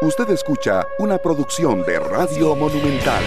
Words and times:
Usted 0.00 0.30
escucha 0.30 0.86
una 1.00 1.18
producción 1.18 1.82
de 1.84 1.98
Radio 1.98 2.54
Monumental. 2.54 3.20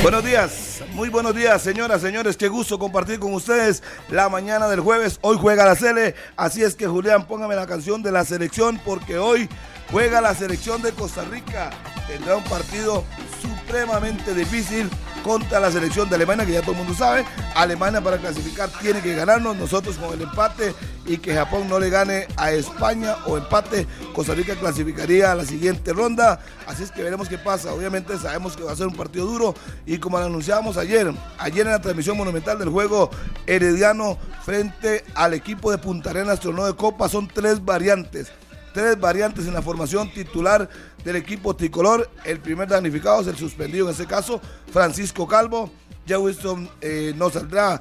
Buenos 0.00 0.24
días, 0.24 0.82
muy 0.92 1.10
buenos 1.10 1.34
días, 1.34 1.60
señoras, 1.60 2.00
señores. 2.00 2.38
Qué 2.38 2.48
gusto 2.48 2.78
compartir 2.78 3.18
con 3.18 3.34
ustedes 3.34 3.82
la 4.08 4.30
mañana 4.30 4.66
del 4.66 4.80
jueves. 4.80 5.18
Hoy 5.20 5.36
juega 5.38 5.66
la 5.66 5.76
Cele, 5.76 6.14
así 6.38 6.62
es 6.62 6.74
que 6.74 6.86
Julián, 6.86 7.26
póngame 7.26 7.54
la 7.54 7.66
canción 7.66 8.02
de 8.02 8.12
la 8.12 8.24
selección 8.24 8.80
porque 8.82 9.18
hoy 9.18 9.46
juega 9.92 10.22
la 10.22 10.34
selección 10.34 10.80
de 10.80 10.92
Costa 10.92 11.22
Rica. 11.24 11.68
Tendrá 12.06 12.36
un 12.36 12.44
partido 12.44 13.04
supremamente 13.42 14.32
difícil 14.32 14.88
contra 15.26 15.58
la 15.58 15.72
selección 15.72 16.08
de 16.08 16.14
Alemania, 16.14 16.46
que 16.46 16.52
ya 16.52 16.60
todo 16.60 16.70
el 16.70 16.78
mundo 16.78 16.94
sabe. 16.94 17.24
Alemania 17.56 18.00
para 18.00 18.18
clasificar 18.18 18.70
tiene 18.80 19.02
que 19.02 19.12
ganarnos, 19.16 19.56
nosotros 19.56 19.96
con 19.96 20.14
el 20.14 20.22
empate 20.22 20.72
y 21.04 21.18
que 21.18 21.34
Japón 21.34 21.68
no 21.68 21.80
le 21.80 21.90
gane 21.90 22.28
a 22.36 22.52
España 22.52 23.16
o 23.26 23.36
empate, 23.36 23.88
Costa 24.14 24.34
Rica 24.34 24.54
clasificaría 24.54 25.32
a 25.32 25.34
la 25.34 25.44
siguiente 25.44 25.92
ronda. 25.92 26.38
Así 26.68 26.84
es 26.84 26.92
que 26.92 27.02
veremos 27.02 27.28
qué 27.28 27.38
pasa. 27.38 27.72
Obviamente 27.72 28.16
sabemos 28.18 28.56
que 28.56 28.62
va 28.62 28.70
a 28.70 28.76
ser 28.76 28.86
un 28.86 28.94
partido 28.94 29.26
duro 29.26 29.54
y 29.84 29.98
como 29.98 30.18
lo 30.20 30.26
anunciábamos 30.26 30.76
ayer, 30.76 31.12
ayer 31.38 31.66
en 31.66 31.72
la 31.72 31.80
transmisión 31.80 32.16
monumental 32.16 32.60
del 32.60 32.68
juego 32.68 33.10
Herediano 33.48 34.18
frente 34.44 35.04
al 35.16 35.34
equipo 35.34 35.72
de 35.72 35.78
Punta 35.78 36.10
Arenas 36.10 36.38
torneo 36.38 36.66
de 36.66 36.76
Copa, 36.76 37.08
son 37.08 37.26
tres 37.26 37.64
variantes 37.64 38.30
tres 38.76 39.00
variantes 39.00 39.46
en 39.46 39.54
la 39.54 39.62
formación 39.62 40.12
titular 40.12 40.68
del 41.02 41.16
equipo 41.16 41.56
tricolor. 41.56 42.10
El 42.24 42.40
primer 42.40 42.68
damnificado 42.68 43.22
es 43.22 43.26
el 43.26 43.36
suspendido 43.38 43.86
en 43.88 43.94
ese 43.94 44.04
caso, 44.04 44.38
Francisco 44.70 45.26
Calvo. 45.26 45.70
Ya 46.04 46.18
Wilson 46.18 46.68
eh, 46.82 47.14
no 47.16 47.30
saldrá. 47.30 47.80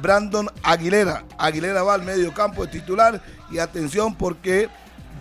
Brandon 0.00 0.48
Aguilera. 0.62 1.24
Aguilera 1.36 1.82
va 1.82 1.94
al 1.94 2.04
medio 2.04 2.32
campo 2.32 2.64
de 2.64 2.70
titular. 2.70 3.20
Y 3.50 3.58
atención 3.58 4.14
porque 4.14 4.68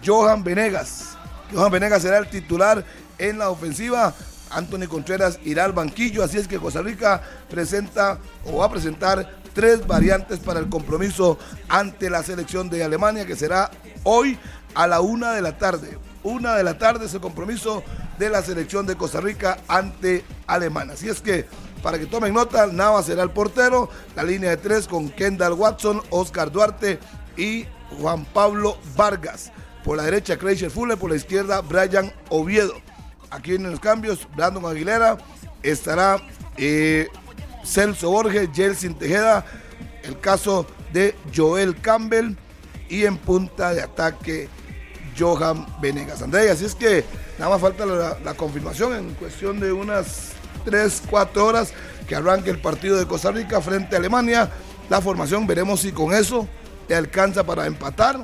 Johan 0.05 0.44
Venegas. 0.44 1.17
Johan 1.52 1.72
Venegas 1.72 2.03
será 2.03 2.19
el 2.19 2.30
titular 2.30 2.85
en 3.17 3.39
la 3.39 3.50
ofensiva. 3.50 4.13
Anthony 4.52 4.88
Contreras 4.88 5.39
irá 5.44 5.66
al 5.66 5.73
banquillo. 5.73 6.23
Así 6.23 6.38
es 6.38 6.47
que 6.47 6.59
Costa 6.59 6.83
Rica 6.83 7.19
presenta 7.50 8.19
o 8.45 8.57
va 8.57 8.67
a 8.67 8.72
presentar 8.72 9.28
tres 9.55 9.88
variantes 9.88 10.38
para 10.38 10.59
el 10.59 10.69
compromiso 10.69 11.39
ante 11.67 12.11
la 12.11 12.22
selección 12.22 12.69
de 12.69 12.83
Alemania 12.83 13.25
que 13.25 13.35
será 13.35 13.72
hoy 14.03 14.38
a 14.76 14.88
la 14.88 15.02
una 15.02 15.31
de 15.31 15.42
la 15.42 15.58
tarde. 15.58 15.98
Una 16.23 16.56
de 16.56 16.64
la 16.64 16.78
tarde 16.78 17.06
es 17.06 17.14
el 17.14 17.22
compromiso 17.22 17.84
de 18.20 18.30
la 18.30 18.42
selección 18.42 18.86
de 18.86 18.95
Costa 18.95 19.22
Rica 19.22 19.58
ante 19.68 20.23
Alemania. 20.48 20.94
Así 20.94 21.09
es 21.09 21.22
que, 21.22 21.45
para 21.81 21.98
que 22.00 22.06
tomen 22.06 22.34
nota, 22.34 22.68
Nava 22.68 23.02
será 23.03 23.23
el 23.23 23.31
portero, 23.31 23.90
la 24.16 24.23
línea 24.23 24.50
de 24.50 24.58
tres 24.58 24.88
con 24.88 25.09
Kendall 25.09 25.53
Watson, 25.53 26.02
Oscar 26.09 26.52
Duarte 26.52 27.00
y 27.38 27.66
Juan 28.00 28.26
Pablo 28.26 28.78
Vargas. 28.96 29.52
Por 29.84 29.98
la 29.98 30.03
derecha, 30.03 30.38
Kreischer 30.38 30.72
Fuller, 30.72 30.98
por 30.98 31.12
la 31.12 31.16
izquierda, 31.16 31.62
Brian 31.62 32.12
Oviedo. 32.30 32.73
Aquí 33.30 33.56
en 33.56 33.70
los 33.70 33.80
cambios, 33.80 34.28
Brandon 34.36 34.66
Aguilera, 34.66 35.18
estará 35.62 36.18
eh, 36.58 37.08
Celso 37.64 38.09
Borges, 38.09 38.50
Jelsin 38.53 38.96
Tejeda, 38.96 39.46
el 40.03 40.20
caso 40.20 40.66
de 40.92 41.16
Joel 41.36 41.80
Campbell 41.81 42.36
y 42.90 43.06
en 43.06 43.18
punta 43.18 43.73
de 43.73 43.81
ataque 43.81 44.50
Johan 45.17 45.66
Venegas. 45.81 46.21
André, 46.21 46.49
así 46.49 46.66
es 46.66 46.75
que 46.75 47.03
nada 47.38 47.52
más 47.52 47.61
falta 47.61 47.85
la, 47.85 48.33
confirmación 48.35 48.95
en 48.95 49.13
cuestión 49.16 49.59
de 49.59 49.72
unas 49.72 50.33
3, 50.66 51.03
4 51.09 51.45
horas 51.45 51.73
que 52.07 52.16
arranque 52.16 52.49
el 52.49 52.59
partido 52.59 52.97
de 52.97 53.05
Costa 53.05 53.31
Rica 53.31 53.61
frente 53.61 53.95
a 53.95 53.99
Alemania. 53.99 54.49
La 54.89 55.02
formación, 55.02 55.47
veremos 55.47 55.81
si 55.81 55.91
con 55.91 56.13
eso 56.13 56.47
te 56.88 56.95
alcanza 56.95 57.44
para 57.44 57.66
empatar 57.66 58.22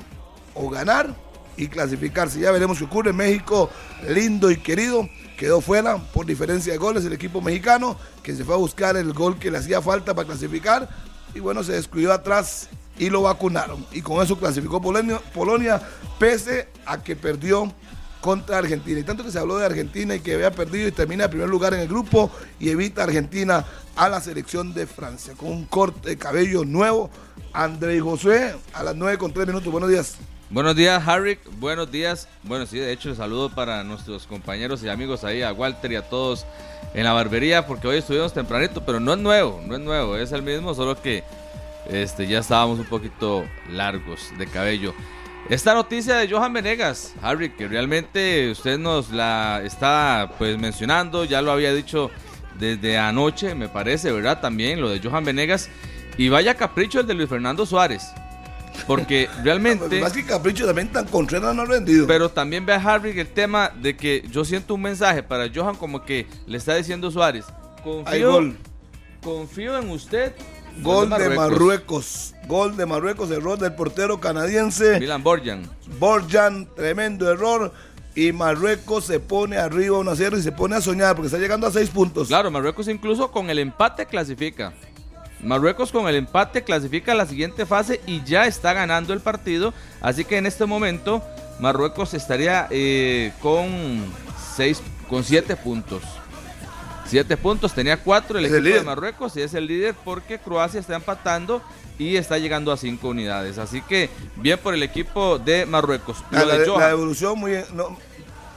o 0.53 0.69
ganar 0.69 1.15
y 1.57 1.67
clasificarse. 1.67 2.39
Ya 2.39 2.51
veremos 2.51 2.77
qué 2.77 2.85
ocurre. 2.85 3.13
México, 3.13 3.69
lindo 4.07 4.51
y 4.51 4.57
querido, 4.57 5.09
quedó 5.37 5.61
fuera 5.61 5.97
por 5.97 6.25
diferencia 6.25 6.71
de 6.71 6.77
goles 6.77 7.05
el 7.05 7.13
equipo 7.13 7.41
mexicano, 7.41 7.97
que 8.21 8.35
se 8.35 8.43
fue 8.43 8.55
a 8.55 8.57
buscar 8.57 8.95
el 8.97 9.13
gol 9.13 9.39
que 9.39 9.49
le 9.49 9.57
hacía 9.57 9.81
falta 9.81 10.13
para 10.13 10.27
clasificar. 10.27 10.87
Y 11.33 11.39
bueno, 11.39 11.63
se 11.63 11.73
descuidó 11.73 12.13
atrás 12.13 12.69
y 13.01 13.09
lo 13.09 13.23
vacunaron. 13.23 13.83
Y 13.91 14.03
con 14.03 14.21
eso 14.21 14.37
clasificó 14.37 14.79
Polonia, 14.79 15.19
Polonia 15.33 15.81
pese 16.19 16.67
a 16.85 17.01
que 17.01 17.15
perdió 17.15 17.73
contra 18.21 18.59
Argentina. 18.59 18.99
Y 18.99 19.03
tanto 19.03 19.23
que 19.23 19.31
se 19.31 19.39
habló 19.39 19.57
de 19.57 19.65
Argentina 19.65 20.13
y 20.13 20.19
que 20.19 20.35
había 20.35 20.51
perdido 20.51 20.87
y 20.87 20.91
termina 20.91 21.23
en 21.23 21.31
primer 21.31 21.49
lugar 21.49 21.73
en 21.73 21.79
el 21.79 21.87
grupo 21.87 22.29
y 22.59 22.69
evita 22.69 23.01
a 23.01 23.05
Argentina 23.05 23.65
a 23.95 24.07
la 24.07 24.21
selección 24.21 24.75
de 24.75 24.85
Francia. 24.85 25.33
Con 25.35 25.49
un 25.49 25.65
corte 25.65 26.09
de 26.09 26.17
cabello 26.17 26.63
nuevo, 26.63 27.09
André 27.53 27.99
José 27.99 28.53
a 28.71 28.83
las 28.83 28.95
9 28.95 29.17
con 29.17 29.33
3 29.33 29.47
minutos. 29.47 29.71
Buenos 29.71 29.89
días. 29.89 30.17
Buenos 30.51 30.75
días, 30.75 31.01
Harry. 31.07 31.39
Buenos 31.57 31.89
días. 31.89 32.27
Bueno, 32.43 32.67
sí, 32.67 32.77
de 32.77 32.91
hecho, 32.91 33.15
saludo 33.15 33.49
para 33.49 33.83
nuestros 33.83 34.27
compañeros 34.27 34.83
y 34.83 34.89
amigos 34.89 35.23
ahí, 35.23 35.41
a 35.41 35.53
Walter 35.53 35.91
y 35.93 35.95
a 35.95 36.07
todos 36.07 36.45
en 36.93 37.03
la 37.03 37.13
barbería, 37.13 37.65
porque 37.65 37.87
hoy 37.87 37.97
estuvimos 37.97 38.31
tempranito, 38.31 38.85
pero 38.85 38.99
no 38.99 39.13
es 39.13 39.19
nuevo, 39.19 39.59
no 39.65 39.73
es 39.73 39.81
nuevo, 39.81 40.17
es 40.17 40.31
el 40.33 40.43
mismo, 40.43 40.75
solo 40.75 41.01
que 41.01 41.23
este, 41.91 42.27
ya 42.27 42.39
estábamos 42.39 42.79
un 42.79 42.85
poquito 42.85 43.45
largos 43.69 44.31
de 44.37 44.47
cabello. 44.47 44.93
Esta 45.49 45.73
noticia 45.73 46.15
de 46.15 46.29
Johan 46.29 46.53
Venegas, 46.53 47.13
Harry, 47.21 47.49
que 47.49 47.67
realmente 47.67 48.51
usted 48.51 48.77
nos 48.77 49.09
la 49.11 49.61
está 49.63 50.31
pues 50.37 50.57
mencionando, 50.57 51.25
ya 51.25 51.41
lo 51.41 51.51
había 51.51 51.73
dicho 51.73 52.09
desde 52.57 52.97
anoche, 52.97 53.55
me 53.55 53.67
parece, 53.67 54.11
¿verdad? 54.11 54.39
También 54.39 54.79
lo 54.79 54.89
de 54.89 54.99
Johan 54.99 55.25
Venegas. 55.25 55.69
Y 56.17 56.29
vaya 56.29 56.55
capricho 56.55 56.99
el 56.99 57.07
de 57.07 57.15
Luis 57.15 57.27
Fernando 57.27 57.65
Suárez. 57.65 58.03
Porque 58.87 59.29
realmente. 59.43 59.99
Más 59.99 60.13
que 60.13 60.25
capricho 60.25 60.65
también 60.65 60.89
tan 60.89 61.05
Contreras 61.07 61.55
no 61.55 61.63
ha 61.63 61.65
rendido. 61.65 62.07
Pero 62.07 62.29
también 62.29 62.65
ve 62.65 62.73
a 62.73 62.77
Harry 62.77 63.17
el 63.19 63.27
tema 63.27 63.69
de 63.69 63.97
que 63.97 64.23
yo 64.29 64.45
siento 64.45 64.75
un 64.75 64.83
mensaje 64.83 65.23
para 65.23 65.49
Johan 65.53 65.75
como 65.75 66.03
que 66.03 66.27
le 66.45 66.57
está 66.57 66.75
diciendo 66.75 67.11
Suárez. 67.11 67.45
Confío, 67.83 68.53
confío 69.21 69.77
en 69.77 69.89
usted 69.89 70.33
Gol 70.79 71.09
de 71.09 71.29
Marruecos. 71.29 72.33
Gol 72.47 72.75
de 72.75 72.85
Marruecos, 72.85 73.29
error 73.31 73.59
del 73.59 73.73
portero 73.73 74.19
canadiense. 74.19 74.99
Milan 74.99 75.23
Borjan. 75.23 75.63
Borjan, 75.99 76.67
tremendo 76.75 77.31
error. 77.31 77.73
Y 78.13 78.33
Marruecos 78.33 79.05
se 79.05 79.19
pone 79.19 79.57
arriba 79.57 79.97
1 79.99 80.11
a 80.11 80.15
0 80.15 80.37
y 80.37 80.41
se 80.41 80.51
pone 80.51 80.75
a 80.75 80.81
soñar 80.81 81.15
porque 81.15 81.27
está 81.27 81.37
llegando 81.37 81.67
a 81.67 81.71
6 81.71 81.89
puntos. 81.91 82.27
Claro, 82.27 82.51
Marruecos 82.51 82.87
incluso 82.87 83.31
con 83.31 83.49
el 83.49 83.59
empate 83.59 84.05
clasifica. 84.05 84.73
Marruecos 85.41 85.91
con 85.91 86.07
el 86.07 86.15
empate 86.15 86.63
clasifica 86.63 87.13
a 87.13 87.15
la 87.15 87.25
siguiente 87.25 87.65
fase 87.65 88.01
y 88.05 88.21
ya 88.23 88.45
está 88.47 88.73
ganando 88.73 89.13
el 89.13 89.21
partido. 89.21 89.73
Así 90.01 90.25
que 90.25 90.37
en 90.37 90.45
este 90.45 90.65
momento 90.65 91.23
Marruecos 91.59 92.13
estaría 92.13 92.67
eh, 92.69 93.31
con, 93.41 94.03
seis, 94.55 94.81
con 95.09 95.23
7 95.23 95.55
puntos. 95.55 96.01
Siete 97.11 97.35
puntos, 97.35 97.73
tenía 97.73 97.97
cuatro 97.97 98.39
el 98.39 98.45
equipo 98.45 98.73
de 98.73 98.83
Marruecos 98.83 99.35
y 99.35 99.41
es 99.41 99.53
el 99.53 99.67
líder 99.67 99.93
porque 100.05 100.39
Croacia 100.39 100.79
está 100.79 100.95
empatando 100.95 101.61
y 101.99 102.15
está 102.15 102.37
llegando 102.37 102.71
a 102.71 102.77
cinco 102.77 103.09
unidades. 103.09 103.57
Así 103.57 103.81
que 103.81 104.09
bien 104.37 104.57
por 104.57 104.73
el 104.73 104.81
equipo 104.81 105.37
de 105.37 105.65
Marruecos. 105.65 106.23
La, 106.31 106.45
la, 106.45 106.89
evolución 106.89 107.37
muy... 107.37 107.57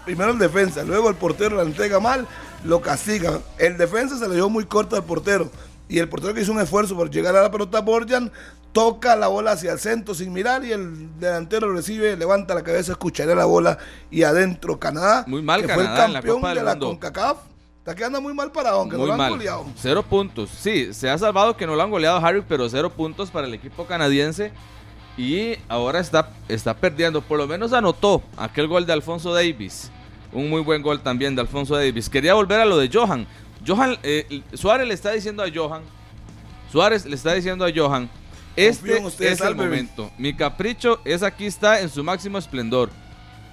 primero 0.05 0.31
el 0.31 0.39
defensa, 0.39 0.85
luego 0.85 1.09
el 1.09 1.17
portero 1.17 1.57
la 1.57 1.65
entrega 1.65 1.99
mal, 1.99 2.29
lo 2.63 2.81
castiga. 2.81 3.41
El 3.59 3.77
defensa 3.77 4.17
se 4.17 4.29
le 4.29 4.37
dio 4.37 4.49
muy 4.49 4.67
corto 4.67 4.95
al 4.95 5.03
portero. 5.03 5.51
Y 5.89 5.99
el 5.99 6.09
portero 6.09 6.33
que 6.33 6.43
hizo 6.43 6.53
un 6.53 6.61
esfuerzo 6.61 6.95
por 6.95 7.11
llegar 7.11 7.35
a 7.35 7.43
la 7.43 7.51
pelota, 7.51 7.81
Borjan, 7.81 8.31
toca 8.73 9.17
la 9.17 9.27
bola 9.27 9.51
hacia 9.51 9.73
el 9.73 9.81
centro 9.81 10.15
sin 10.15 10.33
mirar 10.33 10.65
y 10.65 10.71
el 10.71 11.19
delantero 11.19 11.73
recibe, 11.73 12.17
levanta 12.17 12.55
la 12.55 12.63
cabeza, 12.63 12.93
escucharía 12.93 13.35
la 13.35 13.47
bola 13.47 13.79
y 14.13 14.23
adentro 14.23 14.79
Canadá, 14.79 15.25
muy 15.27 15.43
mal 15.43 15.67
que 15.67 15.75
fue 15.75 15.83
el 15.83 15.93
campeón 15.93 16.41
de 16.41 16.63
la 16.63 16.79
CONCACAF 16.79 17.54
Está 17.85 17.95
quedando 17.95 18.23
muy 18.23 18.33
mal 18.33 18.51
parado, 18.51 18.81
aunque 18.81 18.97
no 18.97 19.05
lo 19.05 19.13
han 19.13 19.31
goleado. 19.31 19.67
Cero 19.77 20.03
puntos. 20.03 20.49
Sí, 20.49 20.95
se 20.95 21.11
ha 21.11 21.19
salvado 21.19 21.55
que 21.55 21.67
no 21.67 21.77
lo 21.77 21.83
han 21.83 21.91
goleado 21.91 22.17
Harry, 22.17 22.43
pero 22.49 22.67
cero 22.67 22.89
puntos 22.89 23.31
para 23.31 23.47
el 23.47 23.53
equipo 23.53 23.85
canadiense. 23.85 24.53
Y 25.19 25.57
ahora 25.69 26.01
está, 26.01 26.31
está 26.49 26.73
perdiendo. 26.73 27.21
Por 27.21 27.37
lo 27.37 27.47
menos 27.47 27.75
anotó 27.75 28.23
aquel 28.39 28.69
gol 28.69 28.87
de 28.87 28.95
Alfonso 28.95 29.35
Davis. 29.35 29.91
Un 30.33 30.49
muy 30.49 30.63
buen 30.63 30.81
gol 30.81 31.03
también 31.03 31.35
de 31.35 31.43
Alfonso 31.43 31.77
Davis. 31.77 32.09
Quería 32.09 32.33
volver 32.33 32.59
a 32.61 32.65
lo 32.65 32.79
de 32.79 32.89
Johan. 32.91 33.27
Johan 33.67 33.99
eh, 34.03 34.41
Suárez 34.55 34.89
le 34.89 34.95
está 34.95 35.13
diciendo 35.13 35.43
a 35.43 35.49
Johan. 35.55 35.83
Suárez 36.73 37.05
le 37.05 37.15
está 37.15 37.35
diciendo 37.35 37.67
a 37.67 37.69
Johan. 37.71 38.09
Este 38.57 38.97
es 39.31 39.43
el 39.43 39.57
momento. 39.57 40.11
Mi 40.17 40.35
capricho 40.35 41.01
es 41.05 41.23
aquí 41.23 41.45
está 41.45 41.83
en 41.83 41.91
su 41.91 42.03
máximo 42.03 42.39
esplendor. 42.39 42.89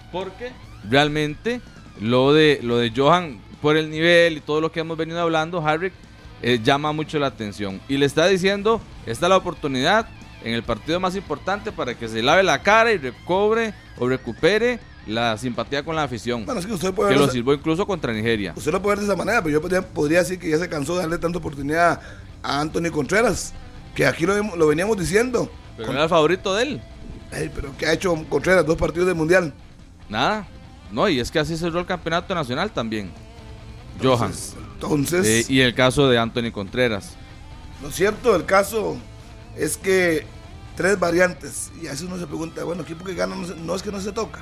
Porque 0.10 0.54
realmente 0.89 1.60
lo 2.00 2.31
de, 2.31 2.62
lo 2.63 2.77
de 2.77 2.94
Johan 2.95 3.50
por 3.62 3.78
el 3.78 3.90
nivel 3.90 4.38
y 4.38 4.42
todo 4.42 4.60
lo 4.60 4.72
que 4.72 4.80
hemos 4.80 4.98
venido 4.98 5.22
hablando, 5.22 5.66
Harry 5.66 5.92
eh, 6.42 6.60
llama 6.63 6.92
mucho 6.92 7.19
la 7.19 7.28
atención. 7.28 7.80
Y 7.88 7.98
le 7.98 8.06
está 8.06 8.28
diciendo, 8.28 8.81
esta 9.06 9.25
es 9.28 9.30
la 9.30 9.38
oportunidad 9.38 10.08
en 10.44 10.54
el 10.54 10.63
partido 10.63 11.00
más 11.00 11.16
importante 11.16 11.72
para 11.72 11.94
que 11.94 12.08
se 12.08 12.24
lave 12.24 12.42
la 12.44 12.63
cara 12.63 12.92
y 12.92 12.98
recobre 12.98 13.74
o 13.98 14.08
recupere 14.08 14.80
la 15.06 15.38
simpatía 15.38 15.84
con 15.84 15.96
la 15.96 16.04
afición. 16.04 16.46
Bueno, 16.46 16.60
es 16.60 16.66
que 16.66 16.74
usted 16.74 16.94
puede 16.94 17.13
que 17.13 17.19
lo 17.19 17.30
sirvió 17.30 17.54
incluso 17.54 17.86
contra 17.86 18.12
Nigeria. 18.13 18.54
Usted 18.56 18.72
lo 18.72 18.81
puede 18.81 18.98
ver 18.98 19.06
de 19.06 19.12
esa 19.12 19.16
manera, 19.16 19.42
pero 19.44 19.62
yo 19.62 19.84
podría, 19.84 20.19
decir 20.19 20.40
que 20.40 20.50
ya 20.50 20.58
se 20.58 20.68
cansó 20.68 20.96
de 20.96 21.02
darle 21.02 21.18
tanta 21.18 21.38
oportunidad 21.38 22.02
a 22.44 22.60
Anthony 22.60 22.90
Contreras, 22.92 23.54
que 23.96 24.06
aquí 24.06 24.25
lo, 24.25 24.56
lo 24.56 24.68
veníamos 24.68 24.98
diciendo. 24.98 25.52
Pero 25.78 25.92
era 25.92 26.04
el 26.04 26.10
favorito 26.10 26.56
de 26.56 26.63
él. 26.63 26.81
Pero 27.30 27.72
¿qué 27.78 27.86
ha 27.86 27.94
hecho 27.94 28.13
Contreras? 28.30 28.66
Dos 28.66 28.78
partidos 28.78 29.08
del 29.08 29.16
Mundial. 29.16 29.54
Nada. 30.10 30.48
No, 30.92 31.08
y 31.08 31.19
es 31.19 31.31
que 31.31 31.40
así 31.40 31.56
cerró 31.56 31.80
el 31.80 31.86
campeonato 31.86 32.36
nacional 32.36 32.72
también. 32.72 33.12
Johan. 34.01 34.31
Entonces, 34.73 35.27
Eh, 35.49 35.53
y 35.53 35.61
el 35.61 35.73
caso 35.75 36.09
de 36.09 36.17
Anthony 36.17 36.51
Contreras. 36.51 37.11
lo 37.81 37.91
cierto 37.91 38.33
del 38.33 38.45
caso 38.45 38.97
es 39.55 39.77
que 39.77 40.25
tres 40.75 40.99
variantes. 40.99 41.71
Y 41.81 41.88
a 41.88 41.91
veces 41.91 42.05
uno 42.07 42.17
se 42.17 42.27
pregunta, 42.27 42.63
bueno, 42.63 42.83
equipo 42.83 43.03
que 43.05 43.13
gana 43.13 43.35
no, 43.35 43.75
es 43.75 43.83
que 43.83 43.91
no 43.91 44.01
se 44.01 44.11
toca. 44.11 44.39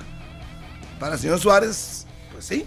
Para 0.99 1.15
el 1.15 1.19
señor 1.19 1.39
Suárez, 1.39 2.05
pues 2.31 2.45
sí. 2.45 2.65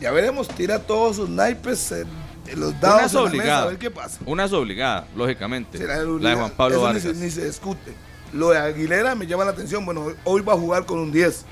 Ya 0.00 0.10
veremos, 0.10 0.48
tira 0.48 0.80
todos 0.80 1.16
sus 1.16 1.28
naipes 1.28 1.92
en, 1.92 2.08
en 2.46 2.60
los 2.60 2.70
Una 2.70 2.80
dados 2.80 3.02
es 3.06 3.12
en 3.14 3.16
la 3.16 3.22
mesa, 3.22 3.30
obligada. 3.38 3.62
a 3.62 3.66
ver 3.66 3.78
qué 3.78 3.90
pasa. 3.90 4.18
Una 4.26 4.44
es 4.44 4.52
obligada, 4.52 5.06
lógicamente. 5.14 5.78
Será 5.78 5.96
La 5.98 6.30
de. 6.30 6.34
Juan 6.36 6.50
Pablo 6.50 6.74
Eso 6.76 6.82
Vargas. 6.84 7.04
Ni 7.04 7.12
se, 7.14 7.24
ni 7.24 7.30
se 7.30 7.46
discute. 7.46 7.94
Lo 8.32 8.50
de 8.50 8.58
Aguilera 8.58 9.14
me 9.14 9.26
llama 9.26 9.44
la 9.44 9.52
atención. 9.52 9.84
Bueno, 9.86 10.06
hoy 10.24 10.40
va 10.42 10.54
a 10.54 10.56
jugar 10.56 10.84
con 10.84 10.98
un 10.98 11.12
10. 11.12 11.44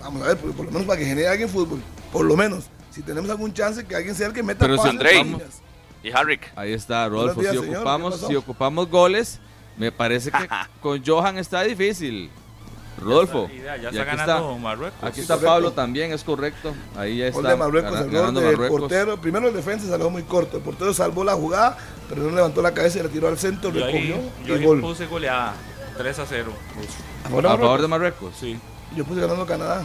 Vamos 0.00 0.22
a 0.22 0.26
ver, 0.28 0.36
por, 0.36 0.52
por 0.52 0.66
lo 0.66 0.70
menos 0.72 0.86
para 0.86 0.98
que 0.98 1.06
genere 1.06 1.28
alguien 1.28 1.48
fútbol. 1.48 1.80
Por 2.12 2.24
lo 2.24 2.36
menos. 2.36 2.66
Si 2.94 3.02
tenemos 3.02 3.28
algún 3.30 3.52
chance 3.52 3.84
que 3.84 3.96
alguien 3.96 4.14
sea 4.14 4.28
el 4.28 4.32
que 4.32 4.42
meta 4.42 4.60
Pero 4.60 4.74
si 4.76 4.82
pases, 4.82 4.92
Andrei. 4.92 5.36
Y 6.04 6.10
Harrick. 6.12 6.52
Ahí 6.54 6.72
está, 6.72 7.08
Rodolfo. 7.08 7.40
días, 7.40 7.52
si, 7.52 7.58
señor, 7.58 7.72
¿qué 7.72 7.76
ocupamos, 7.78 8.20
si 8.28 8.36
ocupamos 8.36 8.88
goles, 8.90 9.40
me 9.76 9.90
parece 9.90 10.30
que 10.30 10.48
con 10.80 11.02
Johan 11.04 11.38
está 11.38 11.62
difícil. 11.62 12.30
Rodolfo. 13.00 13.50
Ya 13.52 13.74
está 13.74 14.02
aquí 14.02 14.16
ganando 14.16 14.58
Marruecos. 14.58 15.02
Aquí 15.02 15.20
está 15.20 15.34
Correcto. 15.34 15.52
Pablo 15.52 15.72
también, 15.72 16.12
es 16.12 16.22
correcto. 16.22 16.72
Ahí 16.96 17.18
ya 17.18 17.30
Gol 17.30 17.40
está. 17.44 17.48
de 17.50 17.56
Marruecos, 17.56 17.90
gana- 17.92 18.04
el 18.04 18.10
ganando 18.12 18.40
gol 18.40 18.48
del 18.50 18.56
Marruecos. 18.58 18.80
portero. 18.80 19.20
Primero 19.20 19.48
el 19.48 19.54
defensa 19.54 19.88
salió 19.88 20.10
muy 20.10 20.22
corto. 20.22 20.58
El 20.58 20.62
portero 20.62 20.94
salvó 20.94 21.24
la 21.24 21.32
jugada, 21.34 21.76
pero 22.08 22.22
no 22.22 22.30
levantó 22.30 22.62
la 22.62 22.72
cabeza 22.72 23.00
y 23.00 23.02
la 23.02 23.08
tiró 23.08 23.26
al 23.26 23.36
centro, 23.38 23.70
Yo 23.72 23.84
recogió 23.84 24.14
ahí, 24.14 24.30
yo 24.46 24.54
y 24.54 24.58
ahí 24.60 24.64
gol. 24.64 24.80
puse 24.80 25.06
goleada 25.06 25.54
3 25.98 26.18
a 26.20 26.26
0. 26.26 26.52
A 27.24 27.28
favor 27.28 27.42
de 27.42 27.48
A 27.48 27.52
favor 27.58 27.82
de 27.82 27.88
Marruecos. 27.88 28.22
Marruecos. 28.30 28.34
Sí. 28.38 28.60
Yo 28.96 29.04
puse 29.04 29.20
ganando 29.22 29.44
Canadá. 29.44 29.84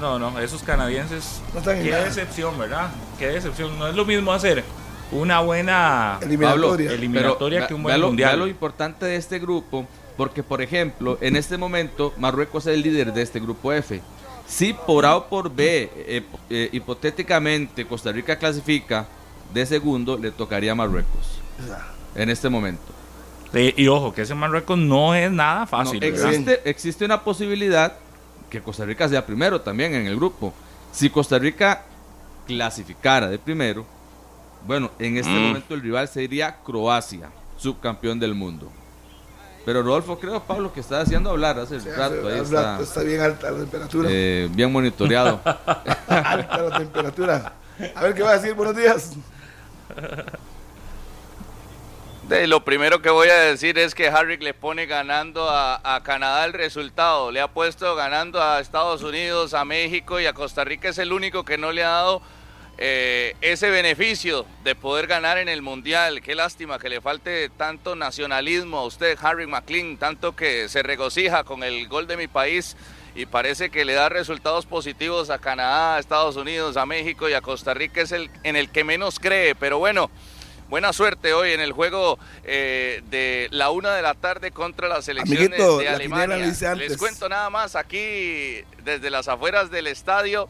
No, 0.00 0.18
no, 0.18 0.38
esos 0.40 0.62
canadienses. 0.62 1.40
No 1.54 1.62
Qué 1.62 1.90
nada. 1.90 2.04
decepción, 2.04 2.58
¿verdad? 2.58 2.90
Qué 3.18 3.28
decepción. 3.28 3.78
No 3.78 3.86
es 3.88 3.94
lo 3.94 4.04
mismo 4.04 4.32
hacer 4.32 4.62
una 5.10 5.40
buena 5.40 6.18
Eliminatoria. 6.20 6.68
Pablo, 6.88 6.94
eliminatoria 6.94 7.58
Pero 7.60 7.68
que 7.68 7.74
un 7.74 7.82
buen 7.82 7.92
vea 7.92 7.98
lo- 7.98 8.06
mundial. 8.08 8.28
vea 8.30 8.36
lo 8.36 8.46
importante 8.48 9.06
de 9.06 9.16
este 9.16 9.38
grupo, 9.38 9.86
porque 10.16 10.42
por 10.42 10.60
ejemplo, 10.60 11.16
en 11.20 11.36
este 11.36 11.56
momento 11.56 12.12
Marruecos 12.18 12.66
es 12.66 12.74
el 12.74 12.82
líder 12.82 13.12
de 13.12 13.22
este 13.22 13.40
grupo 13.40 13.72
F. 13.72 14.00
Si 14.46 14.72
por 14.74 15.06
A 15.06 15.16
o 15.16 15.26
por 15.28 15.50
B, 15.54 15.90
eh, 15.94 16.22
eh, 16.50 16.68
hipotéticamente 16.72 17.86
Costa 17.86 18.12
Rica 18.12 18.36
clasifica 18.38 19.06
de 19.54 19.64
segundo, 19.64 20.18
le 20.18 20.30
tocaría 20.30 20.72
a 20.72 20.74
Marruecos. 20.74 21.40
En 22.14 22.28
este 22.30 22.48
momento. 22.48 22.82
Eh, 23.54 23.72
y 23.76 23.88
ojo, 23.88 24.12
que 24.12 24.22
ese 24.22 24.34
Marruecos 24.34 24.76
no 24.76 25.14
es 25.14 25.30
nada 25.30 25.60
No, 25.60 25.66
fácil. 25.66 26.00
¿verdad? 26.00 26.28
existe, 26.30 26.60
existe 26.68 27.04
una 27.04 27.22
posibilidad 27.22 27.94
que 28.50 28.60
Costa 28.62 28.84
Rica 28.84 29.08
sea 29.08 29.24
primero 29.26 29.60
también 29.60 29.94
en 29.94 30.06
el 30.06 30.16
grupo. 30.16 30.52
Si 30.92 31.10
Costa 31.10 31.38
Rica 31.38 31.82
clasificara 32.46 33.28
de 33.28 33.38
primero, 33.38 33.84
bueno, 34.66 34.90
en 34.98 35.16
este 35.16 35.30
Mm. 35.32 35.48
momento 35.48 35.74
el 35.74 35.82
rival 35.82 36.08
sería 36.08 36.56
Croacia, 36.64 37.28
subcampeón 37.56 38.18
del 38.20 38.34
mundo. 38.34 38.70
Pero 39.64 39.82
Rodolfo, 39.82 40.18
creo, 40.20 40.40
Pablo, 40.44 40.72
que 40.72 40.78
está 40.80 41.00
haciendo 41.00 41.30
hablar 41.30 41.58
hace 41.58 41.80
Sí, 41.80 41.88
rato. 41.90 42.14
hace- 42.26 42.34
Ahí 42.34 42.40
está, 42.40 42.62
rato 42.62 42.82
está 42.84 43.00
bien 43.02 43.20
alta 43.20 43.50
la 43.50 43.58
temperatura. 43.58 44.08
eh, 44.12 44.48
bien 44.52 44.70
monitoreado. 44.72 45.40
alta 46.08 46.58
la 46.62 46.78
temperatura. 46.78 47.52
A 47.94 48.02
ver 48.02 48.14
qué 48.14 48.22
va 48.22 48.30
a 48.30 48.38
decir. 48.38 48.54
Buenos 48.54 48.76
días. 48.76 49.12
Lo 52.28 52.64
primero 52.64 53.00
que 53.02 53.10
voy 53.10 53.28
a 53.28 53.36
decir 53.36 53.78
es 53.78 53.94
que 53.94 54.08
Harrick 54.08 54.42
le 54.42 54.52
pone 54.52 54.86
ganando 54.86 55.48
a, 55.48 55.80
a 55.94 56.02
Canadá 56.02 56.44
el 56.44 56.54
resultado. 56.54 57.30
Le 57.30 57.40
ha 57.40 57.46
puesto 57.46 57.94
ganando 57.94 58.42
a 58.42 58.58
Estados 58.58 59.04
Unidos, 59.04 59.54
a 59.54 59.64
México 59.64 60.18
y 60.18 60.26
a 60.26 60.32
Costa 60.32 60.64
Rica. 60.64 60.88
Es 60.88 60.98
el 60.98 61.12
único 61.12 61.44
que 61.44 61.56
no 61.56 61.70
le 61.70 61.84
ha 61.84 61.90
dado 61.90 62.22
eh, 62.78 63.36
ese 63.42 63.70
beneficio 63.70 64.44
de 64.64 64.74
poder 64.74 65.06
ganar 65.06 65.38
en 65.38 65.48
el 65.48 65.62
Mundial. 65.62 66.20
Qué 66.20 66.34
lástima 66.34 66.80
que 66.80 66.88
le 66.88 67.00
falte 67.00 67.48
tanto 67.48 67.94
nacionalismo 67.94 68.78
a 68.78 68.86
usted, 68.86 69.16
Harry 69.22 69.46
McLean, 69.46 69.96
tanto 69.96 70.34
que 70.34 70.68
se 70.68 70.82
regocija 70.82 71.44
con 71.44 71.62
el 71.62 71.86
gol 71.86 72.08
de 72.08 72.16
mi 72.16 72.26
país 72.26 72.76
y 73.14 73.26
parece 73.26 73.70
que 73.70 73.84
le 73.84 73.92
da 73.92 74.08
resultados 74.08 74.66
positivos 74.66 75.30
a 75.30 75.38
Canadá, 75.38 75.94
a 75.94 76.00
Estados 76.00 76.34
Unidos, 76.34 76.76
a 76.76 76.86
México 76.86 77.28
y 77.28 77.34
a 77.34 77.40
Costa 77.40 77.72
Rica. 77.72 78.00
Es 78.00 78.10
el 78.10 78.30
en 78.42 78.56
el 78.56 78.68
que 78.70 78.82
menos 78.82 79.20
cree, 79.20 79.54
pero 79.54 79.78
bueno. 79.78 80.10
Buena 80.68 80.92
suerte 80.92 81.32
hoy 81.32 81.52
en 81.52 81.60
el 81.60 81.70
juego 81.70 82.18
eh, 82.42 83.00
de 83.08 83.46
la 83.52 83.70
una 83.70 83.94
de 83.94 84.02
la 84.02 84.14
tarde 84.14 84.50
contra 84.50 84.88
las 84.88 85.04
selecciones 85.04 85.60
Amiguito, 85.60 85.78
de 85.78 85.88
Alemania. 85.88 86.74
Les 86.74 86.96
cuento 86.96 87.28
nada 87.28 87.50
más 87.50 87.76
aquí 87.76 88.64
desde 88.82 89.10
las 89.10 89.28
afueras 89.28 89.70
del 89.70 89.86
estadio. 89.86 90.48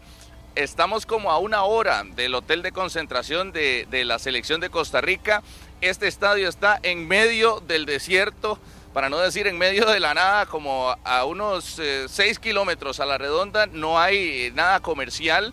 Estamos 0.55 1.05
como 1.05 1.31
a 1.31 1.39
una 1.39 1.65
hora 1.65 2.03
del 2.15 2.35
hotel 2.35 2.63
de 2.63 2.73
concentración 2.73 3.53
de, 3.53 3.87
de 3.91 4.07
la 4.07 4.19
selección 4.19 4.59
de 4.59 4.71
Costa 4.71 5.03
Rica. 5.03 5.43
Este 5.83 6.09
estadio 6.09 6.49
está 6.49 6.81
en 6.83 7.07
medio 7.07 7.61
del 7.61 7.85
desierto, 7.85 8.59
para 8.95 9.11
no 9.11 9.19
decir 9.19 9.47
en 9.47 9.59
medio 9.59 9.85
de 9.85 10.01
la 10.01 10.15
nada, 10.15 10.47
como 10.47 10.97
a 11.05 11.25
unos 11.27 11.79
6 12.09 12.39
kilómetros 12.39 13.01
a 13.01 13.05
la 13.05 13.19
redonda. 13.19 13.67
No 13.67 14.01
hay 14.01 14.51
nada 14.55 14.81
comercial. 14.81 15.53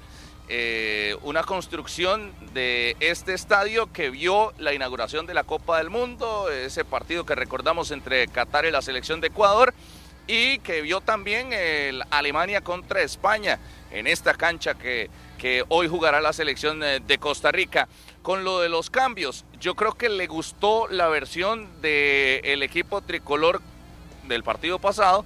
Eh, 0.56 1.18
una 1.24 1.42
construcción 1.42 2.32
de 2.54 2.96
este 3.00 3.34
estadio 3.34 3.92
que 3.92 4.12
vio 4.12 4.54
la 4.60 4.72
inauguración 4.72 5.26
de 5.26 5.34
la 5.34 5.44
Copa 5.44 5.80
del 5.80 5.90
Mundo, 5.90 6.48
ese 6.52 6.86
partido 6.86 7.26
que 7.26 7.34
recordamos 7.34 7.90
entre 7.90 8.28
Qatar 8.28 8.66
y 8.66 8.70
la 8.70 8.84
selección 8.84 9.20
de 9.20 9.30
Ecuador, 9.30 9.74
y 10.28 10.60
que 10.60 10.84
vio 10.84 11.02
también 11.02 11.52
el 11.54 12.04
Alemania 12.12 12.62
contra 12.62 13.02
España 13.02 13.58
en 13.90 14.06
esta 14.06 14.36
cancha 14.36 14.76
que, 14.76 15.10
hoy 15.70 15.88
jugará 15.88 16.22
la 16.22 16.34
selección 16.34 16.84
eh, 16.84 17.00
de 17.00 17.18
Costa 17.18 17.52
Rica. 17.52 17.88
Con 18.22 18.44
lo 18.44 18.60
de 18.60 18.70
los 18.70 18.92
cambios, 18.92 19.46
yo 19.60 19.74
creo 19.74 19.94
que 19.94 20.08
le 20.08 20.28
gustó 20.28 20.88
la 20.88 21.08
versión 21.08 21.68
del 21.82 22.62
equipo 22.62 23.02
tricolor 23.02 23.60
del 24.28 24.44
partido 24.44 24.78
pasado 24.78 25.26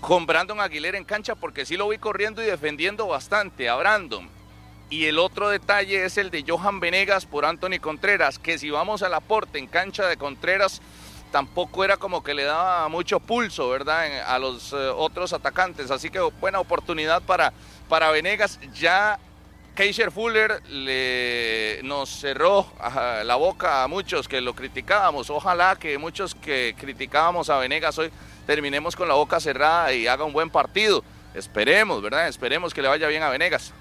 con 0.00 0.26
Brandon 0.26 0.60
Aguilera 0.60 0.98
en 0.98 1.04
cancha 1.04 1.36
porque 1.36 1.64
sí 1.64 1.76
lo 1.76 1.88
vi 1.88 1.98
corriendo 1.98 2.42
y 2.42 2.46
defendiendo 2.46 3.06
bastante 3.06 3.68
a 3.68 3.76
Brandon. 3.76 4.35
Y 4.88 5.06
el 5.06 5.18
otro 5.18 5.48
detalle 5.48 6.04
es 6.04 6.16
el 6.16 6.30
de 6.30 6.44
Johan 6.46 6.78
Venegas 6.78 7.26
por 7.26 7.44
Anthony 7.44 7.80
Contreras, 7.80 8.38
que 8.38 8.56
si 8.56 8.70
vamos 8.70 9.02
al 9.02 9.14
aporte 9.14 9.58
en 9.58 9.66
cancha 9.66 10.06
de 10.06 10.16
Contreras, 10.16 10.80
tampoco 11.32 11.84
era 11.84 11.96
como 11.96 12.22
que 12.22 12.34
le 12.34 12.44
daba 12.44 12.88
mucho 12.88 13.18
pulso, 13.18 13.68
¿verdad? 13.68 14.22
A 14.26 14.38
los 14.38 14.72
eh, 14.72 14.76
otros 14.76 15.32
atacantes. 15.32 15.90
Así 15.90 16.08
que 16.08 16.20
buena 16.20 16.60
oportunidad 16.60 17.20
para, 17.22 17.52
para 17.88 18.12
Venegas. 18.12 18.60
Ya 18.74 19.18
Keisher 19.74 20.12
Fuller 20.12 20.62
le, 20.68 21.80
nos 21.82 22.08
cerró 22.08 22.66
la 23.24 23.34
boca 23.34 23.82
a 23.82 23.88
muchos 23.88 24.28
que 24.28 24.40
lo 24.40 24.54
criticábamos. 24.54 25.30
Ojalá 25.30 25.76
que 25.76 25.98
muchos 25.98 26.34
que 26.34 26.76
criticábamos 26.78 27.50
a 27.50 27.58
Venegas 27.58 27.98
hoy 27.98 28.10
terminemos 28.46 28.94
con 28.94 29.08
la 29.08 29.14
boca 29.14 29.40
cerrada 29.40 29.92
y 29.92 30.06
haga 30.06 30.24
un 30.24 30.32
buen 30.32 30.48
partido. 30.48 31.02
Esperemos, 31.34 32.00
¿verdad? 32.00 32.28
Esperemos 32.28 32.72
que 32.72 32.82
le 32.82 32.88
vaya 32.88 33.08
bien 33.08 33.24
a 33.24 33.28
Venegas. 33.28 33.74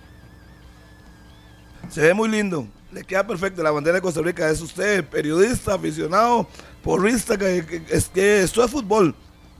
Se 1.89 2.01
ve 2.01 2.13
muy 2.13 2.29
lindo. 2.29 2.67
Le 2.91 3.03
queda 3.03 3.25
perfecto 3.25 3.61
la 3.63 3.71
bandera 3.71 3.95
de 3.95 4.01
Costa 4.01 4.21
Rica. 4.21 4.49
Es 4.49 4.61
usted 4.61 5.03
periodista, 5.05 5.73
aficionado, 5.73 6.47
porrista, 6.83 7.37
que, 7.37 7.65
que- 7.65 7.83
es 7.89 8.09
que 8.09 8.41
esto 8.41 8.63
es 8.63 8.71
fútbol. 8.71 9.13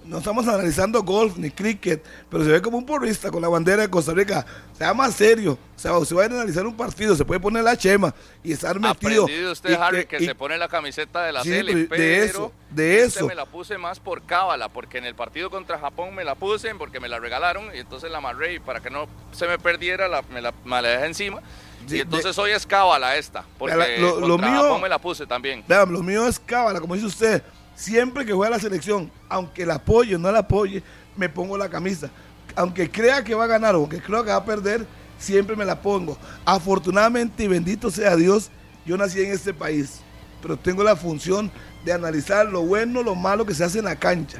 No 0.05 0.19
estamos 0.19 0.47
analizando 0.47 1.01
golf 1.01 1.35
ni 1.35 1.49
cricket, 1.49 2.03
pero 2.29 2.43
se 2.43 2.51
ve 2.51 2.61
como 2.61 2.77
un 2.77 2.85
porrista 2.85 3.31
con 3.31 3.41
la 3.41 3.47
bandera 3.49 3.81
de 3.81 3.89
Costa 3.89 4.13
Rica. 4.13 4.45
Sea 4.77 4.93
más 4.93 5.15
serio. 5.15 5.57
O 5.75 5.79
sea, 5.79 5.97
usted 5.97 6.15
va 6.15 6.21
a 6.21 6.25
analizar 6.25 6.63
un 6.67 6.77
partido, 6.77 7.15
se 7.15 7.25
puede 7.25 7.39
poner 7.39 7.63
la 7.63 7.75
chema 7.75 8.13
y 8.43 8.51
estar 8.53 8.79
metido. 8.79 9.23
Aprendido 9.23 9.51
usted, 9.51 9.71
Y 9.71 9.73
Harry, 9.73 10.05
que, 10.05 10.17
y- 10.17 10.25
se 10.27 10.35
pone 10.35 10.59
la 10.59 10.67
camiseta 10.67 11.23
de 11.23 11.31
la 11.31 11.41
Sí, 11.41 11.49
pero 11.89 12.01
de 12.03 12.23
eso, 12.23 12.51
de 12.69 13.01
este 13.03 13.19
eso. 13.19 13.27
me 13.27 13.33
la 13.33 13.47
puse 13.47 13.79
más 13.79 13.99
por 13.99 14.21
cábala, 14.21 14.69
porque 14.69 14.99
en 14.99 15.05
el 15.05 15.15
partido 15.15 15.49
contra 15.49 15.79
Japón 15.79 16.13
me 16.13 16.23
la 16.23 16.35
puse, 16.35 16.75
porque 16.75 16.99
me 16.99 17.09
la 17.09 17.19
regalaron, 17.19 17.65
y 17.75 17.79
entonces 17.79 18.11
la 18.11 18.19
amarré 18.19 18.53
y 18.53 18.59
para 18.59 18.81
que 18.81 18.91
no 18.91 19.07
se 19.31 19.47
me 19.47 19.57
perdiera, 19.57 20.07
la, 20.07 20.21
me, 20.31 20.39
la, 20.39 20.53
me 20.65 20.81
la 20.83 20.89
dejé 20.89 21.05
encima. 21.07 21.41
Y 21.89 21.99
entonces 21.99 22.37
hoy 22.37 22.51
es 22.51 22.65
cábala 22.65 23.15
esta, 23.15 23.45
porque 23.59 23.75
La- 23.75 23.97
lo- 23.97 24.37
mío- 24.37 24.79
me 24.79 24.89
la 24.89 24.99
puse 24.99 25.25
también. 25.27 25.63
Vean, 25.67 25.91
lo 25.91 26.01
mío 26.01 26.27
es 26.27 26.39
cábala, 26.39 26.79
como 26.79 26.95
dice 26.95 27.07
usted. 27.07 27.43
Siempre 27.75 28.25
que 28.25 28.33
juega 28.33 28.51
la 28.55 28.59
selección, 28.59 29.11
aunque 29.29 29.65
la 29.65 29.75
apoye 29.75 30.15
o 30.15 30.19
no 30.19 30.31
la 30.31 30.39
apoye, 30.39 30.81
me 31.15 31.27
pongo 31.29 31.57
la 31.57 31.69
camisa. 31.69 32.09
Aunque 32.55 32.89
crea 32.89 33.23
que 33.23 33.35
va 33.35 33.43
a 33.43 33.47
ganar 33.47 33.75
o 33.75 33.79
aunque 33.79 34.01
creo 34.01 34.23
que 34.23 34.29
va 34.31 34.37
a 34.37 34.45
perder, 34.45 34.85
siempre 35.19 35.55
me 35.55 35.65
la 35.65 35.79
pongo. 35.81 36.17
Afortunadamente 36.45 37.43
y 37.43 37.47
bendito 37.47 37.91
sea 37.91 38.15
Dios, 38.15 38.49
yo 38.85 38.97
nací 38.97 39.21
en 39.21 39.31
este 39.31 39.53
país, 39.53 39.99
pero 40.41 40.57
tengo 40.57 40.83
la 40.83 40.95
función 40.95 41.51
de 41.83 41.91
analizar 41.93 42.47
lo 42.47 42.61
bueno, 42.63 43.03
lo 43.03 43.13
malo 43.13 43.45
que 43.45 43.53
se 43.53 43.63
hace 43.63 43.79
en 43.79 43.85
la 43.85 43.95
cancha. 43.97 44.39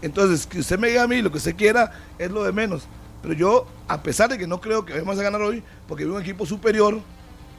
Entonces, 0.00 0.46
que 0.46 0.60
usted 0.60 0.78
me 0.78 0.88
diga 0.88 1.02
a 1.02 1.06
mí 1.08 1.20
lo 1.22 1.30
que 1.30 1.38
usted 1.38 1.56
quiera 1.56 1.90
es 2.18 2.30
lo 2.30 2.44
de 2.44 2.52
menos. 2.52 2.84
Pero 3.22 3.34
yo, 3.34 3.66
a 3.88 4.02
pesar 4.02 4.28
de 4.28 4.38
que 4.38 4.46
no 4.46 4.60
creo 4.60 4.84
que 4.84 4.92
vayamos 4.92 5.18
a 5.18 5.22
ganar 5.22 5.40
hoy, 5.42 5.62
porque 5.88 6.04
veo 6.04 6.14
un 6.14 6.22
equipo 6.22 6.46
superior 6.46 7.00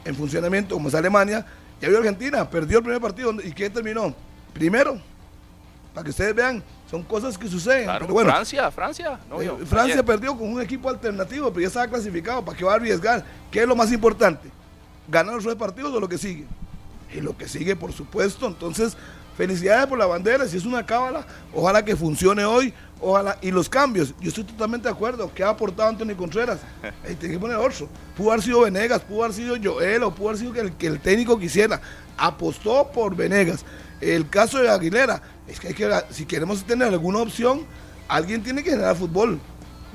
en 0.06 0.16
funcionamiento 0.16 0.76
como 0.76 0.88
es 0.88 0.96
Alemania, 0.96 1.46
ya 1.82 1.90
vio 1.90 1.98
Argentina, 1.98 2.50
perdió 2.50 2.78
el 2.80 2.84
primer 2.84 3.02
partido. 3.02 3.34
¿Y 3.44 3.52
quién 3.52 3.72
terminó? 3.72 4.14
Primero. 4.54 5.00
para 5.94 6.04
que 6.04 6.10
ustedes 6.12 6.34
vean, 6.36 6.64
son 6.90 7.04
cosas 7.04 7.38
que 7.38 7.48
suceden. 7.48 7.86
Claro, 7.86 8.06
pero 8.06 8.14
bueno, 8.14 8.30
Francia, 8.30 8.72
Francia. 8.72 9.20
no, 9.30 9.42
eh, 9.42 9.52
Francia 9.66 9.94
ayer. 9.96 10.06
perdió 10.06 10.38
con 10.38 10.54
un 10.54 10.62
equipo 10.62 10.90
alternativo, 10.90 11.50
pero 11.50 11.62
ya 11.62 11.68
estaba 11.68 11.88
clasificado. 11.88 12.46
¿Para 12.46 12.58
qué 12.58 12.64
va 12.64 12.74
a 12.74 12.76
arriesgar? 12.76 13.26
¿Qué 13.52 13.62
es 13.62 13.68
lo 13.68 13.76
más 13.76 13.92
importante? 13.92 14.50
¿Ganar 15.08 15.36
los 15.36 15.44
tres 15.44 15.56
partidos 15.56 15.94
o 15.94 16.00
lo 16.00 16.08
que 16.08 16.18
sigue? 16.18 16.46
Y 17.14 17.22
lo 17.22 17.36
que 17.36 17.48
sigue, 17.48 17.76
por 17.76 17.94
supuesto. 17.94 18.48
Entonces, 18.48 18.96
felicidades 19.38 19.88
por 19.88 19.98
la 19.98 20.08
bandera. 20.08 20.48
Si 20.48 20.58
es 20.58 20.66
una 20.66 20.86
cábala, 20.86 21.26
ojalá 21.54 21.86
que 21.86 21.96
funcione 21.96 22.44
hoy. 22.44 22.74
Ojalá. 23.00 23.38
Y 23.42 23.52
los 23.52 23.70
cambios, 23.70 24.14
yo 24.20 24.30
estoy 24.30 24.44
totalmente 24.44 24.88
de 24.88 24.94
acuerdo. 24.94 25.32
¿Qué 25.34 25.44
ha 25.44 25.50
aportado 25.50 25.90
Anthony 25.90 26.16
Contreras? 26.18 26.60
Ahí 27.08 27.16
tiene 27.16 27.36
que 27.36 27.40
poner 27.40 27.58
otro. 27.58 27.88
Pudo 28.18 28.32
haber 28.32 28.44
sido 28.44 28.62
Venegas, 28.62 29.02
pudo 29.02 29.24
haber 29.24 29.36
sido 29.36 29.56
Joel, 29.64 30.04
o 30.04 30.14
pudo 30.14 30.30
haber 30.30 30.40
sido 30.40 30.52
que 30.54 30.60
el, 30.62 30.72
que 30.74 30.88
el 30.88 31.00
técnico 31.00 31.38
quisiera. 31.38 31.80
Apostó 32.18 32.92
por 32.92 33.16
Venegas. 33.16 33.64
El 34.02 34.28
caso 34.30 34.60
de 34.60 34.70
Aguilera, 34.70 35.22
es 35.48 35.60
que, 35.60 35.70
hay 35.70 35.74
que 35.74 35.90
si 36.10 36.26
queremos 36.26 36.64
tener 36.64 36.88
alguna 36.88 37.20
opción, 37.20 37.66
alguien 38.08 38.44
tiene 38.44 38.64
que 38.64 38.72
generar 38.72 38.96
fútbol. 38.96 39.40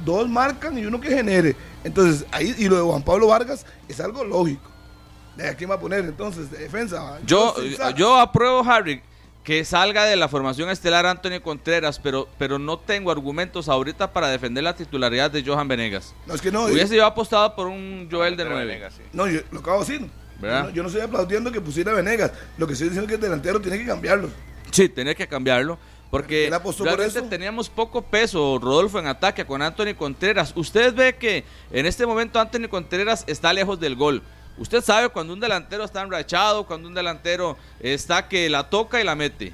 Dos 0.04 0.28
marcan 0.28 0.78
y 0.78 0.86
uno 0.86 1.00
que 1.00 1.08
genere. 1.08 1.56
Entonces, 1.84 2.24
ahí, 2.30 2.54
y 2.58 2.68
lo 2.68 2.76
de 2.76 2.82
Juan 2.82 3.02
Pablo 3.02 3.28
Vargas 3.28 3.66
es 3.88 4.00
algo 4.00 4.24
lógico. 4.24 4.70
¿De 5.36 5.54
quién 5.56 5.70
va 5.70 5.76
a 5.76 5.80
poner 5.80 6.04
entonces? 6.04 6.50
De 6.50 6.58
defensa. 6.58 7.18
Yo, 7.24 7.54
yo 7.96 8.18
apruebo, 8.18 8.62
Harry, 8.68 9.02
que 9.44 9.64
salga 9.64 10.04
de 10.04 10.16
la 10.16 10.28
formación 10.28 10.70
estelar 10.70 11.04
Antonio 11.06 11.42
Contreras, 11.42 11.98
pero, 11.98 12.28
pero 12.38 12.58
no 12.58 12.78
tengo 12.78 13.10
argumentos 13.10 13.68
ahorita 13.68 14.12
para 14.12 14.28
defender 14.28 14.62
la 14.62 14.76
titularidad 14.76 15.30
de 15.30 15.42
Johan 15.42 15.66
Venegas. 15.66 16.14
No, 16.26 16.34
es 16.34 16.40
que 16.40 16.52
no. 16.52 16.64
Hubiese 16.66 16.96
yo 16.96 17.04
apostado 17.04 17.54
por 17.56 17.66
un 17.66 18.08
Joel 18.10 18.36
de 18.36 18.44
Pero 18.44 18.54
9. 18.54 18.66
Venegas, 18.66 18.94
sí. 18.96 19.02
No, 19.12 19.26
yo 19.28 19.40
lo 19.50 19.60
acabo 19.60 19.84
de 19.84 19.92
decir. 19.92 20.10
¿Verdad? 20.40 20.62
Yo 20.62 20.68
no, 20.68 20.74
yo 20.74 20.82
no 20.82 20.88
estoy 20.88 21.02
aplaudiendo 21.02 21.52
que 21.52 21.60
pusiera 21.60 21.92
Venegas. 21.92 22.32
Lo 22.56 22.66
que 22.66 22.72
estoy 22.72 22.88
diciendo 22.88 23.06
es 23.06 23.08
que 23.08 23.14
el 23.16 23.20
delantero 23.20 23.60
tiene 23.60 23.78
que 23.78 23.86
cambiarlo. 23.86 24.30
Sí, 24.70 24.88
tenía 24.88 25.14
que 25.14 25.26
cambiarlo. 25.26 25.78
Porque 26.12 26.52
por 26.62 26.78
realmente 26.78 27.22
teníamos 27.22 27.70
poco 27.70 28.02
peso, 28.02 28.58
Rodolfo, 28.60 28.98
en 28.98 29.06
ataque 29.06 29.46
con 29.46 29.62
Anthony 29.62 29.94
Contreras. 29.96 30.52
Usted 30.54 30.94
ve 30.94 31.14
que 31.16 31.44
en 31.70 31.86
este 31.86 32.04
momento 32.04 32.38
Anthony 32.38 32.68
Contreras 32.68 33.24
está 33.26 33.50
lejos 33.54 33.80
del 33.80 33.96
gol. 33.96 34.22
Usted 34.58 34.82
sabe 34.82 35.08
cuando 35.08 35.32
un 35.32 35.40
delantero 35.40 35.84
está 35.84 36.02
enrachado, 36.02 36.66
cuando 36.66 36.86
un 36.88 36.94
delantero 36.94 37.56
está 37.80 38.28
que 38.28 38.48
la 38.50 38.68
toca 38.68 39.00
y 39.00 39.04
la 39.04 39.14
mete. 39.14 39.52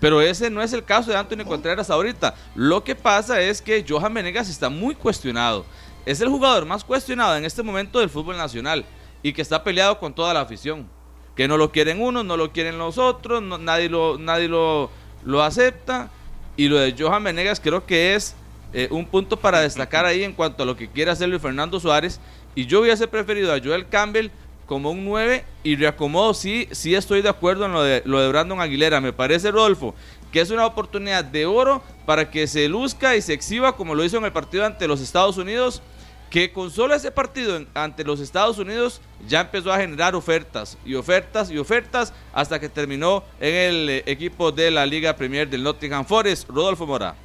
Pero 0.00 0.20
ese 0.20 0.50
no 0.50 0.62
es 0.62 0.72
el 0.72 0.84
caso 0.84 1.10
de 1.10 1.16
Anthony 1.16 1.44
Contreras 1.46 1.90
ahorita. 1.90 2.34
Lo 2.54 2.82
que 2.82 2.94
pasa 2.96 3.40
es 3.40 3.60
que 3.62 3.84
Johan 3.86 4.14
Venegas 4.14 4.48
está 4.48 4.68
muy 4.70 4.94
cuestionado. 4.94 5.64
Es 6.06 6.20
el 6.20 6.28
jugador 6.28 6.64
más 6.64 6.82
cuestionado 6.84 7.36
en 7.36 7.44
este 7.44 7.62
momento 7.62 8.00
del 8.00 8.08
fútbol 8.08 8.36
nacional 8.36 8.84
y 9.22 9.32
que 9.34 9.42
está 9.42 9.62
peleado 9.62 9.98
con 9.98 10.14
toda 10.14 10.32
la 10.34 10.40
afición. 10.40 10.88
Que 11.36 11.46
no 11.46 11.56
lo 11.58 11.70
quieren 11.70 12.00
unos, 12.00 12.24
no 12.24 12.36
lo 12.36 12.50
quieren 12.50 12.78
los 12.78 12.98
otros, 12.98 13.42
no- 13.42 13.58
nadie, 13.58 13.88
lo, 13.90 14.18
nadie 14.18 14.48
lo, 14.48 14.90
lo 15.24 15.42
acepta. 15.42 16.10
Y 16.56 16.68
lo 16.68 16.76
de 16.78 16.94
Johan 16.98 17.22
Venegas 17.22 17.60
creo 17.60 17.84
que 17.86 18.14
es 18.14 18.34
eh, 18.72 18.88
un 18.90 19.06
punto 19.06 19.36
para 19.38 19.60
destacar 19.60 20.06
ahí 20.06 20.24
en 20.24 20.32
cuanto 20.32 20.62
a 20.62 20.66
lo 20.66 20.76
que 20.76 20.88
quiere 20.88 21.10
hacer 21.10 21.28
Luis 21.28 21.42
Fernando 21.42 21.78
Suárez. 21.78 22.18
Y 22.54 22.64
yo 22.66 22.80
hubiese 22.80 23.06
preferido 23.06 23.52
a 23.52 23.60
Joel 23.62 23.86
Campbell 23.88 24.30
como 24.70 24.92
un 24.92 25.04
9 25.04 25.44
y 25.64 25.74
reacomodo, 25.74 26.32
sí, 26.32 26.68
sí 26.70 26.94
estoy 26.94 27.22
de 27.22 27.28
acuerdo 27.28 27.66
en 27.66 27.72
lo 27.72 27.82
de, 27.82 28.02
lo 28.04 28.20
de 28.20 28.28
Brandon 28.28 28.60
Aguilera. 28.60 29.00
Me 29.00 29.12
parece, 29.12 29.50
Rodolfo, 29.50 29.96
que 30.30 30.40
es 30.40 30.52
una 30.52 30.64
oportunidad 30.64 31.24
de 31.24 31.44
oro 31.44 31.82
para 32.06 32.30
que 32.30 32.46
se 32.46 32.68
luzca 32.68 33.16
y 33.16 33.20
se 33.20 33.32
exhiba 33.32 33.74
como 33.74 33.96
lo 33.96 34.04
hizo 34.04 34.18
en 34.18 34.26
el 34.26 34.32
partido 34.32 34.64
ante 34.64 34.86
los 34.86 35.00
Estados 35.00 35.38
Unidos, 35.38 35.82
que 36.30 36.52
con 36.52 36.70
solo 36.70 36.94
ese 36.94 37.10
partido 37.10 37.66
ante 37.74 38.04
los 38.04 38.20
Estados 38.20 38.58
Unidos 38.58 39.00
ya 39.26 39.40
empezó 39.40 39.72
a 39.72 39.78
generar 39.78 40.14
ofertas 40.14 40.78
y 40.86 40.94
ofertas 40.94 41.50
y 41.50 41.58
ofertas 41.58 42.12
hasta 42.32 42.60
que 42.60 42.68
terminó 42.68 43.24
en 43.40 43.54
el 43.56 43.90
eh, 43.90 44.02
equipo 44.06 44.52
de 44.52 44.70
la 44.70 44.86
Liga 44.86 45.16
Premier 45.16 45.50
del 45.50 45.64
Nottingham 45.64 46.04
Forest, 46.04 46.48
Rodolfo 46.48 46.86
Mora. 46.86 47.16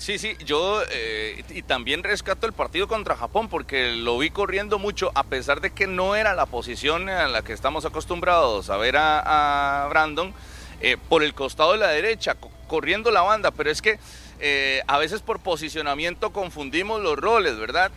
Sí, 0.00 0.18
sí, 0.18 0.34
yo 0.46 0.82
eh, 0.90 1.44
y 1.50 1.60
también 1.60 2.02
rescato 2.02 2.46
el 2.46 2.54
partido 2.54 2.88
contra 2.88 3.16
Japón 3.16 3.50
porque 3.50 3.90
lo 3.96 4.16
vi 4.16 4.30
corriendo 4.30 4.78
mucho, 4.78 5.12
a 5.14 5.24
pesar 5.24 5.60
de 5.60 5.72
que 5.72 5.86
no 5.86 6.16
era 6.16 6.32
la 6.32 6.46
posición 6.46 7.10
a 7.10 7.28
la 7.28 7.42
que 7.42 7.52
estamos 7.52 7.84
acostumbrados 7.84 8.70
a 8.70 8.78
ver 8.78 8.96
a, 8.96 9.86
Brandon, 9.90 10.32
eh, 10.80 10.96
por 11.10 11.22
el 11.22 11.34
costado 11.34 11.72
de 11.72 11.78
la 11.78 11.88
derecha, 11.88 12.34
co- 12.34 12.50
corriendo 12.66 13.10
la 13.10 13.20
banda, 13.20 13.50
pero 13.50 13.70
es 13.70 13.82
que 13.82 13.98
eh, 14.38 14.80
a 14.86 14.96
veces 14.96 15.20
por 15.20 15.38
posicionamiento 15.40 16.30
confundimos 16.32 17.02
los 17.02 17.18
roles, 17.18 17.58
¿verdad? 17.58 17.90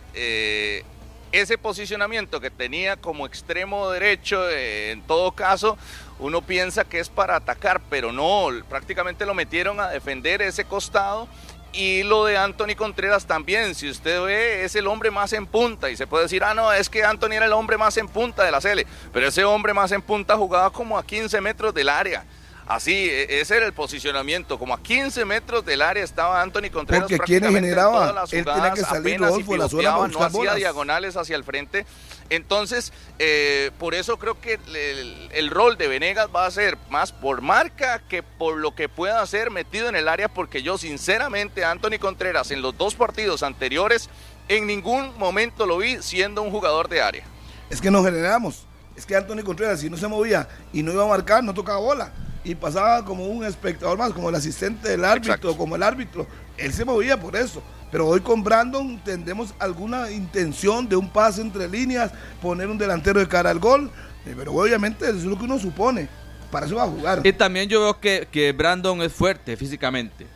Ese 1.32 1.56
posicionamiento 1.58 2.38
que 2.38 2.50
tenía 2.50 2.96
como 2.96 3.26
extremo 3.26 3.88
derecho, 3.90 4.48
en 4.50 5.00
todo 5.02 5.32
caso, 5.32 5.78
uno 6.20 6.42
piensa 6.42 6.84
que 6.84 7.00
es 7.00 7.08
para 7.08 7.34
atacar, 7.34 7.80
pero 7.90 8.12
no, 8.12 8.48
prácticamente 8.68 9.26
lo 9.26 9.34
metieron 9.34 9.80
a 9.80 9.88
defender 9.88 10.42
ese 10.42 10.64
costado. 10.66 11.26
Y 11.74 12.04
lo 12.04 12.24
de 12.24 12.38
Anthony 12.38 12.76
Contreras 12.76 13.26
también, 13.26 13.74
si 13.74 13.90
usted 13.90 14.22
ve, 14.22 14.64
es 14.64 14.76
el 14.76 14.86
hombre 14.86 15.10
más 15.10 15.32
en 15.32 15.44
punta. 15.44 15.90
Y 15.90 15.96
se 15.96 16.06
puede 16.06 16.24
decir, 16.24 16.44
ah, 16.44 16.54
no, 16.54 16.72
es 16.72 16.88
que 16.88 17.04
Anthony 17.04 17.32
era 17.32 17.46
el 17.46 17.52
hombre 17.52 17.76
más 17.76 17.96
en 17.96 18.06
punta 18.06 18.44
de 18.44 18.52
la 18.52 18.60
Sele. 18.60 18.86
Pero 19.12 19.26
ese 19.26 19.44
hombre 19.44 19.74
más 19.74 19.90
en 19.90 20.00
punta 20.00 20.36
jugaba 20.36 20.70
como 20.70 20.96
a 20.96 21.04
15 21.04 21.40
metros 21.40 21.74
del 21.74 21.88
área. 21.88 22.24
Así, 22.66 22.92
e- 23.10 23.40
ese 23.40 23.56
era 23.58 23.66
el 23.66 23.72
posicionamiento. 23.74 24.58
Como 24.58 24.72
a 24.74 24.82
15 24.82 25.24
metros 25.26 25.64
del 25.66 25.82
área 25.82 26.02
estaba 26.02 26.40
Anthony 26.40 26.70
Contreras. 26.72 27.02
Porque 27.08 27.18
¿quién 27.24 27.40
prácticamente 27.42 27.48
en 27.58 27.64
generaba? 27.64 28.24
Él 28.30 28.44
tenía 28.44 28.72
que 28.72 28.80
salir, 28.80 29.20
Rodolfo, 29.20 29.56
la 29.56 29.68
zona 29.68 29.82
no 30.08 30.24
hacía 30.24 30.28
bolas. 30.38 30.56
diagonales 30.56 31.16
hacia 31.16 31.36
el 31.36 31.44
frente. 31.44 31.84
Entonces, 32.30 32.92
eh, 33.18 33.70
por 33.78 33.94
eso 33.94 34.18
creo 34.18 34.40
que 34.40 34.54
el, 34.54 34.76
el- 34.76 35.28
el 35.32 35.50
rol 35.50 35.76
de 35.76 35.88
Venegas 35.88 36.28
va 36.34 36.46
a 36.46 36.50
ser 36.50 36.78
más 36.88 37.12
por 37.12 37.42
marca 37.42 38.00
que 38.08 38.22
por 38.22 38.56
lo 38.56 38.74
que 38.74 38.88
pueda 38.88 39.20
hacer 39.20 39.50
metido 39.50 39.88
en 39.90 39.96
el 39.96 40.08
área, 40.08 40.28
porque 40.28 40.62
yo 40.62 40.78
sinceramente 40.78 41.64
Anthony 41.66 41.98
Contreras 42.00 42.50
en 42.50 42.62
los 42.62 42.76
dos 42.78 42.94
partidos 42.94 43.42
anteriores 43.42 44.08
en 44.48 44.66
ningún 44.66 45.16
momento 45.18 45.66
lo 45.66 45.76
vi 45.78 46.02
siendo 46.02 46.40
un 46.42 46.50
jugador 46.50 46.88
de 46.88 47.02
área. 47.02 47.24
Es 47.68 47.80
que 47.82 47.90
nos 47.90 48.04
generamos. 48.06 48.66
Es 48.96 49.04
que 49.04 49.16
Anthony 49.16 49.42
Contreras, 49.44 49.80
si 49.80 49.90
no 49.90 49.96
se 49.96 50.06
movía 50.08 50.48
y 50.72 50.82
no 50.82 50.92
iba 50.92 51.02
a 51.04 51.08
marcar, 51.08 51.42
no 51.44 51.52
tocaba 51.52 51.78
bola. 51.78 52.12
Y 52.44 52.54
pasaba 52.54 53.04
como 53.04 53.24
un 53.26 53.44
espectador 53.44 53.96
más, 53.96 54.12
como 54.12 54.28
el 54.28 54.34
asistente 54.34 54.88
del 54.90 55.04
árbitro, 55.04 55.32
Exacto. 55.34 55.56
como 55.56 55.76
el 55.76 55.82
árbitro. 55.82 56.26
Él 56.58 56.72
se 56.72 56.84
movía 56.84 57.18
por 57.18 57.34
eso. 57.36 57.62
Pero 57.90 58.06
hoy 58.08 58.20
con 58.20 58.42
Brandon 58.42 58.98
tendremos 59.04 59.54
alguna 59.58 60.10
intención 60.10 60.88
de 60.88 60.96
un 60.96 61.08
pase 61.08 61.40
entre 61.40 61.68
líneas, 61.68 62.12
poner 62.42 62.68
un 62.68 62.76
delantero 62.76 63.20
de 63.20 63.28
cara 63.28 63.50
al 63.50 63.58
gol. 63.60 63.90
Eh, 64.26 64.34
Pero 64.36 64.52
obviamente 64.52 65.04
eso 65.06 65.16
es 65.18 65.24
lo 65.24 65.38
que 65.38 65.44
uno 65.44 65.58
supone. 65.58 66.08
Para 66.50 66.66
eso 66.66 66.76
va 66.76 66.84
a 66.84 66.88
jugar. 66.88 67.20
Y 67.24 67.32
también 67.32 67.68
yo 67.68 67.80
veo 67.80 67.98
que, 68.00 68.28
que 68.30 68.52
Brandon 68.52 69.00
es 69.02 69.12
fuerte 69.12 69.56
físicamente. 69.56 70.26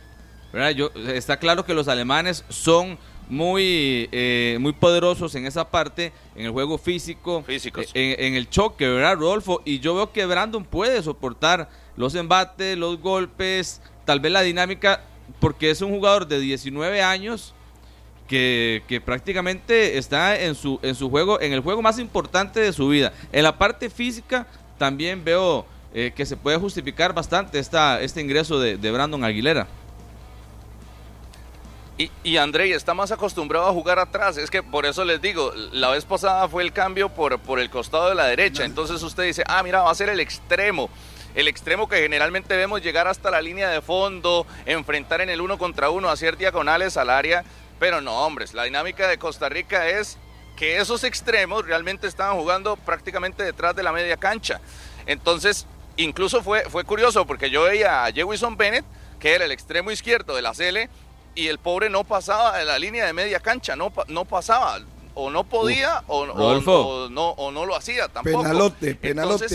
¿verdad? 0.51 0.71
Yo, 0.71 0.89
está 1.13 1.37
claro 1.37 1.63
que 1.63 1.73
los 1.73 1.87
alemanes 1.87 2.43
son 2.49 2.97
muy, 3.29 4.09
eh, 4.11 4.57
muy 4.59 4.73
poderosos 4.73 5.35
en 5.35 5.45
esa 5.45 5.69
parte, 5.69 6.11
en 6.35 6.45
el 6.47 6.51
juego 6.51 6.77
físico, 6.79 7.43
Físicos. 7.43 7.85
eh, 7.93 8.15
en, 8.19 8.25
en 8.25 8.33
el 8.35 8.49
choque, 8.49 8.87
¿verdad, 8.87 9.15
Rodolfo? 9.17 9.61
Y 9.65 9.79
yo 9.79 9.93
veo 9.95 10.11
que 10.11 10.25
Brandon 10.25 10.63
puede 10.65 11.01
soportar 11.03 11.69
los 11.99 12.15
embates, 12.15 12.77
los 12.77 12.97
golpes, 13.01 13.81
tal 14.05 14.21
vez 14.21 14.31
la 14.31 14.41
dinámica, 14.41 15.01
porque 15.41 15.69
es 15.69 15.81
un 15.81 15.91
jugador 15.91 16.25
de 16.29 16.39
19 16.39 17.03
años 17.03 17.53
que, 18.25 18.83
que 18.87 19.01
prácticamente 19.01 19.97
está 19.97 20.39
en 20.39 20.55
su, 20.55 20.79
en 20.81 20.95
su 20.95 21.09
juego, 21.09 21.41
en 21.41 21.51
el 21.51 21.59
juego 21.59 21.81
más 21.81 21.99
importante 21.99 22.61
de 22.61 22.71
su 22.71 22.87
vida. 22.87 23.11
En 23.33 23.43
la 23.43 23.57
parte 23.57 23.89
física 23.89 24.47
también 24.77 25.25
veo 25.25 25.65
eh, 25.93 26.13
que 26.15 26.25
se 26.25 26.37
puede 26.37 26.55
justificar 26.55 27.11
bastante 27.13 27.59
esta, 27.59 27.99
este 27.99 28.21
ingreso 28.21 28.61
de, 28.61 28.77
de 28.77 28.91
Brandon 28.91 29.25
Aguilera. 29.25 29.67
Y, 31.97 32.09
y 32.23 32.37
Andrei 32.37 32.71
está 32.71 32.93
más 32.93 33.11
acostumbrado 33.11 33.67
a 33.67 33.73
jugar 33.73 33.99
atrás. 33.99 34.37
Es 34.37 34.49
que 34.49 34.63
por 34.63 34.85
eso 34.85 35.03
les 35.03 35.21
digo, 35.21 35.51
la 35.73 35.89
vez 35.89 36.05
pasada 36.05 36.47
fue 36.47 36.63
el 36.63 36.71
cambio 36.71 37.09
por, 37.09 37.37
por 37.39 37.59
el 37.59 37.69
costado 37.69 38.07
de 38.07 38.15
la 38.15 38.23
derecha. 38.27 38.63
Entonces 38.63 39.03
usted 39.03 39.23
dice, 39.23 39.43
ah, 39.47 39.61
mira, 39.63 39.81
va 39.81 39.91
a 39.91 39.95
ser 39.95 40.07
el 40.07 40.21
extremo. 40.21 40.89
El 41.35 41.47
extremo 41.47 41.87
que 41.87 41.97
generalmente 41.97 42.57
vemos 42.57 42.81
llegar 42.81 43.07
hasta 43.07 43.31
la 43.31 43.41
línea 43.41 43.69
de 43.69 43.81
fondo, 43.81 44.47
enfrentar 44.65 45.21
en 45.21 45.29
el 45.29 45.41
uno 45.41 45.57
contra 45.57 45.89
uno, 45.89 46.09
hacer 46.09 46.37
diagonales 46.37 46.97
al 46.97 47.09
área. 47.09 47.43
Pero 47.79 48.01
no, 48.01 48.25
hombres, 48.25 48.53
la 48.53 48.63
dinámica 48.63 49.07
de 49.07 49.17
Costa 49.17 49.47
Rica 49.47 49.87
es 49.87 50.17
que 50.57 50.77
esos 50.77 51.03
extremos 51.03 51.65
realmente 51.65 52.07
estaban 52.07 52.35
jugando 52.35 52.75
prácticamente 52.75 53.43
detrás 53.43 53.75
de 53.75 53.83
la 53.83 53.93
media 53.93 54.17
cancha. 54.17 54.59
Entonces, 55.05 55.65
incluso 55.95 56.43
fue, 56.43 56.63
fue 56.69 56.83
curioso 56.83 57.25
porque 57.25 57.49
yo 57.49 57.63
veía 57.63 58.03
a 58.03 58.11
Jewison 58.11 58.57
Bennett, 58.57 58.83
que 59.19 59.33
era 59.35 59.45
el 59.45 59.51
extremo 59.51 59.91
izquierdo 59.91 60.35
de 60.35 60.41
la 60.41 60.51
CL, 60.53 60.89
y 61.35 61.47
el 61.47 61.59
pobre 61.59 61.89
no 61.89 62.03
pasaba 62.03 62.57
de 62.57 62.65
la 62.65 62.77
línea 62.77 63.05
de 63.05 63.13
media 63.13 63.39
cancha, 63.39 63.75
no, 63.75 63.93
no 64.07 64.25
pasaba. 64.25 64.79
O 65.21 65.29
no 65.29 65.43
podía 65.43 66.03
o, 66.07 66.25
o- 66.87 67.09
no, 67.09 67.29
o 67.31 67.51
no 67.51 67.65
lo 67.65 67.75
hacía 67.75 68.07
tampoco. 68.07 68.41
Penalote, 68.43 68.95
penalote 68.95 69.45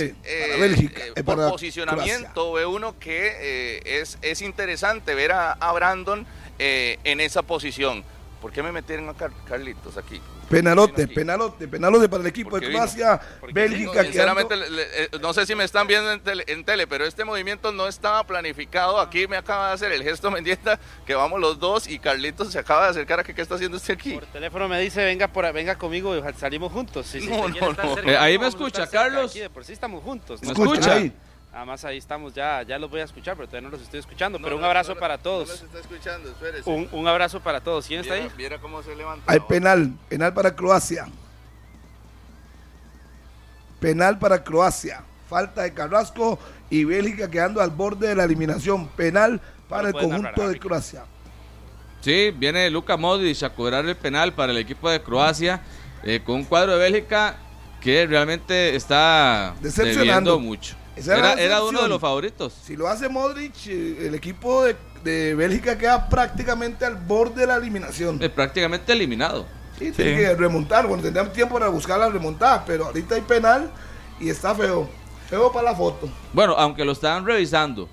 para 0.48 0.56
Bélgica, 0.60 1.00
eh, 1.06 1.12
eh, 1.16 1.24
por 1.24 1.36
para 1.36 1.48
posicionamiento 1.50 2.52
ve 2.52 2.66
uno 2.66 2.98
que 2.98 3.32
eh, 3.40 4.00
es, 4.00 4.18
es 4.22 4.42
interesante 4.42 5.14
ver 5.14 5.32
a, 5.32 5.52
a 5.52 5.72
Brandon 5.72 6.26
eh, 6.58 6.98
en 7.04 7.20
esa 7.20 7.42
posición. 7.42 8.04
¿Por 8.42 8.52
qué 8.52 8.62
me 8.62 8.72
metieron 8.72 9.08
a 9.08 9.14
Car- 9.14 9.32
Carlitos 9.46 9.96
aquí? 9.96 10.20
Penalote, 10.48 11.08
penalote, 11.08 11.68
penalote 11.68 12.08
para 12.08 12.20
el 12.22 12.26
equipo 12.28 12.50
¿Por 12.50 12.60
de? 12.60 12.70
Croacia, 12.70 13.20
Bélgica. 13.52 13.92
No, 13.94 14.02
sinceramente, 14.04 14.56
le- 14.56 14.70
le- 14.70 15.04
eh, 15.04 15.08
no 15.20 15.32
sé 15.32 15.46
si 15.46 15.54
me 15.54 15.64
están 15.64 15.86
viendo 15.86 16.12
en 16.12 16.20
tele, 16.20 16.44
en 16.46 16.64
tele, 16.64 16.86
pero 16.86 17.04
este 17.06 17.24
movimiento 17.24 17.72
no 17.72 17.86
estaba 17.88 18.24
planificado. 18.24 19.00
Aquí 19.00 19.26
me 19.26 19.36
acaba 19.36 19.68
de 19.68 19.74
hacer 19.74 19.92
el 19.92 20.02
gesto 20.02 20.30
Mendieta 20.30 20.78
que 21.06 21.14
vamos 21.14 21.40
los 21.40 21.58
dos 21.58 21.88
y 21.88 21.98
Carlitos 21.98 22.52
se 22.52 22.58
acaba 22.58 22.84
de 22.84 22.90
acercar 22.90 23.20
a 23.20 23.24
que 23.24 23.34
qué 23.34 23.42
está 23.42 23.54
haciendo 23.56 23.76
usted 23.76 23.94
aquí. 23.94 24.12
Por 24.14 24.26
teléfono 24.26 24.68
me 24.68 24.80
dice, 24.80 25.04
venga 25.04 25.28
por, 25.28 25.50
venga 25.52 25.76
conmigo 25.76 26.16
y 26.16 26.22
salimos 26.38 26.72
juntos. 26.72 27.06
Si, 27.06 27.20
si 27.20 27.28
No, 27.28 27.48
no, 27.48 27.70
estar 27.70 27.84
no. 27.86 27.94
cerca, 27.94 28.10
Eh, 28.12 28.16
ahí 28.16 28.38
me 28.38 28.46
escucha, 28.48 28.86
Carlos. 28.88 29.30
Aquí 29.30 29.40
de 29.40 29.50
por 29.50 29.64
sí 29.64 29.72
estamos 29.72 30.02
juntos. 30.02 30.42
¿Me 30.42 30.48
escucha? 30.52 30.94
ahí. 30.94 31.12
Además 31.54 31.84
ahí 31.84 31.98
estamos, 31.98 32.34
ya, 32.34 32.62
ya 32.62 32.78
los 32.80 32.90
voy 32.90 33.00
a 33.00 33.04
escuchar, 33.04 33.36
pero 33.36 33.46
todavía 33.46 33.68
no 33.68 33.76
los 33.76 33.82
estoy 33.82 34.00
escuchando. 34.00 34.38
No, 34.38 34.42
pero 34.44 34.56
un 34.56 34.62
no, 34.62 34.66
abrazo 34.66 34.94
no, 34.94 35.00
para 35.00 35.16
no 35.16 35.22
todos. 35.22 35.48
los 35.48 35.62
está 35.62 35.78
escuchando, 35.78 36.28
espérese. 36.30 36.68
un, 36.68 36.88
un 36.90 37.06
abrazo 37.06 37.40
para 37.40 37.60
todos. 37.60 37.86
¿Quién 37.86 38.00
está 38.00 38.14
Viera- 38.14 38.28
ahí? 38.28 38.36
viera 38.36 38.58
cómo 38.60 38.82
se 38.82 38.96
levanta. 38.96 39.30
Hay 39.32 39.38
penal, 39.40 39.92
penal 40.08 40.34
para 40.34 40.54
Croacia. 40.56 41.06
Penal 43.80 44.18
para 44.18 44.42
Croacia. 44.42 45.02
Falta 45.28 45.62
de 45.62 45.72
Carrasco 45.72 46.38
y 46.70 46.84
Bélgica 46.84 47.30
quedando 47.30 47.60
al 47.60 47.70
borde 47.70 48.08
de 48.08 48.14
la 48.14 48.24
eliminación. 48.24 48.88
Penal 48.88 49.40
para 49.68 49.82
No 49.82 49.88
el 49.88 49.94
conjunto 49.94 50.22
narrar, 50.22 50.48
de. 50.48 50.58
Croacia. 50.58 51.04
Sí, 52.00 52.32
viene 52.36 52.68
Luka 52.70 52.96
Modric 52.96 53.42
a 53.42 53.50
cobrar 53.50 53.86
el 53.86 53.96
penal 53.96 54.32
para 54.34 54.52
el 54.52 54.58
equipo 54.58 54.90
de 54.90 55.02
Croacia 55.02 55.62
eh, 56.02 56.20
con 56.24 56.36
un 56.36 56.44
cuadro 56.44 56.72
de 56.72 56.78
Bélgica 56.78 57.36
que 57.80 58.06
realmente 58.06 58.74
está 58.76 59.54
Decepcionando. 59.60 60.00
debiendo 60.00 60.38
mucho. 60.40 60.76
Era 60.96 61.18
Era, 61.18 61.34
la 61.34 61.42
era 61.42 61.62
uno 61.64 61.82
de 61.82 61.88
los 61.88 62.00
favoritos. 62.00 62.52
Si 62.64 62.76
lo 62.76 62.88
hace 62.88 63.08
Modric, 63.08 63.54
eh, 63.66 64.06
el 64.06 64.14
equipo 64.14 64.64
de, 64.64 64.76
de 65.02 65.34
Bélgica 65.34 65.76
queda 65.76 66.08
prácticamente 66.08 66.84
al 66.84 66.96
borde 66.96 67.42
de 67.42 67.46
la 67.46 67.56
eliminación. 67.56 68.22
Eh, 68.22 68.28
prácticamente 68.28 68.92
eliminado. 68.92 69.46
Sí, 69.78 69.90
tiene 69.90 70.16
que 70.16 70.34
remontar. 70.34 70.86
Bueno, 70.86 71.02
tendrán 71.02 71.32
tiempo 71.32 71.54
para 71.54 71.68
buscar 71.68 71.98
la 71.98 72.08
remontada, 72.08 72.64
pero 72.64 72.86
ahorita 72.86 73.16
hay 73.16 73.22
penal 73.22 73.70
y 74.20 74.28
está 74.28 74.54
feo. 74.54 74.88
Feo 75.28 75.50
para 75.50 75.70
la 75.70 75.76
foto. 75.76 76.08
Bueno, 76.32 76.54
aunque 76.56 76.84
lo 76.84 76.92
estaban 76.92 77.26
revisando. 77.26 77.88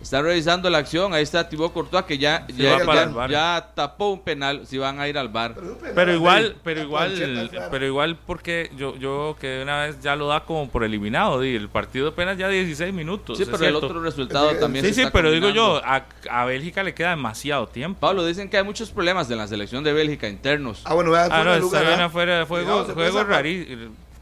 Están 0.00 0.24
revisando 0.24 0.70
la 0.70 0.78
acción. 0.78 1.12
Ahí 1.12 1.22
está 1.22 1.48
Thibaut 1.48 1.72
Courtois 1.74 2.04
que 2.06 2.16
ya, 2.16 2.46
ya, 2.56 2.78
ya- 2.84 3.02
el 3.02 3.30
ya 3.30 3.70
tapó 3.74 4.10
un 4.10 4.22
penal. 4.22 4.66
Si 4.66 4.78
van 4.78 4.98
a 4.98 5.06
ir 5.06 5.18
al 5.18 5.28
bar. 5.28 5.54
Pero, 5.54 5.78
Pero 5.94 6.14
igual, 6.14 6.56
pero 6.64 6.80
igual, 6.80 7.50
pero 7.70 7.86
igual 7.86 8.16
porque 8.26 8.70
yo, 8.76 8.96
yo 8.96 9.36
que 9.38 9.46
de 9.46 9.62
una 9.62 9.84
vez 9.86 10.00
ya 10.00 10.16
lo 10.16 10.26
da 10.28 10.40
como 10.44 10.70
por 10.70 10.84
eliminado, 10.84 11.42
el 11.42 11.68
partido 11.68 12.08
apenas 12.08 12.38
ya 12.38 12.48
16 12.48 12.94
minutos. 12.94 13.36
Sí, 13.36 13.44
pero 13.44 13.56
el 13.58 13.62
cierto. 13.70 13.86
otro 13.86 14.02
resultado 14.02 14.54
también 14.56 14.84
Sí, 14.84 14.90
se 14.90 14.94
sí, 14.94 15.00
está 15.02 15.12
pero 15.12 15.30
digo 15.30 15.48
combinando. 15.48 15.80
yo, 15.80 15.86
a, 15.86 16.06
a 16.30 16.44
Bélgica 16.46 16.82
le 16.82 16.94
queda 16.94 17.10
demasiado 17.10 17.66
tiempo. 17.68 18.00
Pablo, 18.00 18.24
dicen 18.24 18.48
que 18.48 18.56
hay 18.56 18.64
muchos 18.64 18.90
problemas 18.90 19.30
en 19.30 19.36
la 19.38 19.46
selección 19.46 19.84
de 19.84 19.92
Bélgica 19.92 20.28
internos. 20.28 20.80
Ah, 20.84 20.94
bueno, 20.94 21.10
vea, 21.10 21.24
Ah, 21.24 21.28
fuera 21.28 21.58
no, 21.58 21.64
está 21.66 21.80
bien 21.82 22.00
¿ah? 22.00 22.04
afuera 22.06 22.38
de 22.38 22.44
juego, 22.46 22.84
Cuidado, 22.84 22.94
juego 22.94 23.18
zafar. 23.18 23.44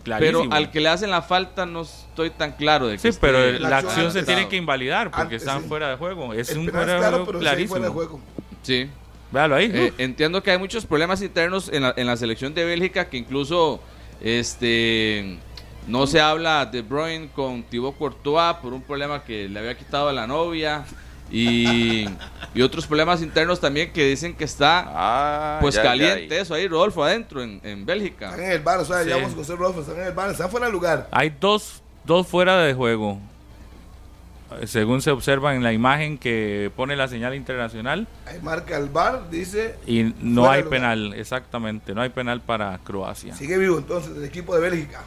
Clarísimo. 0.08 0.42
Pero 0.42 0.54
al 0.54 0.70
que 0.70 0.80
le 0.80 0.88
hacen 0.88 1.10
la 1.10 1.22
falta 1.22 1.64
no 1.66 1.82
estoy 1.82 2.30
tan 2.30 2.52
claro 2.52 2.86
de 2.88 2.94
que 2.94 2.98
Sí, 3.00 3.08
esté 3.08 3.20
pero 3.20 3.42
el- 3.42 3.62
la 3.62 3.68
la, 3.70 3.76
acción 3.78 4.06
acción 4.06 4.12
se 4.12 4.22
tiene 4.24 4.48
que 4.48 4.56
invalidar 4.56 5.10
porque 5.10 5.22
Antes, 5.22 5.42
están 5.42 5.62
sí. 5.62 5.68
fuera 5.68 5.90
de 5.90 5.96
juego. 5.96 6.34
Es 6.34 6.50
El 6.50 6.58
un 6.58 6.68
fuera 6.68 6.92
de 6.94 6.98
claro, 6.98 7.24
juego 7.24 7.38
clarísimo. 7.40 7.68
fuera 7.70 7.84
de 7.86 7.92
juego. 7.92 8.20
Sí. 8.62 8.88
Véalo 9.30 9.56
ahí. 9.56 9.70
Eh, 9.72 9.92
entiendo 9.98 10.42
que 10.42 10.50
hay 10.50 10.58
muchos 10.58 10.86
problemas 10.86 11.20
internos 11.22 11.68
en 11.72 11.82
la, 11.82 11.94
en 11.96 12.06
la 12.06 12.16
selección 12.16 12.54
de 12.54 12.64
Bélgica 12.64 13.08
que 13.08 13.16
incluso 13.18 13.80
este 14.42 15.38
no 15.86 16.06
se 16.06 16.20
habla 16.20 16.66
de 16.66 16.82
Bruyne 16.82 17.28
con 17.34 17.62
Thibaut 17.62 17.96
Courtois 17.96 18.56
por 18.62 18.72
un 18.72 18.82
problema 18.82 19.22
que 19.24 19.48
le 19.48 19.58
había 19.58 19.76
quitado 19.76 20.08
a 20.08 20.12
la 20.12 20.26
novia 20.26 20.84
y, 21.30 22.06
y 22.54 22.62
otros 22.62 22.86
problemas 22.86 23.20
internos 23.22 23.60
también 23.60 23.92
que 23.92 24.04
dicen 24.06 24.34
que 24.34 24.44
está 24.44 24.84
Ah, 24.88 25.58
pues 25.60 25.74
ya, 25.74 25.82
caliente 25.82 26.28
ya. 26.34 26.40
eso 26.42 26.54
ahí 26.54 26.66
Rodolfo 26.68 27.04
adentro 27.04 27.42
en, 27.42 27.60
en 27.62 27.84
Bélgica. 27.84 28.30
Están 28.30 28.44
en 28.44 28.52
el 28.52 28.60
bar, 28.62 28.80
o 28.80 28.84
sea, 28.84 29.02
Sí. 29.02 29.08
ya 29.10 29.16
vamos 29.16 29.32
a 29.32 29.34
conocer 29.34 29.56
Rolfo, 29.56 29.80
están 29.80 29.96
en 29.98 30.06
el 30.06 30.12
bar, 30.12 30.30
están 30.30 30.50
fuera 30.50 30.66
de 30.66 30.72
lugar. 30.72 31.08
Hay 31.10 31.34
dos, 31.40 31.82
dos 32.04 32.26
fuera 32.26 32.58
de 32.58 32.72
juego. 32.74 33.18
Según 34.64 35.02
se 35.02 35.10
observa 35.10 35.54
en 35.54 35.62
la 35.62 35.74
imagen 35.74 36.16
que 36.16 36.72
pone 36.74 36.96
la 36.96 37.06
señal 37.06 37.34
internacional. 37.34 38.08
Ahí 38.24 38.38
marca 38.40 38.78
el 38.78 38.88
bar, 38.88 39.28
dice, 39.28 39.74
Y 39.86 40.14
no 40.22 40.48
hay 40.48 40.62
penal, 40.62 41.12
exactamente. 41.12 41.94
No 41.94 42.00
hay 42.00 42.08
penal 42.08 42.40
para 42.40 42.78
Croacia. 42.78 43.34
sigue 43.36 43.58
vivo 43.58 43.76
entonces 43.76 44.16
el 44.16 44.24
equipo 44.24 44.54
de 44.54 44.62
Bélgica. 44.62 45.02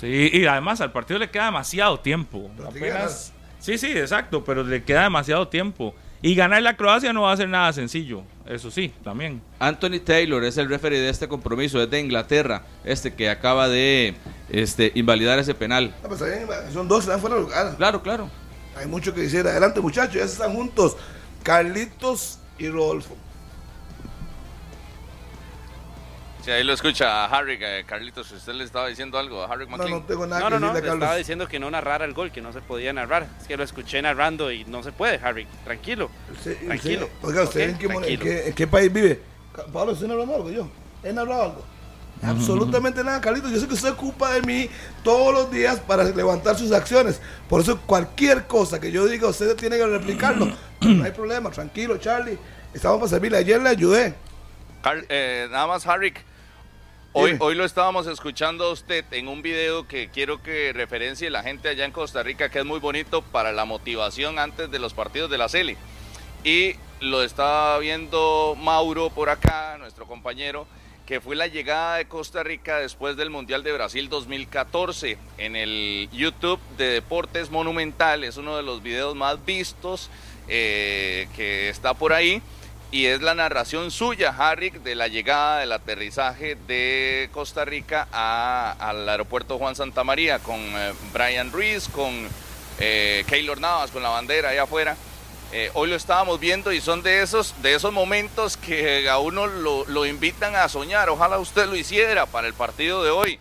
Sí, 0.00 0.30
y 0.32 0.46
además 0.46 0.80
al 0.80 0.92
partido 0.92 1.18
le 1.18 1.28
queda 1.28 1.46
demasiado 1.46 1.98
tiempo. 1.98 2.48
Pero 2.56 2.68
Apenas. 2.68 3.32
Sí, 3.68 3.76
sí, 3.76 3.88
exacto, 3.88 4.42
pero 4.44 4.64
le 4.64 4.82
queda 4.82 5.02
demasiado 5.02 5.48
tiempo. 5.48 5.94
Y 6.22 6.34
ganar 6.34 6.62
la 6.62 6.74
Croacia 6.74 7.12
no 7.12 7.20
va 7.20 7.32
a 7.32 7.36
ser 7.36 7.50
nada 7.50 7.70
sencillo. 7.74 8.22
Eso 8.46 8.70
sí, 8.70 8.94
también. 9.04 9.42
Anthony 9.58 10.00
Taylor 10.02 10.42
es 10.44 10.56
el 10.56 10.70
referee 10.70 11.00
de 11.00 11.10
este 11.10 11.28
compromiso, 11.28 11.82
es 11.82 11.90
de 11.90 12.00
Inglaterra, 12.00 12.62
este 12.82 13.12
que 13.12 13.28
acaba 13.28 13.68
de 13.68 14.14
este, 14.48 14.90
invalidar 14.94 15.38
ese 15.38 15.54
penal. 15.54 15.94
Ah, 16.02 16.08
pues, 16.08 16.22
son 16.72 16.88
dos 16.88 17.00
están 17.00 17.20
fuera 17.20 17.36
de 17.36 17.42
lugar. 17.42 17.76
Claro, 17.76 18.02
claro. 18.02 18.30
Hay 18.74 18.86
mucho 18.86 19.12
que 19.12 19.20
decir. 19.20 19.46
Adelante, 19.46 19.82
muchachos, 19.82 20.14
ya 20.14 20.24
están 20.24 20.54
juntos. 20.54 20.96
Carlitos 21.42 22.38
y 22.58 22.70
Rodolfo. 22.70 23.18
Sí, 26.48 26.52
ahí 26.52 26.64
lo 26.64 26.72
escucha 26.72 27.26
a 27.26 27.26
Harry, 27.26 27.58
eh, 27.60 27.84
Carlitos, 27.86 28.32
usted 28.32 28.54
le 28.54 28.64
estaba 28.64 28.88
diciendo 28.88 29.18
algo 29.18 29.42
a 29.42 29.52
Harry 29.52 29.66
No, 29.66 29.76
McLean. 29.76 29.90
no 30.00 30.02
tengo 30.04 30.26
nada 30.26 30.40
No, 30.40 30.56
que 30.56 30.60
no, 30.60 30.72
no, 30.72 30.78
estaba 30.78 31.16
diciendo 31.16 31.46
que 31.46 31.58
no 31.60 31.70
narrara 31.70 32.06
el 32.06 32.14
gol, 32.14 32.32
que 32.32 32.40
no 32.40 32.54
se 32.54 32.62
podía 32.62 32.90
narrar. 32.90 33.26
Es 33.38 33.46
que 33.46 33.54
lo 33.58 33.64
escuché 33.64 34.00
narrando 34.00 34.50
y 34.50 34.64
no 34.64 34.82
se 34.82 34.90
puede, 34.90 35.20
Harry. 35.22 35.46
Tranquilo. 35.64 36.10
Tranquilo. 36.64 37.10
Oiga, 37.20 37.42
¿usted 37.42 37.68
en, 37.68 37.76
qué, 37.76 37.86
en 37.86 38.18
qué, 38.18 38.48
en 38.48 38.54
qué 38.54 38.66
país 38.66 38.90
vive? 38.90 39.20
Pablo, 39.70 39.92
¿usted 39.92 40.06
narrando 40.06 40.36
algo 40.36 40.50
yo? 40.50 40.70
¿He 41.04 41.12
narrado 41.12 41.42
algo? 41.42 41.64
Absolutamente 42.22 43.04
nada, 43.04 43.20
Carlitos. 43.20 43.50
Yo 43.50 43.60
sé 43.60 43.68
que 43.68 43.74
usted 43.74 43.90
ocupa 43.90 44.32
de 44.32 44.40
mí 44.40 44.70
todos 45.04 45.34
los 45.34 45.50
días 45.50 45.78
para 45.80 46.02
levantar 46.02 46.56
sus 46.56 46.72
acciones. 46.72 47.20
Por 47.46 47.60
eso 47.60 47.78
cualquier 47.82 48.46
cosa 48.46 48.80
que 48.80 48.90
yo 48.90 49.04
diga, 49.04 49.28
usted 49.28 49.54
tiene 49.54 49.76
que 49.76 49.86
replicarlo. 49.86 50.46
no 50.80 51.04
hay 51.04 51.12
problema, 51.12 51.50
tranquilo, 51.50 51.98
Charlie. 51.98 52.38
Estamos 52.72 53.00
para 53.00 53.10
servirle. 53.10 53.36
Ayer 53.36 53.60
le 53.60 53.68
ayudé. 53.68 54.14
Eh, 55.10 55.46
nada 55.50 55.66
más, 55.66 55.86
Harry. 55.86 56.14
Hoy, 57.20 57.36
hoy 57.40 57.56
lo 57.56 57.64
estábamos 57.64 58.06
escuchando 58.06 58.66
a 58.66 58.70
usted 58.70 59.04
en 59.10 59.26
un 59.26 59.42
video 59.42 59.88
que 59.88 60.08
quiero 60.08 60.40
que 60.40 60.72
referencie 60.72 61.30
la 61.30 61.42
gente 61.42 61.68
allá 61.68 61.84
en 61.84 61.90
Costa 61.90 62.22
Rica, 62.22 62.48
que 62.48 62.60
es 62.60 62.64
muy 62.64 62.78
bonito 62.78 63.22
para 63.22 63.50
la 63.50 63.64
motivación 63.64 64.38
antes 64.38 64.70
de 64.70 64.78
los 64.78 64.94
partidos 64.94 65.28
de 65.28 65.36
la 65.36 65.48
CELI. 65.48 65.76
Y 66.44 66.76
lo 67.00 67.24
estaba 67.24 67.76
viendo 67.80 68.56
Mauro 68.56 69.10
por 69.10 69.30
acá, 69.30 69.78
nuestro 69.80 70.06
compañero, 70.06 70.68
que 71.06 71.20
fue 71.20 71.34
la 71.34 71.48
llegada 71.48 71.96
de 71.96 72.06
Costa 72.06 72.44
Rica 72.44 72.78
después 72.78 73.16
del 73.16 73.30
Mundial 73.30 73.64
de 73.64 73.72
Brasil 73.72 74.08
2014 74.08 75.18
en 75.38 75.56
el 75.56 76.08
YouTube 76.12 76.60
de 76.76 76.86
Deportes 76.86 77.50
Monumental. 77.50 78.22
Es 78.22 78.36
uno 78.36 78.56
de 78.56 78.62
los 78.62 78.80
videos 78.80 79.16
más 79.16 79.44
vistos 79.44 80.08
eh, 80.46 81.26
que 81.34 81.68
está 81.68 81.94
por 81.94 82.12
ahí. 82.12 82.40
Y 82.90 83.04
es 83.06 83.20
la 83.20 83.34
narración 83.34 83.90
suya, 83.90 84.34
Harry, 84.38 84.70
de 84.70 84.94
la 84.94 85.08
llegada, 85.08 85.58
del 85.60 85.72
aterrizaje 85.72 86.56
de 86.66 87.28
Costa 87.32 87.66
Rica 87.66 88.08
a- 88.12 88.74
al 88.78 89.06
aeropuerto 89.06 89.58
Juan 89.58 89.76
Santa 89.76 90.04
María 90.04 90.38
con 90.38 90.58
eh, 90.58 90.94
Brian 91.12 91.52
Ruiz, 91.52 91.86
con 91.88 92.26
eh, 92.78 93.24
Keylor 93.28 93.60
Navas, 93.60 93.90
con 93.90 94.02
la 94.02 94.08
bandera 94.08 94.50
allá 94.50 94.62
afuera. 94.62 94.96
Eh, 95.52 95.70
hoy 95.74 95.90
lo 95.90 95.96
estábamos 95.96 96.40
viendo 96.40 96.72
y 96.72 96.80
son 96.80 97.02
de 97.02 97.20
esos, 97.22 97.54
de 97.60 97.74
esos 97.74 97.92
momentos 97.92 98.56
que 98.56 99.08
a 99.10 99.18
uno 99.18 99.46
lo, 99.46 99.84
lo 99.86 100.06
invitan 100.06 100.56
a 100.56 100.66
soñar. 100.70 101.10
Ojalá 101.10 101.38
usted 101.38 101.66
lo 101.66 101.76
hiciera 101.76 102.24
para 102.24 102.46
el 102.46 102.54
partido 102.54 103.02
de 103.04 103.10
hoy. 103.10 103.38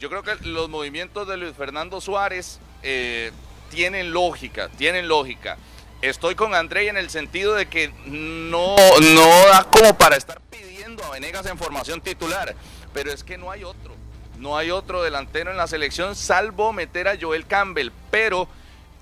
Yo 0.00 0.08
creo 0.10 0.24
que 0.24 0.34
los 0.46 0.68
movimientos 0.68 1.26
de 1.28 1.36
Luis 1.36 1.54
Fernando 1.56 2.00
Suárez 2.00 2.58
eh, 2.82 3.30
tienen 3.70 4.12
lógica, 4.12 4.68
tienen 4.76 5.06
lógica. 5.06 5.56
Estoy 6.00 6.36
con 6.36 6.54
Andrei 6.54 6.88
en 6.88 6.96
el 6.96 7.10
sentido 7.10 7.54
de 7.54 7.66
que 7.66 7.92
no, 8.06 8.76
no 9.00 9.46
da 9.46 9.64
como 9.64 9.98
para 9.98 10.16
estar 10.16 10.40
pidiendo 10.42 11.04
a 11.04 11.10
Venegas 11.10 11.44
en 11.46 11.58
formación 11.58 12.00
titular, 12.00 12.54
pero 12.94 13.10
es 13.10 13.24
que 13.24 13.36
no 13.36 13.50
hay 13.50 13.64
otro. 13.64 13.96
No 14.38 14.56
hay 14.56 14.70
otro 14.70 15.02
delantero 15.02 15.50
en 15.50 15.56
la 15.56 15.66
selección 15.66 16.14
salvo 16.14 16.72
meter 16.72 17.08
a 17.08 17.16
Joel 17.20 17.46
Campbell, 17.46 17.90
pero 18.12 18.48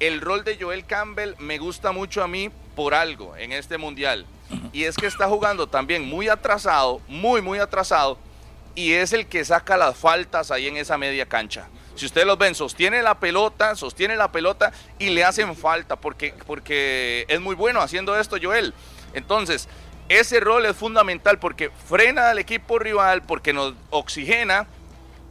el 0.01 0.23
rol 0.23 0.43
de 0.45 0.57
Joel 0.59 0.87
Campbell 0.87 1.35
me 1.39 1.59
gusta 1.59 1.93
mucho 1.93 2.23
a 2.23 2.29
mí 2.29 2.51
por 2.75 2.95
algo 2.95 3.37
en 3.37 3.53
este 3.53 3.77
mundial. 3.77 4.25
Y 4.73 4.85
es 4.85 4.97
que 4.97 5.07
está 5.07 5.27
jugando 5.27 5.67
también 5.67 6.03
muy 6.07 6.29
atrasado, 6.29 7.03
muy, 7.09 7.43
muy 7.43 7.59
atrasado, 7.59 8.17
y 8.75 8.93
es 8.93 9.13
el 9.13 9.27
que 9.27 9.45
saca 9.45 9.77
las 9.77 9.99
faltas 9.99 10.51
ahí 10.51 10.69
en 10.69 10.79
esa 10.79 10.97
media 10.97 11.27
cancha. 11.27 11.69
Si 11.97 12.07
ustedes 12.07 12.27
los 12.27 12.39
ven, 12.39 12.55
sostiene 12.55 13.03
la 13.03 13.19
pelota, 13.19 13.75
sostiene 13.75 14.17
la 14.17 14.31
pelota 14.31 14.73
y 14.99 15.11
le 15.11 15.25
hacen 15.25 15.57
falta 15.57 15.97
porque, 15.97 16.35
porque 16.47 17.25
es 17.29 17.41
muy 17.41 17.55
bueno 17.55 17.81
haciendo 17.81 18.19
esto 18.19 18.37
Joel. 18.41 18.75
Entonces, 19.15 19.69
ese 20.09 20.39
rol 20.41 20.67
es 20.67 20.77
fundamental 20.77 21.39
porque 21.39 21.71
frena 21.89 22.31
al 22.31 22.39
equipo 22.39 22.79
rival, 22.79 23.23
porque 23.23 23.53
nos 23.53 23.75
oxigena 23.91 24.69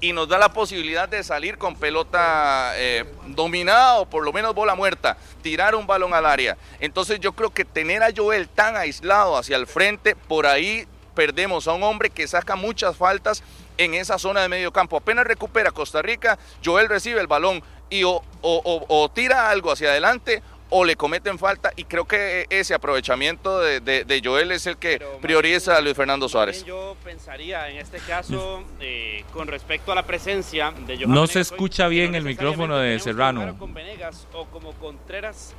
y 0.02 0.12
nos 0.12 0.28
da 0.28 0.38
la 0.38 0.54
posibilidad 0.54 1.08
de 1.08 1.24
salir 1.24 1.58
con 1.58 1.76
pelota 1.76 2.74
eh, 2.76 3.06
dominada 3.28 3.96
o 3.96 4.10
por 4.10 4.26
lo 4.26 4.34
menos 4.34 4.54
bola 4.54 4.76
muerta, 4.76 5.18
tirar 5.42 5.76
un 5.76 5.88
balón 5.88 6.14
al 6.14 6.26
área. 6.26 6.58
Entonces 6.80 7.20
yo 7.20 7.34
creo 7.34 7.52
que 7.52 7.64
tener 7.64 8.04
a 8.04 8.10
Joel 8.16 8.50
tan 8.50 8.76
aislado 8.76 9.38
hacia 9.38 9.56
el 9.56 9.68
frente, 9.68 10.16
por 10.16 10.46
ahí 10.46 10.88
perdemos 11.16 11.68
a 11.68 11.74
un 11.74 11.82
hombre 11.84 12.10
que 12.12 12.28
saca 12.28 12.56
muchas 12.56 12.96
faltas 12.98 13.42
en 13.78 13.94
esa 13.94 14.20
zona 14.20 14.42
de 14.42 14.50
medio 14.50 14.72
campo. 14.72 14.98
Apenas 14.98 15.26
recupera 15.26 15.72
Costa 15.72 16.02
Rica, 16.02 16.38
Joel 16.64 16.88
recibe 16.90 17.20
el 17.22 17.28
balón 17.28 17.64
y 17.90 18.04
o, 18.04 18.12
o- 18.12 18.22
o- 18.42 18.86
o 18.88 19.10
tira 19.10 19.50
algo 19.50 19.72
hacia 19.72 19.90
adelante 19.90 20.44
o 20.72 20.84
le 20.84 20.96
cometen 20.96 21.38
falta 21.38 21.72
y 21.76 21.84
creo 21.84 22.06
que 22.06 22.48
ese 22.50 22.74
aprovechamiento 22.74 23.60
de, 23.60 23.80
de- 23.82 24.04
de 24.04 24.22
Joel 24.24 24.52
es 24.52 24.66
el 24.66 24.78
que 24.78 24.98
Pero 24.98 25.20
prioriza 25.20 25.72
bien- 25.74 25.78
a 25.78 25.82
Luis 25.82 25.96
Fernando 25.96 26.28
Suárez. 26.28 26.66
Yo 26.66 26.98
pensaría 27.04 27.70
en 27.70 27.78
este 27.78 28.00
caso, 28.00 28.64
eh, 28.80 29.24
con 29.32 29.48
respecto 29.48 29.92
a 29.92 29.96
la 29.96 30.04
presencia 30.04 30.72
de 30.72 30.96
Johan 30.98 31.10
No 31.10 31.22
Venegas 31.22 31.30
se 31.32 31.40
escucha 31.42 31.88
bien 31.88 32.16
el 32.16 32.24
micrófono 32.24 32.78
de 32.78 33.00
Serrano. 33.00 33.56
con 33.60 33.74
Venegas 33.76 34.28
o 34.34 34.46
como 34.46 34.74
Contreras. 34.74 35.54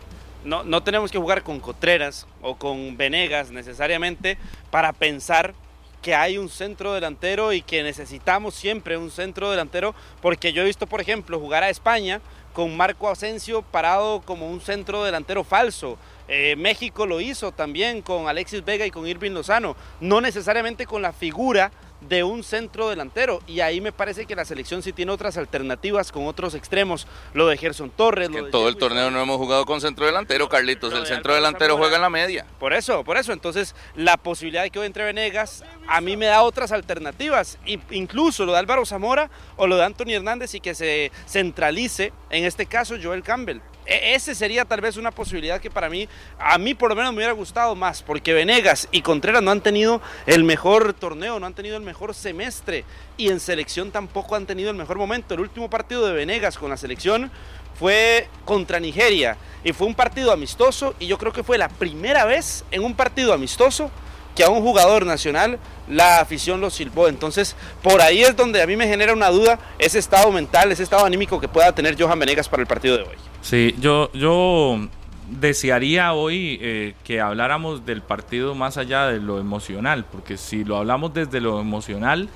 No, 0.47 0.63
no 0.63 0.81
tenemos 0.83 1.11
que 1.11 1.19
jugar 1.19 1.43
con 1.43 1.59
Contreras 1.59 2.25
o 2.41 2.55
con 2.55 2.97
Venegas 2.97 3.51
necesariamente 3.51 4.39
para 4.71 4.93
pensar 4.93 5.55
que 6.03 6.15
hay 6.15 6.39
un 6.39 6.49
centro 6.49 6.95
delantero 6.95 7.53
y 7.53 7.63
que 7.63 7.83
necesitamos 7.83 8.55
siempre 8.55 8.97
un 8.97 9.11
centro 9.11 9.51
delantero, 9.51 9.93
porque 10.23 10.53
yo 10.53 10.63
he 10.63 10.67
visto, 10.67 10.87
por 10.87 11.01
ejemplo, 11.01 11.41
jugar 11.41 11.65
a 11.65 11.69
España 11.69 12.21
con 12.53 12.77
Marco 12.77 13.11
Asensio 13.11 13.63
parado 13.63 14.21
como 14.21 14.49
un 14.49 14.61
centro 14.61 15.03
delantero 15.03 15.43
falso. 15.43 15.99
Eh, 16.29 16.55
México 16.57 17.07
lo 17.07 17.21
hizo 17.21 17.51
también 17.51 18.01
con 18.01 18.29
Alexis 18.29 18.65
Vega 18.65 18.87
y 18.87 18.93
con 18.93 19.05
Irving 19.05 19.33
Lozano, 19.33 19.75
no 20.01 20.21
necesariamente 20.21 20.87
con 20.87 21.03
la 21.03 21.13
figura 21.13 21.73
de 22.09 22.25
un 22.25 22.43
centro 22.43 22.89
delantero. 22.89 23.41
Y 23.47 23.61
ahí 23.61 23.81
me 23.81 23.93
parece 23.93 24.27
que 24.27 24.37
la 24.37 24.45
selección 24.45 24.83
sí 24.83 24.93
tiene 24.93 25.13
otras 25.13 25.37
alternativas 25.37 26.13
con 26.13 26.27
otros 26.27 26.55
extremos. 26.55 27.07
Lo 27.35 27.47
de 27.49 27.57
Gerson 27.57 27.91
Torres. 27.91 28.29
Que 28.29 28.35
lo 28.35 28.39
en 28.41 28.45
de 28.47 28.51
todo 28.51 28.69
el 28.69 28.77
torneo 28.77 29.11
no 29.11 29.21
hemos 29.21 29.37
jugado 29.37 29.67
con 29.67 29.81
centro 29.81 30.07
delantero, 30.07 30.49
Carlitos. 30.49 30.93
Lo 30.93 31.01
El 31.01 31.07
centro 31.07 31.35
delantero 31.35 31.75
Zamora. 31.75 31.83
juega 31.83 31.97
en 31.97 32.03
la 32.03 32.11
media. 32.11 32.47
Por 32.59 32.73
eso, 32.73 33.05
por 33.05 33.17
eso. 33.17 33.33
Entonces, 33.33 33.75
la 33.95 34.17
posibilidad 34.17 34.63
de 34.63 34.71
que 34.71 34.79
hoy 34.79 34.87
entre 34.87 35.05
Venegas 35.05 35.65
a 35.89 36.01
mí 36.01 36.17
me 36.17 36.27
da 36.27 36.43
otras 36.43 36.73
alternativas. 36.73 37.59
Incluso 37.91 38.45
lo 38.45 38.53
de 38.53 38.59
Álvaro 38.59 38.85
Zamora 38.87 39.31
o 39.57 39.67
lo 39.67 39.77
de 39.77 39.85
Anthony 39.85 40.13
Hernández 40.13 40.55
y 40.55 40.61
que 40.61 40.75
se 40.75 41.11
centralice, 41.27 42.13
en 42.31 42.45
este 42.45 42.67
caso, 42.67 42.97
Joel 43.03 43.23
Campbell. 43.23 43.61
E- 43.87 44.15
ese 44.15 44.35
sería 44.35 44.65
tal 44.65 44.81
vez 44.81 44.97
una 44.97 45.11
posibilidad 45.11 45.61
que 45.61 45.71
para 45.71 45.89
mí, 45.89 46.09
a 46.39 46.59
mí 46.59 46.75
por 46.75 46.91
lo 46.91 46.97
menos 46.97 47.13
me 47.13 47.19
hubiera 47.19 47.33
gustado 47.33 47.75
más, 47.75 48.03
porque 48.03 48.33
Venegas 48.33 48.89
y 48.91 49.03
Contreras 49.03 49.43
no 49.43 49.51
han 49.51 49.61
tenido 49.61 50.01
el 50.27 50.45
mejor 50.45 50.93
torneo, 50.95 51.39
no 51.39 51.47
han 51.47 51.55
tenido 51.55 51.77
el 51.77 51.83
mejor 51.83 52.15
semestre 52.15 52.85
y 53.17 53.29
en 53.29 53.41
selección 53.41 53.91
tampoco 53.91 54.35
han 54.35 54.47
tenido 54.47 54.71
el 54.71 54.77
mejor 54.77 54.99
momento. 54.99 55.35
El 55.35 55.41
último 55.41 55.71
partido 55.71 56.07
de 56.07 56.13
Venegas 56.13 56.59
con 56.59 56.71
la 56.71 56.77
selección 56.77 57.31
fue 57.79 58.29
contra 58.45 58.81
Nigeria 58.81 59.37
y 59.63 59.73
fue 59.73 59.87
un 59.87 59.95
partido 59.95 60.33
amistoso 60.33 60.95
y 60.99 61.07
yo 61.07 61.19
creo 61.19 61.33
que 61.33 61.43
fue 61.43 61.59
la 61.59 61.69
primera 61.69 62.25
vez 62.25 62.65
en 62.71 62.85
un 62.85 62.95
partido 62.95 63.33
amistoso 63.33 63.91
que 64.35 64.45
a 64.45 64.51
un 64.51 64.63
jugador 64.63 65.07
nacional 65.07 65.59
la 65.89 66.21
afición 66.21 66.61
lo 66.61 66.71
silbó. 66.71 67.09
Entonces, 67.09 67.57
por 67.83 68.01
ahí 68.03 68.23
es 68.23 68.37
donde 68.37 68.61
a 68.63 68.67
mí 68.67 68.77
me 68.77 68.87
genera 68.87 69.13
una 69.13 69.31
duda 69.31 69.59
ese 69.79 69.99
estado 69.99 70.31
mental, 70.31 70.71
ese 70.73 70.83
estado 70.83 71.07
anímico 71.07 71.41
que 71.41 71.49
pueda 71.49 71.73
tener 71.73 72.01
Johan 72.01 72.19
Venegas 72.19 72.49
para 72.49 72.61
el 72.61 72.67
partido 72.67 72.97
de 72.97 73.05
hoy. 73.05 73.17
Sí, 73.47 73.77
yo, 73.79 74.11
yo 74.13 74.89
desearía 75.31 76.15
hoy 76.15 76.59
eh, 76.61 76.95
que 77.05 77.21
habláramos 77.21 77.87
del 77.87 78.03
partido 78.03 78.57
más 78.57 78.77
allá 78.77 79.07
de 79.07 79.21
lo 79.21 79.39
emocional, 79.39 80.05
porque 80.11 80.37
si 80.37 80.65
lo 80.65 80.79
hablamos 80.79 81.15
desde 81.15 81.41
lo 81.41 81.61
emocional, 81.61 82.29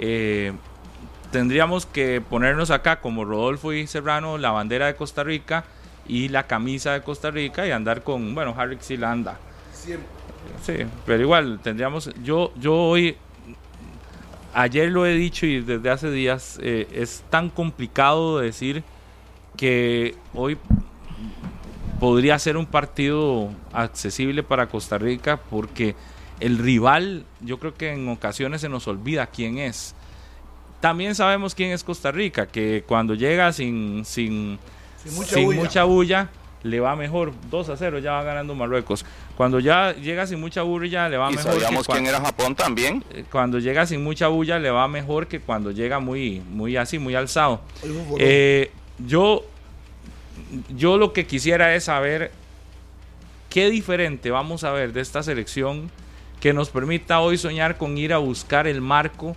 eh, 0.00 0.52
tendríamos 1.30 1.86
que 1.86 2.20
ponernos 2.20 2.72
acá 2.72 3.00
como 3.00 3.24
Rodolfo 3.24 3.72
y 3.72 3.86
Serrano 3.86 4.38
la 4.38 4.50
bandera 4.50 4.86
de 4.86 4.96
Costa 4.96 5.22
Rica 5.22 5.66
y 6.08 6.26
la 6.30 6.48
camisa 6.48 6.94
de 6.94 7.02
Costa 7.02 7.30
Rica 7.30 7.64
y 7.64 7.70
andar 7.70 8.02
con, 8.02 8.34
bueno, 8.34 8.52
Harry 8.58 8.76
sí 8.80 8.96
la 8.96 9.12
anda. 9.12 9.38
Sí, 9.72 10.74
pero 11.06 11.22
igual 11.22 11.60
tendríamos, 11.62 12.10
yo, 12.24 12.52
yo 12.56 12.74
hoy, 12.74 13.16
ayer 14.52 14.90
lo 14.90 15.06
he 15.06 15.14
dicho 15.14 15.46
y 15.46 15.60
desde 15.60 15.90
hace 15.90 16.10
días, 16.10 16.58
eh, 16.60 16.88
es 16.90 17.22
tan 17.30 17.50
complicado 17.50 18.40
decir 18.40 18.82
que 19.60 20.14
hoy 20.32 20.56
podría 22.00 22.38
ser 22.38 22.56
un 22.56 22.64
partido 22.64 23.50
accesible 23.74 24.42
para 24.42 24.68
Costa 24.68 24.96
Rica 24.96 25.38
porque 25.50 25.94
el 26.40 26.56
rival, 26.56 27.26
yo 27.42 27.58
creo 27.58 27.74
que 27.74 27.92
en 27.92 28.08
ocasiones 28.08 28.62
se 28.62 28.70
nos 28.70 28.88
olvida 28.88 29.26
quién 29.26 29.58
es. 29.58 29.94
También 30.80 31.14
sabemos 31.14 31.54
quién 31.54 31.72
es 31.72 31.84
Costa 31.84 32.10
Rica, 32.10 32.46
que 32.46 32.84
cuando 32.88 33.14
llega 33.14 33.52
sin, 33.52 34.02
sin, 34.06 34.58
Sin 35.04 35.14
mucha 35.14 35.34
sin 35.34 35.44
bulla. 35.44 35.60
mucha 35.60 35.84
bulla, 35.84 36.30
le 36.62 36.80
va 36.80 36.96
mejor. 36.96 37.34
2 37.50 37.68
a 37.68 37.76
0 37.76 37.98
ya 37.98 38.12
va 38.12 38.22
ganando 38.22 38.54
Marruecos. 38.54 39.04
Cuando 39.36 39.60
ya 39.60 39.92
llega 39.92 40.26
sin 40.26 40.40
mucha 40.40 40.62
bulla, 40.62 41.06
le 41.10 41.18
va 41.18 41.30
Y 41.30 41.36
mejor. 41.36 41.52
sabíamos 41.52 41.86
que 41.86 41.92
quién 41.92 42.06
era 42.06 42.20
Japón 42.22 42.54
también. 42.54 43.04
eh, 43.12 43.24
Cuando 43.30 43.58
llega 43.58 43.84
sin 43.84 44.02
mucha 44.02 44.28
bulla, 44.28 44.58
le 44.58 44.70
va 44.70 44.88
mejor 44.88 45.26
que 45.26 45.38
cuando 45.40 45.70
llega 45.70 45.98
muy, 46.00 46.40
muy 46.50 46.78
así, 46.78 46.98
muy 46.98 47.14
alzado. 47.14 47.60
Eh, 48.18 48.70
yo, 49.06 49.44
yo 50.76 50.98
lo 50.98 51.12
que 51.12 51.26
quisiera 51.26 51.74
es 51.74 51.84
saber 51.84 52.32
qué 53.48 53.70
diferente 53.70 54.30
vamos 54.30 54.64
a 54.64 54.72
ver 54.72 54.92
de 54.92 55.00
esta 55.00 55.22
selección 55.22 55.90
que 56.40 56.52
nos 56.52 56.70
permita 56.70 57.20
hoy 57.20 57.36
soñar 57.36 57.76
con 57.76 57.98
ir 57.98 58.12
a 58.12 58.18
buscar 58.18 58.66
el 58.66 58.80
marco 58.80 59.36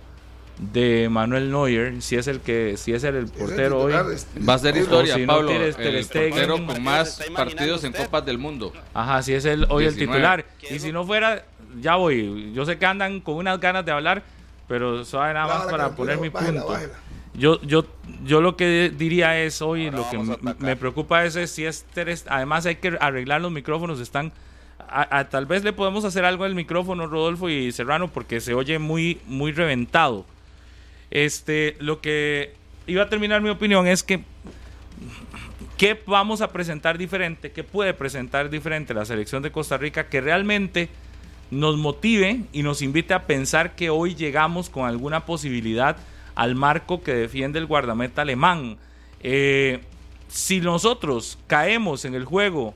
de 0.58 1.08
Manuel 1.10 1.50
Neuer, 1.50 2.00
si 2.00 2.16
es 2.16 2.28
el 2.28 2.40
que, 2.40 2.76
si 2.76 2.92
es 2.92 3.02
el, 3.04 3.26
portero 3.26 3.80
hoy. 3.80 3.92
titular, 3.92 4.12
este, 4.14 4.40
Va 4.40 4.54
a 4.54 4.58
ser 4.58 4.76
historia, 4.76 5.14
si 5.16 5.26
no 5.26 5.34
Pablo. 5.34 5.50
el 5.50 5.72
Stegen. 5.72 6.30
portero 6.30 6.54
¿Cuántos 6.54 6.74
con 6.76 6.84
más 6.84 7.22
partidos 7.34 7.84
en? 7.84 7.92
Copas 7.92 8.24
del 8.24 8.38
Mundo. 8.38 8.72
Ajá, 8.94 9.20
si 9.22 9.34
es 9.34 9.44
el 9.44 9.66
hoy 9.68 9.84
el 9.84 9.94
19. 9.96 9.96
titular. 10.12 10.44
¿Qué 10.60 10.76
Y 10.76 10.78
si 10.78 10.92
no 10.92 11.04
fuera, 11.04 11.44
ya 11.80 11.96
voy. 11.96 12.52
Yo 12.54 12.64
sé 12.64 12.78
que 12.78 12.86
andan 12.86 13.20
con 13.20 13.34
unas 13.34 13.58
ganas 13.58 13.84
de 13.84 13.90
hablar, 13.90 14.22
pero 14.68 15.04
suave 15.04 15.34
nada 15.34 15.46
más 15.46 15.56
Bájala, 15.64 15.70
para 15.72 15.96
poner 15.96 16.18
mi 16.18 16.28
bájala, 16.28 16.60
punto. 16.60 16.72
bájala. 16.72 16.92
Yo, 17.36 17.60
yo, 17.62 17.84
yo 18.24 18.40
lo 18.40 18.56
que 18.56 18.92
diría 18.96 19.40
es 19.42 19.60
hoy, 19.60 19.86
Ahora 19.86 19.98
lo 19.98 20.10
que 20.10 20.54
me 20.60 20.76
preocupa 20.76 21.24
es, 21.24 21.34
es 21.36 21.50
si 21.50 21.64
es 21.64 21.84
Ter- 21.92 22.16
además 22.28 22.64
hay 22.66 22.76
que 22.76 22.96
arreglar 23.00 23.40
los 23.40 23.50
micrófonos, 23.50 23.98
están, 24.00 24.32
a- 24.88 25.18
a- 25.18 25.28
tal 25.28 25.46
vez 25.46 25.64
le 25.64 25.72
podemos 25.72 26.04
hacer 26.04 26.24
algo 26.24 26.44
al 26.44 26.54
micrófono 26.54 27.06
Rodolfo 27.08 27.48
y 27.48 27.72
Serrano 27.72 28.08
porque 28.08 28.40
se 28.40 28.54
oye 28.54 28.78
muy, 28.78 29.20
muy 29.26 29.50
reventado. 29.52 30.24
Este, 31.10 31.76
lo 31.80 32.00
que 32.00 32.54
iba 32.86 33.02
a 33.02 33.08
terminar 33.08 33.40
mi 33.40 33.50
opinión 33.50 33.86
es 33.88 34.02
que 34.04 34.20
¿qué 35.76 36.00
vamos 36.06 36.40
a 36.40 36.52
presentar 36.52 36.98
diferente? 36.98 37.50
¿Qué 37.50 37.64
puede 37.64 37.94
presentar 37.94 38.48
diferente 38.50 38.94
la 38.94 39.04
selección 39.04 39.42
de 39.42 39.50
Costa 39.50 39.76
Rica 39.76 40.08
que 40.08 40.20
realmente 40.20 40.88
nos 41.50 41.76
motive 41.76 42.42
y 42.52 42.62
nos 42.62 42.80
invite 42.82 43.12
a 43.14 43.26
pensar 43.26 43.74
que 43.74 43.90
hoy 43.90 44.14
llegamos 44.14 44.70
con 44.70 44.86
alguna 44.88 45.24
posibilidad 45.26 45.96
al 46.34 46.54
marco 46.54 47.02
que 47.02 47.14
defiende 47.14 47.58
el 47.58 47.66
guardameta 47.66 48.22
alemán? 48.22 48.76
Eh, 49.20 49.82
si 50.28 50.60
nosotros 50.60 51.38
caemos 51.46 52.04
en 52.04 52.14
el 52.14 52.24
juego 52.24 52.74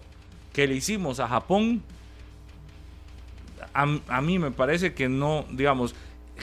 que 0.52 0.66
le 0.66 0.74
hicimos 0.74 1.20
a 1.20 1.28
Japón, 1.28 1.82
a, 3.74 4.20
mí 4.20 4.38
me 4.38 4.50
parece 4.50 4.92
que 4.92 5.08
no, 5.08 5.44
digamos, 5.50 5.94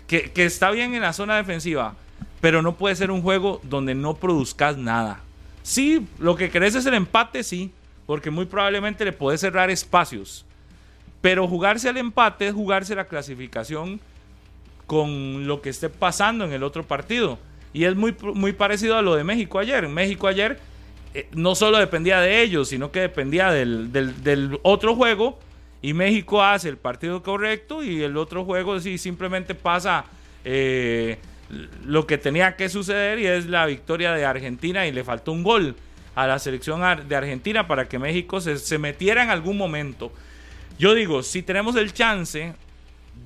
que, 0.08 0.32
que 0.32 0.46
está 0.46 0.72
bien 0.72 0.94
en 0.94 1.02
la 1.02 1.14
zona 1.14 1.36
defensiva, 1.36 1.96
pero 2.40 2.62
no 2.62 2.76
puede 2.76 2.96
ser 2.96 3.12
un 3.12 3.22
juego 3.22 3.60
donde 3.64 3.96
no 3.96 4.16
produzcas 4.16 4.78
nada. 4.78 5.22
Sí, 5.64 6.08
lo 6.20 6.36
que 6.36 6.50
querés 6.50 6.76
es 6.76 6.86
el 6.86 6.94
empate, 6.94 7.44
sí, 7.44 7.72
porque 8.06 8.30
muy 8.30 8.46
probablemente 8.46 9.04
le 9.04 9.12
podés 9.12 9.42
cerrar 9.42 9.70
espacios. 9.70 10.46
Pero 11.22 11.48
jugarse 11.48 11.90
al 11.90 11.98
empate 11.98 12.48
es 12.48 12.54
jugarse 12.54 12.94
la 12.96 13.06
clasificación 13.06 14.00
con 14.88 15.48
lo 15.48 15.62
que 15.62 15.70
esté 15.70 15.90
pasando 15.90 16.46
en 16.46 16.54
el 16.54 16.64
otro 16.64 16.84
partido. 16.84 17.40
Y 17.74 17.86
es 17.86 17.96
muy, 17.96 18.16
muy 18.34 18.54
parecido 18.54 18.98
a 18.98 19.02
lo 19.02 19.16
de 19.16 19.24
México 19.24 19.60
ayer. 19.60 19.88
México 19.90 20.28
ayer 20.28 20.60
eh, 21.14 21.28
no 21.34 21.56
solo 21.56 21.78
dependía 21.78 22.20
de 22.22 22.42
ellos, 22.42 22.70
sino 22.70 22.92
que 22.92 23.00
dependía 23.02 23.52
del, 23.52 23.92
del- 23.92 24.60
otro 24.64 24.96
juego. 24.96 25.40
Y 25.82 25.94
México 25.94 26.42
hace 26.42 26.70
el 26.70 26.78
partido 26.78 27.22
correcto 27.22 27.84
y 27.84 28.02
el 28.02 28.18
otro 28.18 28.44
juego 28.46 28.80
sí 28.80 28.98
simplemente 28.98 29.54
pasa 29.54 30.06
eh, 30.44 31.18
lo 31.86 32.08
que 32.08 32.18
tenía 32.18 32.56
que 32.56 32.70
suceder 32.70 33.20
y 33.20 33.28
es 33.28 33.46
la 33.46 33.66
victoria 33.68 34.14
de 34.14 34.26
Argentina 34.26 34.88
y 34.88 34.92
le 34.92 35.04
faltó 35.04 35.32
un 35.32 35.44
gol 35.44 35.76
a 36.16 36.26
la 36.26 36.40
selección 36.40 36.82
de 37.08 37.16
Argentina 37.16 37.68
para 37.68 37.88
que 37.88 38.00
México 38.00 38.40
se, 38.42 38.58
se 38.58 38.78
metiera 38.80 39.22
en 39.24 39.30
algún 39.30 39.58
momento. 39.58 40.12
Yo 40.80 40.96
digo, 40.96 41.22
si 41.22 41.44
tenemos 41.44 41.76
el 41.76 41.94
chance 41.94 42.54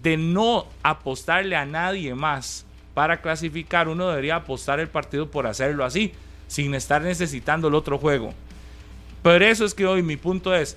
de 0.02 0.18
no 0.18 0.66
apostarle 0.84 1.56
a 1.56 1.66
nadie 1.66 2.16
más 2.16 2.66
para 2.94 3.22
clasificar, 3.22 3.88
uno 3.88 4.10
debería 4.10 4.38
apostar 4.38 4.80
el 4.80 4.88
partido 4.88 5.30
por 5.30 5.48
hacerlo 5.48 5.86
así, 5.86 6.14
sin 6.48 6.74
estar 6.74 7.02
necesitando 7.02 7.68
el 7.68 7.76
otro 7.76 7.98
juego. 7.98 8.34
Por 9.22 9.44
eso 9.44 9.66
es 9.66 9.74
que 9.74 9.86
hoy 9.86 10.02
mi 10.02 10.18
punto 10.18 10.56
es, 10.56 10.76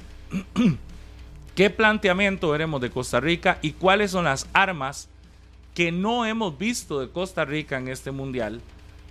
¿qué 1.55 1.71
planteamiento 1.71 2.51
veremos 2.51 2.81
de 2.81 2.91
Costa 2.91 3.21
Rica 3.21 3.59
y 3.63 3.73
cuáles 3.73 4.11
son 4.11 4.25
las 4.25 4.49
armas 4.53 5.09
que 5.75 5.91
no 5.91 6.27
hemos 6.27 6.59
visto 6.59 7.01
de 7.01 7.09
Costa 7.09 7.45
Rica 7.45 7.79
en 7.79 7.89
este 7.89 8.11
mundial, 8.11 8.61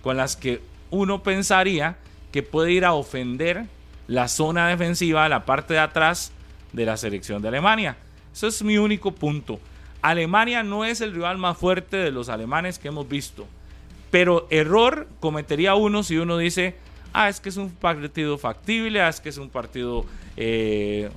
con 0.02 0.16
las 0.16 0.36
que 0.36 0.60
uno 0.90 1.22
pensaría 1.22 1.96
que 2.30 2.42
puede 2.42 2.72
ir 2.72 2.84
a 2.84 2.94
ofender 2.94 3.66
la 4.06 4.28
zona 4.28 4.68
defensiva, 4.68 5.28
la 5.28 5.44
parte 5.44 5.74
de 5.74 5.80
atrás 5.80 6.32
de 6.72 6.86
la 6.86 6.96
selección 6.96 7.42
de 7.42 7.48
Alemania? 7.48 7.96
Eso 8.32 8.46
es 8.46 8.62
mi 8.62 8.78
único 8.78 9.12
punto. 9.12 9.58
Alemania 10.02 10.64
no 10.64 10.84
es 10.84 11.00
el 11.00 11.14
rival 11.14 11.38
más 11.38 11.56
fuerte 11.56 11.96
de 11.96 12.10
los 12.10 12.28
alemanes 12.28 12.78
que 12.78 12.88
hemos 12.88 13.08
visto. 13.08 13.46
Pero 14.10 14.46
error 14.50 15.08
cometería 15.20 15.74
uno 15.74 16.02
si 16.02 16.18
uno 16.18 16.36
dice, 16.36 16.74
ah, 17.12 17.28
es 17.28 17.40
que 17.40 17.48
es 17.48 17.56
un 17.56 17.70
partido 17.70 18.36
factible, 18.36 19.00
ah, 19.00 19.08
es 19.08 19.20
que 19.20 19.28
es 19.28 19.38
un 19.38 19.48
partido 19.48 20.04
eh, 20.36 21.08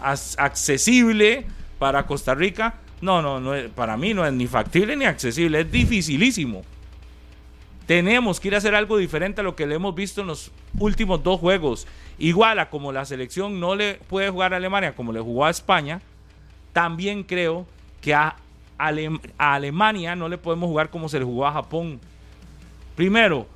accesible 0.00 1.44
para 1.78 2.06
Costa 2.06 2.34
Rica. 2.34 2.76
No, 3.00 3.20
no, 3.20 3.40
no, 3.40 3.52
para 3.74 3.96
mí 3.96 4.14
no 4.14 4.24
es 4.24 4.32
ni 4.32 4.46
factible 4.46 4.96
ni 4.96 5.04
accesible, 5.04 5.60
es 5.60 5.70
dificilísimo. 5.70 6.62
Tenemos 7.86 8.40
que 8.40 8.48
ir 8.48 8.54
a 8.54 8.58
hacer 8.58 8.74
algo 8.74 8.96
diferente 8.96 9.42
a 9.42 9.44
lo 9.44 9.56
que 9.56 9.66
le 9.66 9.74
hemos 9.74 9.94
visto 9.94 10.22
en 10.22 10.28
los 10.28 10.50
últimos 10.78 11.22
dos 11.22 11.38
juegos. 11.40 11.86
Igual 12.18 12.58
a 12.60 12.70
como 12.70 12.92
la 12.92 13.04
selección 13.04 13.60
no 13.60 13.74
le 13.74 13.94
puede 14.08 14.30
jugar 14.30 14.54
a 14.54 14.56
Alemania 14.56 14.94
como 14.94 15.12
le 15.12 15.20
jugó 15.20 15.44
a 15.44 15.50
España, 15.50 16.00
también 16.72 17.24
creo 17.24 17.66
que 18.04 18.12
a, 18.12 18.36
Alemania 19.38 20.14
no 20.14 20.28
le 20.28 20.36
podemos 20.36 20.68
jugar 20.68 20.90
como 20.90 21.08
se 21.08 21.18
le 21.18 21.24
jugó 21.24 21.46
a 21.46 21.52
Japón. 21.52 21.98
Primero, 22.96 23.46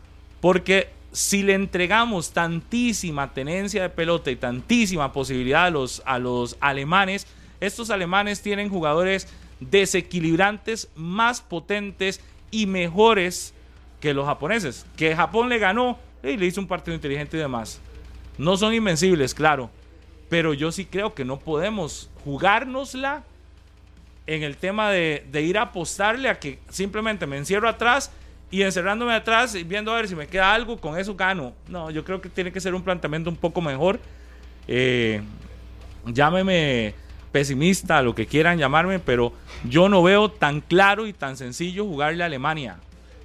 porque 0.40 0.88
si 1.12 1.42
le 1.42 1.52
entregamos 1.52 2.30
tantísima 2.30 3.34
tenencia 3.34 3.82
de 3.82 3.90
pelota 3.90 4.30
y 4.30 4.36
tantísima 4.36 5.12
posibilidad 5.12 5.66
a 5.66 5.70
los, 5.70 6.02
a 6.06 6.18
los 6.18 6.56
alemanes, 6.60 7.26
estos 7.60 7.90
alemanes 7.90 8.40
tienen 8.40 8.70
jugadores 8.70 9.28
desequilibrantes 9.60 10.88
más 10.94 11.42
potentes 11.42 12.22
y 12.50 12.64
mejores 12.66 13.52
que 14.00 14.14
los 14.14 14.24
japoneses. 14.24 14.86
Que 14.96 15.14
Japón 15.14 15.50
le 15.50 15.58
ganó 15.58 15.98
y 16.22 16.38
le 16.38 16.46
hizo 16.46 16.60
un 16.60 16.68
partido 16.68 16.94
inteligente 16.94 17.36
y 17.36 17.40
demás. 17.40 17.80
No 18.38 18.56
son 18.56 18.72
invencibles, 18.72 19.34
claro. 19.34 19.68
Pero 20.30 20.54
yo 20.54 20.72
sí 20.72 20.86
creo 20.86 21.12
que 21.12 21.26
no 21.26 21.38
podemos 21.38 22.08
jugárnosla 22.24 23.24
en 24.28 24.42
el 24.42 24.58
tema 24.58 24.90
de, 24.90 25.24
de 25.32 25.42
ir 25.42 25.56
a 25.56 25.62
apostarle 25.62 26.28
a 26.28 26.38
que 26.38 26.58
simplemente 26.68 27.26
me 27.26 27.38
encierro 27.38 27.68
atrás 27.68 28.12
y 28.50 28.62
encerrándome 28.62 29.14
atrás 29.14 29.54
y 29.54 29.64
viendo 29.64 29.90
a 29.90 29.96
ver 29.96 30.06
si 30.06 30.14
me 30.14 30.26
queda 30.26 30.52
algo, 30.52 30.78
con 30.78 30.98
eso 30.98 31.16
gano. 31.16 31.54
No, 31.66 31.90
yo 31.90 32.04
creo 32.04 32.20
que 32.20 32.28
tiene 32.28 32.52
que 32.52 32.60
ser 32.60 32.74
un 32.74 32.82
planteamiento 32.82 33.30
un 33.30 33.36
poco 33.36 33.62
mejor. 33.62 33.98
Eh, 34.66 35.22
llámeme 36.06 36.94
pesimista, 37.32 38.02
lo 38.02 38.14
que 38.14 38.26
quieran 38.26 38.58
llamarme, 38.58 38.98
pero 38.98 39.32
yo 39.64 39.88
no 39.88 40.02
veo 40.02 40.30
tan 40.30 40.60
claro 40.60 41.06
y 41.06 41.14
tan 41.14 41.36
sencillo 41.38 41.84
jugarle 41.84 42.22
a 42.22 42.26
Alemania 42.26 42.78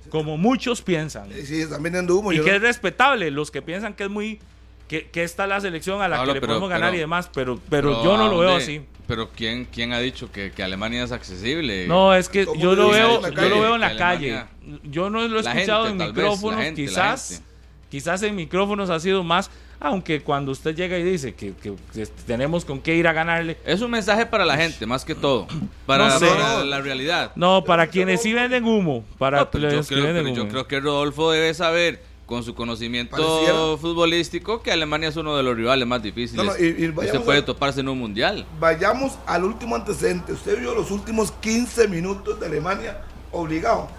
como 0.09 0.37
muchos 0.37 0.81
piensan. 0.81 1.29
Sí, 1.43 1.61
están 1.61 1.81
vendiendo 1.81 2.15
humo. 2.15 2.31
Y 2.31 2.39
que 2.39 2.55
es 2.55 2.61
respetable, 2.61 3.29
los 3.31 3.51
que 3.51 3.61
piensan 3.61 3.93
que 3.93 4.03
es 4.03 4.09
muy 4.09 4.39
que, 4.87 5.09
que 5.09 5.23
está 5.23 5.47
la 5.47 5.59
selección 5.59 6.01
a 6.01 6.07
la 6.07 6.23
que 6.23 6.33
le 6.33 6.39
podemos 6.39 6.69
ganar 6.69 6.93
y 6.93 6.99
demás, 6.99 7.29
pero, 7.33 7.59
pero, 7.69 8.03
yo 8.03 8.15
no 8.15 8.29
lo 8.29 8.37
veo 8.37 8.55
así. 8.55 8.85
Pero 9.07 9.29
¿quién, 9.29 9.65
quién 9.65 9.91
ha 9.93 9.99
dicho 9.99 10.31
que, 10.31 10.51
que 10.51 10.63
Alemania 10.63 11.03
es 11.03 11.11
accesible? 11.11 11.87
No, 11.87 12.15
es 12.15 12.29
que 12.29 12.45
yo 12.57 12.75
lo 12.75 12.89
veo, 12.89 13.21
yo 13.29 13.49
lo 13.49 13.61
veo 13.61 13.75
en 13.75 13.81
la 13.81 13.95
calle. 13.97 14.43
Yo 14.83 15.09
no 15.09 15.27
lo 15.27 15.39
he 15.39 15.41
escuchado 15.41 15.87
en 15.87 15.97
micrófonos, 15.97 16.65
quizás, 16.73 17.43
quizás 17.89 18.23
en 18.23 18.35
micrófonos 18.35 18.89
ha 18.89 18.99
sido 18.99 19.23
más, 19.23 19.51
aunque 19.79 20.21
cuando 20.21 20.53
usted 20.53 20.73
llega 20.73 20.97
y 20.97 21.03
dice 21.03 21.35
que, 21.35 21.53
que, 21.61 22.05
tenemos 22.25 22.63
con 22.63 22.79
qué 22.79 22.95
ir 22.95 23.07
a 23.07 23.13
ganarle. 23.13 23.57
Es 23.65 23.81
un 23.81 23.91
mensaje 23.91 24.25
para 24.25 24.45
la 24.45 24.55
gente, 24.55 24.85
más 24.85 25.03
que 25.03 25.15
todo. 25.15 25.47
Para, 25.85 26.17
la 26.63 26.79
realidad. 26.79 27.33
No, 27.35 27.65
para 27.65 27.87
quienes 27.87 28.21
sí 28.21 28.31
venden 28.31 28.63
humo. 28.63 29.03
Para 29.17 29.39
yo, 29.39 29.51
creo, 29.51 30.33
yo 30.33 30.47
creo 30.47 30.67
que 30.67 30.79
Rodolfo 30.79 31.31
debe 31.31 31.53
saber 31.53 32.01
con 32.25 32.43
su 32.43 32.55
conocimiento 32.55 33.77
futbolístico 33.77 34.61
que 34.61 34.71
Alemania 34.71 35.09
es 35.09 35.15
uno 35.17 35.35
de 35.35 35.43
los 35.43 35.55
rivales 35.55 35.87
más 35.87 36.01
difíciles. 36.01 36.45
No, 36.45 36.57
y, 36.57 36.87
Usted 36.89 37.21
puede 37.21 37.41
toparse 37.41 37.81
en 37.81 37.89
un 37.89 37.99
mundial. 37.99 38.45
Vayamos 38.59 39.17
al 39.25 39.43
último 39.43 39.75
antecedente. 39.75 40.33
Usted 40.33 40.59
vio 40.59 40.73
los 40.73 40.91
últimos 40.91 41.31
15 41.31 41.87
minutos 41.87 42.39
de 42.39 42.45
Alemania 42.45 43.01
obligado. 43.31 43.89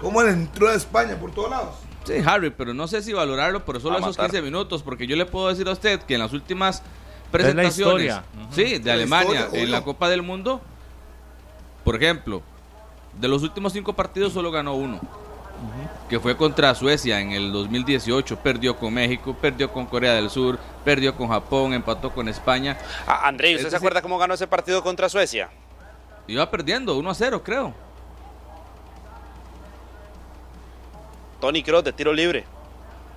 ¿Cómo 0.00 0.22
entró 0.22 0.68
a 0.68 0.74
España 0.74 1.16
por 1.18 1.32
todos 1.32 1.50
lados? 1.50 1.74
Sí, 2.04 2.14
Harry, 2.24 2.50
pero 2.50 2.74
no 2.74 2.88
sé 2.88 3.02
si 3.02 3.12
valorarlo 3.12 3.64
por 3.64 3.80
solo 3.80 3.98
esos 3.98 4.16
15 4.16 4.42
minutos, 4.42 4.82
porque 4.82 5.06
yo 5.06 5.14
le 5.14 5.26
puedo 5.26 5.48
decir 5.48 5.68
a 5.68 5.72
usted 5.72 6.00
que 6.00 6.14
en 6.14 6.20
las 6.20 6.32
últimas 6.32 6.82
presentaciones 7.30 8.16
sí, 8.50 8.78
de 8.78 8.90
Alemania 8.90 9.48
en 9.52 9.70
la 9.70 9.84
Copa 9.84 10.08
del 10.08 10.22
Mundo, 10.22 10.60
por 11.84 11.94
ejemplo, 11.96 12.42
de 13.20 13.28
los 13.28 13.42
últimos 13.42 13.72
cinco 13.72 13.92
partidos 13.92 14.32
solo 14.32 14.50
ganó 14.50 14.74
uno 14.74 15.00
que 16.08 16.18
fue 16.18 16.36
contra 16.36 16.74
Suecia 16.74 17.20
en 17.20 17.32
el 17.32 17.52
2018, 17.52 18.38
perdió 18.38 18.76
con 18.76 18.94
México, 18.94 19.36
perdió 19.40 19.72
con 19.72 19.86
Corea 19.86 20.14
del 20.14 20.30
Sur, 20.30 20.58
perdió 20.84 21.14
con 21.14 21.28
Japón, 21.28 21.72
empató 21.72 22.10
con 22.10 22.28
España. 22.28 22.76
Ah, 23.06 23.28
André, 23.28 23.54
¿usted 23.56 23.70
se 23.70 23.76
acuerda 23.76 24.02
cómo 24.02 24.18
ganó 24.18 24.34
ese 24.34 24.46
partido 24.46 24.82
contra 24.82 25.08
Suecia? 25.08 25.50
Iba 26.26 26.50
perdiendo, 26.50 26.96
1 26.96 27.10
a 27.10 27.14
0, 27.14 27.42
creo. 27.42 27.74
Tony 31.40 31.62
Kroos 31.62 31.84
de 31.84 31.92
tiro 31.92 32.12
libre. 32.12 32.44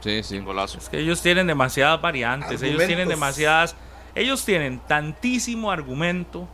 Sí, 0.02 0.24
sí. 0.24 0.40
Golazo. 0.40 0.78
Es 0.78 0.90
que 0.90 1.00
ellos 1.00 1.22
tienen 1.22 1.48
demasiadas 1.48 2.02
variantes, 2.02 2.62
ellos 2.62 2.86
tienen 2.86 3.08
demasiadas. 3.08 3.76
Ellos 4.16 4.46
tienen 4.46 4.80
tantísimo 4.80 5.72
argumento 5.72 6.48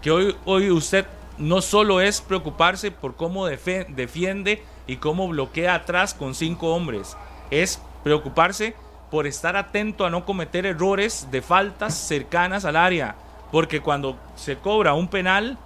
que 0.00 0.10
hoy, 0.10 0.36
hoy 0.44 0.70
usted 0.70 1.06
no 1.36 1.60
solo 1.60 2.00
es 2.00 2.20
preocuparse 2.20 2.90
por 2.90 3.16
cómo 3.16 3.46
defiende 3.46 4.62
y 4.86 4.96
cómo 4.96 5.28
bloquea 5.28 5.74
atrás 5.74 6.14
con 6.14 6.34
cinco 6.34 6.74
hombres. 6.74 7.16
Es 7.50 7.80
preocuparse 8.02 8.74
por 9.10 9.26
estar 9.26 9.56
atento 9.56 10.06
a 10.06 10.10
no 10.10 10.24
cometer 10.24 10.64
errores 10.66 11.28
de 11.30 11.42
faltas 11.42 11.94
cercanas 11.94 12.64
al 12.64 12.76
área. 12.76 13.14
Porque 13.50 13.80
cuando 13.80 14.16
se 14.34 14.56
cobra 14.56 14.94
un 14.94 15.08
penal, 15.08 15.58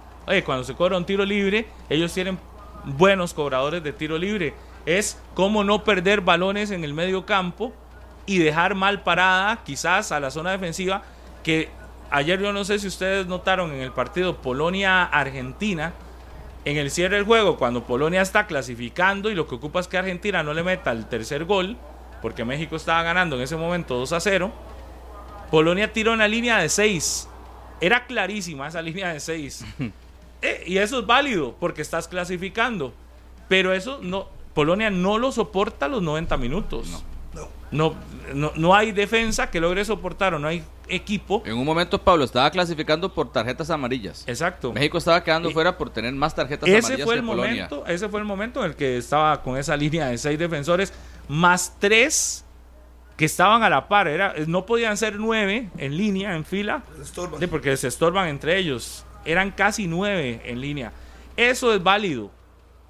cuando 0.45 0.63
se 0.63 0.75
cobra 0.75 0.97
un 0.97 1.05
tiro 1.05 1.25
libre, 1.25 1.67
ellos 1.89 2.13
tienen 2.13 2.37
buenos 2.83 3.33
cobradores 3.33 3.83
de 3.83 3.93
tiro 3.93 4.17
libre. 4.17 4.53
Es 4.85 5.17
cómo 5.33 5.63
no 5.63 5.83
perder 5.83 6.21
balones 6.21 6.71
en 6.71 6.83
el 6.83 6.93
medio 6.93 7.25
campo 7.25 7.71
y 8.25 8.39
dejar 8.39 8.75
mal 8.75 9.03
parada 9.03 9.63
quizás 9.63 10.11
a 10.11 10.19
la 10.19 10.31
zona 10.31 10.51
defensiva 10.51 11.03
que 11.43 11.69
ayer 12.11 12.41
yo 12.41 12.51
no 12.51 12.65
sé 12.65 12.79
si 12.79 12.87
ustedes 12.87 13.27
notaron 13.27 13.71
en 13.71 13.81
el 13.81 13.91
partido 13.91 14.37
Polonia-Argentina, 14.41 15.93
en 16.67 16.75
el 16.75 16.91
cierre 16.91 17.15
del 17.15 17.25
juego, 17.25 17.55
cuando 17.55 17.85
Polonia 17.85 18.21
está 18.21 18.45
clasificando 18.45 19.31
y 19.31 19.35
lo 19.35 19.47
que 19.47 19.55
ocupa 19.55 19.79
es 19.79 19.87
que 19.87 19.97
Argentina 19.97 20.43
no 20.43 20.53
le 20.53 20.63
meta 20.63 20.91
el 20.91 21.05
tercer 21.05 21.45
gol, 21.45 21.77
porque 22.21 22.43
México 22.43 22.75
estaba 22.75 23.01
ganando 23.03 23.37
en 23.37 23.43
ese 23.43 23.55
momento 23.55 23.95
2 23.95 24.11
a 24.11 24.19
0, 24.19 24.51
Polonia 25.49 25.93
tiró 25.93 26.11
una 26.11 26.27
línea 26.27 26.57
de 26.57 26.67
6. 26.67 27.29
Era 27.79 28.05
clarísima 28.05 28.67
esa 28.67 28.81
línea 28.81 29.13
de 29.13 29.19
6. 29.19 29.65
Eh, 30.39 30.65
y 30.67 30.77
eso 30.77 30.99
es 30.99 31.05
válido, 31.07 31.55
porque 31.59 31.81
estás 31.81 32.07
clasificando. 32.07 32.93
Pero 33.49 33.73
eso 33.73 33.97
no, 34.03 34.27
Polonia 34.53 34.91
no 34.91 35.17
lo 35.17 35.31
soporta 35.31 35.87
los 35.87 36.03
90 36.03 36.37
minutos. 36.37 36.89
No. 36.89 37.01
No, 37.71 37.95
no, 38.33 38.75
hay 38.75 38.91
defensa 38.91 39.49
que 39.49 39.59
logre 39.59 39.83
soportar 39.83 40.33
o 40.33 40.39
no 40.39 40.47
hay 40.47 40.63
equipo. 40.87 41.43
En 41.45 41.57
un 41.57 41.65
momento 41.65 42.01
Pablo 42.01 42.23
estaba 42.23 42.49
clasificando 42.49 43.13
por 43.13 43.31
tarjetas 43.31 43.69
amarillas. 43.69 44.23
Exacto. 44.27 44.71
México 44.71 44.97
estaba 44.97 45.23
quedando 45.23 45.51
fuera 45.51 45.77
por 45.77 45.89
tener 45.89 46.13
más 46.13 46.33
tarjetas 46.33 46.67
amarillas 46.67 47.03
fue 47.03 47.15
el 47.15 47.23
momento, 47.23 47.85
Ese 47.85 48.07
fue 48.07 48.19
el 48.19 48.25
momento 48.25 48.63
en 48.63 48.71
el 48.71 48.75
que 48.75 48.97
estaba 48.97 49.41
con 49.43 49.57
esa 49.57 49.75
línea 49.77 50.07
de 50.07 50.17
seis 50.17 50.39
defensores 50.39 50.93
más 51.27 51.75
tres 51.79 52.45
que 53.17 53.25
estaban 53.25 53.63
a 53.63 53.69
la 53.69 53.87
par. 53.87 54.07
Era, 54.07 54.33
no 54.45 54.65
podían 54.65 54.95
ser 54.95 55.19
nueve 55.19 55.69
en 55.77 55.97
línea, 55.97 56.35
en 56.35 56.45
fila, 56.45 56.83
porque 57.49 57.75
se 57.75 57.89
estorban 57.89 58.29
entre 58.29 58.57
ellos. 58.57 59.05
Eran 59.25 59.51
casi 59.51 59.87
nueve 59.87 60.41
en 60.45 60.61
línea. 60.61 60.93
Eso 61.35 61.73
es 61.73 61.83
válido, 61.83 62.31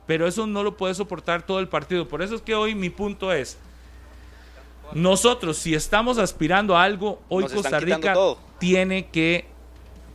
pero 0.06 0.28
eso 0.28 0.46
no 0.46 0.62
lo 0.62 0.78
puede 0.78 0.94
soportar 0.94 1.42
todo 1.42 1.60
el 1.60 1.68
partido. 1.68 2.08
Por 2.08 2.22
eso 2.22 2.36
es 2.36 2.42
que 2.42 2.54
hoy 2.54 2.76
mi 2.76 2.90
punto 2.90 3.32
es 3.34 3.58
nosotros, 4.94 5.58
si 5.58 5.76
estamos 5.76 6.18
aspirando 6.18 6.76
a 6.78 6.84
algo, 6.84 7.22
hoy 7.30 7.46
Costa 7.46 7.80
Rica 7.80 8.16
tiene 8.60 9.08
que 9.08 9.46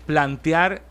plantear 0.06 0.82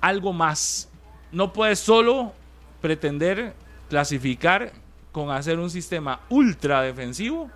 algo 0.00 0.32
más. 0.32 0.88
No 1.32 1.52
puede 1.52 1.76
solo 1.76 2.32
pretender 2.80 3.54
clasificar 3.88 4.72
con 5.12 5.30
hacer 5.30 5.58
un 5.58 5.70
sistema 5.70 6.20
ultra 6.28 6.82
defensivo 6.82 7.50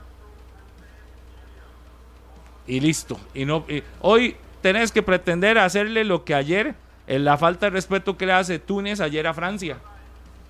y 2.67 2.81
listo. 2.81 3.19
Y 3.35 3.45
no, 3.45 3.65
hoy 4.01 4.37
tenés 4.63 4.93
que 4.93 5.03
pretender 5.03 5.59
hacerle 5.59 6.05
lo 6.05 6.25
que 6.25 6.35
ayer, 6.35 6.75
en 7.07 7.25
la 7.25 7.37
falta 7.37 7.67
de 7.67 7.71
respeto 7.71 8.17
que 8.17 8.27
le 8.27 8.33
hace 8.33 8.59
Túnez 8.59 9.01
ayer 9.01 9.27
a 9.27 9.35
Francia. 9.35 9.79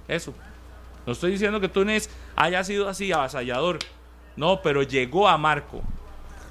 Eso. 0.06 0.32
No 1.06 1.12
estoy 1.12 1.32
diciendo 1.32 1.60
que 1.60 1.68
Túnez 1.68 2.08
haya 2.36 2.62
sido 2.64 2.88
así 2.88 3.12
avasallador. 3.12 3.78
No, 4.36 4.60
pero 4.62 4.82
llegó 4.82 5.28
a 5.28 5.38
Marco. 5.38 5.82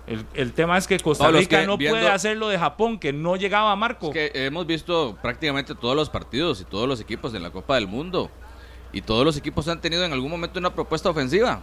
El, 0.05 0.51
tema 0.51 0.77
es 0.77 0.85
que 0.85 0.99
Costa 0.99 1.31
Rica 1.31 1.65
no, 1.65 1.77
puede 1.77 2.09
hacer 2.09 2.35
lo 2.35 2.49
de 2.49 2.59
Japón, 2.59 2.99
que 2.99 3.13
no 3.13 3.37
llegaba 3.37 3.71
a 3.71 3.75
Marco. 3.77 4.11
que 4.11 4.31
hemos 4.33 4.67
visto 4.67 5.17
prácticamente 5.21 5.75
todos 5.75 5.95
los 5.95 6.09
partidos 6.09 6.59
y 6.59 6.65
todos 6.65 6.89
los 6.89 6.99
equipos 6.99 7.33
en 7.33 7.41
la 7.41 7.51
Copa 7.51 7.75
del 7.75 7.87
Mundo. 7.87 8.29
Y 8.91 9.01
todos 9.01 9.23
los 9.23 9.37
equipos 9.37 9.67
han 9.69 9.79
tenido 9.79 10.03
en 10.03 10.11
algún 10.11 10.29
momento 10.29 10.59
una 10.59 10.75
propuesta 10.75 11.09
ofensiva. 11.09 11.61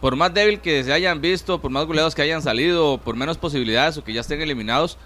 Por 0.00 0.14
más 0.14 0.32
débil 0.32 0.60
que 0.60 0.84
se 0.84 0.92
hayan 0.92 1.20
visto, 1.20 1.60
por 1.60 1.70
más 1.70 1.86
goleados 1.86 2.14
que 2.14 2.22
hayan 2.22 2.40
salido, 2.40 2.98
por 2.98 3.16
menos 3.16 3.36
posibilidades 3.36 3.98
o 3.98 4.04
que 4.04 4.12
ya 4.12 4.20
estén 4.20 4.40
eliminados, 4.40 4.96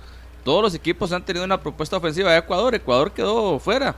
todos 0.45 0.63
los 0.63 0.75
equipos 0.75 1.13
han 1.13 1.25
tenido 1.25 1.45
una 1.45 1.61
propuesta 1.61 1.97
ofensiva 1.97 2.33
de 2.33 2.39
Ecuador. 2.39 2.75
Ecuador 2.75 3.13
quedó 3.13 3.59
fuera. 3.59 3.95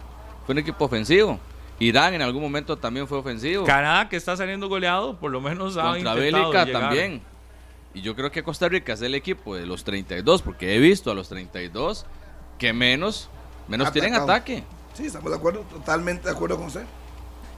Fue 0.47 0.53
un 0.53 0.59
equipo 0.59 0.85
ofensivo. 0.85 1.41
Irán 1.83 2.15
en 2.15 2.23
algún 2.23 2.43
momento 2.43 2.77
también 2.77 3.09
fue 3.09 3.19
ofensivo. 3.19 3.65
Canadá 3.65 4.09
que 4.09 4.17
está 4.17 4.37
saliendo 4.37 4.69
goleado, 4.69 5.19
por 5.19 5.33
lo 5.33 5.41
menos 5.41 5.77
ha 5.77 5.95
Contra 5.95 6.15
Bélgica 6.15 6.67
también. 6.71 7.23
Y 7.95 8.01
yo 8.01 8.15
creo 8.15 8.31
que 8.31 8.43
Costa 8.43 8.69
Rica 8.69 8.93
es 8.93 9.03
el 9.03 9.15
equipo 9.15 9.57
de 9.57 9.67
los 9.67 9.85
32, 9.85 10.43
porque 10.43 10.77
he 10.77 10.79
visto 10.79 11.11
a 11.11 11.15
los 11.15 11.29
32 11.29 12.07
que 12.59 12.73
menos, 12.73 13.29
menos 13.69 13.93
tienen 13.93 14.15
ataque. 14.15 14.63
Sí, 14.95 15.07
estamos 15.07 15.31
de 15.31 15.37
acuerdo, 15.37 15.61
totalmente 15.63 16.29
de 16.29 16.35
acuerdo 16.35 16.57
con 16.57 16.67
usted. 16.67 16.85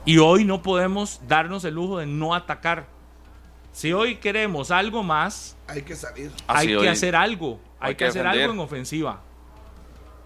Y 0.07 0.19
hoy 0.19 0.45
no 0.45 0.63
podemos 0.63 1.21
darnos 1.29 1.65
el 1.65 1.75
lujo 1.75 1.99
de 1.99 2.07
no 2.07 2.35
atacar. 2.35 2.87
Si 3.73 3.93
hoy 3.93 4.17
queremos 4.17 4.71
algo 4.71 5.03
más, 5.03 5.57
Hay 5.67 5.83
que 5.83 5.97
salir. 5.97 6.31
hay 6.47 6.57
Así 6.57 6.67
que 6.69 6.77
hoy 6.77 6.87
hacer 6.87 7.17
algo. 7.17 7.61
Hay, 7.79 7.91
hay 7.91 7.95
que, 7.95 7.99
que 7.99 8.05
hacer 8.07 8.27
algo 8.27 8.53
en 8.53 8.59
ofensiva. 8.61 9.21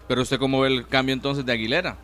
Pero 0.07 0.21
usted 0.21 0.39
cómo 0.39 0.61
ve 0.61 0.69
el 0.69 0.87
cambio 0.87 1.13
entonces 1.13 1.45
de 1.45 1.51
Aguilera? 1.51 1.97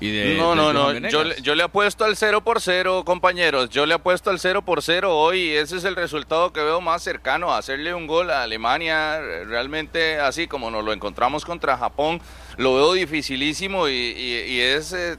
Y 0.00 0.10
de, 0.12 0.34
No, 0.36 0.50
de 0.50 0.56
no, 0.56 0.72
no. 0.72 1.08
Yo, 1.08 1.24
le- 1.24 1.40
yo 1.42 1.54
le 1.56 1.64
apuesto 1.64 2.04
al 2.04 2.16
0 2.16 2.42
por 2.44 2.60
0, 2.60 3.02
compañeros. 3.04 3.68
Yo 3.70 3.84
le 3.84 3.94
apuesto 3.94 4.30
al 4.30 4.38
0 4.38 4.62
por 4.62 4.80
0 4.82 5.16
hoy. 5.18 5.40
y 5.40 5.56
Ese 5.56 5.76
es 5.76 5.84
el 5.84 5.96
resultado 5.96 6.52
que 6.52 6.60
veo 6.62 6.80
más 6.80 7.02
cercano. 7.02 7.52
Hacerle 7.52 7.92
un 7.94 8.06
gol 8.06 8.30
a 8.30 8.44
Alemania, 8.44 9.20
realmente 9.46 10.20
así 10.20 10.46
como 10.46 10.70
nos 10.70 10.84
lo 10.84 10.92
encontramos 10.92 11.44
contra 11.44 11.76
Japón, 11.76 12.20
lo 12.56 12.74
veo 12.76 12.92
dificilísimo 12.92 13.88
y, 13.88 13.92
y- 13.92 14.52
y 14.54 14.60
es 14.60 14.92
eh, 14.92 15.16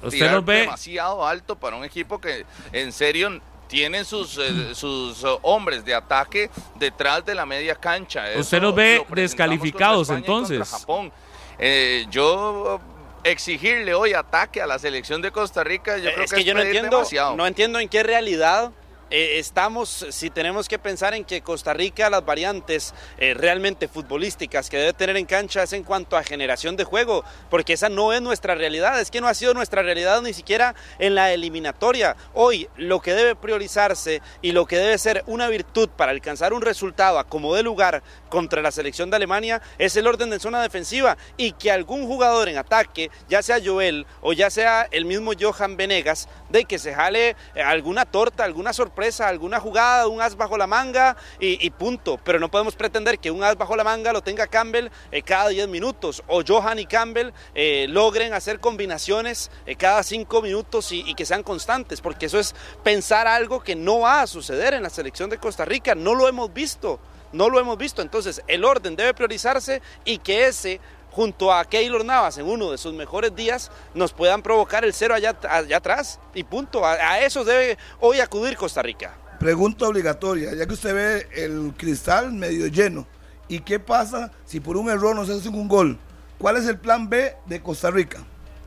demasiado 0.61 1.27
alto 1.27 1.57
para 1.57 1.75
un 1.75 1.83
equipo 1.83 2.19
que 2.21 2.45
en 2.71 2.91
serio 2.93 3.41
tienen 3.67 4.05
sus, 4.05 4.37
eh, 4.37 4.73
sus 4.73 5.23
eh, 5.23 5.27
hombres 5.41 5.83
de 5.85 5.93
ataque 5.93 6.49
detrás 6.75 7.25
de 7.25 7.35
la 7.35 7.45
media 7.45 7.75
cancha. 7.75 8.23
¿Usted 8.37 8.61
los 8.61 8.73
ve 8.73 9.05
descalificados, 9.09 10.09
entonces? 10.09 10.67
Japón. 10.69 11.11
Eh, 11.59 12.05
yo 12.09 12.79
exigirle 13.23 13.93
hoy 13.93 14.13
ataque 14.13 14.61
a 14.61 14.67
la 14.67 14.79
selección 14.79 15.21
de 15.21 15.31
Costa 15.31 15.63
Rica, 15.63 15.97
yo 15.97 16.11
creo 16.11 16.23
es 16.23 16.31
que, 16.31 16.37
que 16.37 16.41
es 16.41 16.47
yo 16.47 16.53
no 16.53 16.61
entiendo, 16.61 16.97
demasiado. 16.97 17.35
no 17.35 17.45
entiendo 17.47 17.79
en 17.79 17.89
qué 17.89 18.03
realidad 18.03 18.71
eh, 19.09 19.39
estamos, 19.39 20.05
si 20.09 20.29
tenemos 20.29 20.67
que 20.67 20.77
pensar 20.77 21.13
en 21.13 21.25
que 21.25 21.41
Costa 21.41 21.73
Rica, 21.73 22.09
las 22.09 22.25
variantes 22.25 22.93
eh, 23.17 23.33
realmente 23.33 23.87
futbolísticas 23.87 24.69
que 24.69 24.77
debe 24.77 24.93
tener 24.93 25.17
en 25.17 25.25
cancha 25.25 25.63
es 25.63 25.73
en 25.73 25.83
cuanto 25.83 26.15
a 26.15 26.23
generación 26.23 26.75
de 26.75 26.83
juego, 26.83 27.23
porque 27.49 27.73
esa 27.73 27.89
no 27.89 28.13
es 28.13 28.21
nuestra 28.21 28.55
realidad, 28.55 28.99
es 28.99 29.09
que 29.09 29.21
no 29.21 29.27
ha 29.27 29.33
sido 29.33 29.53
nuestra 29.53 29.81
realidad 29.81 30.21
ni 30.21 30.33
siquiera 30.33 30.75
en 30.99 31.15
la 31.15 31.33
eliminatoria. 31.33 32.15
Hoy 32.33 32.69
lo 32.77 33.01
que 33.01 33.13
debe 33.13 33.35
priorizarse 33.35 34.21
y 34.41 34.51
lo 34.51 34.65
que 34.65 34.77
debe 34.77 34.97
ser 34.97 35.23
una 35.25 35.47
virtud 35.47 35.89
para 35.89 36.11
alcanzar 36.11 36.53
un 36.53 36.61
resultado 36.61 37.19
a 37.19 37.23
como 37.23 37.55
de 37.55 37.63
lugar 37.63 38.03
contra 38.29 38.61
la 38.61 38.71
selección 38.71 39.09
de 39.09 39.15
Alemania 39.15 39.61
es 39.77 39.95
el 39.95 40.07
orden 40.07 40.29
de 40.29 40.39
zona 40.39 40.61
defensiva 40.61 41.17
y 41.37 41.53
que 41.53 41.71
algún 41.71 42.05
jugador 42.05 42.49
en 42.49 42.57
ataque, 42.57 43.09
ya 43.27 43.41
sea 43.41 43.59
Joel 43.63 44.05
o 44.21 44.33
ya 44.33 44.49
sea 44.49 44.87
el 44.91 45.05
mismo 45.05 45.31
Johan 45.39 45.77
Venegas, 45.77 46.27
de 46.49 46.65
que 46.65 46.79
se 46.79 46.93
jale 46.93 47.35
eh, 47.55 47.61
alguna 47.61 48.05
torta, 48.05 48.43
alguna 48.43 48.73
sorpresa, 48.73 49.27
alguna 49.27 49.59
jugada, 49.59 50.07
un 50.07 50.21
as 50.21 50.35
bajo 50.35 50.57
la 50.57 50.67
manga 50.67 51.15
y, 51.39 51.69
punto. 51.71 52.19
Pero 52.23 52.39
no 52.39 52.49
podemos 52.49 52.75
pretender 52.75 53.19
que 53.19 53.31
un 53.31 53.43
as 53.43 53.55
bajo 53.55 53.75
la 53.75 53.83
manga 53.83 54.13
lo 54.13 54.21
tenga 54.21 54.47
Campbell 54.47 54.89
eh, 55.11 55.21
cada 55.21 55.49
10 55.49 55.67
minutos 55.67 56.23
o 56.27 56.43
Johan 56.45 56.79
y 56.79 56.85
Campbell 56.85 57.31
eh, 57.55 57.85
logren 57.89 58.33
hacer 58.33 58.59
combinaciones 58.59 59.51
cada 59.77 60.03
5 60.03 60.41
minutos 60.41 60.91
y, 60.91 61.03
y 61.05 61.13
que 61.15 61.25
sean 61.25 61.43
constantes, 61.43 62.01
porque 62.01 62.25
eso 62.25 62.39
es 62.39 62.55
pensar 62.83 63.27
algo 63.27 63.61
que 63.61 63.75
no 63.75 63.99
va 63.99 64.21
a 64.21 64.27
suceder 64.27 64.73
en 64.73 64.83
la 64.83 64.89
selección 64.89 65.29
de 65.29 65.37
Costa 65.37 65.65
Rica, 65.65 65.95
no 65.95 66.15
lo 66.15 66.27
hemos 66.27 66.53
visto. 66.53 66.99
No 67.31 67.47
lo 67.49 67.59
hemos 67.59 67.77
visto, 67.77 68.01
entonces 68.01 68.41
el 68.47 68.65
orden 68.65 68.95
debe 68.95 69.13
priorizarse 69.13 69.83
y 70.03 70.17
que 70.17 70.47
ese 70.47 70.79
junto 71.11 71.53
a 71.53 71.65
Keylor 71.65 72.05
Navas 72.05 72.37
en 72.37 72.45
uno 72.45 72.71
de 72.71 72.77
sus 72.77 72.93
mejores 72.93 73.35
días 73.35 73.71
nos 73.93 74.13
puedan 74.13 74.41
provocar 74.41 74.85
el 74.85 74.93
cero 74.93 75.15
allá, 75.15 75.37
allá 75.49 75.77
atrás 75.77 76.19
y 76.33 76.43
punto. 76.43 76.85
A, 76.85 76.93
a 76.93 77.19
eso 77.21 77.43
debe 77.43 77.77
hoy 77.99 78.19
acudir 78.19 78.55
Costa 78.55 78.81
Rica. 78.81 79.15
Pregunta 79.39 79.87
obligatoria, 79.87 80.53
ya 80.53 80.65
que 80.65 80.73
usted 80.73 80.93
ve 80.93 81.43
el 81.43 81.73
cristal 81.77 82.31
medio 82.33 82.67
lleno. 82.67 83.07
¿Y 83.47 83.61
qué 83.61 83.79
pasa 83.79 84.31
si 84.45 84.59
por 84.59 84.77
un 84.77 84.89
error 84.89 85.15
no 85.15 85.25
se 85.25 85.33
hace 85.33 85.49
un 85.49 85.67
gol? 85.67 85.97
¿Cuál 86.37 86.57
es 86.57 86.67
el 86.67 86.77
plan 86.77 87.09
B 87.09 87.35
de 87.45 87.61
Costa 87.61 87.89
Rica? 87.89 88.19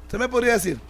¿Usted 0.02 0.18
me 0.18 0.28
podría 0.28 0.54
decir? 0.54 0.80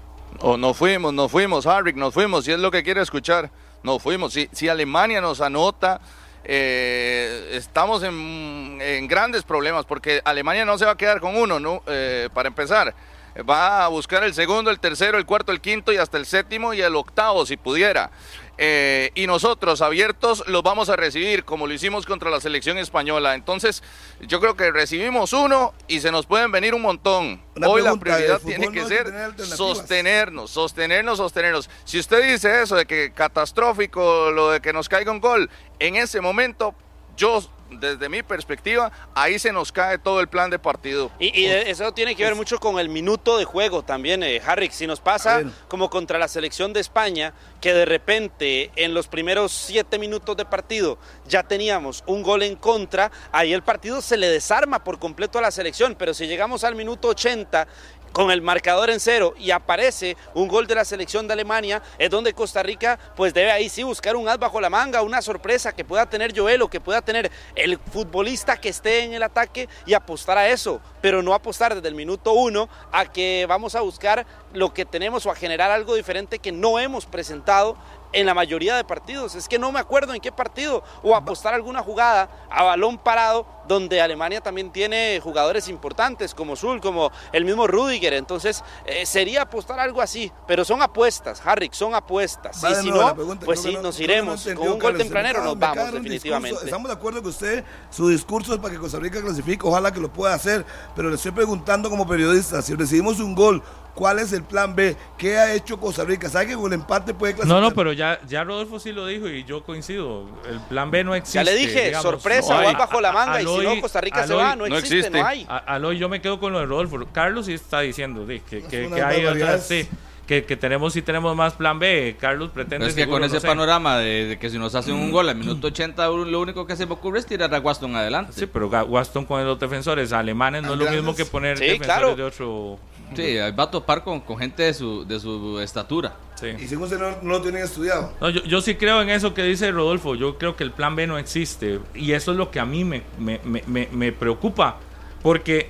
O 0.41 0.57
nos 0.57 0.77
fuimos, 0.77 1.13
nos 1.13 1.31
fuimos, 1.31 1.67
Harrick, 1.67 1.97
nos 1.97 2.15
fuimos, 2.15 2.45
si 2.45 2.53
es 2.53 2.59
lo 2.59 2.71
que 2.71 2.83
quiere 2.83 3.03
escuchar, 3.03 3.51
nos 3.83 4.03
fuimos. 4.03 4.33
Si, 4.33 4.49
si 4.53 4.69
Alemania 4.69 5.21
nos 5.21 5.41
anota, 5.41 6.01
eh, 6.45 7.51
estamos 7.53 8.03
en, 8.03 9.07
grandes 9.09 9.43
problemas, 9.43 9.85
porque 9.85 10.21
Alemania 10.25 10.65
no 10.65 10.79
se 10.79 10.85
va 10.85 10.93
a 10.93 10.97
quedar 10.97 11.21
con 11.21 11.37
uno, 11.37 11.61
¿no? 11.61 11.83
Eh, 11.87 12.29
para 12.33 12.49
empezar. 12.49 12.95
Va 13.41 13.85
a 13.85 13.89
buscar 13.89 14.25
el 14.25 14.35
segundo, 14.35 14.71
el 14.71 14.79
tercero, 14.79 15.17
el 15.19 15.25
cuarto, 15.25 15.53
el 15.53 15.61
quinto 15.61 15.93
y 15.93 15.97
hasta 15.97 16.19
el 16.19 16.27
séptimo 16.27 16.75
y 16.75 16.83
el 16.83 16.95
octavo, 16.97 17.47
si 17.47 17.57
pudiera. 17.57 18.11
Eh, 18.59 19.11
y 19.15 19.27
nosotros, 19.27 19.81
abiertos, 19.81 20.45
los 20.47 20.63
vamos 20.63 20.91
a 20.91 20.97
recibir, 20.97 21.45
como 21.45 21.67
lo 21.67 21.73
hicimos 21.73 22.05
contra 22.05 22.31
la 22.31 22.41
selección 22.41 22.77
española. 22.77 23.35
Entonces, 23.35 23.83
yo 24.21 24.41
creo 24.41 24.55
que 24.55 24.71
recibimos 24.71 25.33
uno 25.33 25.73
y 25.89 26.01
se 26.01 26.13
nos 26.13 26.27
pueden 26.27 26.53
venir 26.53 26.75
un 26.75 26.83
montón. 26.83 27.43
Una 27.57 27.69
Hoy 27.69 27.83
la 27.83 27.97
pregunta, 27.97 28.05
prioridad 28.05 28.41
tiene 28.41 28.71
que 28.71 28.85
ser 28.85 29.13
sostenernos, 29.39 30.51
sostenernos, 30.51 31.17
sostenernos. 31.17 31.71
Si 31.85 31.99
usted 31.99 32.31
dice 32.31 32.63
eso 32.63 32.77
de 32.77 32.85
que 32.85 33.13
catastrófico 33.13 34.31
lo 34.31 34.51
de 34.51 34.61
que 34.61 34.73
nos 34.73 34.89
caiga 34.89 35.11
un 35.11 35.21
gol, 35.21 35.49
en 35.79 35.97
ese 35.97 36.21
momento, 36.21 36.75
yo, 37.17 37.43
desde 37.81 38.09
mi 38.09 38.23
perspectiva, 38.23 38.91
ahí 39.15 39.39
se 39.39 39.53
nos 39.53 39.73
cae 39.73 39.99
todo 39.99 40.21
el 40.21 40.29
plan 40.29 40.51
de 40.51 40.59
partido. 40.59 41.11
Y, 41.19 41.41
y 41.41 41.47
eso 41.47 41.93
tiene 41.93 42.15
que 42.15 42.25
ver 42.25 42.35
mucho 42.35 42.59
con 42.59 42.79
el 42.79 42.89
minuto 42.89 43.39
de 43.39 43.45
juego 43.45 43.83
también, 43.83 44.23
eh, 44.23 44.41
Harry. 44.45 44.71
Si 44.71 44.87
nos 44.87 45.01
pasa 45.01 45.43
como 45.69 45.91
contra 45.91 46.19
la 46.19 46.29
selección 46.29 46.73
de 46.73 46.81
España, 46.81 47.35
que 47.61 47.73
de 47.73 47.85
repente 47.85 48.71
en 48.77 48.95
los 48.95 49.09
primeros 49.09 49.53
siete 49.53 49.99
minutos 49.99 50.37
de 50.37 50.45
partido 50.45 50.99
ya 51.27 51.43
teníamos 51.43 52.03
un 52.07 52.23
gol 52.23 52.43
en 52.43 52.57
contra, 52.57 53.11
ahí 53.31 53.53
el 53.53 53.63
partido 53.63 54.01
se 54.01 54.17
le 54.17 54.29
desarma 54.29 54.85
por 54.85 54.99
completo 54.99 55.39
a 55.39 55.43
la 55.43 55.51
selección. 55.51 55.95
Pero 55.99 56.15
si 56.15 56.27
llegamos 56.27 56.65
al 56.65 56.75
minuto 56.75 57.09
80 57.09 57.67
con 58.13 58.31
el 58.31 58.43
marcador 58.43 58.91
en 58.91 59.01
cero 59.01 59.35
y 59.39 59.51
aparece 59.51 60.17
un 60.35 60.49
gol 60.49 60.67
de 60.67 60.75
la 60.75 60.85
selección 60.85 61.27
de 61.27 61.33
Alemania, 61.33 61.83
es 61.99 62.11
donde 62.11 62.35
Costa 62.35 62.63
Rica 62.63 62.99
pues 63.17 63.35
debe 63.35 63.51
ahí 63.51 63.69
sí 63.69 63.83
buscar 63.83 64.17
un 64.17 64.29
as 64.29 64.39
bajo 64.39 64.61
la 64.61 64.71
manga, 64.71 65.03
una 65.03 65.23
sorpresa 65.23 65.75
que 65.75 65.85
pueda 65.85 66.09
tener 66.09 66.37
Joel 66.37 66.63
o 66.63 66.69
que 66.69 66.81
pueda 66.81 67.03
tener 67.03 67.31
el 67.55 67.79
futbolista 67.79 68.61
que 68.61 68.69
esté 68.69 69.05
en 69.05 69.15
el 69.15 69.23
ataque 69.23 69.69
y 69.87 69.95
apostar 69.95 70.39
a 70.39 70.49
eso, 70.49 70.81
pero 71.01 71.23
no 71.23 71.35
apostar 71.35 71.75
desde 71.75 71.89
el 71.89 71.95
minuto 71.95 72.33
uno 72.33 72.69
a 72.93 73.07
que 73.07 73.47
vamos 73.49 73.75
a 73.75 73.81
buscar 73.81 74.27
lo 74.53 74.73
que 74.73 74.85
tenemos 74.85 75.27
o 75.27 75.31
a 75.31 75.35
generar 75.35 75.71
algo 75.71 75.95
diferente 75.95 76.39
que 76.39 76.53
no 76.53 76.79
hemos 76.79 77.07
presentado 77.07 77.77
en 78.13 78.27
la 78.27 78.35
mayoría 78.35 78.77
de 78.77 78.85
partidos. 78.85 79.35
Es 79.35 79.49
que 79.49 79.59
no 79.59 79.73
me 79.73 79.79
acuerdo 79.81 80.15
en 80.15 80.21
qué 80.21 80.33
partido. 80.33 80.83
O 81.03 81.15
apostar 81.17 81.55
alguna 81.55 81.83
jugada 81.83 82.29
a 82.51 82.63
balón 82.65 82.99
parado 82.99 83.47
donde 83.69 84.01
Alemania 84.03 84.41
también 84.41 84.71
tiene 84.71 85.21
jugadores 85.23 85.69
importantes 85.69 86.35
como 86.35 86.57
Zul, 86.57 86.81
como 86.81 87.11
el 87.33 87.45
mismo 87.45 87.67
Rudiger. 87.67 88.13
Entonces 88.15 88.63
eh, 88.85 89.07
sería 89.07 89.43
apostar 89.43 89.79
algo 89.81 90.01
así. 90.03 90.31
Pero 90.47 90.65
son 90.65 90.83
apuestas, 90.83 91.41
Harrick, 91.45 91.73
son 91.73 91.95
apuestas. 91.95 92.63
Y 92.65 92.75
si 92.75 92.91
no, 92.91 93.15
pregunta, 93.15 93.47
pues 93.47 93.63
sí, 93.63 93.73
no- 93.75 93.83
nos 93.83 93.99
no 93.99 94.05
iremos. 94.05 94.49
Con 94.57 94.69
un 94.69 94.79
gol 94.79 94.97
tempranero 94.99 95.39
Me 95.41 95.45
nos 95.47 95.59
vamos 95.59 95.93
definitivamente. 95.93 96.49
discurso. 96.51 96.65
Estamos 96.67 96.89
de 96.89 96.95
acuerdo 96.95 97.23
que 97.23 97.29
usted, 97.29 97.65
su 97.91 98.09
discurso 98.09 98.53
es 98.55 98.59
para 98.61 98.75
que 98.75 98.81
Costa 98.81 98.99
Rica 98.99 99.21
clasifique, 99.23 99.67
ojalá 99.67 99.93
que 99.93 100.01
lo 100.01 100.13
pueda 100.13 100.35
hacer, 100.35 100.65
pero 100.95 101.09
le 101.09 101.17
estoy 101.17 101.33
preguntando 101.33 101.89
como 101.89 102.07
periodista, 102.07 102.61
si 102.63 102.75
recibimos 102.75 103.21
un 103.21 103.35
gol, 103.35 103.63
¿cuál 103.95 104.19
es 104.19 104.33
el 104.33 104.43
plan 104.43 104.75
B? 104.75 104.97
¿Qué 105.19 105.37
ha 105.39 105.55
hecho 105.55 105.79
Costa 105.79 106.05
Rica? 106.05 106.29
¿Sabe 106.29 106.49
que 106.49 106.55
con 106.55 106.67
el 106.67 106.81
empate 106.81 107.15
puede 107.15 107.35
clasificar? 107.35 107.61
No, 107.63 107.69
no, 107.69 107.75
pero 107.75 107.93
ya, 107.93 108.21
ya 108.27 108.45
Rodolfo 108.45 108.79
sí 108.79 108.93
lo 108.93 109.07
dijo 109.07 109.29
y 109.29 109.45
yo 109.45 109.63
coincido. 109.63 110.27
El 110.49 110.61
plan 110.69 110.91
B 110.91 111.05
no 111.05 111.15
existe. 111.15 111.39
Ya 111.39 111.45
le 111.45 111.55
dije, 111.55 111.87
digamos. 111.87 112.03
sorpresa, 112.03 112.55
No 112.61 112.69
hay. 112.69 112.75
bajo 112.75 113.01
la 113.01 113.13
manga. 113.13 113.41
y 113.43 113.47
si 113.47 113.59
no, 113.59 113.81
Costa 113.81 114.01
Rica 114.01 114.27
se 114.27 114.35
va. 114.35 114.57
No, 114.57 114.67
no 114.69 114.77
existe, 114.77 114.99
existe. 114.99 115.19
no 115.21 115.27
hay. 115.27 115.47
A- 115.49 115.59
Aloy, 115.59 115.99
yo 115.99 116.09
me 116.09 116.21
quedo 116.21 116.39
con 116.41 116.53
lo 116.53 116.59
de 116.61 116.67
Rodolfo. 116.67 116.99
Carlos 117.13 117.47
sí 117.47 117.55
está 117.55 117.81
diciendo 117.81 118.25
sí, 118.29 118.41
que, 118.49 118.63
que, 118.63 118.89
que 118.89 119.03
hay 119.03 119.25
otras, 119.27 119.67
sí, 119.67 119.87
que, 120.27 120.45
que 120.45 120.57
tenemos 120.57 120.93
sí 120.93 121.03
tenemos 121.03 121.35
más 121.37 121.53
plan 121.55 121.79
B. 121.79 122.17
Carlos 122.19 122.51
pretende 122.51 122.79
Pero 122.79 122.89
es 122.89 122.95
que 122.95 123.01
seguro, 123.03 123.15
con 123.17 123.21
no 123.23 123.27
ese 123.27 123.41
sé. 123.41 123.47
panorama 123.47 123.99
de, 123.99 124.27
de 124.27 124.39
que 124.39 124.49
si 124.51 124.59
nos 124.59 124.75
hacen 124.75 124.95
un 124.95 125.11
gol 125.11 125.29
al 125.29 125.37
minuto 125.37 125.67
80, 125.67 126.07
lo 126.07 126.41
único 126.41 126.67
que 126.67 126.77
se 126.77 126.87
me 126.87 126.93
ocurre 126.95 127.19
es 127.19 127.27
tirar 127.27 127.53
a 127.55 127.59
Waston 127.61 127.95
adelante. 127.97 128.33
Sí, 128.33 128.47
pero 128.47 128.69
Waston 128.69 129.25
con 129.27 129.45
los 129.45 129.59
defensores 129.59 130.13
alemanes 130.13 130.63
no 130.63 130.75
es 130.75 130.79
lo 130.79 130.91
mismo 130.91 131.15
que 131.15 131.25
poner 131.25 131.59
Sí, 131.59 131.65
defensores 131.65 131.87
claro. 131.99 132.17
de 132.17 132.23
otro. 132.23 132.79
Sí, 133.17 133.39
ahí 133.39 133.53
va 133.53 133.65
a 133.65 133.71
topar 133.71 134.03
con, 134.05 134.21
con 134.21 134.39
gente 134.39 134.63
de 134.63 134.75
su, 134.75 135.05
de 135.05 135.19
su 135.21 135.61
estatura. 135.61 136.17
Sí. 136.41 136.49
Y 136.59 136.67
si 136.67 136.77
usted 136.77 136.99
no, 136.99 137.11
no 137.23 137.31
lo 137.31 137.43
tienen 137.43 137.63
estudiado. 137.63 138.13
No, 138.21 138.31
yo, 138.31 138.43
yo 138.45 138.61
sí 138.61 138.75
creo 138.75 139.01
en 139.03 139.11
eso 139.11 139.35
que 139.35 139.43
dice 139.45 139.71
Rodolfo. 139.71 140.15
Yo 140.15 140.39
creo 140.39 140.57
que 140.57 140.65
el 140.65 140.73
plan 140.73 140.97
B 140.97 141.07
no 141.07 141.19
existe. 141.19 141.81
Y 141.95 142.13
eso 142.13 142.33
es 142.33 142.39
lo 142.39 142.51
que 142.51 142.59
a 142.61 142.65
mí 142.65 142.85
me, 142.85 143.03
me- 143.19 143.41
me- 143.45 143.63
me- 143.67 143.89
me 143.93 144.13
preocupa. 144.13 144.79
Porque 145.23 145.69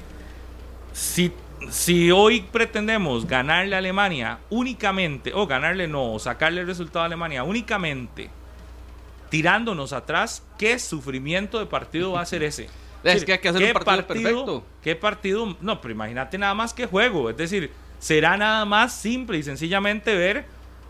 si, 0.93 1.33
si 1.71 2.11
hoy 2.11 2.41
pretendemos 2.53 3.27
ganarle 3.27 3.75
a 3.75 3.79
Alemania 3.79 4.39
únicamente, 4.51 5.33
o 5.35 5.47
ganarle 5.47 5.89
no, 5.89 6.13
o 6.15 6.19
sacarle 6.19 6.63
el 6.63 6.67
resultado 6.67 7.01
a 7.03 7.07
Alemania 7.07 7.45
únicamente 7.45 8.31
tirándonos 9.29 9.93
atrás, 9.93 10.43
¿qué 10.59 10.79
sufrimiento 10.79 11.59
de 11.59 11.67
partido 11.67 12.13
va 12.13 12.21
a 12.21 12.27
ser 12.27 12.43
ese? 12.43 12.69
Es 13.05 13.25
que 13.25 13.33
hay 13.33 13.39
que 13.39 13.49
hacer 13.49 13.63
¿Qué 13.63 13.69
un 13.69 13.73
partido, 13.85 14.07
perfecto. 14.07 14.65
¿Qué 14.83 14.97
partido? 14.97 15.57
No, 15.61 15.81
pero 15.81 15.93
imagínate 15.93 16.39
nada 16.39 16.55
más 16.55 16.73
que 16.75 16.87
juego. 16.87 17.31
Es 17.31 17.37
decir, 17.37 17.71
será 17.99 18.37
nada 18.37 18.65
más 18.65 18.95
simple 18.95 19.39
y 19.39 19.43
sencillamente 19.43 20.15
ver 20.15 20.45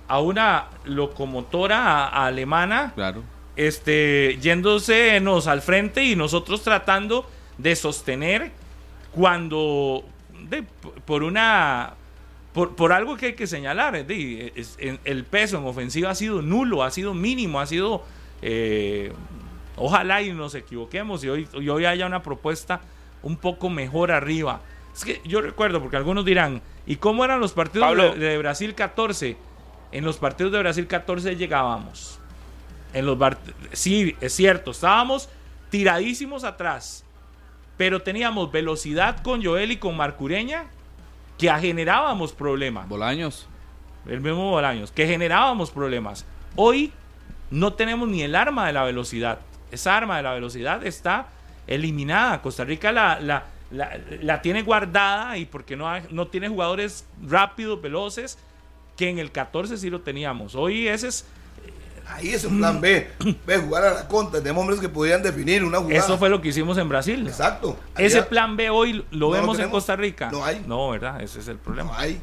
a 0.09 0.21
una 0.21 0.67
locomotora 0.85 2.07
a- 2.07 2.27
alemana 2.27 2.93
Claro. 2.95 3.23
este, 3.57 4.39
yéndosenos 4.41 5.47
al 5.47 5.63
frente 5.63 6.05
y 6.05 6.17
nosotros 6.17 6.63
tratando 6.63 7.29
de 7.59 7.77
sostener 7.77 8.51
cuando 9.13 10.05
de- 10.49 10.65
por 11.05 11.23
una 11.23 11.95
por, 12.53 12.77
por 12.77 12.93
algo 12.93 13.17
que 13.17 13.27
hay 13.27 13.33
que 13.35 13.47
señalar 13.47 13.97
es 13.97 14.07
de- 14.07 14.53
es- 14.57 14.77
en- 14.79 15.01
el 15.05 15.25
peso 15.25 15.57
en 15.59 15.65
ofensiva 15.67 16.11
ha 16.11 16.15
sido 16.15 16.43
nulo 16.43 16.83
ha 16.83 16.91
sido 16.91 17.15
mínimo 17.15 17.61
ha 17.61 17.67
sido 17.67 18.05
eh, 18.43 19.13
ojalá 19.77 20.23
y 20.23 20.33
nos 20.33 20.55
equivoquemos 20.55 21.25
y 21.25 21.29
hoy, 21.29 21.49
y 21.55 21.69
hoy 21.69 21.85
haya 21.85 22.07
una 22.07 22.23
propuesta 22.23 22.81
un 23.23 23.37
poco 23.37 23.71
mejor 23.71 24.11
arriba 24.11 24.61
es 24.95 25.05
que 25.05 25.21
yo 25.25 25.41
recuerdo 25.41 25.81
porque 25.81 25.97
algunos 25.97 26.25
dirán 26.25 26.61
y 26.87 26.97
cómo 26.97 27.25
eran 27.25 27.41
los 27.41 27.53
partidos 27.53 27.89
Pablo. 27.89 28.15
de, 28.15 28.19
de 28.19 28.39
Brasil 28.39 28.75
14 28.75 29.37
en 29.93 30.05
los 30.05 30.19
partidos 30.19 30.53
de 30.53 30.59
Brasil 30.59 30.87
14 30.87 31.37
llegábamos 31.37 32.19
en 32.93 33.07
los 33.07 33.19
sí, 33.73 34.17
es 34.21 34.35
cierto, 34.35 34.71
estábamos 34.73 35.29
tiradísimos 35.71 36.45
atrás, 36.45 37.05
pero 37.77 38.03
teníamos 38.03 38.53
velocidad 38.53 39.23
con 39.23 39.43
Joel 39.45 39.73
y 39.73 39.77
con 39.79 39.97
Marcureña 39.97 40.67
que 41.39 41.51
generábamos 41.51 42.33
problemas. 42.33 42.89
Bolaños. 42.89 43.49
El 44.07 44.21
mismo 44.21 44.51
Bolaños, 44.51 44.91
que 44.91 45.07
generábamos 45.07 45.71
problemas. 45.71 46.27
Hoy 46.57 46.93
no 47.51 47.73
tenemos 47.73 48.09
ni 48.09 48.23
el 48.23 48.35
arma 48.35 48.67
de 48.67 48.73
la 48.73 48.85
velocidad. 48.85 49.39
Esa 49.73 49.97
arma 49.97 50.17
de 50.19 50.23
la 50.23 50.33
velocidad 50.35 50.87
está 50.87 51.27
eliminada. 51.67 52.41
Costa 52.43 52.65
Rica 52.65 52.93
la, 52.93 53.19
la, 53.21 53.45
la- 53.71 53.99
la 54.21 54.43
tiene 54.43 54.63
guardada 54.63 55.37
y 55.39 55.47
porque 55.47 55.77
no, 55.77 55.89
hay- 55.89 56.03
no 56.11 56.27
tiene 56.29 56.49
jugadores 56.49 57.07
rápidos, 57.27 57.81
veloces, 57.83 58.39
que 58.97 59.09
en 59.09 59.19
el 59.19 59.33
14 59.33 59.77
sí 59.79 59.91
lo 59.91 60.01
teníamos. 60.03 60.55
Hoy 60.55 60.87
ese 60.89 61.09
es 61.09 61.25
Ahí 62.09 62.31
es 62.31 62.45
un 62.45 62.59
plan 62.59 62.81
B. 62.81 63.09
Ve, 63.47 63.59
jugar 63.59 63.85
a 63.85 63.95
la 63.95 64.09
contra. 64.09 64.41
Tenemos 64.43 64.61
hombres 64.63 64.81
que 64.81 64.89
podían 64.89 65.23
definir 65.23 65.63
una 65.65 65.79
jugada. 65.79 65.99
Eso 65.99 66.19
fue 66.19 66.29
lo 66.29 66.43
que 66.43 66.49
hicimos 66.49 66.77
en 66.77 66.89
Brasil. 66.89 67.27
Exacto. 67.27 67.79
Ese 67.97 68.23
plan 68.25 68.57
B 68.57 68.69
hoy 68.71 68.93
lo 68.93 69.03
No 69.13 69.19
lo 69.21 69.31
vemos 69.31 69.59
en. 69.61 69.71
Costa 69.71 69.95
Rica. 69.97 70.29
No 70.31 70.45
hay. 70.45 70.63
No, 70.67 70.91
¿verdad? 70.91 71.23
Ese 71.23 71.39
es 71.39 71.49
el 71.49 71.57
No 71.57 71.63
problema. 71.63 71.99
hay. 71.99 72.21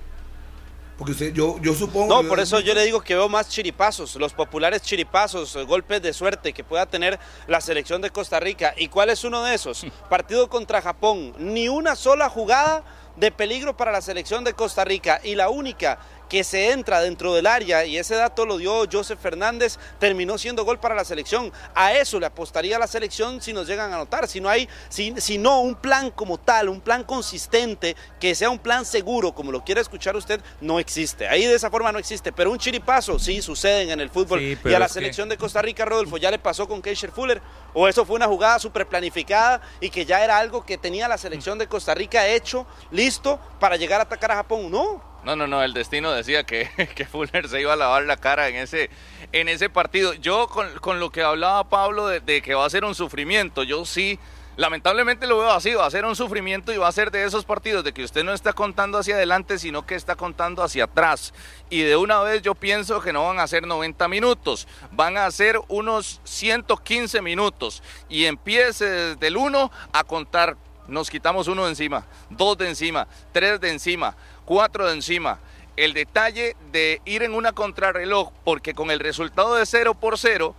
Porque 0.99 1.13
usted, 1.13 1.33
yo, 1.33 1.57
yo 1.61 1.73
supongo. 1.73 2.13
No, 2.21 2.27
por 2.27 2.41
eso 2.41 2.59
yo 2.59 2.73
le 2.73 2.83
digo 2.83 2.99
que 2.99 3.15
veo 3.15 3.29
más 3.29 3.47
chiripazos, 3.47 4.17
los 4.17 4.33
populares 4.33 4.81
chiripazos, 4.81 5.55
eh, 5.55 5.63
golpes 5.63 6.01
de 6.01 6.11
suerte 6.11 6.51
que 6.51 6.65
pueda 6.65 6.85
tener 6.87 7.17
la 7.47 7.61
selección 7.61 8.01
de 8.01 8.09
Costa 8.09 8.37
Rica. 8.41 8.73
¿Y 8.77 8.89
cuál 8.89 9.09
es 9.09 9.23
uno 9.23 9.41
de 9.41 9.55
esos? 9.55 9.85
Partido 10.09 10.49
contra 10.49 10.81
Japón, 10.81 11.33
ni 11.37 11.69
una 11.69 11.95
sola 11.95 12.29
jugada 12.29 12.83
de 13.15 13.31
peligro 13.31 13.77
para 13.77 13.93
la 13.93 14.01
selección 14.01 14.43
de 14.43 14.51
Costa 14.51 14.83
Rica 14.83 15.21
y 15.23 15.35
la 15.35 15.47
única 15.47 15.99
que 16.29 16.43
se 16.43 16.71
entra 16.71 17.01
dentro 17.01 17.33
del 17.33 17.47
área, 17.47 17.85
y 17.85 17.97
ese 17.97 18.15
dato 18.15 18.45
lo 18.45 18.57
dio 18.57 18.85
Joseph 18.89 19.19
Fernández, 19.19 19.79
terminó 19.99 20.37
siendo 20.37 20.63
gol 20.63 20.79
para 20.79 20.93
la 20.95 21.03
selección. 21.03 21.51
A 21.73 21.93
eso 21.93 22.19
le 22.19 22.27
apostaría 22.27 22.77
la 22.77 22.85
selección 22.87 23.41
si 23.41 23.51
nos 23.51 23.67
llegan 23.67 23.91
a 23.91 23.95
anotar. 23.95 24.27
Si 24.27 24.39
no 24.39 24.47
hay, 24.47 24.69
si, 24.89 25.13
si 25.17 25.37
no 25.39 25.61
un 25.61 25.73
plan 25.75 26.11
como 26.11 26.37
tal, 26.37 26.69
un 26.69 26.81
plan 26.81 27.03
consistente, 27.03 27.95
que 28.19 28.35
sea 28.35 28.49
un 28.51 28.59
plan 28.59 28.85
seguro, 28.85 29.33
como 29.33 29.51
lo 29.51 29.63
quiere 29.63 29.81
escuchar 29.81 30.15
usted, 30.15 30.39
no 30.61 30.79
existe. 30.79 31.27
Ahí 31.27 31.45
de 31.45 31.55
esa 31.55 31.71
forma 31.71 31.91
no 31.91 31.97
existe. 31.99 32.31
Pero 32.31 32.51
un 32.51 32.59
chiripazo 32.59 33.17
sí 33.17 33.41
suceden 33.41 33.89
en 33.89 33.99
el 33.99 34.09
fútbol. 34.11 34.39
Sí, 34.39 34.57
y 34.65 34.73
a 34.73 34.79
la 34.79 34.85
que- 34.87 34.93
selección 34.93 35.29
de 35.29 35.37
Costa 35.37 35.61
Rica, 35.63 35.83
Rodolfo, 35.85 36.17
ya 36.17 36.29
le 36.29 36.37
pasó 36.37 36.67
con 36.67 36.81
Keisher 36.81 37.11
Fuller. 37.11 37.41
O 37.73 37.87
eso 37.87 38.05
fue 38.05 38.15
una 38.15 38.27
jugada 38.27 38.59
súper 38.59 38.87
planificada 38.87 39.61
y 39.79 39.89
que 39.89 40.05
ya 40.05 40.23
era 40.23 40.37
algo 40.37 40.63
que 40.63 40.77
tenía 40.77 41.07
la 41.07 41.17
selección 41.17 41.57
de 41.57 41.67
Costa 41.67 41.95
Rica 41.95 42.27
hecho, 42.27 42.67
listo 42.91 43.39
para 43.59 43.77
llegar 43.77 43.99
a 43.99 44.03
atacar 44.03 44.31
a 44.31 44.35
Japón. 44.35 44.69
No, 44.69 45.08
No, 45.23 45.35
no, 45.35 45.47
no, 45.47 45.61
el 45.63 45.73
destino 45.73 46.11
decía 46.11 46.43
que, 46.43 46.69
que 46.95 47.05
Fuller 47.05 47.47
se 47.49 47.61
iba 47.61 47.73
a 47.73 47.75
lavar 47.75 48.03
la 48.03 48.17
cara 48.17 48.47
en 48.47 48.55
ese, 48.55 48.89
en 49.31 49.49
ese 49.49 49.69
partido. 49.69 50.13
Yo 50.13 50.47
con, 50.47 50.67
con 50.79 50.99
lo 50.99 51.11
que 51.11 51.21
hablaba 51.21 51.69
Pablo 51.69 52.07
de, 52.07 52.19
de 52.19 52.41
que 52.41 52.55
va 52.55 52.65
a 52.65 52.69
ser 52.69 52.85
un 52.85 52.95
sufrimiento, 52.95 53.63
yo 53.63 53.85
sí, 53.85 54.17
lamentablemente 54.59 55.25
lo 55.25 55.37
veo 55.37 55.51
así, 55.51 55.73
va 55.73 55.85
a 55.85 55.91
ser 55.91 56.03
un 56.03 56.17
sufrimiento 56.17 56.73
y 56.73 56.77
va 56.77 56.89
a 56.89 56.91
ser 56.91 57.11
de 57.11 57.23
esos 57.23 57.45
partidos 57.45 57.83
de 57.83 57.93
que 57.93 58.03
usted 58.03 58.25
no 58.25 58.33
está 58.33 58.51
contando 58.51 58.97
hacia 58.97 59.15
adelante, 59.15 59.57
sino 59.57 59.85
que 59.85 59.95
está 59.95 60.15
contando 60.15 60.61
hacia 60.63 60.83
atrás. 60.83 61.33
Y 61.69 61.81
de 61.81 61.95
una 61.95 62.19
vez 62.21 62.41
yo 62.41 62.55
pienso 62.55 62.99
que 62.99 63.13
no 63.13 63.25
van 63.25 63.39
a 63.39 63.47
ser 63.47 63.65
90 63.65 64.07
minutos, 64.09 64.67
van 64.91 65.17
a 65.17 65.31
ser 65.31 65.59
unos 65.69 66.19
115 66.25 67.21
minutos. 67.21 67.83
Y 68.09 68.25
empiece 68.25 68.85
desde 68.85 69.27
el 69.27 69.37
1 69.37 69.71
a 69.93 70.03
contar 70.03 70.57
nos 70.89 71.09
quitamos 71.09 71.47
uno 71.47 71.65
de 71.65 71.69
encima, 71.69 72.05
dos 72.31 72.57
de 72.57 72.67
encima, 72.67 73.07
tres 73.31 73.61
de 73.61 73.69
encima, 73.69 74.15
cuatro 74.49 74.87
de 74.87 74.93
encima. 74.95 75.37
El 75.77 75.93
detalle 75.93 76.55
de 76.71 77.01
ir 77.05 77.21
en 77.21 77.35
una 77.35 77.51
contrarreloj, 77.51 78.31
porque 78.43 78.73
con 78.73 78.89
el 78.89 78.99
resultado 78.99 79.53
de 79.53 79.63
0 79.67 79.93
por 79.93 80.17
0, 80.17 80.55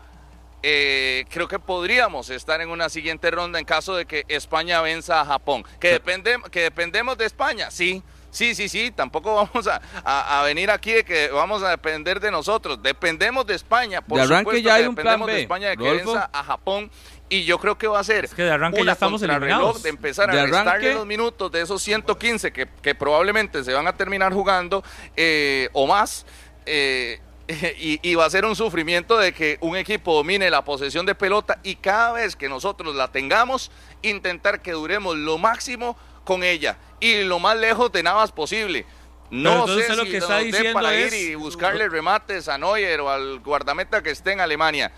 eh, 0.63 1.25
creo 1.29 1.49
que 1.49 1.59
podríamos 1.59 2.31
estar 2.31 2.61
en 2.61 2.71
una 2.71 2.89
siguiente 2.89 3.31
ronda 3.33 3.59
en 3.59 3.65
caso 3.65 3.97
de 3.97 4.07
que 4.07 4.25
España 4.29 4.81
venza 4.81 5.21
a 5.21 5.25
Japón. 5.27 5.65
Que, 5.81 5.89
depende, 5.89 6.37
que 6.53 6.61
dependemos 6.61 7.19
de 7.19 7.27
España, 7.27 7.71
sí. 7.73 8.03
Sí, 8.31 8.55
sí, 8.55 8.69
sí, 8.69 8.93
tampoco 8.93 9.35
vamos 9.35 9.67
a, 9.67 9.81
a- 10.05 10.39
a 10.41 10.45
venir 10.45 10.71
aquí 10.71 10.93
de 10.93 11.05
que 11.05 11.29
vamos 11.33 11.65
a 11.65 11.71
depender 11.71 12.21
de 12.21 12.31
nosotros. 12.31 12.81
Dependemos 12.81 13.45
de 13.45 13.57
España. 13.57 14.03
Por 14.03 14.19
De 14.19 14.23
arranque 14.23 14.43
supuesto 14.59 14.61
ya 14.69 14.77
que 14.77 14.83
hay 14.83 14.87
un 14.89 14.95
plan 14.95 15.05
dependemos 15.07 15.27
de 15.27 15.33
B, 15.35 15.41
España 15.41 15.69
de 15.71 15.77
que 15.77 15.83
venza 15.91 16.31
a 16.33 16.45
Japón. 16.45 16.91
Y 17.33 17.45
yo 17.45 17.59
creo 17.59 17.79
que 17.79 17.87
va 17.87 18.01
a 18.01 18.05
ser 18.05 18.25
Es 18.27 18.35
que 18.35 18.43
de 18.43 18.51
arranque 18.51 18.79
ya 18.79 18.83
una 18.83 18.93
estamos 18.93 19.21
contrarreloj 19.21 19.53
eliminados. 19.53 19.83
de 19.85 19.89
empezar 19.89 20.31
a 20.31 20.35
De 20.35 20.43
restarle 20.47 20.91
arranque- 20.91 20.95
los 20.95 21.07
minutos 21.07 21.51
de 21.53 21.63
esos 21.63 21.81
115 21.81 22.53
que, 22.53 22.69
que 22.83 22.95
probablemente 22.95 23.63
se 23.65 23.73
van 23.73 23.87
a 23.87 23.97
terminar 23.97 24.33
jugando 24.33 24.83
eh, 25.17 25.69
o 25.73 25.87
más. 25.87 26.27
eh, 26.67 27.21
y, 27.81 27.99
y 28.09 28.15
va 28.15 28.27
a 28.27 28.31
ser 28.31 28.45
un 28.45 28.55
sufrimiento 28.55 29.19
de 29.19 29.33
que 29.33 29.59
un 29.61 29.77
equipo 29.77 30.15
domine 30.15 30.51
la 30.51 30.65
posesión 30.65 31.05
de 31.07 31.15
pelota 31.17 31.59
y 31.65 31.75
cada 31.77 32.13
vez 32.13 32.37
que 32.37 32.49
nosotros 32.49 32.95
la 32.95 33.09
tengamos, 33.11 33.73
intentar 34.03 34.63
que 34.63 34.71
duremos 34.73 35.17
lo 35.17 35.37
máximo 35.39 35.97
con 36.25 36.45
ella 36.45 36.77
y 37.01 37.23
lo 37.25 37.39
más 37.41 37.57
lejos 37.57 37.91
de 37.91 38.03
Navas 38.05 38.31
posible. 38.31 38.87
No 39.31 39.61
entonces 39.61 39.87
sé 39.89 39.97
lo 39.97 40.05
si 40.05 40.11
que 40.11 40.17
nos 40.19 40.25
está 40.31 40.39
dé 40.39 40.45
diciendo 40.45 40.73
para 40.75 40.95
es- 40.95 41.13
ir 41.13 41.31
y 41.31 41.35
buscarle 41.37 41.89
remates 41.89 42.49
a 42.49 42.57
Neuer 42.59 43.01
o 43.01 43.11
al 43.11 43.39
guardameta 43.41 44.01
que 44.03 44.11
esté 44.11 44.33
en 44.33 44.41
Alemania. 44.41 44.93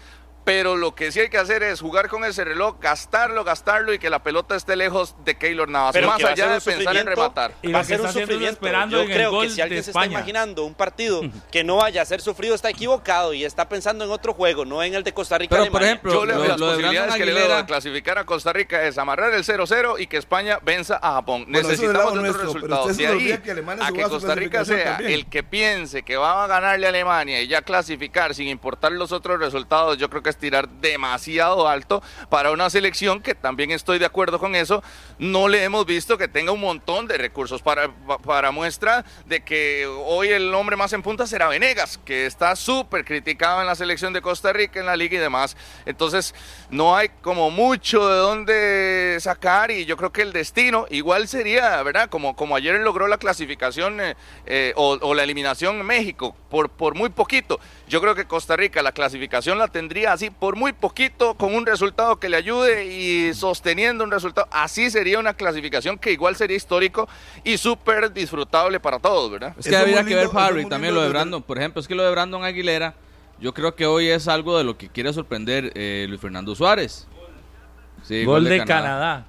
Pero 0.45 0.77
lo 0.77 0.93
que 0.95 1.13
sí 1.13 1.21
hay 1.21 1.29
que 1.29 1.39
hacer 1.39 1.63
es 1.63 1.81
jugar 1.81 2.09
con 2.09 2.25
ese 2.25 2.43
reloj, 2.45 2.77
gastarlo, 2.81 3.45
gastarlo 3.45 3.93
y 3.93 4.01
que 4.01 4.11
la 4.11 4.25
pelota 4.25 4.57
esté 4.57 4.75
lejos 4.75 5.15
de 5.25 5.37
Keylor 5.37 5.69
Navas. 5.69 5.93
Pero 5.93 6.09
más 6.09 6.23
a 6.25 6.31
allá 6.31 6.49
de 6.49 6.61
pensar 6.61 6.97
en 6.97 7.07
rematar. 7.07 7.53
Y 7.63 7.71
va 7.71 7.79
a 7.79 7.83
que 7.83 7.89
ser 7.89 8.01
un 8.01 8.09
sufrimiento. 8.13 8.49
esperando 8.51 8.97
Yo 8.97 9.03
en 9.05 9.11
el 9.11 9.17
creo 9.17 9.31
gol 9.31 9.47
que 9.47 9.53
si 9.53 9.61
alguien 9.61 9.85
se 9.85 9.91
está 9.93 10.05
imaginando 10.05 10.65
un 10.65 10.75
partido 10.75 11.21
que 11.53 11.63
no 11.63 11.77
vaya 11.77 12.03
a 12.03 12.05
ser 12.05 12.21
sufrido 12.21 12.57
está 12.57 12.71
equivocado 12.71 13.33
y 13.35 13.45
está 13.45 13.69
pensando 13.69 14.05
en 14.05 14.11
otro 14.11 14.35
juego, 14.35 14.65
no 14.65 14.83
en 14.83 14.95
el 14.95 15.05
de 15.05 15.15
Costa 15.15 15.39
Rica. 15.39 15.51
Pero, 15.57 15.71
por 15.71 15.81
Alemania. 15.81 15.93
ejemplo, 15.93 16.13
Yo 16.13 16.27
leo 16.27 16.39
lo- 16.39 16.45
las 16.49 16.59
lo 16.61 16.67
de 16.67 16.73
posibilidades 16.75 17.15
que 17.15 17.25
le 17.27 17.33
Aguilera- 17.33 17.57
de 17.59 17.67
clasificar 17.67 18.19
a 18.19 18.25
Costa 18.27 18.53
Rica 18.53 18.83
es 18.83 18.99
amarrar 18.99 19.33
el 19.35 19.45
0-0 19.45 19.97
y 19.99 20.09
que 20.09 20.17
España 20.17 20.59
venza 20.63 20.99
a 21.01 21.13
Japón. 21.13 21.45
Bueno, 21.49 21.69
Necesitamos 21.69 21.95
lado 21.97 22.09
otro 22.09 22.21
nuestro, 22.23 22.41
pero 22.43 22.53
resultado. 22.55 22.83
usted 22.83 22.95
se 22.97 23.03
De 23.03 23.15
le 23.15 23.33
ahí 23.35 23.39
que 23.39 23.51
a 23.81 23.93
que 23.93 24.03
Costa 24.03 24.35
Rica 24.35 24.65
sea 24.65 24.97
también. 24.97 25.13
el 25.13 25.27
que 25.27 25.45
piense 25.45 26.03
que 26.03 26.17
va 26.17 26.43
a 26.43 26.47
ganarle 26.49 26.87
a 26.87 26.89
Alemania 26.89 27.41
y 27.41 27.47
ya 27.47 27.63
clasificar 27.63 28.35
sin 28.35 28.49
importar 28.49 28.91
los 28.91 29.13
otros 29.13 29.39
resultados, 29.39 29.99
yo 29.99 30.11
creo 30.11 30.21
que 30.23 30.32
tirar 30.37 30.69
demasiado 30.69 31.69
alto 31.69 32.03
para 32.29 32.51
una 32.51 32.71
selección 32.71 33.21
que 33.23 33.35
también 33.35 33.71
estoy 33.71 33.99
de 33.99 34.07
acuerdo 34.07 34.39
con 34.39 34.55
eso. 34.55 34.83
No 35.19 35.49
le 35.49 35.65
hemos 35.65 35.87
visto 35.87 36.19
que 36.19 36.29
tenga 36.29 36.53
un 36.53 36.61
montón 36.61 37.07
de 37.07 37.19
recursos 37.19 37.63
para, 37.63 37.89
pa- 37.89 38.19
para 38.19 38.51
muestra 38.51 39.05
de 39.27 39.43
que 39.43 39.87
hoy 39.87 40.29
el 40.29 40.53
hombre 40.55 40.77
más 40.77 40.93
en 40.93 41.03
punta 41.03 41.27
será 41.27 41.49
Venegas, 41.49 41.99
que 42.05 42.27
está 42.27 42.57
súper 42.57 43.05
criticado 43.05 43.61
en 43.61 43.67
la 43.67 43.75
selección 43.75 44.13
de 44.13 44.23
Costa 44.23 44.53
Rica, 44.53 44.81
en 44.81 44.87
la 44.87 44.97
liga 44.97 45.17
y 45.17 45.21
demás. 45.21 45.57
Entonces, 45.87 46.35
no 46.71 46.97
hay 46.97 47.09
como 47.21 47.51
mucho 47.51 48.09
de 48.09 48.17
dónde 48.17 49.17
sacar 49.21 49.71
y 49.71 49.85
yo 49.85 49.97
creo 49.97 50.13
que 50.13 50.23
el 50.23 50.33
destino 50.33 50.87
igual 50.91 51.29
sería, 51.29 51.83
¿verdad? 51.83 52.09
Como, 52.09 52.35
como 52.37 52.57
ayer 52.57 52.81
logró 52.81 53.07
la 53.09 53.19
clasificación 53.19 54.01
eh, 54.01 54.17
eh, 54.47 54.73
o, 54.77 54.99
o 55.01 55.15
la 55.15 55.23
eliminación 55.23 55.81
en 55.81 55.87
México 55.87 56.37
por, 56.51 56.71
por 56.71 56.95
muy 56.95 57.11
poquito. 57.11 57.61
Yo 57.93 58.01
creo 58.01 58.15
que 58.15 58.25
Costa 58.25 58.57
Rica 58.57 58.83
la 58.83 58.93
clasificación 58.93 59.59
la 59.59 59.69
tendría 59.69 60.15
así 60.15 60.31
por 60.31 60.57
muy 60.57 60.73
poquito, 60.73 61.35
con 61.35 61.55
un 61.55 61.67
resultado 61.67 62.19
que 62.19 62.31
le 62.31 62.39
ayude 62.39 62.87
y 62.87 63.35
sosteniendo 63.35 64.03
un 64.03 64.11
resultado. 64.11 64.49
Así 64.51 64.91
sería 64.91 65.19
una 65.19 65.35
clasificación 65.35 65.99
que 65.99 66.11
igual 66.11 66.35
sería 66.35 66.57
histórico 66.57 67.07
y 67.45 67.59
súper 67.59 68.11
disfrutable 68.11 68.81
para 68.81 68.99
todos, 68.99 69.31
¿verdad? 69.31 69.55
Es 69.59 69.69
que 69.69 69.77
habría 69.77 70.03
que 70.05 70.15
ver 70.15 70.31
Harry 70.35 70.65
también 70.65 70.95
lo 70.95 71.03
de 71.03 71.11
Brandon. 71.11 71.43
Por 71.43 71.59
ejemplo, 71.59 71.83
es 71.83 71.87
que 71.87 71.95
lo 71.95 72.03
de 72.03 72.11
Brandon 72.11 72.43
Aguilera, 72.43 72.95
yo 73.39 73.53
creo 73.53 73.75
que 73.75 73.85
hoy 73.85 74.09
es 74.09 74.27
algo 74.27 74.57
de 74.57 74.65
lo 74.65 74.79
que 74.79 74.89
quiere 74.89 75.13
sorprender 75.13 75.71
eh, 75.75 76.07
Luis 76.09 76.19
Fernando 76.23 76.55
Suárez. 76.55 77.07
Sí, 78.05 78.25
Gol 78.25 78.45
de 78.45 78.65
Canadá. 78.65 79.27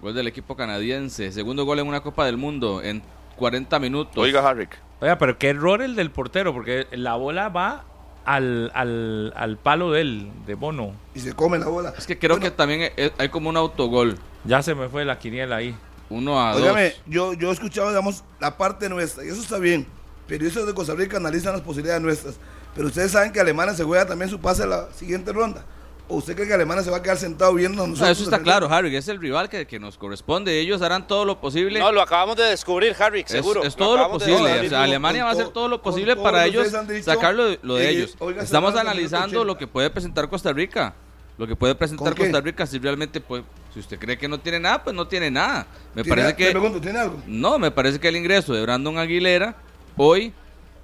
Gol 0.00 0.14
del 0.14 0.28
equipo 0.28 0.54
canadiense. 0.54 1.32
Segundo 1.32 1.64
gol 1.64 1.80
en 1.80 1.88
una 1.88 2.02
Copa 2.02 2.24
del 2.24 2.36
Mundo 2.36 2.82
en 2.84 3.02
40 3.34 3.80
minutos. 3.80 4.16
Oiga, 4.16 4.48
Harrick. 4.48 4.85
Oiga, 5.00 5.18
pero 5.18 5.38
qué 5.38 5.50
error 5.50 5.82
el 5.82 5.94
del 5.96 6.10
portero, 6.10 6.52
porque 6.54 6.86
la 6.92 7.14
bola 7.16 7.48
va 7.50 7.84
al, 8.24 8.70
al, 8.74 9.32
al 9.36 9.56
palo 9.58 9.92
de 9.92 10.00
él, 10.00 10.30
de 10.46 10.54
Bono. 10.54 10.92
Y 11.14 11.20
se 11.20 11.32
come 11.34 11.58
la 11.58 11.66
bola. 11.66 11.92
Es 11.96 12.06
que 12.06 12.18
creo 12.18 12.36
Bueno, 12.36 12.44
que 12.44 12.50
también 12.56 12.90
hay- 12.96 13.12
hay 13.18 13.28
como 13.28 13.50
un 13.50 13.56
autogol. 13.56 14.18
Ya 14.44 14.62
se 14.62 14.74
me 14.74 14.88
fue 14.88 15.04
la 15.04 15.18
quiniela 15.18 15.56
ahí. 15.56 15.76
Uno 16.08 16.40
a 16.40 16.54
Óigame, 16.56 16.84
dos. 16.90 16.94
yo, 17.06 17.32
yo 17.34 17.50
he 17.50 17.52
escuchado, 17.52 17.88
digamos, 17.88 18.24
la 18.40 18.56
parte 18.56 18.88
nuestra, 18.88 19.24
y 19.24 19.28
eso 19.28 19.40
está 19.40 19.58
bien. 19.58 19.86
Periodistas 20.26 20.66
de 20.66 20.74
Costa 20.74 20.94
Rica 20.94 21.16
analizan 21.18 21.52
las 21.52 21.62
posibilidades 21.62 22.02
nuestras. 22.02 22.36
Pero 22.74 22.88
ustedes 22.88 23.10
saben 23.12 23.32
que 23.32 23.40
Alemania 23.40 23.74
se 23.74 23.84
juega 23.84 24.06
también 24.06 24.30
su 24.30 24.40
pase 24.40 24.62
a 24.64 24.66
la 24.66 24.92
siguiente 24.92 25.32
ronda. 25.32 25.64
¿O 26.08 26.16
usted 26.16 26.36
cree 26.36 26.46
que 26.46 26.54
Alemania 26.54 26.84
se 26.84 26.90
va 26.90 26.98
a 26.98 27.02
quedar 27.02 27.16
sentado 27.16 27.52
viendo 27.54 27.82
a 27.82 27.86
No, 27.86 27.90
nosotros? 27.92 28.16
eso 28.18 28.24
está 28.30 28.38
claro, 28.40 28.68
Harry. 28.70 28.94
Es 28.94 29.08
el 29.08 29.18
rival 29.20 29.48
que, 29.48 29.66
que 29.66 29.80
nos 29.80 29.98
corresponde. 29.98 30.60
Ellos 30.60 30.80
harán 30.82 31.06
todo 31.08 31.24
lo 31.24 31.40
posible. 31.40 31.80
No, 31.80 31.90
lo 31.90 32.00
acabamos 32.00 32.36
de 32.36 32.44
descubrir, 32.44 32.94
Harry, 33.00 33.24
seguro. 33.26 33.64
Es, 33.64 33.74
todo 33.74 33.96
lo 33.96 34.10
posible. 34.10 34.60
O 34.66 34.68
sea, 34.68 34.84
Alemania 34.84 35.24
va 35.24 35.30
a 35.30 35.32
hacer 35.32 35.48
todo 35.48 35.66
lo 35.68 35.82
posible 35.82 36.14
todo 36.14 36.22
para 36.22 36.46
ellos 36.46 36.72
dicho, 36.88 37.02
sacarlo 37.02 37.46
de, 37.46 37.58
lo 37.62 37.74
de 37.74 37.86
eh, 37.86 37.90
ellos. 37.90 38.14
oiga, 38.20 38.42
Estamos 38.42 38.76
analizando 38.76 39.40
80. 39.40 39.44
lo 39.44 39.58
que 39.58 39.66
puede 39.66 39.90
presentar 39.90 40.28
Costa 40.28 40.52
Rica. 40.52 40.94
Lo 41.38 41.46
que 41.46 41.56
puede 41.56 41.74
presentar. 41.74 42.14
Costa 42.14 42.40
Rica 42.40 42.64
si 42.66 42.78
realmente, 42.78 43.20
pues, 43.20 43.42
si 43.74 43.80
usted 43.80 43.98
cree 43.98 44.16
que 44.16 44.28
no 44.28 44.38
tiene 44.38 44.60
nada, 44.60 44.84
pues 44.84 44.94
no 44.94 45.06
tiene 45.08 45.30
nada. 45.30 45.66
Me 45.94 46.02
¿Tiene- 46.02 46.22
parece 46.22 46.36
que 46.36 46.50
pregunto, 46.52 46.80
¿tiene 46.80 46.98
algo? 47.00 47.20
no, 47.26 47.58
me 47.58 47.70
parece 47.70 47.98
que 47.98 48.08
el 48.08 48.16
ingreso 48.16 48.54
de 48.54 48.62
Brandon 48.62 48.96
Aguilera 48.96 49.56
hoy 49.96 50.32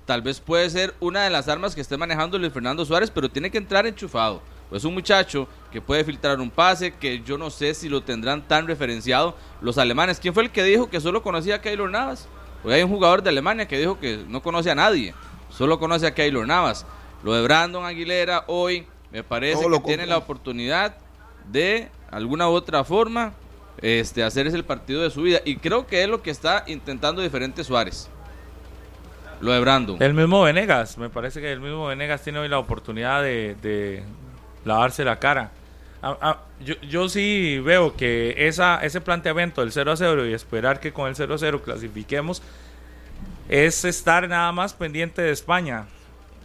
tal 0.04 0.20
vez 0.20 0.40
puede 0.40 0.68
ser 0.68 0.94
una 1.00 1.22
de 1.22 1.30
las 1.30 1.48
armas 1.48 1.74
que 1.74 1.80
esté 1.80 1.96
manejando 1.96 2.36
Luis 2.38 2.52
Fernando 2.52 2.84
Suárez, 2.84 3.10
pero 3.10 3.30
tiene 3.30 3.50
que 3.50 3.56
entrar 3.58 3.86
enchufado. 3.86 4.42
Pues 4.72 4.86
un 4.86 4.94
muchacho 4.94 5.46
que 5.70 5.82
puede 5.82 6.02
filtrar 6.02 6.40
un 6.40 6.48
pase, 6.48 6.94
que 6.94 7.20
yo 7.20 7.36
no 7.36 7.50
sé 7.50 7.74
si 7.74 7.90
lo 7.90 8.02
tendrán 8.02 8.40
tan 8.40 8.66
referenciado 8.66 9.36
los 9.60 9.76
alemanes. 9.76 10.18
¿Quién 10.18 10.32
fue 10.32 10.44
el 10.44 10.50
que 10.50 10.64
dijo 10.64 10.88
que 10.88 10.98
solo 10.98 11.22
conocía 11.22 11.56
a 11.56 11.60
Keylor 11.60 11.90
Navas? 11.90 12.26
Hoy 12.64 12.72
hay 12.72 12.82
un 12.82 12.88
jugador 12.88 13.22
de 13.22 13.28
Alemania 13.28 13.68
que 13.68 13.76
dijo 13.76 14.00
que 14.00 14.24
no 14.26 14.40
conoce 14.40 14.70
a 14.70 14.74
nadie, 14.74 15.12
solo 15.50 15.78
conoce 15.78 16.06
a 16.06 16.14
Keylor 16.14 16.46
Navas. 16.46 16.86
Lo 17.22 17.34
de 17.34 17.42
Brandon 17.42 17.84
Aguilera 17.84 18.44
hoy 18.46 18.86
me 19.10 19.22
parece 19.22 19.62
que 19.62 19.80
tiene 19.80 20.06
la 20.06 20.16
oportunidad 20.16 20.96
de 21.50 21.90
alguna 22.10 22.48
u 22.48 22.52
otra 22.52 22.82
forma 22.82 23.34
este, 23.82 24.24
hacer 24.24 24.46
ese 24.46 24.56
el 24.56 24.64
partido 24.64 25.02
de 25.02 25.10
su 25.10 25.20
vida. 25.20 25.40
Y 25.44 25.56
creo 25.56 25.86
que 25.86 26.02
es 26.02 26.08
lo 26.08 26.22
que 26.22 26.30
está 26.30 26.64
intentando 26.66 27.20
diferente 27.20 27.62
Suárez. 27.62 28.08
Lo 29.42 29.52
de 29.52 29.60
Brandon. 29.60 30.02
El 30.02 30.14
mismo 30.14 30.40
Venegas, 30.40 30.96
me 30.96 31.10
parece 31.10 31.42
que 31.42 31.52
el 31.52 31.60
mismo 31.60 31.88
Venegas 31.88 32.22
tiene 32.22 32.38
hoy 32.38 32.48
la 32.48 32.58
oportunidad 32.58 33.22
de, 33.22 33.54
de 33.60 34.02
lavarse 34.64 35.04
la 35.04 35.18
cara. 35.18 35.50
Ah, 36.02 36.18
ah, 36.20 36.40
yo, 36.64 36.74
yo 36.80 37.08
sí 37.08 37.60
veo 37.60 37.96
que 37.96 38.34
esa, 38.48 38.82
ese 38.82 39.00
planteamiento 39.00 39.60
del 39.60 39.72
0 39.72 39.92
a 39.92 39.96
0 39.96 40.26
y 40.26 40.32
esperar 40.32 40.80
que 40.80 40.92
con 40.92 41.08
el 41.08 41.14
0 41.14 41.34
a 41.34 41.38
0 41.38 41.62
clasifiquemos 41.62 42.42
es 43.48 43.84
estar 43.84 44.28
nada 44.28 44.50
más 44.52 44.74
pendiente 44.74 45.22
de 45.22 45.30
España. 45.30 45.86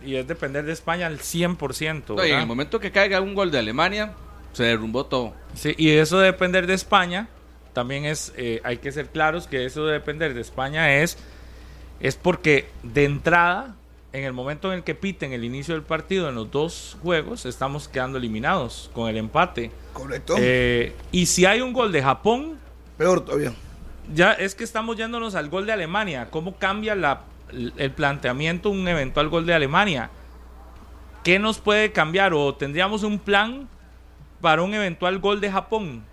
Y 0.06 0.16
es 0.16 0.28
depender 0.28 0.64
de 0.66 0.74
España 0.74 1.08
al 1.08 1.20
100%. 1.20 2.16
No, 2.16 2.26
y 2.26 2.32
en 2.32 2.40
el 2.40 2.46
momento 2.46 2.80
que 2.80 2.92
caiga 2.92 3.20
un 3.20 3.34
gol 3.34 3.50
de 3.50 3.58
Alemania, 3.58 4.14
se 4.54 4.64
derrumbó 4.64 5.06
todo. 5.06 5.34
Sí, 5.56 5.74
y 5.78 5.90
eso 5.92 6.20
de 6.20 6.28
depender 6.28 6.68
de 6.68 6.76
España, 6.76 7.30
también 7.74 8.06
es, 8.06 8.34
eh, 8.38 8.62
hay 8.64 8.78
que 8.78 8.92
ser 8.92 9.08
claros 9.08 9.48
que 9.48 9.66
eso 9.66 9.86
de 9.86 9.94
depender 9.94 10.34
de 10.34 10.42
España 10.42 10.96
es, 10.96 11.18
es 12.00 12.16
porque 12.16 12.70
de 12.84 13.06
entrada, 13.06 13.76
en 14.14 14.24
el 14.24 14.34
momento 14.34 14.72
en 14.72 14.80
el 14.80 14.84
que 14.84 14.96
piten 14.96 15.34
el 15.34 15.44
inicio 15.44 15.74
del 15.74 15.84
partido 15.84 16.30
en 16.30 16.36
los 16.36 16.50
dos 16.50 16.98
juegos, 17.04 17.46
estamos 17.46 17.88
quedando 17.88 18.18
eliminados 18.18 18.90
con 18.94 19.10
el 19.10 19.18
empate. 19.18 19.72
Correcto. 19.94 20.36
Eh, 20.38 20.94
y 21.12 21.26
si 21.26 21.46
hay 21.46 21.62
un 21.62 21.74
gol 21.74 21.92
de 21.92 22.02
Japón, 22.02 22.58
Peor 22.98 23.22
todavía. 23.24 23.54
ya 24.14 24.34
es 24.34 24.56
que 24.56 24.64
estamos 24.64 24.96
yéndonos 24.98 25.36
al 25.36 25.50
gol 25.50 25.66
de 25.66 25.74
Alemania. 25.74 26.30
¿Cómo 26.32 26.56
cambia 26.58 26.96
la, 26.96 27.22
el 27.52 27.92
planteamiento 27.92 28.70
un 28.70 28.88
eventual 28.88 29.30
gol 29.30 29.46
de 29.46 29.54
Alemania? 29.54 30.10
¿Qué 31.24 31.40
nos 31.40 31.60
puede 31.60 31.92
cambiar? 31.92 32.34
¿O 32.34 32.56
tendríamos 32.56 33.04
un 33.04 33.20
plan 33.20 33.68
para 34.42 34.62
un 34.62 34.74
eventual 34.74 35.20
gol 35.20 35.42
de 35.42 35.52
Japón? 35.52 36.04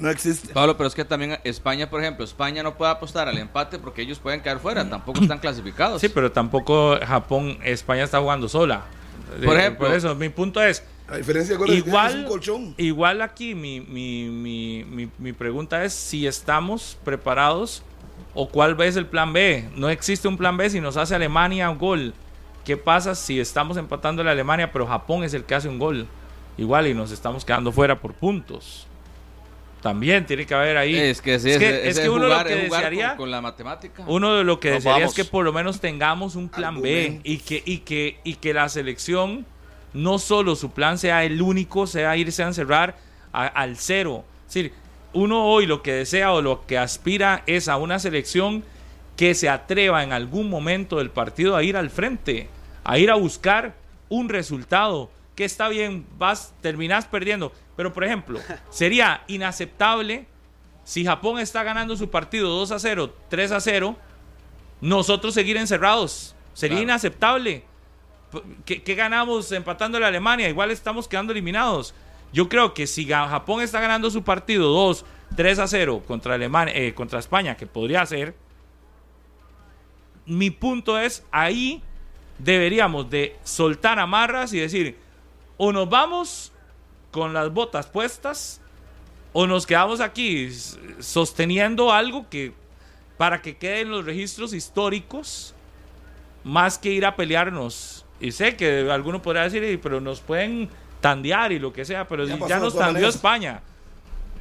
No 0.00 0.10
existe. 0.10 0.52
Pablo, 0.52 0.76
pero 0.76 0.88
es 0.88 0.94
que 0.94 1.04
también 1.04 1.38
España, 1.44 1.88
por 1.90 2.00
ejemplo, 2.00 2.24
España 2.24 2.62
no 2.62 2.76
puede 2.76 2.90
apostar 2.92 3.28
al 3.28 3.38
empate 3.38 3.78
porque 3.78 4.02
ellos 4.02 4.18
pueden 4.18 4.40
caer 4.40 4.58
fuera, 4.58 4.88
tampoco 4.88 5.20
están 5.20 5.38
clasificados. 5.38 6.00
Sí, 6.00 6.08
pero 6.08 6.32
tampoco 6.32 6.98
Japón, 7.06 7.58
España 7.62 8.04
está 8.04 8.18
jugando 8.20 8.48
sola. 8.48 8.84
Por 9.44 9.56
Eh, 9.56 9.60
ejemplo- 9.60 9.86
por 9.88 9.96
eso, 9.96 10.14
mi 10.14 10.28
punto 10.28 10.62
es, 10.62 10.82
La 11.08 11.16
diferencia 11.18 11.54
de 11.54 11.58
goles 11.58 11.78
es 11.80 11.86
igual, 11.86 12.16
un 12.20 12.24
colchón. 12.24 12.74
igual 12.78 13.20
aquí 13.22 13.54
mi, 13.54 13.80
mi, 13.80 14.24
mi, 14.30 14.84
mi, 14.84 15.08
mi 15.18 15.32
pregunta 15.32 15.84
es 15.84 15.92
si 15.92 16.26
estamos 16.26 16.96
preparados 17.04 17.82
o 18.34 18.48
cuál 18.48 18.80
es 18.82 18.96
el 18.96 19.06
plan 19.06 19.32
B. 19.32 19.68
No 19.76 19.88
existe 19.88 20.28
un 20.28 20.36
plan 20.36 20.56
B 20.56 20.70
si 20.70 20.80
nos 20.80 20.96
hace 20.96 21.14
Alemania 21.14 21.68
un 21.70 21.78
gol. 21.78 22.14
¿Qué 22.64 22.76
pasa 22.76 23.14
si 23.14 23.40
estamos 23.40 23.76
empatando 23.76 24.22
a 24.22 24.30
Alemania, 24.30 24.70
pero 24.72 24.86
Japón 24.86 25.24
es 25.24 25.34
el 25.34 25.44
que 25.44 25.54
hace 25.54 25.68
un 25.68 25.78
gol? 25.78 26.06
Igual 26.58 26.86
y 26.88 26.94
nos 26.94 27.10
estamos 27.10 27.44
quedando 27.44 27.72
fuera 27.72 27.98
por 28.00 28.12
puntos. 28.12 28.86
También 29.82 30.26
tiene 30.26 30.44
que 30.46 30.54
haber 30.54 30.76
ahí. 30.76 30.94
Es 30.94 31.22
que, 31.22 31.38
sí, 31.38 31.50
es 31.50 31.56
es, 31.56 31.58
que, 31.58 31.88
es 31.88 31.96
es 31.96 32.00
que 32.00 32.10
uno 32.10 32.24
jugar, 32.24 32.42
lo 32.46 32.48
que 32.48 32.62
desearía 32.62 33.08
con, 33.10 33.16
con 33.18 33.30
la 33.30 33.40
matemática. 33.40 34.04
uno 34.06 34.34
de 34.34 34.44
lo 34.44 34.60
que 34.60 34.68
Nos 34.70 34.78
desearía 34.78 35.06
vamos. 35.06 35.18
es 35.18 35.24
que 35.24 35.30
por 35.30 35.44
lo 35.44 35.52
menos 35.52 35.80
tengamos 35.80 36.36
un 36.36 36.48
plan 36.50 36.80
B 36.82 37.20
y 37.24 37.38
que, 37.38 37.62
y, 37.64 37.78
que, 37.78 38.18
y 38.22 38.34
que 38.34 38.52
la 38.52 38.68
selección 38.68 39.46
no 39.94 40.18
solo 40.18 40.54
su 40.54 40.70
plan 40.72 40.98
sea 40.98 41.24
el 41.24 41.40
único, 41.40 41.86
sea 41.86 42.16
irse 42.16 42.42
a 42.42 42.46
encerrar 42.48 42.96
a- 43.32 43.46
al 43.46 43.76
cero. 43.76 44.24
Es 44.46 44.54
decir, 44.54 44.72
uno 45.12 45.46
hoy 45.46 45.66
lo 45.66 45.82
que 45.82 45.92
desea 45.92 46.32
o 46.32 46.42
lo 46.42 46.66
que 46.66 46.76
aspira 46.78 47.42
es 47.46 47.66
a 47.68 47.76
una 47.78 47.98
selección 47.98 48.62
que 49.16 49.34
se 49.34 49.48
atreva 49.48 50.02
en 50.04 50.12
algún 50.12 50.48
momento 50.50 50.98
del 50.98 51.10
partido 51.10 51.56
a 51.56 51.62
ir 51.62 51.76
al 51.76 51.90
frente, 51.90 52.48
a 52.84 52.98
ir 52.98 53.10
a 53.10 53.14
buscar 53.14 53.74
un 54.08 54.28
resultado. 54.28 55.10
Que 55.36 55.44
está 55.46 55.68
bien, 55.68 56.04
vas, 56.18 56.52
terminás 56.60 57.06
perdiendo. 57.06 57.50
Pero, 57.80 57.94
por 57.94 58.04
ejemplo, 58.04 58.38
sería 58.68 59.22
inaceptable 59.26 60.26
si 60.84 61.02
Japón 61.02 61.38
está 61.38 61.62
ganando 61.62 61.96
su 61.96 62.10
partido 62.10 62.50
2 62.50 62.72
a 62.72 62.78
0, 62.78 63.14
3 63.30 63.52
a 63.52 63.58
0, 63.58 63.96
nosotros 64.82 65.32
seguir 65.32 65.56
encerrados. 65.56 66.36
Sería 66.52 66.74
Claro. 66.74 66.82
inaceptable. 66.82 67.64
¿Qué, 68.66 68.82
qué 68.82 68.94
ganamos 68.94 69.50
empatando 69.52 69.96
a 69.96 70.02
la 70.02 70.08
Alemania? 70.08 70.50
Igual 70.50 70.70
estamos 70.70 71.08
quedando 71.08 71.32
eliminados. 71.32 71.94
Yo 72.34 72.50
creo 72.50 72.74
que 72.74 72.86
si 72.86 73.06
Japón 73.08 73.62
está 73.62 73.80
ganando 73.80 74.10
su 74.10 74.22
partido 74.24 74.68
2, 74.68 75.06
3 75.34 75.58
a 75.60 75.66
0 75.66 76.02
contra, 76.06 76.34
Alemania, 76.34 76.74
eh, 76.76 76.92
contra 76.92 77.18
España, 77.18 77.56
que 77.56 77.66
podría 77.66 78.04
ser, 78.04 78.34
mi 80.26 80.50
punto 80.50 80.98
es 80.98 81.24
ahí 81.30 81.82
deberíamos 82.36 83.08
de 83.08 83.38
soltar 83.42 83.98
amarras 83.98 84.52
y 84.52 84.58
decir, 84.58 84.98
o 85.56 85.72
nos 85.72 85.88
vamos 85.88 86.52
con 87.10 87.32
las 87.34 87.52
botas 87.52 87.86
puestas 87.86 88.60
o 89.32 89.46
nos 89.46 89.66
quedamos 89.66 90.00
aquí 90.00 90.50
sosteniendo 91.00 91.92
algo 91.92 92.28
que 92.28 92.52
para 93.16 93.42
que 93.42 93.56
queden 93.56 93.90
los 93.90 94.04
registros 94.04 94.52
históricos 94.54 95.54
más 96.44 96.78
que 96.78 96.90
ir 96.90 97.04
a 97.04 97.16
pelearnos. 97.16 98.04
Y 98.20 98.32
sé 98.32 98.56
que 98.56 98.90
alguno 98.90 99.20
podrá 99.22 99.44
decir, 99.44 99.62
"Ey, 99.62 99.76
pero 99.76 100.00
nos 100.00 100.20
pueden 100.20 100.68
tandear 101.00 101.52
y 101.52 101.58
lo 101.58 101.72
que 101.72 101.84
sea, 101.84 102.06
pero 102.08 102.24
Ya 102.26 102.38
ya, 102.46 102.58
nos 102.58 102.76
tandeó. 102.76 103.08
España. 103.08 103.60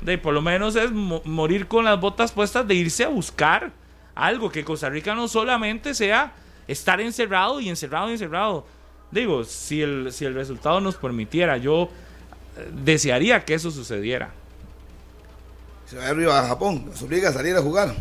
De, 0.02 0.18
por 0.18 0.34
lo 0.34 0.42
menos 0.42 0.76
es 0.76 0.92
mo- 0.92 1.22
morir 1.26 1.68
con 1.68 1.84
las 1.86 2.00
botas 2.00 2.32
puestas 2.32 2.66
de 2.68 2.76
irse 2.76 3.04
a 3.04 3.10
buscar 3.10 3.72
algo 4.16 4.50
que 4.50 4.64
Costa 4.64 4.90
Rica 4.90 5.14
no 5.14 5.28
solamente 5.28 5.94
sea 5.94 6.34
estar 6.68 7.02
encerrado 7.02 7.60
y 7.60 7.68
encerrado 7.70 8.10
y 8.10 8.14
encerrado. 8.14 8.66
Digo, 9.12 9.44
si 9.44 9.82
el, 9.82 10.12
si 10.14 10.24
el 10.26 10.36
resultado 10.36 10.80
nos 10.80 10.96
permitiera, 10.96 11.58
yo 11.58 11.90
desearía 12.72 13.44
que 13.46 13.54
eso 13.56 13.72
sucediera. 13.72 14.32
Se 15.86 15.98
va 15.98 16.08
arriba 16.08 16.40
a 16.40 16.48
Japón, 16.48 16.86
nos 16.88 17.02
obliga 17.02 17.30
a 17.30 17.34
salir 17.34 17.56
a 17.56 17.62
jugar. 17.62 17.94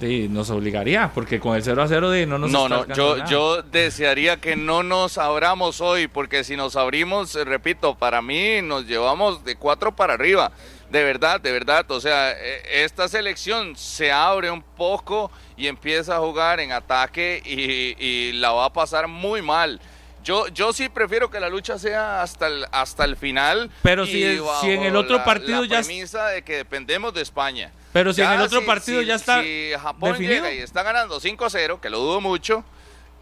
De- 0.00 0.28
nos 0.30 0.48
obligaría, 0.50 1.10
porque 1.14 1.38
con 1.38 1.54
el 1.54 1.62
0 1.62 1.82
a 1.82 1.86
0 1.88 2.10
de 2.10 2.24
no 2.26 2.38
nos 2.38 2.50
No, 2.50 2.68
no, 2.70 2.86
yo, 2.94 3.16
nada. 3.18 3.30
yo 3.30 3.62
desearía 3.62 4.38
que 4.38 4.56
no 4.56 4.82
nos 4.82 5.18
abramos 5.18 5.80
hoy, 5.82 6.08
porque 6.08 6.42
si 6.42 6.56
nos 6.56 6.74
abrimos, 6.74 7.36
eh, 7.36 7.44
repito, 7.44 7.94
para 7.94 8.22
mí 8.22 8.62
nos 8.62 8.86
llevamos 8.86 9.44
de 9.44 9.56
cuatro 9.56 9.94
para 9.94 10.14
arriba. 10.14 10.52
De 10.90 11.04
verdad, 11.04 11.38
de 11.40 11.52
verdad. 11.52 11.88
O 11.90 12.00
sea, 12.00 12.32
eh, 12.32 12.82
esta 12.84 13.08
selección 13.08 13.76
se 13.76 14.10
abre 14.10 14.50
un 14.50 14.62
poco 14.62 15.30
y 15.56 15.66
empieza 15.66 16.16
a 16.16 16.20
jugar 16.20 16.60
en 16.60 16.72
ataque 16.72 17.42
y, 17.44 18.02
y 18.02 18.32
la 18.32 18.52
va 18.52 18.66
a 18.66 18.72
pasar 18.72 19.06
muy 19.06 19.42
mal. 19.42 19.80
Yo, 20.24 20.48
yo 20.48 20.72
sí 20.72 20.88
prefiero 20.88 21.30
que 21.30 21.38
la 21.38 21.48
lucha 21.50 21.78
sea 21.78 22.22
hasta 22.22 22.46
el, 22.46 22.66
hasta 22.72 23.04
el 23.04 23.16
final. 23.16 23.70
Pero 23.82 24.06
si 24.06 24.24
es- 24.24 24.40
si 24.62 24.70
en 24.70 24.82
el 24.82 24.96
otro 24.96 25.18
la- 25.18 25.24
partido 25.24 25.60
la 25.62 25.66
ya 25.68 25.80
premisa 25.82 26.28
de 26.28 26.42
que 26.42 26.56
dependemos 26.56 27.12
de 27.12 27.20
España. 27.22 27.70
Pero 27.92 28.12
si 28.12 28.22
en 28.22 28.28
Ya 28.28 28.34
el 28.36 28.40
otro 28.40 28.60
si- 28.60 28.66
partido 28.66 29.00
si- 29.02 29.06
ya 29.06 29.14
está 29.16 29.42
Si 29.42 29.70
Japón 29.80 30.12
definido. 30.12 30.34
llega 30.34 30.52
y 30.52 30.58
está 30.58 30.82
ganando 30.82 31.20
5-0, 31.20 31.78
que 31.80 31.90
lo 31.90 31.98
dudo 31.98 32.20
mucho, 32.22 32.64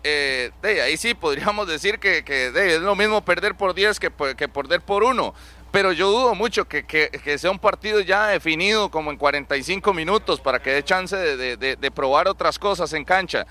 eh, 0.05 0.51
de 0.63 0.81
ahí 0.81 0.97
sí 0.97 1.15
podríamos 1.15 1.67
decir 1.67 1.99
que, 1.99 2.25
que, 2.25 2.51
de, 2.53 2.77
es 2.77 2.81
lo 2.81 2.95
mismo 2.95 3.25
perder 3.25 3.57
por 3.57 3.75
10 3.75 3.99
que, 4.01 4.11
que 4.37 4.49
perder 4.49 4.81
por 4.81 5.03
1. 5.03 5.35
Pero 5.73 5.91
yo 5.93 6.11
dudo 6.11 6.35
mucho 6.35 6.69
que, 6.69 6.85
que- 6.85 7.09
que 7.09 7.39
sea 7.39 7.51
un 7.51 7.59
partido 7.59 8.01
ya 8.01 8.27
definido 8.29 8.91
como 8.91 9.11
en 9.11 9.17
45 9.17 9.93
minutos 9.95 10.39
para 10.41 10.61
que 10.63 10.71
dé 10.71 10.85
chance 10.85 11.17
de, 11.17 11.37
de- 11.37 11.57
de- 11.57 11.77
de 11.77 11.91
probar 11.91 12.29
otras 12.29 12.59
cosas 12.59 12.93
en 12.93 13.05
cancha. 13.05 13.47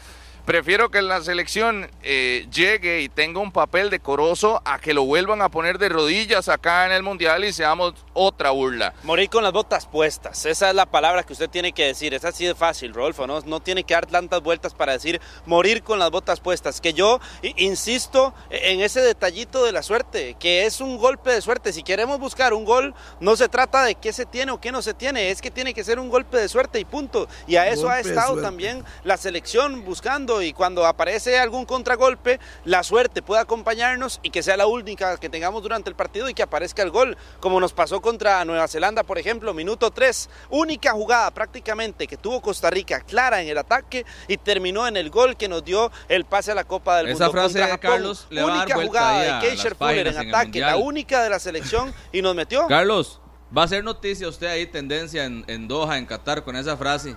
Prefiero 0.46 0.90
que 0.90 1.04
la 1.04 1.22
selección 1.22 1.88
eh, 2.02 2.48
llegue 2.52 3.02
y 3.02 3.10
tenga 3.10 3.40
un 3.40 3.52
papel 3.52 3.92
decoroso 3.92 4.60
a 4.66 4.80
que 4.80 4.94
lo 4.94 5.04
vuelvan 5.04 5.42
a 5.44 5.50
poner 5.50 5.78
de 5.78 5.88
rodillas 5.88 6.50
acá 6.50 6.88
en 6.88 6.92
el 6.92 7.04
Mundial 7.04 7.46
y 7.46 7.54
seamos 7.54 7.94
otra 8.14 8.50
burla. 8.50 8.94
Morir 9.04 9.30
con 9.30 9.44
las 9.44 9.54
botas 9.54 9.86
puestas, 9.86 10.46
esa 10.48 10.70
es 10.70 10.76
la 10.76 10.88
palabra 10.88 11.24
que 11.24 11.34
usted 11.34 11.48
tiene 11.48 11.74
que 11.74 11.86
decir, 11.86 12.16
es 12.16 12.26
así 12.26 12.46
de 12.46 12.56
fácil, 12.56 12.94
Rodolfo, 12.94 13.28
no, 13.28 13.40
no 13.42 13.60
tiene 13.60 13.84
que 13.84 13.94
dar 13.94 14.08
tantas 14.08 14.42
vueltas 14.42 14.74
para 14.74 14.94
decir 14.94 15.22
morir 15.46 15.84
con 15.84 16.00
las 16.00 16.10
botas 16.10 16.40
puestas, 16.40 16.82
que 16.82 16.94
yo 16.94 17.20
insisto 17.58 18.34
en 18.50 18.82
ese 18.82 19.02
detallito 19.02 19.64
de 19.64 19.72
la 19.72 19.84
suerte, 19.84 20.36
que 20.40 20.66
es 20.66 20.82
un 20.82 20.98
golpe 20.98 21.32
de 21.32 21.42
suerte, 21.42 21.72
si 21.72 21.84
queremos 21.84 22.20
buscar 22.20 22.54
un 22.54 22.66
gol, 22.66 22.96
no 23.20 23.36
se 23.36 23.48
trata 23.48 23.84
de 23.84 23.94
qué 23.94 24.12
se 24.12 24.26
tiene 24.26 24.52
o 24.52 24.60
qué 24.60 24.72
no 24.72 24.82
se 24.82 24.96
tiene, 24.96 25.30
es 25.30 25.40
que 25.40 25.52
tiene 25.52 25.76
que 25.76 25.84
ser 25.84 26.00
un 26.00 26.10
golpe 26.10 26.38
de 26.38 26.50
suerte 26.50 26.80
y 26.80 26.86
punto, 26.86 27.28
y 27.46 27.58
a 27.58 27.68
eso 27.68 27.90
ha 27.90 28.00
estado 28.00 28.42
también 28.42 28.84
la 29.04 29.18
selección 29.18 29.86
buscando 29.86 30.31
y 30.40 30.54
cuando 30.54 30.86
aparece 30.86 31.40
algún 31.40 31.66
contragolpe, 31.66 32.40
la 32.64 32.84
suerte 32.84 33.24
puede 33.24 33.42
acompañarnos 33.42 34.20
y 34.22 34.30
que 34.30 34.44
sea 34.44 34.56
la 34.56 34.68
única 34.68 35.18
que 35.18 35.30
tengamos 35.30 35.64
durante 35.64 35.90
el 35.90 35.96
partido 35.96 36.30
y 36.30 36.36
que 36.36 36.44
aparezca 36.44 36.84
el 36.84 36.92
gol, 36.92 37.18
como 37.40 37.60
nos 37.60 37.74
pasó 37.74 38.02
contra 38.02 38.46
Nueva 38.46 38.68
Zelanda, 38.68 39.04
por 39.04 39.18
ejemplo, 39.18 39.54
minuto 39.54 39.90
3, 39.90 40.30
única 40.52 40.92
jugada 40.92 41.32
prácticamente 41.32 42.06
que 42.06 42.18
tuvo 42.18 42.42
Costa 42.42 42.70
Rica 42.70 43.02
clara 43.02 43.42
en 43.42 43.50
el 43.50 43.58
ataque 43.58 44.06
y 44.28 44.38
terminó 44.38 44.88
en 44.88 44.96
el 44.96 45.10
gol 45.10 45.36
que 45.36 45.50
nos 45.50 45.66
dio 45.66 45.92
el 46.08 46.26
pase 46.26 46.52
a 46.52 46.56
la 46.56 46.64
Copa 46.64 46.98
del 46.98 47.08
Esa 47.08 47.26
Mundo. 47.26 47.32
frase 47.32 47.60
contra 47.60 47.66
de 47.66 47.72
Japón, 47.72 47.92
Carlos 47.92 48.28
le 48.30 48.44
va 48.44 48.48
a 48.48 48.52
dar 48.52 48.58
única 48.60 48.76
vuelta 48.76 48.90
jugada 48.92 49.24
de 49.24 49.30
a 49.32 49.40
Keisher 49.40 49.76
Fuller 49.76 50.08
en 50.08 50.18
ataque, 50.18 50.60
la 50.60 50.78
única 50.78 51.24
de 51.24 51.30
la 51.32 51.40
selección 51.40 51.94
y 52.12 52.22
nos 52.22 52.36
metió. 52.36 52.68
Carlos, 52.68 53.20
va 53.56 53.64
a 53.64 53.68
ser 53.68 53.84
noticia 53.84 54.28
usted 54.28 54.48
ahí, 54.48 54.68
tendencia 54.68 55.26
en, 55.26 55.44
en 55.48 55.68
Doha, 55.68 55.98
en 55.98 56.06
Qatar, 56.06 56.44
con 56.44 56.56
esa 56.56 56.78
frase. 56.78 57.16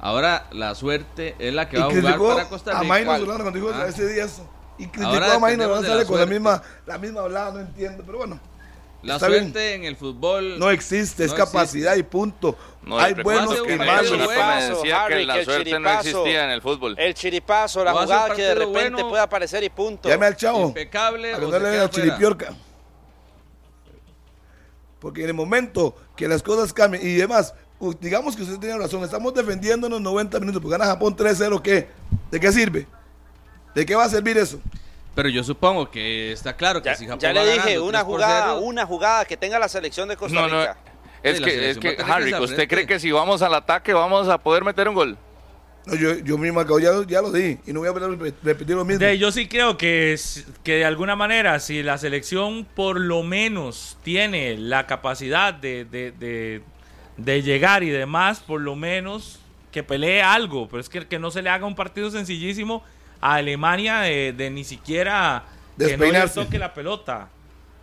Ahora 0.00 0.46
la 0.52 0.74
suerte 0.74 1.34
es 1.38 1.52
la 1.52 1.68
que 1.68 1.76
Y 1.76 1.80
va 1.80 1.86
a 1.86 2.16
jugar 2.18 2.36
para 2.36 2.48
Costa 2.48 2.70
a 2.70 2.80
Rica. 2.82 2.88
Maino 2.88 3.18
Solano 3.18 3.42
cuando 3.44 3.58
dijo 3.60 3.70
Ah. 3.74 3.86
ese 3.88 4.06
día 4.06 4.24
eso. 4.24 4.48
Y 4.78 4.86
criticó 4.86 5.08
Ahora 5.08 5.34
a 5.34 5.38
Maino, 5.40 5.64
dependemos 5.64 5.76
no 5.76 5.82
de 5.82 5.88
sale 5.88 6.00
la 6.02 6.06
con 6.08 6.20
la 6.20 6.26
misma, 6.26 6.62
la 6.86 6.98
misma 6.98 7.20
hablada, 7.22 7.52
no 7.52 7.60
entiendo, 7.60 8.02
pero 8.06 8.18
bueno. 8.18 8.40
La 9.02 9.14
Está 9.14 9.28
bien. 9.28 9.42
suerte 9.52 9.74
en 9.74 9.84
el 9.84 9.94
fútbol 9.96 10.58
No 10.58 10.70
existe, 10.70 11.24
es 11.24 11.30
No 11.30 11.36
capacidad 11.36 11.94
y 11.96 12.02
punto. 12.02 12.56
No, 12.82 12.98
Hay 12.98 13.14
buenos 13.14 13.56
y 13.64 13.76
malos. 13.76 14.10
decía 14.10 15.04
Harry, 15.04 15.14
que 15.18 15.24
la 15.24 15.34
que 15.34 15.44
suerte 15.44 15.70
no 15.70 15.88
chiripazo- 15.88 16.00
existía 16.00 16.44
en 16.44 16.50
el 16.50 16.62
fútbol. 16.62 16.94
El 16.98 17.14
chiripazo, 17.14 17.84
la 17.84 17.90
a 17.92 17.94
jugada 17.94 18.34
que 18.34 18.42
de 18.42 18.54
repente 18.56 18.90
bueno. 18.90 19.08
puede 19.08 19.22
aparecer 19.22 19.62
y 19.62 19.68
punto. 19.70 20.08
Llame 20.08 20.26
al 20.26 20.36
chavo. 20.36 20.62
impecable. 20.66 21.32
A 21.34 21.38
que 21.38 21.46
no 21.46 21.82
a 21.84 21.90
chiripiorca. 21.90 22.54
Porque 25.00 25.22
en 25.22 25.28
el 25.28 25.34
momento 25.34 25.94
que 26.16 26.26
las 26.26 26.42
cosas 26.42 26.72
cambien 26.72 27.06
y 27.06 27.14
demás, 27.14 27.54
digamos 28.00 28.34
que 28.36 28.42
usted 28.42 28.58
tiene 28.58 28.76
razón, 28.76 29.02
estamos 29.04 29.32
defendiéndonos 29.34 30.00
90 30.00 30.40
minutos, 30.40 30.60
porque 30.60 30.72
gana 30.78 30.86
Japón 30.86 31.16
3-0, 31.16 31.60
¿qué? 31.62 31.88
¿De 32.30 32.40
qué 32.40 32.52
sirve? 32.52 32.86
¿De 33.74 33.86
qué 33.86 33.94
va 33.94 34.04
a 34.04 34.08
servir 34.08 34.36
eso? 34.38 34.60
Pero 35.14 35.28
yo 35.28 35.42
supongo 35.44 35.90
que 35.90 36.32
está 36.32 36.56
claro 36.56 36.80
que 36.82 36.88
Ya, 36.90 36.94
si 36.96 37.04
Japón 37.06 37.20
ya 37.20 37.28
va 37.28 37.34
le 37.34 37.52
dije, 37.52 37.58
ganando 37.58 37.84
una 37.84 37.98
3 37.98 38.04
por 38.04 38.14
jugada, 38.14 38.44
0, 38.54 38.60
una 38.60 38.86
jugada 38.86 39.24
que 39.24 39.36
tenga 39.36 39.58
la 39.58 39.68
selección 39.68 40.08
de 40.08 40.16
Costa 40.16 40.34
No, 40.40 40.48
no, 40.48 40.60
Rica. 40.60 40.76
es 41.22 41.36
Sí, 41.38 41.44
que, 41.44 41.70
es 41.70 41.78
que 41.78 41.96
Harry, 42.06 42.34
¿usted 42.34 42.68
cree 42.68 42.86
que 42.86 42.98
si 43.00 43.10
vamos 43.12 43.42
al 43.42 43.54
ataque 43.54 43.92
vamos 43.92 44.28
a 44.28 44.38
poder 44.38 44.64
meter 44.64 44.88
un 44.88 44.94
gol? 44.94 45.18
No, 45.86 45.94
yo, 45.94 46.16
yo 46.18 46.36
mismo 46.36 46.60
acabo, 46.60 46.78
ya, 46.80 46.90
ya 47.06 47.22
lo 47.22 47.32
di 47.32 47.58
y 47.66 47.72
no 47.72 47.80
voy 47.80 47.88
a 47.88 47.92
repetir 48.44 48.76
lo 48.76 48.84
mismo. 48.84 48.98
De, 49.04 49.16
yo 49.18 49.32
sí 49.32 49.48
creo 49.48 49.78
que, 49.78 50.12
es- 50.12 50.44
que 50.62 50.74
de 50.74 50.84
alguna 50.84 51.16
manera, 51.16 51.58
si 51.60 51.82
la 51.82 51.96
selección 51.96 52.64
por 52.76 53.00
lo 53.00 53.22
menos 53.22 53.96
tiene 54.02 54.56
la 54.58 54.86
capacidad 54.86 55.54
de, 55.54 55.84
de- 55.86 56.12
de- 56.12 56.62
de 57.18 57.42
llegar 57.42 57.82
y 57.82 57.90
demás, 57.90 58.40
por 58.40 58.62
lo 58.62 58.74
menos 58.74 59.38
que 59.70 59.82
pelee 59.82 60.22
algo. 60.22 60.66
Pero 60.68 60.80
es 60.80 60.88
que, 60.88 61.06
que 61.06 61.18
no 61.18 61.30
se 61.30 61.42
le 61.42 61.50
haga 61.50 61.66
un 61.66 61.74
partido 61.74 62.10
sencillísimo 62.10 62.82
a 63.20 63.34
Alemania 63.34 64.00
de, 64.00 64.32
de 64.32 64.48
ni 64.50 64.64
siquiera 64.64 65.44
que 65.78 65.98
no 65.98 66.06
le 66.06 66.26
toque 66.28 66.58
la 66.58 66.72
pelota. 66.72 67.28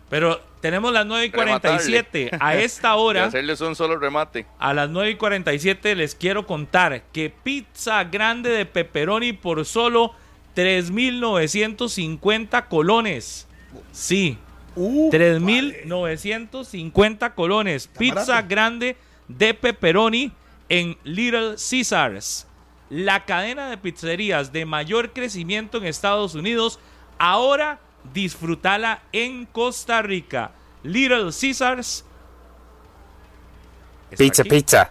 Pero 0.08 0.40
tenemos 0.60 0.92
las 0.92 1.04
9 1.04 1.24
y 1.26 1.30
47. 1.30 2.30
A 2.38 2.54
esta 2.56 2.90
Y 2.90 2.98
hora. 2.98 3.24
hacerles 3.26 3.60
un 3.60 3.74
solo 3.74 3.98
remate. 3.98 4.46
A 4.58 4.72
las 4.72 4.88
9 4.88 5.10
y 5.10 5.16
47 5.16 5.96
les 5.96 6.14
quiero 6.14 6.46
contar 6.46 7.02
que 7.12 7.28
pizza 7.30 8.04
grande 8.04 8.50
de 8.50 8.66
pepperoni 8.66 9.32
por 9.32 9.64
solo 9.64 10.14
3.950 10.56 12.68
colones. 12.68 13.46
Sí, 13.92 14.38
Uh, 14.78 15.10
3.950 15.10 17.34
colones. 17.34 17.88
Pizza 17.88 18.42
grande 18.42 18.94
de 19.28 19.54
pepperoni 19.54 20.32
en 20.68 20.96
Little 21.04 21.56
Caesars. 21.56 22.46
La 22.88 23.24
cadena 23.24 23.68
de 23.68 23.78
pizzerías 23.78 24.52
de 24.52 24.64
mayor 24.64 25.12
crecimiento 25.12 25.78
en 25.78 25.86
Estados 25.86 26.34
Unidos. 26.34 26.78
Ahora 27.18 27.80
disfrútala 28.12 29.02
en 29.12 29.46
Costa 29.46 30.02
Rica. 30.02 30.52
Little 30.82 31.30
Caesars. 31.32 32.04
Pizza, 34.16 34.42
aquí. 34.42 34.50
pizza. 34.50 34.90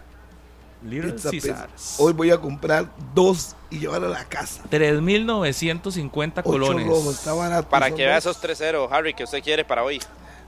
Little 0.82 1.12
pizza, 1.12 1.30
pizza. 1.30 1.48
Caesars. 1.54 1.96
Hoy 1.98 2.12
voy 2.12 2.30
a 2.30 2.38
comprar 2.38 2.86
dos 3.14 3.56
y 3.70 3.78
llevar 3.78 4.04
a 4.04 4.08
la 4.08 4.24
casa. 4.24 4.62
3.950 4.70 6.32
Ocho 6.40 6.42
colones. 6.42 6.86
rojos, 6.86 7.14
está 7.14 7.32
barato. 7.32 7.68
Para 7.68 7.90
que 7.90 8.04
vea 8.04 8.18
esos 8.18 8.40
3-0, 8.42 8.88
Harry, 8.90 9.14
que 9.14 9.24
usted 9.24 9.42
quiere 9.42 9.64
para 9.64 9.82
hoy. 9.82 10.00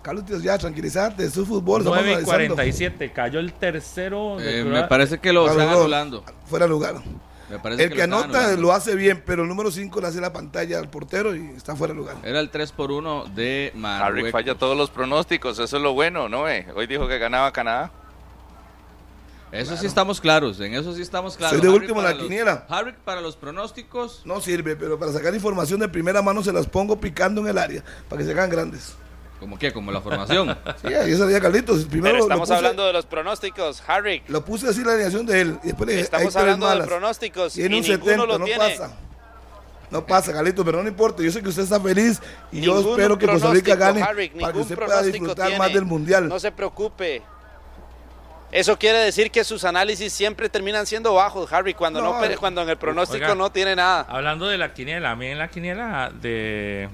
Carlos, 0.03 0.25
ya 0.43 0.57
tranquilizarte, 0.59 1.25
eso 1.25 1.43
es 1.43 1.49
fútbol. 1.49 1.81
estamos 1.83 1.99
9 1.99 2.11
y 2.11 2.13
analizando. 2.15 2.55
47. 2.55 3.13
Cayó 3.13 3.41
el 3.41 3.53
tercero. 3.53 4.41
Eh, 4.41 4.65
me 4.65 4.85
parece 4.85 5.19
que 5.19 5.33
lo 5.33 5.45
Claro, 5.45 5.61
están 5.61 5.75
anulando. 5.77 6.25
Fuera 6.47 6.65
de 6.67 6.71
lugar. 6.71 6.95
Me 7.51 7.59
parece 7.59 7.85
El 7.85 7.91
que, 7.91 7.97
lo 7.97 8.03
anota 8.05 8.25
anulando. 8.41 8.61
lo 8.63 8.73
hace 8.73 8.95
bien, 8.95 9.23
pero 9.25 9.43
el 9.43 9.49
número 9.49 9.71
5 9.71 10.01
le 10.01 10.07
hace 10.07 10.21
la 10.21 10.33
pantalla 10.33 10.79
al 10.79 10.89
portero 10.89 11.35
y 11.35 11.47
está 11.57 11.75
fuera 11.77 11.93
de 11.95 11.99
lugar. 11.99 12.17
Era 12.23 12.41
el 12.41 12.51
3 12.51 12.73
por 12.73 12.91
1 12.93 13.25
de 13.35 13.71
Harry 13.73 13.79
Marruecos. 13.81 14.33
falla 14.33 14.55
todos 14.57 14.77
los 14.77 14.91
pronósticos, 14.91 15.59
eso 15.59 15.77
es 15.77 15.83
lo 15.83 15.95
bueno, 15.95 16.29
¿no? 16.29 16.49
eh? 16.49 16.67
Hoy 16.75 16.87
dijo 16.87 17.09
que 17.09 17.19
ganaba 17.19 17.51
Canadá. 17.53 17.91
Eso 19.51 19.79
sí 19.79 19.87
estamos 19.87 20.21
claros, 20.21 20.61
en 20.61 20.75
eso 20.75 20.95
sí 20.95 21.01
estamos 21.01 21.39
claros. 21.39 21.57
Soy 21.59 21.67
de 21.67 21.69
Harry 21.75 21.81
último 21.81 22.01
en 22.01 22.07
la 22.07 22.13
los- 22.13 22.23
quiniela. 22.25 22.67
Harry 22.69 22.95
para 23.03 23.23
los 23.23 23.35
pronósticos. 23.37 24.21
No 24.27 24.43
sirve, 24.43 24.77
pero 24.77 24.99
para 24.99 25.11
sacar 25.11 25.35
información 25.35 25.81
de 25.81 25.89
primera 25.89 26.21
mano 26.21 26.43
se 26.43 26.53
las 26.53 26.67
pongo 26.67 27.01
picando 27.01 27.41
en 27.41 27.49
el 27.49 27.57
área, 27.57 27.83
para 28.11 28.19
que 28.21 28.27
se 28.27 28.33
hagan 28.33 28.51
grandes. 28.51 28.95
¿Cómo 29.41 29.59
qué? 29.59 29.73
Como 29.73 29.93
la 29.93 30.01
formación. 30.01 30.57
Sí, 30.83 30.93
ahí 30.95 31.15
salía 31.17 31.41
Carlitos. 31.41 31.85
Primero 31.85 32.15
Pero 32.15 32.17
lo 32.19 32.25
estamos 32.25 32.49
puse- 32.49 32.57
hablando 32.57 32.87
de 32.87 32.93
los 32.93 33.07
pronósticos, 33.07 33.83
Harry. 33.87 34.23
Lo 34.29 34.45
puse 34.45 34.69
así 34.69 34.83
la 34.83 34.93
alineación 34.93 35.27
de 35.27 35.41
él. 35.41 35.59
Y 35.63 35.67
después 35.69 35.87
le 35.87 35.93
dije, 35.95 36.05
Estamos 36.05 36.35
hay 36.37 36.41
hablando 36.43 36.67
de 36.67 36.73
malas. 36.73 36.87
pronósticos 36.89 37.53
Tiene 37.53 37.77
y 37.77 37.79
un 37.81 37.87
ninguno 37.87 38.05
70, 38.05 38.27
lo 38.27 38.39
no 38.39 38.45
tiene. 38.45 38.59
pasa. 38.79 38.97
No 39.91 40.05
pasa, 40.05 40.33
Carlitos, 40.33 40.65
pero 40.65 40.83
no 40.83 40.89
importa. 40.89 41.23
Yo 41.23 41.31
sé 41.31 41.41
que 41.43 41.49
usted 41.49 41.63
está 41.63 41.81
feliz 41.81 42.21
y 42.53 42.61
yo 42.61 42.79
espero 42.81 43.17
que 43.17 43.27
Costa 43.27 43.51
Rica 43.53 43.75
gane 43.75 44.03
Harry, 44.03 44.29
para 44.29 44.53
que 44.53 44.59
usted 44.59 44.77
pueda 44.77 45.03
disfrutar 45.03 45.47
tiene. 45.47 45.59
más 45.59 45.73
del 45.73 45.85
Mundial. 45.87 46.29
No 46.29 46.39
se 46.39 46.53
preocupe. 46.53 47.23
Eso 48.51 48.79
quiere 48.79 48.99
decir 48.99 49.31
que 49.31 49.45
sus 49.45 49.65
análisis 49.65 50.11
siempre 50.13 50.49
terminan 50.49 50.87
siendo 50.87 51.13
bajos, 51.15 51.53
Harry, 51.53 51.75
cuando, 51.75 52.01
no, 52.01 52.15
No. 52.15 52.21
pe- 52.21 52.37
cuando 52.39 52.63
en 52.63 52.69
el 52.71 52.79
pronóstico 52.79 53.25
Oiga. 53.25 53.35
no 53.35 53.53
tiene 53.53 53.77
nada. 53.77 54.07
Hablando 54.09 54.47
de 54.47 54.57
la 54.57 54.73
quiniela, 54.73 55.11
a 55.11 55.17
mí 55.17 55.27
en 55.27 55.39
la 55.39 55.49
quiniela 55.49 56.11
de 56.19 56.89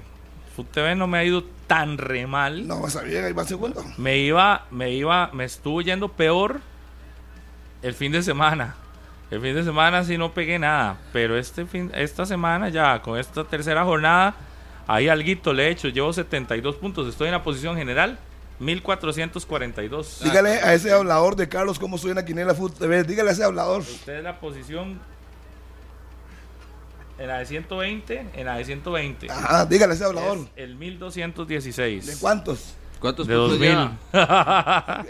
Food 0.55 0.65
TV 0.67 0.95
no 0.95 1.07
me 1.07 1.17
ha 1.17 1.23
ido 1.23 1.43
tan 1.67 1.97
re 1.97 2.27
mal. 2.27 2.67
No, 2.67 2.85
a 2.85 3.01
bien, 3.01 3.25
ahí 3.25 3.33
va 3.33 3.45
segundo. 3.45 3.83
Me 3.97 4.17
iba, 4.17 4.65
me 4.71 4.91
iba, 4.91 5.29
me 5.33 5.45
estuvo 5.45 5.81
yendo 5.81 6.09
peor 6.09 6.61
el 7.81 7.93
fin 7.93 8.11
de 8.11 8.23
semana. 8.23 8.75
El 9.31 9.41
fin 9.41 9.55
de 9.55 9.63
semana 9.63 10.03
sí 10.03 10.17
no 10.17 10.33
pegué 10.33 10.59
nada, 10.59 10.97
pero 11.11 11.37
este 11.37 11.65
fin, 11.65 11.91
esta 11.95 12.25
semana 12.25 12.69
ya 12.69 13.01
con 13.01 13.19
esta 13.19 13.43
tercera 13.43 13.83
jornada, 13.83 14.35
ahí 14.87 15.07
alguito 15.07 15.51
le 15.51 15.67
he 15.67 15.71
hecho, 15.71 15.89
llevo 15.89 16.13
72 16.13 16.75
puntos, 16.75 17.07
estoy 17.07 17.27
en 17.27 17.33
la 17.33 17.43
posición 17.43 17.75
general, 17.75 18.19
1442. 18.59 20.21
Dígale 20.23 20.49
a 20.51 20.73
ese 20.73 20.91
hablador 20.91 21.35
de 21.35 21.49
Carlos 21.49 21.79
cómo 21.79 21.97
soy 21.97 22.11
en 22.11 22.17
la 22.17 22.25
quiniela 22.25 22.53
Food 22.53 22.73
TV. 22.73 23.03
Dígale 23.03 23.31
a 23.31 23.33
ese 23.33 23.43
hablador. 23.43 23.81
Usted 23.81 24.17
es 24.17 24.23
la 24.23 24.39
posición 24.39 24.99
en 27.17 27.27
la 27.27 27.37
de 27.39 27.45
120, 27.45 28.25
en 28.35 28.45
la 28.45 28.57
de 28.57 28.65
120. 28.65 29.31
Ajá, 29.31 29.65
dígale 29.65 29.93
ese 29.93 30.03
hablador. 30.05 30.39
Es 30.55 30.63
el 30.63 30.75
1216. 30.75 32.05
¿De 32.05 32.15
cuántos? 32.17 32.73
¿Cuántos 32.99 33.27
De 33.27 33.35
puntos 33.35 33.59
2000. 33.59 33.69
lleva? 33.69 33.97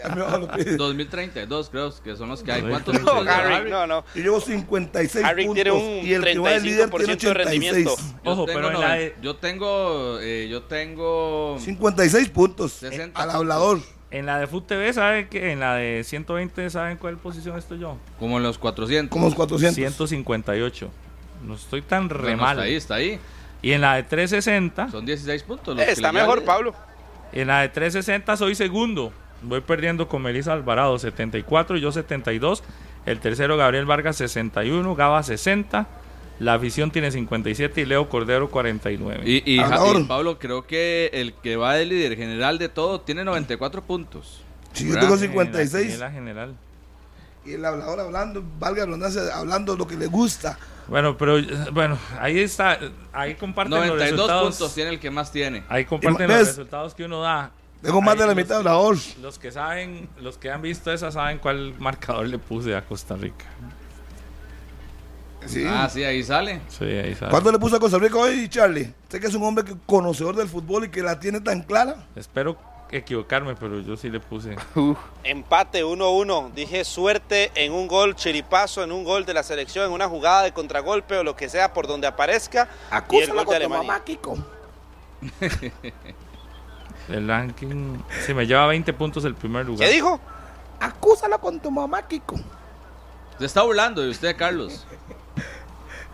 Ya 0.02 0.14
me 0.14 0.20
va, 0.22 0.38
lo 0.38 0.48
pide. 0.52 0.76
2032 0.76 1.70
creo 1.70 1.92
que 2.02 2.16
son 2.16 2.28
los 2.28 2.42
que 2.42 2.52
hay. 2.52 2.60
2032. 2.62 2.70
¿Cuántos 2.70 2.94
No, 2.94 3.18
puntos 3.18 3.36
lleva 3.36 3.56
Harry, 3.56 3.70
no, 3.70 3.86
no. 3.86 4.04
Yo 4.14 4.22
llevo 4.22 4.40
56 4.40 5.24
Harry 5.24 5.46
puntos 5.46 5.62
tiene 5.64 5.70
un 5.78 6.06
y 6.06 6.12
el 6.12 6.24
que 6.24 6.38
va 6.38 6.50
de 6.50 6.60
líder 6.60 6.90
35% 6.90 7.16
tiene 7.16 7.16
de 7.28 7.34
rendimiento. 7.34 7.92
86. 7.92 8.14
Yo 8.24 8.30
Ojo, 8.32 8.44
tengo 8.46 8.58
pero 8.60 8.70
en 8.72 8.80
la 8.80 8.94
de- 8.94 9.14
yo 9.22 9.36
tengo 9.36 10.18
eh, 10.20 10.48
yo 10.50 10.62
tengo 10.64 11.56
56 11.60 12.28
puntos 12.30 12.72
60 12.72 13.20
al 13.22 13.30
hablador. 13.30 13.80
En 14.10 14.26
la 14.26 14.38
de 14.38 14.46
Food 14.46 14.64
TV, 14.64 14.92
¿saben 14.92 15.28
que 15.28 15.50
En 15.52 15.60
la 15.60 15.74
de 15.74 16.02
120, 16.04 16.68
¿saben 16.70 16.96
cuál 16.96 17.16
posición 17.18 17.56
estoy 17.58 17.78
yo? 17.80 17.96
como 18.18 18.36
en 18.36 18.42
los 18.42 18.58
400. 18.58 19.10
Como 19.12 19.26
los 19.26 19.34
400. 19.34 19.74
158. 19.74 20.90
No 21.46 21.54
estoy 21.54 21.82
tan 21.82 22.08
re 22.08 22.22
Bueno, 22.22 22.42
mal. 22.42 22.56
Está 22.58 22.64
ahí, 22.64 22.74
está 22.74 22.94
ahí. 22.96 23.20
Y 23.62 23.72
en 23.72 23.80
la 23.80 23.94
de 23.94 24.02
360, 24.02 24.90
Son 24.90 25.06
16 25.06 25.42
puntos. 25.44 25.76
los 25.76 25.86
Está 25.86 26.12
mejor, 26.12 26.40
llevan. 26.40 26.44
Pablo. 26.44 26.74
en 27.32 27.48
la 27.48 27.60
de 27.62 27.68
360 27.70 28.36
soy 28.36 28.54
segundo. 28.54 29.12
Voy 29.42 29.60
perdiendo 29.60 30.08
con 30.08 30.22
Melissa 30.22 30.52
Alvarado 30.52 30.98
74 30.98 31.76
y 31.76 31.80
yo 31.80 31.92
72. 31.92 32.62
El 33.06 33.20
tercero 33.20 33.56
Gabriel 33.56 33.86
Vargas 33.86 34.16
61, 34.16 34.94
Gaba 34.94 35.22
60. 35.22 35.86
La 36.38 36.54
afición 36.54 36.90
tiene 36.90 37.10
57 37.10 37.80
y 37.80 37.84
Leo 37.86 38.08
Cordero 38.10 38.50
49. 38.50 39.22
Y, 39.24 39.42
y, 39.56 39.60
Pablo, 40.06 40.38
creo 40.38 40.66
que 40.66 41.10
el 41.14 41.32
que 41.32 41.56
va 41.56 41.74
de 41.74 41.86
líder 41.86 42.16
general 42.16 42.58
de 42.58 42.68
todo 42.68 43.00
tiene 43.00 43.24
94 43.24 43.82
puntos. 43.82 44.42
Si 44.72 44.86
yo 44.86 44.94
tengo 44.98 45.14
En 45.14 45.20
la 45.20 45.26
56 45.26 45.82
quiniela 45.84 46.10
general. 46.10 46.54
y 47.46 47.52
el 47.52 47.64
hablador 47.64 48.00
hablando, 48.00 48.44
valga 48.58 48.80
la 48.80 48.86
redundancia, 48.86 49.22
hablando 49.34 49.76
lo 49.76 49.86
que 49.86 49.96
le 49.96 50.06
gusta. 50.08 50.58
Bueno, 50.88 51.16
pero 51.16 51.38
eh, 51.38 51.46
bueno, 51.72 51.98
ahí 52.20 52.38
está, 52.38 52.78
ahí 53.12 53.34
comparten 53.34 53.72
los 53.78 53.86
92 53.88 54.10
resultados. 54.12 54.56
puntos 54.56 54.74
tiene 54.74 54.90
el 54.90 55.00
que 55.00 55.10
más 55.10 55.32
tiene. 55.32 55.64
Ahí 55.68 55.84
comparten 55.84 56.28
¿Ves? 56.28 56.38
los 56.38 56.48
resultados 56.48 56.94
que 56.94 57.04
uno 57.04 57.20
da. 57.22 57.50
Tengo 57.82 58.00
más 58.00 58.14
Ahí 58.14 58.20
de 58.20 58.26
la 58.26 58.34
mitad 58.34 58.48
de 58.50 58.56
hablador. 58.56 58.96
Los 59.20 59.38
que 59.38 59.52
saben, 59.52 60.08
los 60.20 60.38
que 60.38 60.50
han 60.50 60.62
visto 60.62 60.92
esa 60.92 61.10
saben 61.12 61.38
cuál 61.38 61.74
marcador 61.78 62.26
le 62.26 62.38
puse 62.38 62.74
a 62.74 62.82
Costa 62.82 63.16
Rica. 63.16 63.44
Sí. 65.44 65.64
Ah, 65.66 65.88
sí, 65.88 66.02
ahí 66.02 66.22
sale. 66.24 66.60
Sí, 66.68 66.84
ahí 66.84 67.14
saben. 67.14 67.30
¿Cuánto 67.30 67.52
le 67.52 67.58
puso 67.58 67.76
a 67.76 67.80
Costa 67.80 67.98
Rica 67.98 68.16
hoy, 68.16 68.48
Charlie? 68.48 68.92
Sé 69.08 69.20
que 69.20 69.26
es 69.28 69.34
un 69.34 69.44
hombre 69.44 69.64
que- 69.64 69.76
conocedor 69.86 70.34
del 70.34 70.48
fútbol 70.48 70.84
y 70.84 70.88
que 70.88 71.02
la 71.02 71.20
tiene 71.20 71.40
tan 71.40 71.62
clara. 71.62 72.06
Espero 72.16 72.56
equivocarme, 72.90 73.54
pero 73.56 73.80
yo 73.80 73.96
sí 73.96 74.08
le 74.10 74.20
puse. 74.20 74.56
Empate 75.24 75.84
1-1. 75.84 76.52
Dije 76.52 76.84
suerte 76.84 77.50
en 77.54 77.72
un 77.72 77.86
gol 77.86 78.14
chiripazo, 78.14 78.82
en 78.82 78.92
un 78.92 79.04
gol 79.04 79.24
de 79.26 79.34
la 79.34 79.42
selección, 79.42 79.86
en 79.86 79.92
una 79.92 80.08
jugada 80.08 80.42
de 80.42 80.52
contragolpe 80.52 81.16
o 81.16 81.24
lo 81.24 81.34
que 81.36 81.48
sea 81.48 81.72
por 81.72 81.86
donde 81.86 82.06
aparezca. 82.06 82.68
y 83.10 83.16
el 83.18 83.32
gol 83.32 83.46
de 83.46 83.56
Alemania. 83.56 84.02
Kiko. 84.04 84.36
El 87.08 87.28
ranking. 87.28 87.98
Sí, 88.24 88.34
me 88.34 88.46
lleva 88.46 88.66
20 88.66 88.92
puntos 88.92 89.24
el 89.24 89.34
primer 89.34 89.64
lugar. 89.64 89.88
¿Qué 89.88 89.94
dijo? 89.94 90.18
Acúsala 90.80 91.38
con 91.38 91.60
tu 91.60 91.70
mamá, 91.70 92.02
Kiko. 92.02 92.36
Se 93.38 93.44
está 93.46 93.62
burlando 93.62 94.02
de 94.02 94.10
usted, 94.10 94.36
Carlos. 94.36 94.86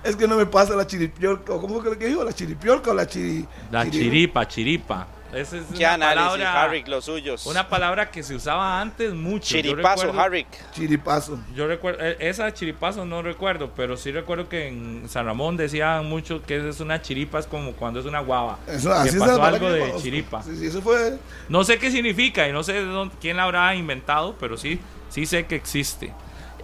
Es 0.05 0.17
que 0.17 0.27
no 0.27 0.35
me 0.37 0.47
pasa 0.47 0.75
la 0.75 0.85
chiripiorca. 0.85 1.53
¿o 1.53 1.61
¿Cómo 1.61 1.81
que 1.81 1.95
dijo? 1.95 2.25
¿La 2.25 2.33
chiripiorca 2.33 2.91
o 2.91 2.95
la 2.95 3.07
chiri... 3.07 3.47
La 3.71 3.85
chiri- 3.85 3.91
chiripa, 3.93 4.49
chiripa. 4.49 5.07
Esa 5.33 5.57
es 5.57 5.65
¿Qué 5.73 5.79
una 5.79 5.95
análisis, 5.95 6.31
palabra, 6.33 6.63
Harrick, 6.63 6.89
los 6.89 7.05
suyos? 7.07 7.47
una 7.47 7.69
palabra 7.69 8.11
que 8.11 8.23
se 8.23 8.35
usaba 8.35 8.81
antes 8.81 9.15
mucho. 9.15 9.57
Yo 9.57 9.63
Chiripazo, 9.63 10.03
recuerdo- 10.07 10.21
Harrick. 10.21 10.47
Chiripazo. 10.73 11.39
Yo 11.55 11.67
recuerdo, 11.67 12.05
eh, 12.05 12.17
esa 12.21 12.53
chiripazo 12.53 13.05
no 13.07 13.23
recuerdo, 13.23 13.71
pero 13.75 13.97
sí 13.97 14.13
recuerdo 14.13 14.49
que 14.51 14.69
en 14.69 15.09
San 15.09 15.25
Ramón 15.25 15.57
decían 15.57 16.05
mucho 16.07 16.43
que 16.43 16.69
es 16.69 16.81
una 16.81 17.01
chiripa, 17.01 17.39
es 17.39 17.47
como 17.47 17.73
cuando 17.73 18.01
es 18.01 18.07
una 18.07 18.21
guava. 18.21 18.59
Eso, 18.67 18.91
que 18.91 18.95
así 18.95 19.19
pasó 19.19 19.43
algo 19.43 19.59
que 19.71 19.79
yo 19.79 19.87
de 19.97 19.97
chiripa. 20.03 20.43
Sí, 20.43 20.57
sí, 20.57 20.67
eso 20.67 20.83
fue... 20.83 21.19
No 21.49 21.65
sé 21.65 21.79
qué 21.79 21.91
significa 21.91 22.47
y 22.47 22.53
no 22.53 22.63
sé 22.63 22.75
de 22.75 22.85
dónde- 22.85 23.15
quién 23.21 23.39
la 23.39 23.45
habrá 23.45 23.75
inventado, 23.75 24.37
pero 24.39 24.59
sí, 24.59 24.81
sí 25.09 25.25
sé 25.25 25.47
que 25.47 25.55
existe. 25.57 26.13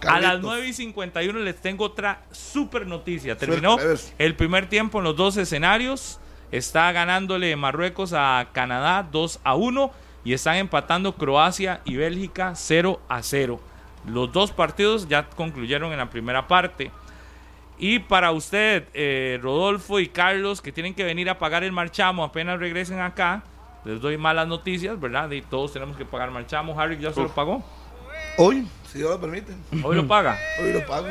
A 0.07 0.19
las 0.21 0.29
Carlitos. 0.31 0.41
9 0.43 0.67
y 0.67 0.73
51 0.73 1.39
les 1.39 1.59
tengo 1.59 1.83
otra 1.85 2.21
super 2.31 2.85
noticia. 2.87 3.35
Terminó 3.37 3.77
Suerte, 3.79 4.03
el 4.19 4.35
primer 4.35 4.69
tiempo 4.69 4.99
en 4.99 5.03
los 5.05 5.15
dos 5.17 5.35
escenarios. 5.37 6.19
Está 6.51 6.91
ganándole 6.91 7.55
Marruecos 7.55 8.13
a 8.13 8.47
Canadá 8.53 9.07
2 9.11 9.39
a 9.43 9.55
1 9.55 9.91
y 10.23 10.33
están 10.33 10.55
empatando 10.55 11.15
Croacia 11.15 11.81
y 11.85 11.95
Bélgica 11.95 12.53
0 12.55 12.99
a 13.07 13.21
0. 13.21 13.59
Los 14.07 14.31
dos 14.31 14.51
partidos 14.51 15.07
ya 15.07 15.29
concluyeron 15.29 15.91
en 15.91 15.99
la 15.99 16.09
primera 16.09 16.47
parte. 16.47 16.91
Y 17.77 17.99
para 17.99 18.31
usted, 18.31 18.87
eh, 18.93 19.39
Rodolfo 19.41 19.99
y 19.99 20.07
Carlos, 20.07 20.61
que 20.61 20.71
tienen 20.71 20.93
que 20.93 21.03
venir 21.03 21.29
a 21.29 21.39
pagar 21.39 21.63
el 21.63 21.71
marchamo 21.71 22.23
apenas 22.23 22.59
regresen 22.59 22.99
acá, 22.99 23.43
les 23.85 24.01
doy 24.01 24.17
malas 24.17 24.47
noticias, 24.47 24.99
¿verdad? 24.99 25.31
Y 25.31 25.41
todos 25.41 25.71
tenemos 25.71 25.95
que 25.95 26.03
pagar 26.03 26.31
marchamo. 26.31 26.79
Harry 26.79 26.97
ya 26.97 27.13
se 27.13 27.21
lo 27.21 27.29
pagó. 27.29 27.63
Hoy, 28.37 28.67
si 28.91 28.97
Dios 28.97 29.11
lo 29.11 29.21
permite. 29.21 29.53
Hoy 29.83 29.95
lo 29.95 30.07
paga. 30.07 30.37
Hoy 30.61 30.73
lo 30.73 30.85
pago. 30.85 31.07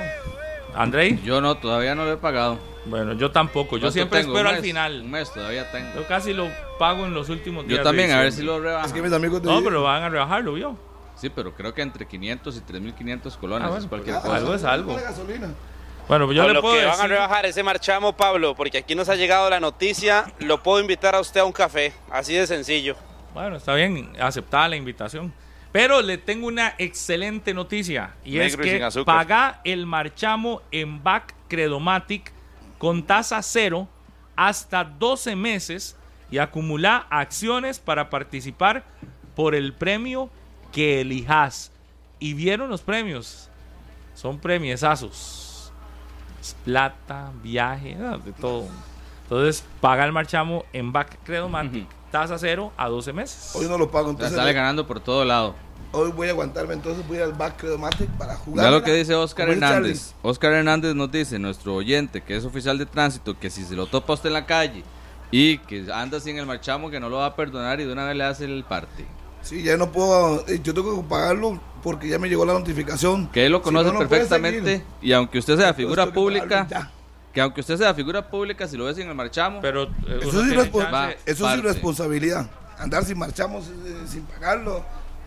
Andrei, 0.75 1.19
Yo 1.25 1.41
no, 1.41 1.57
todavía 1.57 1.95
no 1.95 2.05
lo 2.05 2.13
he 2.13 2.17
pagado. 2.17 2.59
bueno, 2.87 3.13
yo 3.15 3.31
tampoco. 3.31 3.77
Yo 3.77 3.83
¿Cuánto 3.83 3.93
siempre 3.93 4.21
tengo? 4.21 4.33
espero 4.35 4.49
¿Un 4.51 4.55
al 4.55 4.61
mes? 4.63 4.69
final. 4.71 5.01
Un 5.03 5.11
mes 5.11 5.33
todavía 5.33 5.71
tengo. 5.71 5.95
Yo 5.95 6.07
casi 6.07 6.33
lo 6.33 6.49
pago 6.79 7.05
en 7.07 7.15
los 7.15 7.29
últimos 7.29 7.67
días. 7.67 7.79
Yo 7.79 7.85
también, 7.85 8.11
a 8.13 8.21
ver 8.21 8.33
si 8.33 8.43
lo 8.43 8.61
rebajan. 8.61 8.87
Es 8.87 8.93
que 8.93 9.03
mis 9.03 9.13
amigos 9.13 9.43
de 9.43 9.49
No, 9.49 9.63
pero 9.63 9.83
van 9.83 10.03
a 10.03 10.09
rebajarlo, 10.09 10.53
¿vio? 10.55 10.77
Sí, 11.17 11.31
pero 11.31 11.53
creo 11.53 11.75
que 11.75 11.83
entre 11.83 12.07
500 12.07 12.57
y 12.57 12.61
3500 12.61 13.37
colones 13.39 13.67
Ah, 13.67 13.71
bueno, 13.71 13.83
es 13.83 13.89
cualquier 13.89 14.17
Ah, 14.17 14.21
cosa. 14.21 14.37
algo 14.37 14.55
es 14.55 14.65
algo. 14.65 14.97
Bueno, 16.07 16.25
pues 16.27 16.37
yo 16.37 16.47
le 16.47 16.55
lo 16.55 16.63
puedo 16.63 16.79
que 16.79 16.87
van 16.87 17.01
a 17.01 17.07
rebajar 17.07 17.45
ese 17.45 17.63
marchamo, 17.63 18.17
Pablo, 18.17 18.55
porque 18.55 18.79
aquí 18.79 18.95
nos 18.95 19.09
ha 19.11 19.15
llegado 19.17 19.51
la 19.51 19.61
noticia, 19.61 20.33
lo 20.39 20.63
puedo 20.63 20.81
invitar 20.81 21.15
a 21.15 21.21
usted 21.21 21.41
a 21.41 21.45
un 21.45 21.53
café, 21.53 21.93
así 22.11 22.35
de 22.35 22.47
sencillo. 22.47 22.97
Bueno, 23.35 23.57
está 23.57 23.75
bien, 23.75 24.11
aceptada 24.21 24.69
la 24.69 24.77
invitación. 24.77 25.33
Pero 25.73 26.01
le 26.03 26.19
tengo 26.19 26.47
una 26.47 26.75
excelente 26.79 27.53
noticia. 27.53 28.15
Y 28.25 28.39
es 28.39 28.57
Negro 28.57 28.95
que 28.95 29.05
paga 29.05 29.61
el 29.65 29.87
marchamo 29.87 30.63
en 30.71 31.03
Back 31.03 31.35
Credomatic 31.49 32.33
con 32.79 33.03
tasa 33.03 33.43
cero 33.43 33.89
hasta 34.37 34.85
12 34.85 35.37
meses 35.37 35.97
y 36.31 36.39
acumula 36.39 37.07
acciones 37.11 37.79
para 37.79 38.09
participar 38.11 38.85
por 39.35 39.55
el 39.55 39.75
premio 39.75 40.31
que 40.73 41.01
elijas. 41.01 41.73
Y 42.19 42.35
vieron 42.35 42.71
los 42.71 42.83
premios. 42.83 43.51
Son 44.15 44.39
premiesazos. 44.39 45.73
Plata, 46.65 47.33
viaje, 47.43 47.97
ah, 48.01 48.19
de 48.25 48.33
todo. 48.33 48.69
Entonces, 49.25 49.65
paga 49.81 50.05
el 50.05 50.13
marchamo 50.13 50.65
en 50.73 50.93
Back 50.93 51.19
Credomatic, 51.25 51.87
tasa 52.11 52.39
cero 52.39 52.73
a 52.77 52.89
12 52.89 53.13
meses. 53.13 53.51
Hoy 53.55 53.67
no 53.67 53.79
lo 53.79 53.91
pago, 53.91 54.11
entonces 54.11 54.37
sale 54.37 54.53
ganando 54.53 54.87
por 54.87 55.01
todo 55.01 55.25
lado. 55.25 55.55
hoy 55.93 56.11
voy 56.13 56.29
a 56.29 56.31
aguantarme, 56.31 56.75
entonces 56.75 57.07
voy 57.07 57.19
al 57.19 57.33
back 57.33 57.57
Credomatic 57.57 58.09
para 58.19 58.37
jugar. 58.37 58.67
Ya 58.67 58.71
lo 58.71 58.83
que 58.83 58.93
dice 58.93 59.15
Oscar 59.15 59.49
Hernández. 59.49 60.15
Oscar 60.23 60.53
Hernández 60.53 60.95
nos 60.95 61.11
dice, 61.11 61.39
nuestro 61.39 61.75
oyente, 61.75 62.23
que 62.23 62.37
es 62.37 62.45
oficial 62.45 62.79
de 62.79 62.87
tránsito, 62.87 63.39
que 63.39 63.51
si 63.51 63.65
se 63.65 63.75
lo 63.75 63.87
topa 63.87 64.13
usted 64.15 64.29
en 64.29 64.35
la 64.35 64.47
calle 64.47 64.85
y 65.31 65.59
que 65.59 65.87
anda 65.93 66.19
así 66.19 66.31
en 66.31 66.39
el 66.39 66.47
marchamo, 66.47 66.91
que 66.91 67.01
no 67.01 67.09
lo 67.09 67.17
va 67.19 67.27
a 67.27 67.37
perdonar 67.37 67.81
y 67.81 67.85
de 67.85 67.93
una 67.93 68.05
vez 68.05 68.17
le 68.17 68.25
hace 68.25 68.45
el 68.45 68.65
parte. 68.65 69.07
Sí, 69.43 69.63
ya 69.63 69.77
no 69.77 69.91
puedo, 69.93 70.45
eh, 70.49 70.61
yo 70.63 70.75
tengo 70.75 71.01
que 71.01 71.09
pagarlo 71.09 71.61
porque 71.83 72.09
ya 72.09 72.19
me 72.19 72.29
llegó 72.29 72.45
la 72.45 72.53
notificación. 72.55 73.29
Que 73.29 73.47
él 73.47 73.53
lo 73.53 73.59
Si 73.59 73.65
conoce 73.65 73.87
no, 73.87 73.93
no 73.93 73.99
puede 74.01 74.09
perfectamente 74.27 74.85
y 75.01 75.13
aunque 75.13 75.39
usted 75.39 75.57
sea 75.57 75.73
figura 75.75 76.13
pública. 76.13 76.91
Que 77.33 77.41
aunque 77.41 77.61
usted 77.61 77.77
sea 77.77 77.95
figura 77.95 78.29
pública, 78.31 78.67
si 78.67 78.77
lo 78.77 78.85
ves 78.87 78.99
en 78.99 79.09
el 79.09 79.15
marchamo, 79.15 79.61
Pero 79.61 79.85
eh, 79.85 80.21
Eso 80.23 80.43
es, 80.43 80.53
irrespo- 80.53 81.17
eso 81.27 81.49
es 81.51 81.59
irresponsabilidad. 81.59 82.49
Andar 82.79 83.05
sin 83.05 83.19
marchamos, 83.19 83.67
eh, 83.69 84.05
sin 84.07 84.23
pagarlo. 84.23 84.85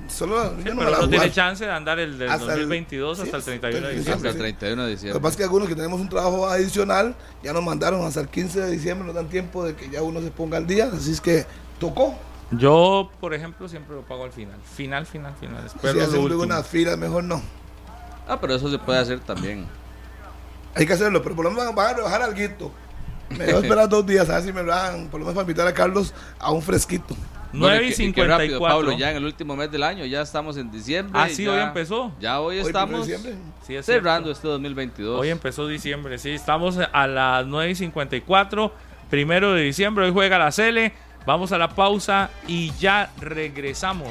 Solo 0.07 0.57
yo 0.63 0.73
no 0.73 0.81
pero 0.81 0.95
a 0.95 1.07
tiene 1.07 1.31
chance 1.31 1.63
de 1.63 1.71
andar 1.71 1.99
el 1.99 2.17
del 2.17 2.27
Hasta 2.29 2.45
el- 2.53 2.61
2022 2.61 3.17
sí, 3.17 3.23
hasta 3.23 3.37
el 3.37 3.43
31 3.43 3.87
de 3.87 3.93
sí, 3.93 3.97
diciembre. 3.99 4.29
hasta 4.29 4.29
el 4.29 4.33
sí. 4.33 4.39
31 4.57 4.81
de 4.81 4.87
Lo 4.87 4.91
diciembre. 4.91 5.19
que 5.19 5.21
pasa 5.21 5.31
es 5.33 5.37
que 5.37 5.43
algunos 5.43 5.67
que 5.67 5.75
tenemos 5.75 6.01
un 6.01 6.09
trabajo 6.09 6.47
adicional 6.49 7.15
ya 7.43 7.53
nos 7.53 7.63
mandaron 7.63 8.03
hasta 8.03 8.21
el 8.21 8.27
15 8.29 8.61
de 8.61 8.71
diciembre, 8.71 9.05
nos 9.05 9.13
dan 9.13 9.27
tiempo 9.29 9.63
de 9.63 9.75
que 9.75 9.89
ya 9.91 10.01
uno 10.01 10.19
se 10.21 10.31
ponga 10.31 10.57
al 10.57 10.65
día, 10.65 10.89
así 10.91 11.11
es 11.11 11.21
que 11.21 11.45
tocó. 11.79 12.15
Yo, 12.49 13.11
por 13.19 13.35
ejemplo, 13.35 13.69
siempre 13.69 13.95
lo 13.95 14.01
pago 14.01 14.23
al 14.25 14.31
final. 14.31 14.57
Final, 14.75 15.05
final, 15.05 15.35
final. 15.39 15.69
Si 15.69 15.77
lo 15.95 16.03
hacen 16.03 16.19
último. 16.19 16.43
unas 16.43 16.65
filas, 16.65 16.97
mejor 16.97 17.23
no. 17.23 17.39
Ah, 18.27 18.39
pero 18.41 18.55
eso 18.55 18.71
se 18.71 18.79
puede 18.79 18.97
hacer 18.97 19.19
también. 19.19 19.67
Hay 20.75 20.85
que 20.85 20.93
hacerlo, 20.93 21.21
pero 21.21 21.35
por 21.35 21.45
lo 21.45 21.51
menos 21.51 21.73
van 21.75 21.89
a 21.89 21.93
rebajar 21.93 22.21
algo. 22.21 22.71
Me 23.29 23.45
voy 23.45 23.53
a 23.55 23.59
esperar 23.59 23.87
dos 23.89 24.05
días 24.05 24.29
a 24.29 24.35
ver 24.35 24.43
si 24.43 24.51
me 24.53 24.61
rebajan, 24.61 25.07
por 25.07 25.19
lo 25.19 25.25
menos 25.25 25.35
para 25.35 25.43
invitar 25.43 25.67
a 25.67 25.73
Carlos 25.73 26.13
a 26.39 26.51
un 26.51 26.61
fresquito. 26.61 27.15
9 27.53 27.75
Bueno, 27.77 27.81
y 27.89 27.91
y 27.91 27.95
qué- 27.95 28.03
y 28.03 28.13
qué 28.13 28.21
rápido, 28.25 28.57
54. 28.59 28.77
Pablo, 28.87 28.97
ya 28.97 29.11
en 29.11 29.17
el 29.17 29.25
último 29.25 29.55
mes 29.57 29.69
del 29.71 29.83
año, 29.83 30.05
ya 30.05 30.21
estamos 30.21 30.55
en 30.57 30.71
diciembre. 30.71 31.19
Ah, 31.21 31.27
sí, 31.29 31.43
ya- 31.45 31.51
hoy 31.51 31.59
empezó. 31.59 32.11
Ya 32.19 32.39
hoy 32.39 32.59
Hoy, 32.59 32.67
estamos. 32.67 33.05
Sí, 33.05 33.11
es 33.13 33.21
cierto. 33.65 33.83
cerrando 33.85 34.31
este 34.31 34.47
2022. 34.47 35.19
Hoy 35.19 35.29
empezó 35.29 35.67
diciembre, 35.67 36.17
sí. 36.17 36.29
Estamos 36.31 36.77
a 36.77 37.07
las 37.07 37.45
9 37.45 37.71
y 37.71 37.75
54, 37.75 38.73
primero 39.09 39.53
de 39.53 39.63
diciembre. 39.63 40.05
Hoy 40.05 40.11
juega 40.13 40.37
la 40.39 40.51
Cele. 40.51 40.93
Vamos 41.25 41.51
a 41.51 41.57
la 41.57 41.69
pausa 41.69 42.29
y 42.47 42.71
ya 42.79 43.11
regresamos. 43.19 44.09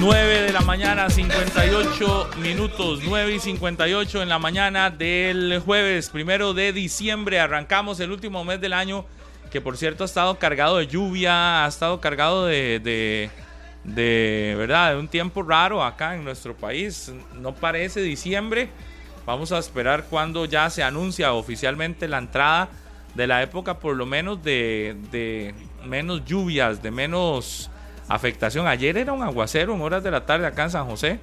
9 0.00 0.42
de 0.42 0.52
la 0.52 0.60
mañana, 0.60 1.10
58 1.10 2.30
minutos, 2.40 3.00
9 3.02 3.34
y 3.34 3.40
58 3.40 4.22
en 4.22 4.28
la 4.28 4.38
mañana 4.38 4.90
del 4.90 5.60
jueves, 5.64 6.08
primero 6.10 6.54
de 6.54 6.72
diciembre. 6.72 7.40
Arrancamos 7.40 7.98
el 7.98 8.12
último 8.12 8.44
mes 8.44 8.60
del 8.60 8.74
año, 8.74 9.04
que 9.50 9.60
por 9.60 9.76
cierto 9.76 10.04
ha 10.04 10.06
estado 10.06 10.38
cargado 10.38 10.76
de 10.76 10.86
lluvia, 10.86 11.64
ha 11.64 11.68
estado 11.68 12.00
cargado 12.00 12.46
de, 12.46 12.78
de, 12.78 13.30
de, 13.82 14.54
¿verdad? 14.56 14.92
De 14.92 15.00
un 15.00 15.08
tiempo 15.08 15.42
raro 15.42 15.82
acá 15.82 16.14
en 16.14 16.22
nuestro 16.22 16.56
país. 16.56 17.12
No 17.34 17.52
parece 17.56 18.00
diciembre. 18.00 18.68
Vamos 19.26 19.50
a 19.50 19.58
esperar 19.58 20.04
cuando 20.08 20.44
ya 20.44 20.70
se 20.70 20.84
anuncia 20.84 21.32
oficialmente 21.32 22.06
la 22.06 22.18
entrada 22.18 22.68
de 23.16 23.26
la 23.26 23.42
época, 23.42 23.80
por 23.80 23.96
lo 23.96 24.06
menos 24.06 24.44
de, 24.44 24.96
de 25.10 25.54
menos 25.84 26.24
lluvias, 26.24 26.82
de 26.82 26.92
menos 26.92 27.68
afectación. 28.08 28.66
Ayer 28.66 28.96
era 28.96 29.12
un 29.12 29.22
aguacero 29.22 29.74
en 29.74 29.80
horas 29.80 30.02
de 30.02 30.10
la 30.10 30.26
tarde 30.26 30.46
acá 30.46 30.64
en 30.64 30.70
San 30.70 30.86
José. 30.86 31.20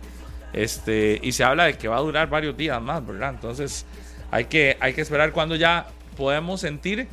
Este, 0.54 1.20
y 1.22 1.34
se 1.34 1.44
habla 1.44 1.66
de 1.66 1.78
que 1.78 1.88
va 1.88 1.98
a 1.98 2.02
durar 2.02 2.30
varios 2.30 2.56
días 2.56 2.82
más, 2.82 3.06
¿verdad? 3.06 3.32
Entonces 3.32 3.86
hay 4.32 4.46
que, 4.46 4.78
hay 4.80 4.94
que 4.94 5.02
esperar 5.02 5.34
cuando 5.34 5.56
ya 5.56 5.88
podemos 6.16 6.62
sentir 6.62 7.08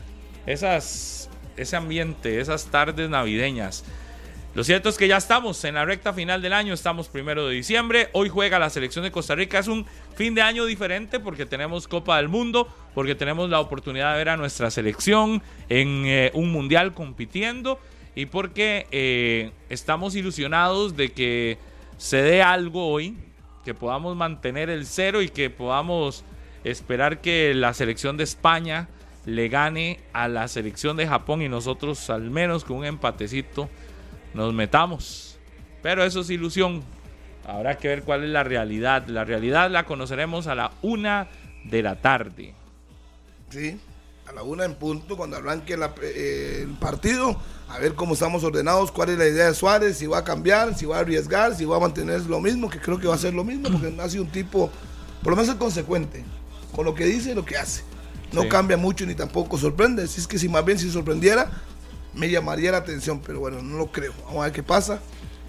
esas, 0.46 1.28
ese 1.56 1.76
ambiente, 1.76 2.40
esas 2.40 2.66
tardes 2.66 3.10
navideñas. 3.10 3.84
Lo 4.54 4.64
cierto 4.64 4.90
es 4.90 4.98
que 4.98 5.08
ya 5.08 5.16
estamos 5.16 5.64
en 5.64 5.76
la 5.76 5.86
recta 5.86 6.12
final 6.12 6.42
del 6.42 6.52
año, 6.52 6.74
estamos 6.74 7.08
primero 7.08 7.48
de 7.48 7.54
diciembre. 7.54 8.10
Hoy 8.12 8.28
juega 8.28 8.58
la 8.58 8.68
selección 8.68 9.02
de 9.02 9.10
Costa 9.10 9.34
Rica. 9.34 9.58
Es 9.58 9.66
un 9.66 9.86
fin 10.14 10.34
de 10.34 10.42
año 10.42 10.66
diferente 10.66 11.20
porque 11.20 11.46
tenemos 11.46 11.88
Copa 11.88 12.18
del 12.18 12.28
Mundo, 12.28 12.68
porque 12.94 13.14
tenemos 13.14 13.48
la 13.48 13.60
oportunidad 13.60 14.12
de 14.12 14.18
ver 14.18 14.28
a 14.28 14.36
nuestra 14.36 14.70
selección 14.70 15.42
en 15.70 16.04
eh, 16.04 16.30
un 16.34 16.52
mundial 16.52 16.92
compitiendo 16.92 17.80
y 18.14 18.26
porque 18.26 18.86
eh, 18.90 19.52
estamos 19.68 20.14
ilusionados 20.14 20.96
de 20.96 21.12
que 21.12 21.58
se 21.96 22.22
dé 22.22 22.42
algo 22.42 22.88
hoy, 22.88 23.16
que 23.64 23.74
podamos 23.74 24.16
mantener 24.16 24.70
el 24.70 24.86
cero 24.86 25.22
y 25.22 25.28
que 25.28 25.50
podamos 25.50 26.24
esperar 26.64 27.20
que 27.20 27.54
la 27.54 27.74
selección 27.74 28.16
de 28.16 28.24
España 28.24 28.88
le 29.24 29.48
gane 29.48 30.00
a 30.12 30.28
la 30.28 30.48
selección 30.48 30.96
de 30.96 31.06
Japón 31.06 31.42
y 31.42 31.48
nosotros 31.48 32.10
al 32.10 32.30
menos 32.30 32.64
con 32.64 32.78
un 32.78 32.84
empatecito 32.84 33.68
nos 34.34 34.52
metamos. 34.52 35.38
Pero 35.82 36.04
eso 36.04 36.20
es 36.20 36.30
ilusión. 36.30 36.82
Habrá 37.46 37.76
que 37.76 37.88
ver 37.88 38.02
cuál 38.02 38.24
es 38.24 38.30
la 38.30 38.44
realidad. 38.44 39.06
La 39.06 39.24
realidad 39.24 39.70
la 39.70 39.84
conoceremos 39.84 40.46
a 40.46 40.54
la 40.54 40.72
una 40.82 41.28
de 41.64 41.82
la 41.82 41.96
tarde. 41.96 42.54
Sí, 43.50 43.78
a 44.32 44.36
la 44.36 44.42
una 44.42 44.64
en 44.64 44.74
punto, 44.74 45.16
cuando 45.16 45.36
arranque 45.36 45.76
la- 45.76 45.94
eh, 46.02 46.60
el 46.62 46.74
partido, 46.78 47.36
a 47.68 47.78
ver 47.78 47.94
cómo 47.94 48.14
estamos 48.14 48.42
ordenados, 48.44 48.90
cuál 48.90 49.10
es 49.10 49.18
la 49.18 49.26
idea 49.26 49.46
de 49.46 49.54
Suárez, 49.54 49.98
si 49.98 50.06
va 50.06 50.18
a 50.18 50.24
cambiar, 50.24 50.76
si 50.76 50.86
va 50.86 50.96
a 50.96 51.00
arriesgar, 51.00 51.54
si 51.54 51.64
va 51.64 51.76
a 51.76 51.80
mantener 51.80 52.22
lo 52.22 52.40
mismo, 52.40 52.68
que 52.70 52.80
creo 52.80 52.98
que 52.98 53.06
va 53.06 53.14
a 53.14 53.18
ser 53.18 53.34
lo 53.34 53.44
mismo, 53.44 53.68
porque 53.70 53.94
ha 54.00 54.08
sido 54.08 54.24
un 54.24 54.30
tipo, 54.30 54.70
por 55.22 55.30
lo 55.32 55.36
menos 55.36 55.50
es 55.52 55.56
consecuente, 55.58 56.24
con 56.74 56.84
lo 56.86 56.94
que 56.94 57.04
dice 57.04 57.32
y 57.32 57.34
lo 57.34 57.44
que 57.44 57.56
hace. 57.58 57.82
No 58.32 58.42
Sí. 58.42 58.48
cambia 58.48 58.78
mucho 58.78 59.04
ni 59.04 59.14
tampoco 59.14 59.58
sorprende. 59.58 60.08
Si 60.08 60.20
es 60.22 60.26
que 60.26 60.38
si 60.38 60.48
más 60.48 60.64
bien 60.64 60.78
si 60.78 60.90
sorprendiera, 60.90 61.50
me 62.14 62.30
llamaría 62.30 62.72
la 62.72 62.78
atención, 62.78 63.20
pero 63.20 63.40
bueno, 63.40 63.60
no 63.62 63.76
lo 63.76 63.92
creo. 63.92 64.14
Vamos 64.24 64.40
a 64.40 64.44
ver 64.44 64.52
qué 64.52 64.62
pasa 64.62 65.00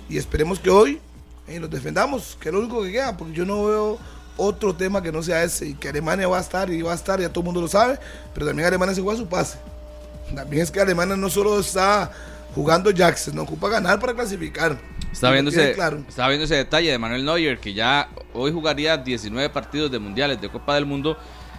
y 0.10 0.18
esperemos 0.18 0.60
que 0.60 0.70
hoy 0.70 1.00
eh, 1.48 1.60
nos 1.60 1.70
defendamos, 1.70 2.38
que 2.42 2.50
es 2.50 2.54
lo 2.54 2.60
único 2.60 2.84
que 2.84 2.92
queda, 2.92 3.16
porque 3.16 3.34
yo 3.34 3.46
no 3.46 3.64
veo 3.66 3.98
otro 4.38 4.76
tema 4.76 5.02
que 5.02 5.12
no 5.12 5.22
sea 5.22 5.44
ese 5.44 5.68
y 5.68 5.74
que 5.74 5.90
Alemania 5.90 6.28
va 6.28 6.38
a 6.38 6.42
estar 6.42 6.70
y 6.70 6.82
va 6.82 6.92
a 6.92 6.96
estar, 6.96 7.20
ya 7.20 7.30
todo 7.30 7.42
el 7.42 7.46
mundo 7.46 7.62
lo 7.62 7.68
sabe, 7.68 8.00
pero 8.34 8.46
también 8.46 8.68
Alemania 8.68 8.96
se 8.96 9.02
juega 9.02 9.18
su 9.18 9.28
pase. 9.28 9.58
También 10.34 10.64
es 10.64 10.72
que 10.72 10.80
Alemania 10.80 11.16
no 11.16 11.30
solo 11.30 11.60
está 11.60 12.12
jugando 12.56 12.92
Jackson, 12.92 13.36
no 13.36 13.44
ocupa 13.44 13.70
ganar 13.70 14.00
para 14.00 14.14
clasificar. 14.14 14.78
Está 15.12 15.32
viendo, 15.32 15.52
ese, 15.52 15.74
claro. 15.74 16.04
estaba 16.08 16.30
viendo 16.30 16.46
ese 16.46 16.56
detalle 16.56 16.90
de 16.90 16.98
Manuel 16.98 17.24
Neuer, 17.24 17.60
que 17.60 17.74
ya 17.74 18.10
hoy 18.34 18.52
jugaría 18.52 18.98
19 18.98 19.50
partidos 19.50 19.92
de 19.92 20.00
mundiales 20.00 20.42
de 20.42 20.50
Copa 20.50 20.74
del 20.76 20.86
Mundo, 20.86 21.18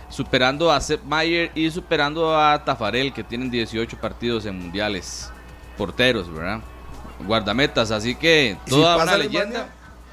superando 0.08 0.72
a 0.72 0.80
Sepp 0.80 1.04
Mayer 1.04 1.52
y 1.54 1.70
superando 1.70 2.36
a 2.36 2.64
Tafarel, 2.64 3.12
que 3.12 3.22
tienen 3.22 3.50
18 3.50 3.96
partidos 4.00 4.44
en 4.46 4.58
mundiales. 4.58 5.30
Porteros, 5.78 6.32
¿verdad? 6.32 6.60
Guardametas, 7.26 7.90
así 7.90 8.14
que 8.14 8.56
si 8.64 8.70
toda 8.70 8.96
pasa 8.96 9.02
una 9.02 9.24
Alemania, 9.24 9.44
leyenda. 9.44 9.68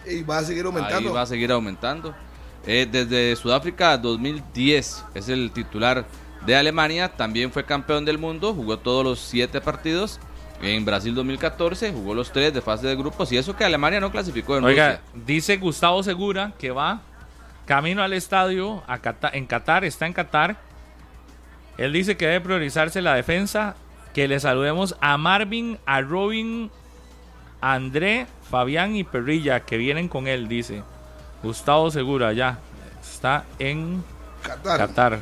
Y 0.06 0.24
va 0.24 0.38
a 0.40 0.44
seguir 0.44 0.66
aumentando. 0.66 1.10
Ahí 1.10 1.16
va 1.16 1.22
a 1.22 1.26
seguir 1.26 1.52
aumentando. 1.52 2.16
Eh, 2.66 2.88
desde 2.90 3.36
Sudáfrica 3.36 3.98
2010 3.98 5.06
es 5.16 5.30
el 5.30 5.52
titular 5.52 6.06
de 6.46 6.56
Alemania. 6.56 7.10
También 7.10 7.52
fue 7.52 7.66
campeón 7.66 8.06
del 8.06 8.18
mundo. 8.18 8.54
Jugó 8.54 8.78
todos 8.78 9.04
los 9.04 9.20
siete 9.20 9.62
partidos. 9.62 10.20
En 10.62 10.86
Brasil 10.86 11.16
2014 11.16 11.92
jugó 11.92 12.14
los 12.14 12.32
tres 12.32 12.54
de 12.54 12.62
fase 12.62 12.88
de 12.88 12.96
grupos. 12.96 13.32
Y 13.32 13.38
eso 13.38 13.56
que 13.56 13.64
Alemania 13.64 14.00
no 14.00 14.12
clasificó 14.12 14.58
en 14.58 14.64
Oiga, 14.64 14.88
Rusia. 14.90 15.24
dice 15.26 15.58
Gustavo 15.58 16.04
Segura 16.04 16.54
que 16.60 16.70
va 16.70 17.02
camino 17.66 18.04
al 18.04 18.14
estadio 18.14 18.84
a 18.88 19.00
en 19.34 19.48
Qatar, 19.48 19.86
está 19.86 20.06
en 20.06 20.14
Qatar. 20.14 20.58
Él 21.78 21.94
dice 21.94 22.16
que 22.16 22.28
debe 22.28 22.42
priorizarse 22.42 23.02
la 23.02 23.16
defensa. 23.16 23.76
Que 24.14 24.28
le 24.28 24.42
saludemos 24.42 24.98
a 25.00 25.18
Marvin, 25.18 25.80
a 25.86 26.02
Robin, 26.02 26.70
a 27.62 27.74
André, 27.76 28.28
Fabián 28.50 28.94
y 28.94 29.06
Perrilla 29.06 29.62
que 29.62 29.78
vienen 29.78 30.10
con 30.10 30.28
él, 30.28 30.50
dice. 30.50 30.84
Gustavo 31.44 31.90
Segura, 31.92 32.34
ya. 32.34 32.60
Está 33.02 33.46
en 33.60 34.04
Qatar. 34.44 34.78
Qatar. 34.78 35.20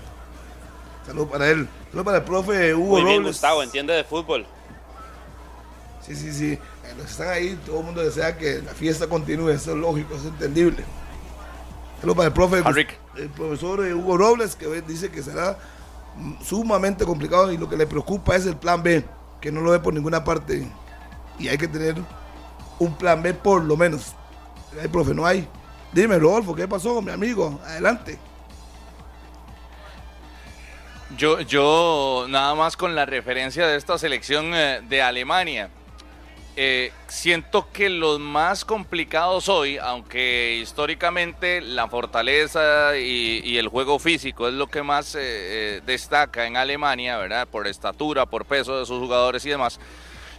Saludos 1.06 1.30
para 1.30 1.50
él. 1.50 1.68
Saludos 1.90 2.06
para 2.06 2.18
el 2.18 2.24
profe 2.24 2.76
Hugo 2.76 2.88
Muy 2.88 3.04
bien, 3.04 3.18
Robles. 3.18 3.36
Gustavo, 3.36 3.64
entiende 3.64 3.94
de 3.94 4.04
fútbol. 4.04 4.46
Sí, 6.06 6.16
sí, 6.16 6.32
sí. 6.34 6.54
Eh, 6.54 6.60
Los 6.98 7.06
que 7.06 7.12
están 7.12 7.30
ahí, 7.30 7.58
todo 7.66 7.80
el 7.80 7.86
mundo 7.86 8.02
desea 8.02 8.38
que 8.38 8.62
la 8.62 8.74
fiesta 8.74 9.08
continúe. 9.08 9.50
Eso 9.50 9.72
es 9.72 9.78
lógico, 9.78 10.16
eso 10.16 10.28
es 10.28 10.34
entendible. 10.34 10.84
Saludos 12.00 12.18
para 12.18 12.28
el 12.28 12.34
profe, 12.34 12.58
Henrik. 12.60 12.98
el 13.18 13.30
profesor 13.30 13.86
eh, 13.86 13.94
Hugo 13.94 14.18
Robles, 14.18 14.56
que 14.56 14.68
hoy 14.68 14.82
dice 14.82 15.10
que 15.12 15.22
será 15.22 15.58
sumamente 16.44 17.06
complicado 17.06 17.52
y 17.52 17.58
lo 17.58 17.70
que 17.70 17.78
le 17.78 17.88
preocupa 17.88 18.36
es 18.36 18.46
el 18.46 18.56
plan 18.58 18.82
B, 18.84 19.04
que 19.42 19.52
no 19.52 19.62
lo 19.62 19.72
ve 19.72 19.80
por 19.80 19.94
ninguna 19.94 20.24
parte. 20.24 20.68
Y 21.38 21.48
hay 21.48 21.58
que 21.58 21.68
tener 21.68 21.96
un 22.80 22.94
plan 22.96 23.22
B 23.22 23.34
por 23.34 23.64
lo 23.64 23.76
menos. 23.78 24.14
Ay, 24.82 24.88
profe, 24.88 25.14
no 25.14 25.26
hay. 25.26 25.48
Dime, 25.92 26.20
Rodolfo, 26.20 26.56
¿qué 26.56 26.68
pasó, 26.68 27.02
mi 27.02 27.12
amigo? 27.12 27.60
Adelante. 27.66 28.20
Yo, 31.18 31.42
yo 31.42 32.28
nada 32.30 32.54
más 32.54 32.78
con 32.78 32.94
la 32.94 33.08
referencia 33.08 33.66
de 33.66 33.76
esta 33.76 33.98
selección 33.98 34.54
eh, 34.54 34.82
de 34.88 35.02
Alemania. 35.02 35.70
eh, 36.56 36.92
siento 37.08 37.72
que 37.72 37.90
los 37.90 38.20
más 38.20 38.66
complicados 38.66 39.50
hoy, 39.50 39.78
aunque 39.78 40.58
históricamente 40.62 41.62
la 41.62 41.88
fortaleza 41.88 42.98
y, 42.98 43.58
el 43.58 43.70
juego 43.70 43.98
físico 43.98 44.48
es 44.48 44.54
lo 44.54 44.68
que 44.68 44.84
más 44.84 45.16
eh, 45.18 45.82
destaca 45.86 46.46
en 46.46 46.58
Alemania, 46.58 47.18
¿verdad? 47.18 47.48
Por 47.48 47.66
estatura, 47.66 48.26
por 48.28 48.46
peso 48.46 48.78
de 48.78 48.86
sus 48.86 49.00
jugadores 49.00 49.44
y 49.46 49.50
demás. 49.50 49.80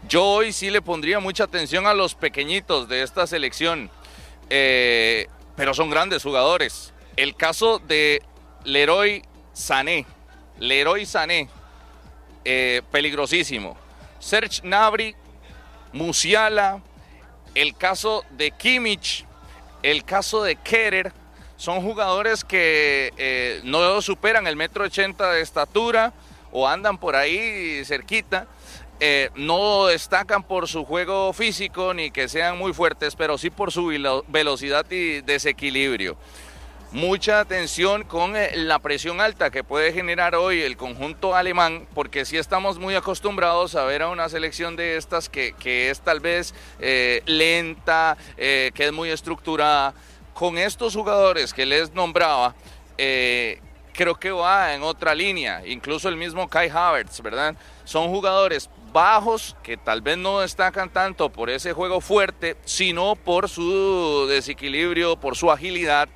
Yo 0.08 0.24
hoy 0.24 0.52
sí 0.52 0.70
le 0.70 0.82
pondría 0.82 1.18
mucha 1.18 1.44
atención 1.44 1.86
a 1.86 1.94
los 1.94 2.14
pequeñitos 2.14 2.88
de 2.88 3.02
esta 3.02 3.26
selección, 3.26 3.90
pero 5.60 5.74
son 5.74 5.90
grandes 5.90 6.22
jugadores. 6.22 6.90
El 7.18 7.36
caso 7.36 7.80
de 7.80 8.22
Leroy 8.64 9.22
Sané, 9.52 10.06
Leroy 10.58 11.04
Sané, 11.04 11.50
eh, 12.46 12.80
peligrosísimo. 12.90 13.76
Serge 14.18 14.62
Gnabry, 14.62 15.14
Musiala, 15.92 16.80
el 17.54 17.76
caso 17.76 18.24
de 18.30 18.52
Kimmich, 18.52 19.26
el 19.82 20.02
caso 20.02 20.42
de 20.42 20.56
Kerer, 20.56 21.12
son 21.58 21.82
jugadores 21.82 22.42
que 22.42 23.12
eh, 23.18 23.60
no 23.62 24.00
superan 24.00 24.46
el 24.46 24.56
metro 24.56 24.84
ochenta 24.84 25.30
de 25.30 25.42
estatura 25.42 26.14
o 26.52 26.66
andan 26.66 26.96
por 26.96 27.16
ahí 27.16 27.84
cerquita. 27.84 28.46
Eh, 29.00 29.30
no 29.34 29.86
destacan 29.86 30.42
por 30.42 30.68
su 30.68 30.84
juego 30.84 31.32
físico 31.32 31.94
ni 31.94 32.10
que 32.10 32.28
sean 32.28 32.58
muy 32.58 32.72
fuertes, 32.72 33.16
pero 33.16 33.38
sí 33.38 33.50
por 33.50 33.72
su 33.72 33.86
velo- 33.86 34.24
velocidad 34.28 34.84
y 34.90 35.22
desequilibrio 35.22 36.16
mucha 36.92 37.38
atención 37.38 38.02
con 38.02 38.36
eh, 38.36 38.50
la 38.56 38.80
presión 38.80 39.20
alta 39.20 39.50
que 39.50 39.62
puede 39.62 39.92
generar 39.92 40.34
hoy 40.34 40.60
el 40.60 40.76
conjunto 40.76 41.36
alemán, 41.36 41.86
porque 41.94 42.24
sí 42.24 42.36
estamos 42.36 42.78
muy 42.78 42.96
acostumbrados 42.96 43.76
a 43.76 43.84
ver 43.84 44.02
a 44.02 44.08
una 44.08 44.28
selección 44.28 44.74
de 44.74 44.96
estas 44.96 45.28
que, 45.28 45.54
es 45.88 46.00
tal 46.00 46.18
vez 46.18 46.52
eh, 46.80 47.22
lenta, 47.26 48.16
que 48.36 48.72
es 48.74 48.92
muy 48.92 49.10
estructurada. 49.10 49.94
Con 50.34 50.58
estos 50.58 50.94
jugadores 50.96 51.54
que 51.54 51.64
les 51.64 51.92
nombraba, 51.92 52.54
creo 52.96 54.14
que 54.18 54.30
va 54.30 54.74
en 54.74 54.82
otra 54.82 55.14
línea, 55.14 55.62
incluso 55.66 56.08
el 56.08 56.16
mismo 56.16 56.48
Kai 56.48 56.70
Havertz, 56.70 57.20
¿verdad? 57.20 57.54
Son 57.84 58.08
jugadores 58.08 58.70
bajos 58.92 59.56
que 59.62 59.76
tal 59.76 60.02
vez 60.02 60.18
no 60.18 60.40
destacan 60.40 60.90
tanto 60.90 61.30
por 61.30 61.50
ese 61.50 61.72
juego 61.72 62.00
fuerte, 62.00 62.56
sino 62.64 63.16
por 63.16 63.48
su 63.48 64.26
desequilibrio, 64.28 65.16
por 65.16 65.36
su 65.36 65.50
agilidad. 65.50 66.08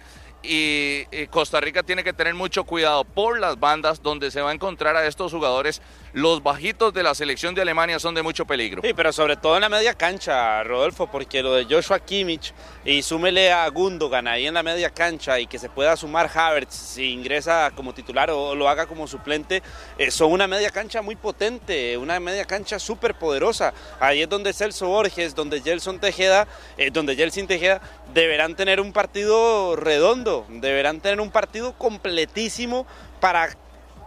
Y, 0.42 1.04
y 1.10 1.26
Costa 1.28 1.60
Rica 1.60 1.82
tiene 1.82 2.04
que 2.04 2.12
tener 2.12 2.34
mucho 2.34 2.64
cuidado 2.64 3.04
por 3.04 3.40
las 3.40 3.58
bandas 3.58 4.02
donde 4.02 4.30
se 4.30 4.42
va 4.42 4.50
a 4.50 4.54
encontrar 4.54 4.96
a 4.96 5.06
estos 5.06 5.32
jugadores. 5.32 5.80
Los 6.14 6.44
bajitos 6.44 6.94
de 6.94 7.02
la 7.02 7.12
selección 7.12 7.56
de 7.56 7.62
Alemania 7.62 7.98
son 7.98 8.14
de 8.14 8.22
mucho 8.22 8.46
peligro. 8.46 8.82
Sí, 8.84 8.94
pero 8.94 9.12
sobre 9.12 9.34
todo 9.34 9.56
en 9.56 9.62
la 9.62 9.68
media 9.68 9.94
cancha, 9.94 10.62
Rodolfo, 10.62 11.08
porque 11.10 11.42
lo 11.42 11.54
de 11.54 11.64
Joshua 11.64 11.98
Kimmich 11.98 12.54
y 12.84 13.02
súmele 13.02 13.50
a 13.50 13.68
Gundogan 13.68 14.28
ahí 14.28 14.46
en 14.46 14.54
la 14.54 14.62
media 14.62 14.90
cancha 14.90 15.40
y 15.40 15.48
que 15.48 15.58
se 15.58 15.68
pueda 15.68 15.96
sumar 15.96 16.30
Havertz 16.32 16.72
si 16.72 17.10
ingresa 17.10 17.72
como 17.74 17.92
titular 17.92 18.30
o 18.30 18.54
lo 18.54 18.68
haga 18.68 18.86
como 18.86 19.08
suplente, 19.08 19.60
eh, 19.98 20.12
son 20.12 20.30
una 20.30 20.46
media 20.46 20.70
cancha 20.70 21.02
muy 21.02 21.16
potente, 21.16 21.98
una 21.98 22.20
media 22.20 22.44
cancha 22.44 22.78
súper 22.78 23.16
poderosa. 23.16 23.74
Ahí 23.98 24.22
es 24.22 24.28
donde 24.28 24.52
Celso 24.52 24.86
Borges, 24.86 25.34
donde 25.34 25.62
Gelson 25.62 25.98
Tejeda, 25.98 26.46
eh, 26.76 26.92
donde 26.92 27.16
Tejeda 27.16 27.80
deberán 28.14 28.54
tener 28.54 28.80
un 28.80 28.92
partido 28.92 29.74
redondo, 29.74 30.46
deberán 30.48 31.00
tener 31.00 31.20
un 31.20 31.32
partido 31.32 31.76
completísimo 31.76 32.86
para 33.18 33.56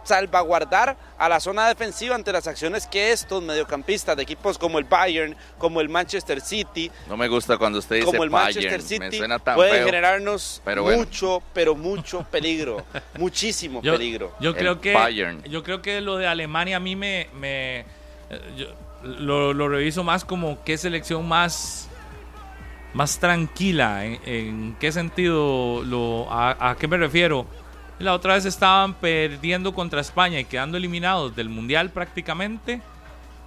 salvaguardar 0.08 0.96
a 1.18 1.28
la 1.28 1.38
zona 1.38 1.68
defensiva 1.68 2.14
ante 2.14 2.32
las 2.32 2.46
acciones 2.46 2.86
que 2.86 3.12
estos 3.12 3.42
mediocampistas 3.42 4.16
de 4.16 4.22
equipos 4.22 4.56
como 4.58 4.78
el 4.78 4.84
Bayern, 4.84 5.36
como 5.58 5.80
el 5.80 5.88
Manchester 5.88 6.40
City, 6.40 6.90
No 7.08 7.16
me 7.16 7.28
gusta 7.28 7.58
cuando 7.58 7.78
usted 7.78 7.96
dice 7.96 8.06
como 8.06 8.24
el 8.24 8.30
Manchester 8.30 8.64
Bayern, 8.80 8.98
me 9.00 9.06
City, 9.06 9.18
suena 9.18 9.38
tan 9.38 9.56
pueden 9.56 9.74
feo. 9.74 9.86
generarnos 9.86 10.62
pero 10.64 10.82
bueno. 10.82 10.98
mucho, 10.98 11.42
pero 11.52 11.74
mucho 11.76 12.22
peligro, 12.30 12.84
muchísimo 13.18 13.82
Yo, 13.82 13.92
peligro. 13.92 14.32
yo 14.40 14.50
El 14.50 14.56
creo 14.56 14.80
que 14.80 14.94
Bayern. 14.94 15.42
yo 15.44 15.62
creo 15.62 15.82
que 15.82 16.00
lo 16.00 16.16
de 16.16 16.26
Alemania 16.26 16.78
a 16.78 16.80
mí 16.80 16.96
me, 16.96 17.28
me- 17.38 17.84
yo- 18.56 18.68
lo, 19.04 19.52
lo 19.52 19.68
reviso 19.68 20.02
más 20.02 20.24
como 20.24 20.62
qué 20.64 20.76
selección 20.78 21.26
más, 21.28 21.88
más 22.94 23.18
tranquila. 23.18 24.04
¿En, 24.04 24.20
en 24.26 24.76
qué 24.80 24.90
sentido? 24.90 25.82
Lo, 25.84 26.26
a, 26.32 26.70
¿A 26.70 26.76
qué 26.76 26.88
me 26.88 26.96
refiero? 26.96 27.46
La 27.98 28.14
otra 28.14 28.34
vez 28.34 28.44
estaban 28.44 28.94
perdiendo 28.94 29.74
contra 29.74 30.00
España 30.00 30.38
y 30.38 30.44
quedando 30.44 30.76
eliminados 30.76 31.34
del 31.34 31.48
Mundial 31.48 31.90
prácticamente. 31.90 32.80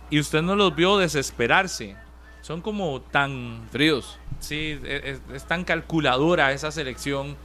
Y 0.10 0.20
usted 0.20 0.42
no 0.42 0.56
los 0.56 0.76
vio 0.76 0.98
desesperarse. 0.98 1.96
Son 2.42 2.62
como 2.62 3.00
tan 3.02 3.68
Fríos. 3.72 4.20
Sí, 4.40 4.80
es, 4.84 5.22
es 5.34 5.46
tan 5.46 5.64
calculadora 5.64 6.52
esa 6.52 6.72
selección 6.72 7.38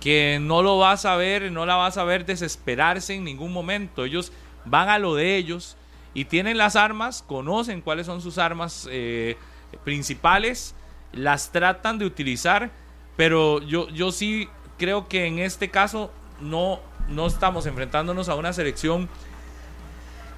que 0.00 0.38
no 0.40 0.62
lo 0.62 0.78
vas 0.78 1.04
a 1.04 1.16
ver, 1.16 1.50
no 1.50 1.66
la 1.66 1.76
vas 1.76 1.98
a 1.98 2.04
ver 2.04 2.24
desesperarse 2.24 3.14
en 3.14 3.24
ningún 3.24 3.52
momento. 3.52 4.04
Ellos 4.04 4.32
van 4.64 4.88
a 4.88 4.98
lo 4.98 5.14
de 5.14 5.36
ellos 5.36 5.76
y 6.14 6.24
tienen 6.24 6.56
las 6.56 6.76
armas, 6.76 7.22
conocen 7.26 7.80
cuáles 7.80 8.06
son 8.06 8.20
sus 8.20 8.38
armas 8.38 8.88
eh, 8.90 9.36
principales, 9.84 10.74
las 11.12 11.52
tratan 11.52 11.98
de 11.98 12.06
utilizar, 12.06 12.70
pero 13.16 13.60
yo, 13.62 13.88
yo 13.90 14.12
sí 14.12 14.48
creo 14.78 15.08
que 15.08 15.26
en 15.26 15.38
este 15.38 15.70
caso 15.70 16.12
no, 16.40 16.80
no 17.08 17.26
estamos 17.26 17.66
enfrentándonos 17.66 18.28
a 18.28 18.34
una 18.34 18.52
selección 18.52 19.08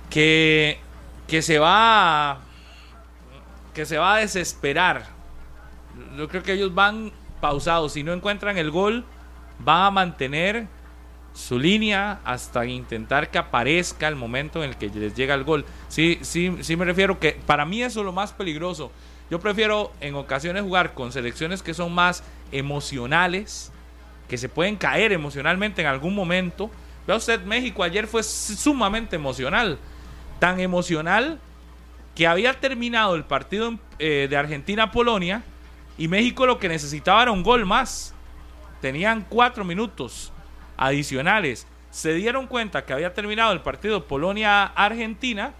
que, 0.09 0.79
que 1.27 1.43
se 1.43 1.59
va 1.59 2.31
a, 2.31 2.39
que 3.75 3.87
se 3.87 3.99
va 3.99 4.17
a 4.17 4.19
desesperar. 4.19 5.07
Yo 6.17 6.29
creo 6.29 6.43
que 6.43 6.53
ellos 6.53 6.75
van 6.75 7.13
pausados. 7.41 7.93
Si 7.93 8.03
no 8.03 8.13
encuentran 8.13 8.59
el 8.59 8.71
gol, 8.71 9.05
van 9.59 9.85
a 9.85 9.91
mantener 9.91 10.67
su 11.33 11.59
línea 11.59 12.21
hasta 12.25 12.67
intentar 12.67 13.31
que 13.31 13.39
aparezca 13.39 14.09
el 14.09 14.17
momento 14.17 14.63
en 14.63 14.71
el 14.71 14.77
que 14.77 14.89
les 14.89 15.15
llega 15.15 15.35
el 15.35 15.45
gol. 15.45 15.65
Sí, 15.89 16.19
sí, 16.23 16.57
sí 16.61 16.77
me 16.77 16.85
refiero 16.85 17.19
que 17.19 17.39
para 17.47 17.65
mí 17.65 17.83
eso 17.83 18.01
es 18.01 18.07
lo 18.07 18.13
más 18.13 18.33
peligroso. 18.33 18.91
Yo 19.31 19.39
prefiero 19.39 19.93
en 20.01 20.17
ocasiones 20.17 20.63
jugar 20.63 20.93
con 20.95 21.13
selecciones 21.13 21.63
que 21.63 21.73
son 21.73 21.93
más 21.95 22.25
emocionales, 22.51 23.73
que 24.31 24.39
se 24.39 24.49
pueden 24.49 24.77
caer 24.77 25.13
emocionalmente 25.13 25.83
en 25.83 25.89
algún 25.89 26.15
momento. 26.15 26.71
Vea 27.05 27.17
usted, 27.17 27.43
México 27.43 27.83
ayer 27.83 28.07
fue 28.07 28.23
sumamente 28.23 29.17
emocional. 29.17 29.77
Tan 30.39 30.61
emocional 30.61 31.41
que 32.15 32.29
había 32.29 32.55
terminado 32.55 33.17
el 33.17 33.25
partido 33.25 33.77
eh, 33.99 34.29
de 34.31 34.37
Argentina-Polonia 34.37 35.43
y 35.99 36.07
México 36.07 36.47
lo 36.47 36.61
que 36.61 36.69
necesitaba 36.69 37.23
era 37.25 37.33
un 37.33 37.43
gol 37.43 37.67
más. 37.67 38.15
Tenían 38.81 39.27
cuatro 39.29 39.65
minutos 39.65 40.33
adicionales. 40.77 41.67
Se 41.91 42.15
dieron 42.15 42.47
cuenta 42.47 42.85
que 42.85 42.93
había 42.93 43.13
terminado 43.13 43.53
el 43.53 43.63
partido 43.63 44.07
Polonia-Argentina 44.07 45.55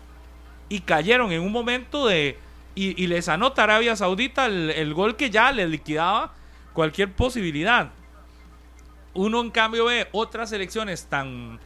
y 0.69 0.81
cayeron 0.81 1.33
en 1.33 1.43
un 1.43 1.51
momento 1.51 2.07
de... 2.07 2.39
Y, 2.77 3.09
les 3.09 3.29
anota 3.29 3.65
Arabia 3.65 3.97
Saudita 3.97 4.47
el, 4.47 4.71
el 4.71 4.95
gol 4.95 5.17
que 5.17 5.29
ya 5.29 5.51
les 5.51 5.69
liquidaba 5.69 6.33
cualquier 6.73 7.13
posibilidad. 7.13 7.91
Uno 9.15 9.41
en 9.41 9.51
cambio 9.51 9.87
ve 9.87 10.09
otras 10.13 10.53
elecciones 10.53 11.05
tan, 11.07 11.59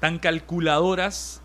tan 0.00 0.18
calculadoras 0.18 1.40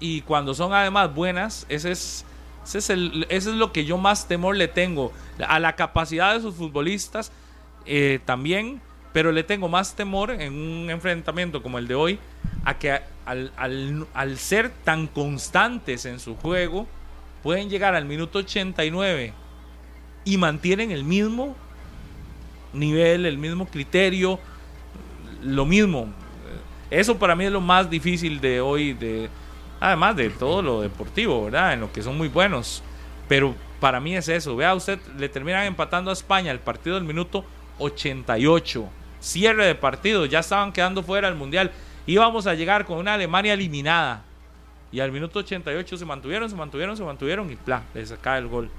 y 0.00 0.22
cuando 0.22 0.54
son 0.54 0.72
además 0.72 1.14
buenas, 1.14 1.66
ese 1.68 1.92
es, 1.92 2.24
ese 2.64 2.78
es, 2.78 2.90
ese 2.90 3.50
es 3.50 3.56
lo 3.56 3.72
que 3.72 3.84
yo 3.84 3.98
más 3.98 4.26
temor 4.26 4.56
le 4.56 4.68
tengo. 4.68 5.12
A 5.46 5.58
la 5.60 5.76
capacidad 5.76 6.34
de 6.34 6.40
sus 6.40 6.54
futbolistas 6.54 7.30
eh, 7.86 8.20
también, 8.24 8.80
pero 9.12 9.32
le 9.32 9.44
tengo 9.44 9.68
más 9.68 9.94
temor 9.94 10.30
en 10.30 10.54
un 10.54 10.90
enfrentamiento 10.90 11.62
como 11.62 11.78
el 11.78 11.86
de 11.86 11.94
hoy 11.94 12.18
a 12.64 12.78
que 12.78 13.00
al, 13.26 13.52
al, 13.56 14.06
al 14.14 14.38
ser 14.38 14.70
tan 14.84 15.06
constantes 15.06 16.06
en 16.06 16.18
su 16.18 16.36
juego, 16.36 16.86
pueden 17.42 17.68
llegar 17.68 17.94
al 17.94 18.06
minuto 18.06 18.38
89 18.38 19.34
y 20.24 20.36
mantienen 20.38 20.90
el 20.90 21.04
mismo 21.04 21.54
nivel, 22.72 23.26
el 23.26 23.38
mismo 23.38 23.66
criterio, 23.66 24.40
lo 25.44 25.64
mismo. 25.66 26.08
Eso 26.90 27.18
para 27.18 27.34
mí 27.36 27.44
es 27.44 27.52
lo 27.52 27.60
más 27.60 27.88
difícil 27.88 28.40
de 28.40 28.60
hoy, 28.60 28.92
de 28.92 29.28
además 29.80 30.16
de 30.16 30.30
todo 30.30 30.62
lo 30.62 30.80
deportivo, 30.80 31.44
¿verdad? 31.44 31.74
En 31.74 31.80
lo 31.80 31.92
que 31.92 32.02
son 32.02 32.16
muy 32.16 32.28
buenos. 32.28 32.82
Pero 33.28 33.54
para 33.80 34.00
mí 34.00 34.16
es 34.16 34.28
eso. 34.28 34.56
Vea 34.56 34.74
usted, 34.74 34.98
le 35.18 35.28
terminan 35.28 35.64
empatando 35.64 36.10
a 36.10 36.14
España 36.14 36.50
el 36.50 36.60
partido 36.60 36.96
del 36.96 37.04
minuto 37.04 37.44
88. 37.78 38.88
Cierre 39.20 39.66
de 39.66 39.74
partido, 39.74 40.26
ya 40.26 40.40
estaban 40.40 40.72
quedando 40.72 41.02
fuera 41.02 41.28
del 41.28 41.36
Mundial. 41.36 41.72
Íbamos 42.06 42.46
a 42.46 42.54
llegar 42.54 42.84
con 42.84 42.98
una 42.98 43.14
Alemania 43.14 43.54
eliminada. 43.54 44.22
Y 44.92 45.00
al 45.00 45.10
minuto 45.10 45.40
88 45.40 45.96
se 45.96 46.04
mantuvieron, 46.04 46.48
se 46.48 46.54
mantuvieron, 46.54 46.96
se 46.96 47.02
mantuvieron 47.02 47.50
y 47.50 47.56
¡plá! 47.56 47.82
Les 47.94 48.10
saca 48.10 48.38
el 48.38 48.46
gol. 48.46 48.70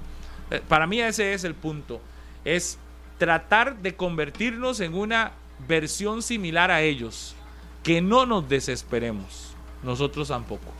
Eh, 0.50 0.62
Para 0.66 0.86
mí 0.86 1.00
ese 1.00 1.34
es 1.34 1.44
el 1.44 1.54
punto. 1.54 2.00
Es 2.44 2.78
tratar 3.18 3.76
de 3.76 3.94
convertirnos 3.94 4.80
en 4.80 4.94
una 4.94 5.32
versión 5.68 6.22
similar 6.22 6.70
a 6.70 6.82
ellos. 6.82 7.34
Que 7.82 8.00
no 8.00 8.26
nos 8.26 8.48
desesperemos. 8.48 9.54
Nosotros 9.82 10.28
tampoco. 10.28 10.72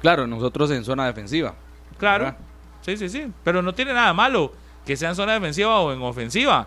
Claro, 0.00 0.26
nosotros 0.26 0.70
en 0.70 0.84
zona 0.84 1.06
defensiva. 1.06 1.54
Claro. 1.98 2.24
¿verdad? 2.24 2.38
Sí, 2.82 2.96
sí, 2.96 3.08
sí. 3.08 3.26
Pero 3.42 3.62
no 3.62 3.74
tiene 3.74 3.92
nada 3.92 4.12
malo 4.14 4.52
que 4.86 4.96
sea 4.96 5.10
en 5.10 5.16
zona 5.16 5.34
defensiva 5.34 5.80
o 5.80 5.92
en 5.92 6.00
ofensiva. 6.02 6.66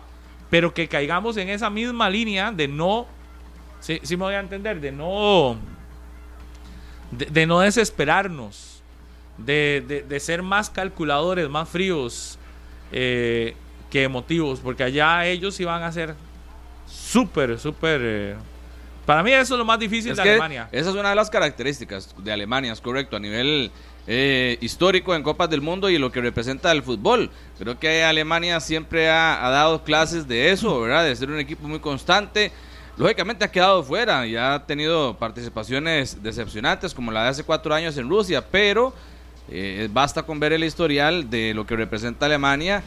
Pero 0.50 0.72
que 0.74 0.88
caigamos 0.88 1.36
en 1.36 1.48
esa 1.48 1.70
misma 1.70 2.08
línea 2.10 2.50
de 2.52 2.68
no. 2.68 3.06
Sí, 3.80 4.00
sí 4.02 4.16
me 4.16 4.24
voy 4.24 4.34
a 4.34 4.40
entender. 4.40 4.80
De 4.80 4.90
no. 4.92 5.56
De, 7.10 7.26
de 7.26 7.46
no 7.46 7.60
desesperarnos. 7.60 8.82
De, 9.36 9.84
de- 9.86 10.02
de 10.02 10.20
ser 10.20 10.42
más 10.42 10.68
calculadores, 10.70 11.48
más 11.48 11.68
fríos 11.68 12.38
eh, 12.92 13.54
que 13.90 14.02
emotivos. 14.04 14.60
Porque 14.60 14.82
allá 14.84 15.26
ellos 15.26 15.58
iban 15.60 15.82
a 15.82 15.92
ser 15.92 16.14
súper, 16.90 17.58
súper. 17.58 18.00
eh, 18.02 18.36
para 19.06 19.22
mí 19.22 19.32
eso 19.32 19.54
es 19.54 19.58
lo 19.58 19.64
más 19.64 19.78
difícil 19.78 20.12
Es 20.12 20.16
de 20.18 20.22
Alemania. 20.22 20.68
Esa 20.70 20.90
es 20.90 20.96
una 20.96 21.10
de 21.10 21.14
las 21.14 21.30
características 21.30 22.14
de 22.18 22.32
Alemania, 22.32 22.72
es 22.72 22.80
correcto, 22.80 23.16
a 23.16 23.20
nivel 23.20 23.70
eh, 24.06 24.58
histórico 24.60 25.14
en 25.14 25.22
Copas 25.22 25.48
del 25.48 25.60
Mundo 25.62 25.88
y 25.88 25.96
lo 25.98 26.12
que 26.12 26.20
representa 26.20 26.72
el 26.72 26.82
fútbol. 26.82 27.30
Creo 27.58 27.78
que 27.78 28.04
Alemania 28.04 28.60
siempre 28.60 29.08
ha, 29.08 29.46
ha 29.46 29.50
dado 29.50 29.82
clases 29.82 30.28
de 30.28 30.50
eso, 30.50 30.80
¿verdad? 30.82 31.04
De 31.04 31.16
ser 31.16 31.30
un 31.30 31.38
equipo 31.38 31.66
muy 31.66 31.78
constante. 31.78 32.52
Lógicamente 32.98 33.44
ha 33.44 33.50
quedado 33.50 33.82
fuera 33.82 34.26
y 34.26 34.36
ha 34.36 34.64
tenido 34.66 35.16
participaciones 35.16 36.22
decepcionantes 36.22 36.92
como 36.92 37.12
la 37.12 37.22
de 37.22 37.28
hace 37.28 37.44
cuatro 37.44 37.72
años 37.74 37.96
en 37.96 38.08
Rusia, 38.08 38.44
pero 38.50 38.92
eh, 39.50 39.88
basta 39.90 40.22
con 40.24 40.40
ver 40.40 40.52
el 40.52 40.64
historial 40.64 41.30
de 41.30 41.54
lo 41.54 41.64
que 41.64 41.76
representa 41.76 42.26
Alemania. 42.26 42.82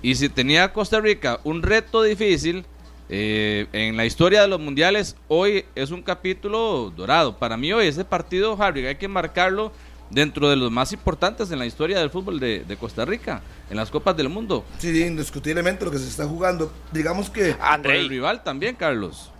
Y 0.00 0.14
si 0.14 0.28
tenía 0.28 0.72
Costa 0.72 1.00
Rica 1.00 1.40
un 1.42 1.62
reto 1.62 2.02
difícil, 2.02 2.64
eh, 3.08 3.66
en 3.72 3.96
la 3.96 4.04
historia 4.04 4.42
de 4.42 4.48
los 4.48 4.60
mundiales, 4.60 5.16
hoy 5.28 5.64
es 5.74 5.90
un 5.90 6.02
capítulo 6.02 6.92
dorado. 6.94 7.36
Para 7.38 7.56
mí 7.56 7.72
hoy 7.72 7.86
ese 7.86 8.04
partido, 8.04 8.56
Harry, 8.60 8.86
hay 8.86 8.96
que 8.96 9.08
marcarlo 9.08 9.72
dentro 10.10 10.48
de 10.48 10.56
los 10.56 10.70
más 10.70 10.92
importantes 10.92 11.50
en 11.50 11.58
la 11.58 11.66
historia 11.66 11.98
del 11.98 12.10
fútbol 12.10 12.40
de, 12.40 12.64
de 12.64 12.76
Costa 12.76 13.04
Rica, 13.04 13.42
en 13.70 13.76
las 13.76 13.90
Copas 13.90 14.16
del 14.16 14.28
Mundo. 14.28 14.64
Sí, 14.78 15.02
indiscutiblemente 15.02 15.84
lo 15.84 15.90
que 15.90 15.98
se 15.98 16.08
está 16.08 16.26
jugando. 16.26 16.72
Digamos 16.92 17.30
que. 17.30 17.54
Por 17.54 17.90
el 17.90 18.08
rival 18.08 18.42
también, 18.42 18.74
Carlos. 18.74 19.30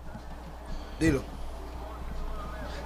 Dilo. 0.99 1.23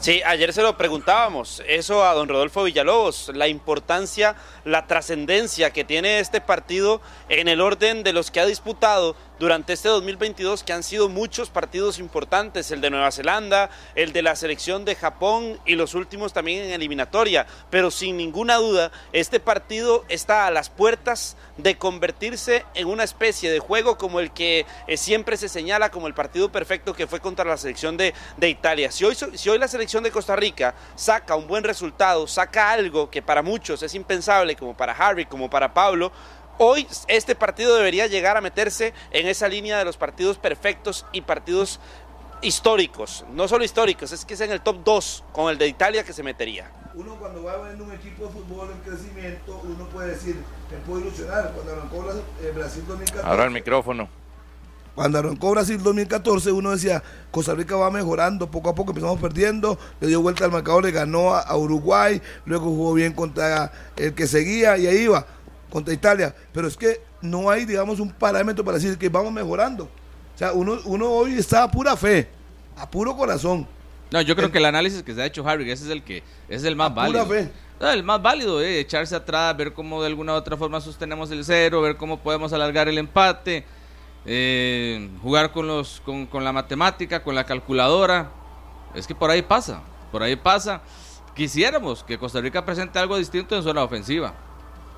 Sí, 0.04 0.22
ayer 0.26 0.52
se 0.52 0.62
lo 0.62 0.76
preguntábamos, 0.76 1.64
eso 1.66 2.04
a 2.04 2.14
don 2.14 2.28
Rodolfo 2.28 2.64
Villalobos, 2.64 3.32
la 3.34 3.48
importancia, 3.48 4.36
la 4.66 4.86
trascendencia 4.86 5.72
que 5.72 5.86
tiene 5.86 6.20
este 6.20 6.42
partido 6.42 7.00
en 7.30 7.48
el 7.48 7.62
orden 7.62 8.04
de 8.04 8.12
los 8.12 8.30
que 8.30 8.42
ha 8.42 8.46
disputado 8.46 9.16
durante 9.44 9.74
este 9.74 9.90
2022, 9.90 10.64
que 10.64 10.72
han 10.72 10.84
sido 10.84 11.10
muchos 11.10 11.50
partidos 11.50 12.00
importantes, 12.00 12.72
el 12.72 12.80
de 12.80 12.90
Nueva 12.90 13.12
Zelanda, 13.12 13.70
el 13.94 14.14
de 14.14 14.22
la 14.22 14.38
selección 14.38 14.86
de 14.86 14.96
Japón 14.96 15.60
y 15.66 15.76
los 15.76 15.96
últimos 15.96 16.32
también 16.32 16.64
en 16.64 16.72
eliminatoria, 16.72 17.46
pero 17.70 17.92
sin 17.92 18.16
ninguna 18.16 18.56
duda, 18.56 18.94
este 19.12 19.42
partido 19.42 20.06
está 20.08 20.48
a 20.48 20.52
las 20.52 20.70
puertas 20.70 21.36
de 21.58 21.78
convertirse 21.78 22.64
en 22.74 22.88
una 22.88 23.04
especie 23.04 23.52
de 23.52 23.60
juego 23.60 23.98
como 23.98 24.22
el 24.22 24.32
que 24.32 24.66
eh, 24.88 24.96
siempre 24.96 25.36
se 25.36 25.50
señala 25.50 25.92
como 25.92 26.08
el 26.08 26.14
partido 26.14 26.50
perfecto 26.50 26.94
que 26.94 27.06
fue 27.06 27.20
contra 27.20 27.44
la 27.44 27.58
selección 27.58 27.98
de, 27.98 28.14
Italia. 28.42 28.94
Si 28.94 29.04
hoy, 29.04 29.18
si 29.34 29.50
hoy 29.50 29.58
la 29.58 29.68
selección 29.68 30.06
de 30.06 30.12
Costa 30.12 30.38
Rica 30.38 30.74
saca 30.96 31.36
un 31.36 31.48
buen 31.48 31.66
resultado, 31.66 32.28
saca 32.28 32.72
algo 32.72 33.10
que 33.10 33.22
para 33.22 33.42
muchos 33.42 33.84
es 33.84 33.94
impensable, 33.94 34.56
como 34.56 34.74
para 34.78 34.94
Harry, 34.94 35.26
como 35.26 35.50
para 35.50 35.74
Pablo, 35.74 36.14
Hoy 36.58 36.88
este 37.08 37.36
partido 37.36 37.76
debería 37.76 38.08
llegar 38.08 38.38
a 38.38 38.42
meterse 38.42 38.94
en 39.12 39.28
esa 39.28 39.48
línea 39.48 39.78
de 39.78 39.86
los 39.86 39.98
partidos 39.98 40.38
perfectos 40.38 41.06
y 41.12 41.22
partidos 41.22 41.80
históricos. 42.42 43.26
No 43.34 43.48
solo 43.48 43.64
históricos, 43.64 44.12
es 44.12 44.24
que 44.26 44.36
es 44.36 44.42
en 44.42 44.52
el 44.52 44.62
top 44.62 44.84
2 44.84 45.24
con 45.32 45.50
el 45.50 45.58
de 45.58 45.68
Italia 45.68 46.04
que 46.04 46.14
se 46.14 46.22
metería. 46.22 46.70
Uno 46.94 47.16
cuando 47.16 47.44
va 47.44 47.58
viendo 47.64 47.86
un 47.86 47.92
equipo 47.92 48.28
de 48.28 48.32
fútbol 48.34 48.70
en 48.72 48.92
crecimiento, 48.92 49.62
uno 49.64 49.86
puede 49.90 50.12
decir, 50.12 50.36
me 50.70 50.78
puedo 50.86 51.02
ilusionar. 51.02 51.52
Cuando 51.54 51.74
arrancó 51.74 52.06
eh, 52.42 52.52
Brasil 52.54 52.84
2014. 52.88 53.28
Ahora 53.28 53.46
el 53.46 53.52
micrófono. 53.52 54.08
Cuando 54.94 55.18
arrancó 55.18 55.50
Brasil 55.52 55.82
2014, 55.82 56.52
uno 56.52 56.70
decía, 56.70 57.02
Costa 57.32 57.56
Rica 57.56 57.76
va 57.76 57.90
mejorando, 57.90 58.52
poco 58.52 58.70
a 58.70 58.76
poco 58.76 58.92
empezamos 58.92 59.20
perdiendo, 59.20 59.80
le 60.00 60.08
dio 60.08 60.22
vuelta 60.22 60.46
al 60.46 60.52
marcador, 60.52 60.84
le 60.84 60.92
ganó 60.92 61.34
a, 61.34 61.42
a 61.42 61.58
Uruguay, 61.58 62.22
luego 62.46 62.66
jugó 62.66 62.94
bien 62.94 63.14
contra 63.14 63.72
el 63.96 64.14
que 64.14 64.28
seguía 64.28 64.78
y 64.78 64.86
ahí 64.86 64.98
iba, 64.98 65.26
contra 65.74 65.92
Italia. 65.92 66.36
Pero 66.54 66.68
es 66.68 66.78
que 66.78 67.02
no 67.22 67.50
hay, 67.50 67.66
digamos, 67.66 68.00
un 68.00 68.12
parámetro 68.12 68.64
para 68.64 68.78
decir 68.78 68.96
que 68.96 69.10
vamos 69.10 69.34
mejorando. 69.34 69.86
O 69.86 70.38
sea, 70.38 70.54
uno, 70.54 70.78
uno 70.86 71.10
hoy 71.10 71.34
está 71.34 71.64
a 71.64 71.72
pura 71.72 71.98
fe, 71.98 72.30
a 72.78 72.88
puro 72.90 73.18
corazón. 73.18 73.68
No, 74.12 74.22
yo 74.22 74.36
creo 74.36 74.52
que 74.52 74.60
el 74.60 74.66
análisis 74.66 75.02
que 75.02 75.16
se 75.16 75.22
ha 75.24 75.26
hecho 75.26 75.48
Harry, 75.48 75.70
ese 75.72 75.86
es 75.86 75.90
el 75.90 76.04
que 76.04 76.18
ese 76.48 76.58
es 76.58 76.64
el 76.66 76.76
más 76.76 76.92
A 76.92 76.94
pura 76.94 77.24
válido. 77.24 77.26
fe. 77.26 77.52
No, 77.82 77.90
el 77.90 78.04
más 78.04 78.22
válido, 78.22 78.62
eh, 78.62 78.80
echarse 78.80 79.16
atrás, 79.16 79.58
ver 79.58 79.74
cómo 79.74 80.00
de 80.02 80.08
alguna 80.08 80.34
u 80.34 80.36
otra 80.36 80.56
forma 80.56 80.80
sostenemos 80.80 81.32
el 81.32 81.44
cero, 81.44 81.82
ver 81.82 81.98
cómo 81.98 82.20
podemos 82.20 82.54
alargar 82.54 82.88
el 82.88 83.00
empate, 83.00 83.66
eh, 84.28 85.10
jugar 85.24 85.52
con 85.52 85.66
los 85.66 86.02
con, 86.06 86.28
con 86.28 86.44
la 86.44 86.52
matemática, 86.54 87.24
con 87.24 87.34
la 87.34 87.46
calculadora. 87.46 88.30
Es 88.94 89.08
que 89.08 89.16
por 89.16 89.32
ahí 89.32 89.42
pasa, 89.42 89.82
por 90.12 90.22
ahí 90.22 90.36
pasa. 90.36 90.82
Quisiéramos 91.36 92.04
que 92.04 92.20
Costa 92.20 92.40
Rica 92.42 92.64
presente 92.64 93.00
algo 93.00 93.18
distinto 93.18 93.56
en 93.56 93.64
zona 93.64 93.84
ofensiva. 93.84 94.36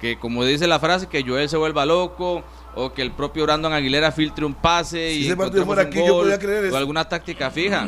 Que 0.05 0.19
como 0.19 0.45
dice 0.45 0.67
la 0.67 0.79
frase, 0.79 1.07
que 1.07 1.23
Joel 1.23 1.49
se 1.49 1.57
vuelva 1.57 1.83
loco 1.83 2.43
o 2.75 2.93
que 2.93 3.01
el 3.01 3.11
propio 3.11 3.41
Brandon 3.45 3.73
Aguilera 3.73 4.11
filtre 4.11 4.45
un 4.45 4.53
pase 4.53 5.09
Si 5.09 5.21
y 5.21 5.25
ese 5.25 5.35
partido 5.35 5.63
encontremos 5.63 5.65
fuera 5.65 5.81
un 5.81 5.87
aquí, 5.87 5.97
yo 5.97 6.13
gol 6.13 6.23
podía 6.25 6.37
creer 6.37 6.71
o 6.71 6.77
alguna 6.77 7.09
táctica 7.09 7.49
fija. 7.49 7.87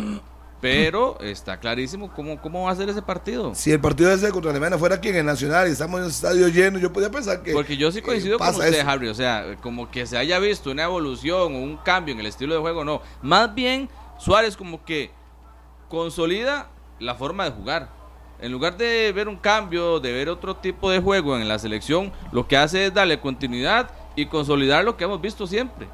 Pero 0.59 1.19
está 1.21 1.59
clarísimo 1.59 2.11
cómo, 2.11 2.41
cómo 2.41 2.63
va 2.63 2.71
a 2.71 2.75
ser 2.75 2.89
ese 2.89 3.03
partido. 3.03 3.53
Si 3.53 3.71
el 3.71 3.79
partido 3.79 4.11
ese 4.11 4.31
contra 4.31 4.49
Alemania 4.49 4.79
fuera 4.79 4.95
aquí 4.95 5.09
en 5.09 5.17
el 5.17 5.25
Nacional 5.27 5.67
y 5.67 5.73
estamos 5.73 5.99
en 5.99 6.05
el 6.05 6.09
estadio 6.09 6.47
lleno, 6.47 6.79
yo 6.79 6.91
podía 6.91 7.11
pensar 7.11 7.43
que... 7.43 7.53
Porque 7.53 7.77
yo 7.77 7.91
sí 7.91 7.99
eh, 7.99 8.01
coincido 8.01 8.39
con 8.39 8.47
pasa 8.47 8.65
usted, 8.65 8.79
eso. 8.79 8.89
Harry. 8.89 9.09
O 9.09 9.13
sea, 9.13 9.55
como 9.61 9.91
que 9.91 10.07
se 10.07 10.17
haya 10.17 10.39
visto 10.39 10.71
una 10.71 10.85
evolución 10.85 11.53
o 11.53 11.59
un 11.59 11.77
cambio 11.77 12.15
en 12.15 12.21
el 12.21 12.25
estilo 12.25 12.55
de 12.55 12.61
juego, 12.61 12.83
no. 12.83 13.03
Más 13.21 13.53
bien, 13.53 13.89
Suárez 14.17 14.57
como 14.57 14.83
que 14.83 15.11
consolida 15.87 16.71
la 16.99 17.13
forma 17.13 17.45
de 17.45 17.51
jugar. 17.51 17.96
En 18.39 18.51
lugar 18.51 18.77
de 18.77 19.11
ver 19.13 19.27
un 19.27 19.37
cambio, 19.37 19.99
de 19.99 20.11
ver 20.11 20.29
otro 20.29 20.55
tipo 20.55 20.91
de 20.91 20.99
juego 20.99 21.37
en 21.37 21.47
la 21.47 21.57
selección, 21.57 22.13
lo 22.31 22.47
que 22.47 22.55
hace 22.55 22.85
es 22.85 22.93
darle 22.93 23.19
continuidad 23.19 23.89
y 24.15 24.27
consolidar 24.27 24.83
lo 24.83 24.95
que 24.95 25.05
hemos 25.05 25.19
visto 25.19 25.47
siempre. 25.47 25.87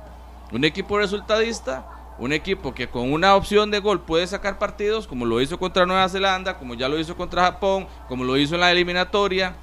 Un 0.52 0.66
equipo 0.66 0.98
resultadista, 0.98 1.88
un 2.20 2.34
equipo 2.34 2.74
que 2.74 2.90
con 2.90 3.14
una 3.14 3.36
opción 3.36 3.72
de 3.72 3.80
gol 3.80 4.02
puede 4.02 4.28
sacar 4.28 4.60
partidos, 4.60 5.08
como 5.08 5.26
lo 5.26 5.40
hizo 5.40 5.58
contra 5.58 5.86
Nueva 5.86 6.10
Zelanda, 6.10 6.58
como 6.58 6.74
ya 6.74 6.90
lo 6.90 7.00
hizo 7.00 7.16
contra 7.16 7.44
Japón, 7.44 7.88
como 8.10 8.26
lo 8.26 8.36
hizo 8.36 8.56
en 8.56 8.62
la 8.62 8.72
eliminatoria, 8.72 9.56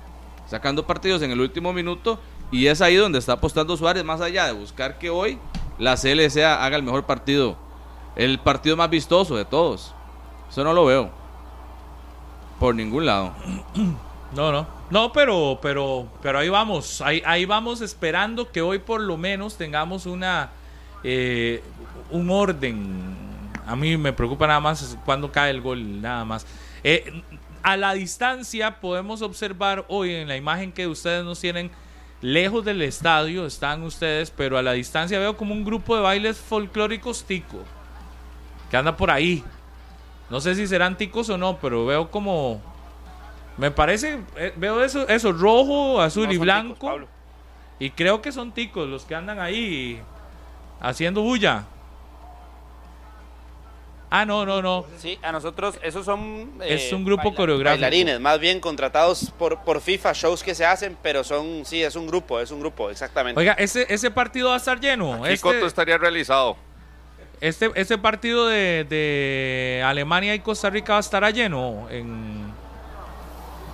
sacando 0.46 0.86
partidos 0.86 1.20
en 1.20 1.30
el 1.32 1.40
último 1.40 1.74
minuto. 1.74 2.18
Y 2.50 2.66
es 2.66 2.80
ahí 2.80 2.96
donde 2.96 3.18
está 3.18 3.34
apostando 3.34 3.76
Suárez, 3.76 4.04
más 4.04 4.22
allá 4.22 4.46
de 4.46 4.52
buscar 4.52 4.98
que 4.98 5.10
hoy 5.10 5.38
la 5.78 5.96
CLSA 5.96 6.64
haga 6.64 6.76
el 6.76 6.82
mejor 6.82 7.04
partido, 7.04 7.56
el 8.16 8.38
partido 8.40 8.76
más 8.76 8.88
vistoso 8.88 9.36
de 9.36 9.44
todos. 9.44 9.94
Eso 10.48 10.64
no 10.64 10.72
lo 10.72 10.86
veo. 10.86 11.19
Por 12.60 12.76
ningún 12.76 13.06
lado. 13.06 13.34
No, 14.32 14.52
no. 14.52 14.64
No, 14.90 15.12
pero, 15.12 15.58
pero, 15.60 16.06
pero 16.22 16.38
ahí 16.38 16.48
vamos. 16.48 17.00
Ahí, 17.00 17.20
ahí 17.26 17.46
vamos 17.46 17.80
esperando 17.80 18.52
que 18.52 18.62
hoy 18.62 18.78
por 18.78 19.00
lo 19.00 19.16
menos 19.16 19.56
tengamos 19.56 20.06
una 20.06 20.50
eh, 21.02 21.62
un 22.10 22.30
orden. 22.30 23.16
A 23.66 23.74
mí 23.76 23.96
me 23.96 24.12
preocupa 24.12 24.46
nada 24.46 24.60
más 24.60 24.96
cuando 25.04 25.32
cae 25.32 25.50
el 25.50 25.60
gol, 25.60 26.00
nada 26.00 26.24
más. 26.24 26.46
Eh, 26.84 27.22
a 27.62 27.76
la 27.76 27.92
distancia 27.94 28.80
podemos 28.80 29.22
observar 29.22 29.84
hoy 29.88 30.14
en 30.14 30.28
la 30.28 30.36
imagen 30.36 30.72
que 30.72 30.86
ustedes 30.86 31.24
nos 31.24 31.40
tienen 31.40 31.70
lejos 32.20 32.64
del 32.64 32.82
estadio, 32.82 33.46
están 33.46 33.82
ustedes, 33.82 34.30
pero 34.30 34.58
a 34.58 34.62
la 34.62 34.72
distancia 34.72 35.18
veo 35.18 35.36
como 35.36 35.54
un 35.54 35.64
grupo 35.64 35.96
de 35.96 36.02
bailes 36.02 36.38
folclóricos 36.38 37.24
tico 37.24 37.64
que 38.70 38.76
anda 38.76 38.96
por 38.96 39.10
ahí. 39.10 39.42
No 40.30 40.40
sé 40.40 40.54
si 40.54 40.66
serán 40.66 40.96
ticos 40.96 41.28
o 41.28 41.36
no, 41.36 41.58
pero 41.58 41.84
veo 41.86 42.10
como 42.10 42.62
me 43.56 43.70
parece, 43.70 44.20
eh, 44.36 44.52
veo 44.56 44.82
eso, 44.82 45.06
eso 45.08 45.32
rojo, 45.32 46.00
azul 46.00 46.26
No 46.26 46.32
y 46.32 46.36
son 46.36 46.42
blanco. 46.44 46.74
ticos, 46.74 46.88
Pablo. 46.90 47.08
y 47.78 47.90
creo 47.90 48.22
que 48.22 48.32
son 48.32 48.52
ticos 48.52 48.88
los 48.88 49.04
que 49.04 49.14
andan 49.14 49.38
ahí 49.40 50.00
haciendo 50.80 51.20
bulla. 51.22 51.64
Ah, 54.12 54.24
no, 54.24 54.44
no, 54.44 54.60
no. 54.60 54.86
Sí, 54.98 55.18
a 55.22 55.30
nosotros 55.30 55.78
esos 55.82 56.04
son... 56.04 56.50
eh, 56.62 56.74
Es 56.74 56.92
un 56.92 57.04
grupo 57.04 57.22
baila- 57.30 57.36
coreográfico. 57.36 57.82
Bailarines, 57.82 58.18
más 58.18 58.40
bien 58.40 58.58
contratados 58.58 59.30
por, 59.38 59.60
por 59.62 59.80
FIFA, 59.80 60.12
shows 60.14 60.42
que 60.42 60.52
se 60.56 60.66
hacen, 60.66 60.96
pero 61.00 61.22
son, 61.22 61.64
sí, 61.64 61.80
es 61.82 61.94
un 61.94 62.08
grupo, 62.08 62.40
es 62.40 62.50
un 62.50 62.58
grupo, 62.58 62.90
exactamente. 62.90 63.38
Oiga, 63.38 63.52
ese, 63.52 63.86
ese 63.88 64.10
partido 64.10 64.48
va 64.48 64.54
a 64.54 64.56
estar 64.56 64.80
lleno. 64.80 65.24
Aquí 65.24 65.38
Coto 65.38 65.54
Este, 65.54 65.66
estaría 65.66 65.96
realizado. 65.96 66.56
Este, 67.40 67.70
este 67.74 67.98
partido 67.98 68.46
de, 68.46 68.84
de 68.88 69.82
Alemania 69.84 70.34
y 70.34 70.40
Costa 70.40 70.70
Rica 70.70 70.92
va 70.92 70.98
a 70.98 71.00
estar 71.00 71.32
lleno. 71.32 71.88
En... 71.90 72.52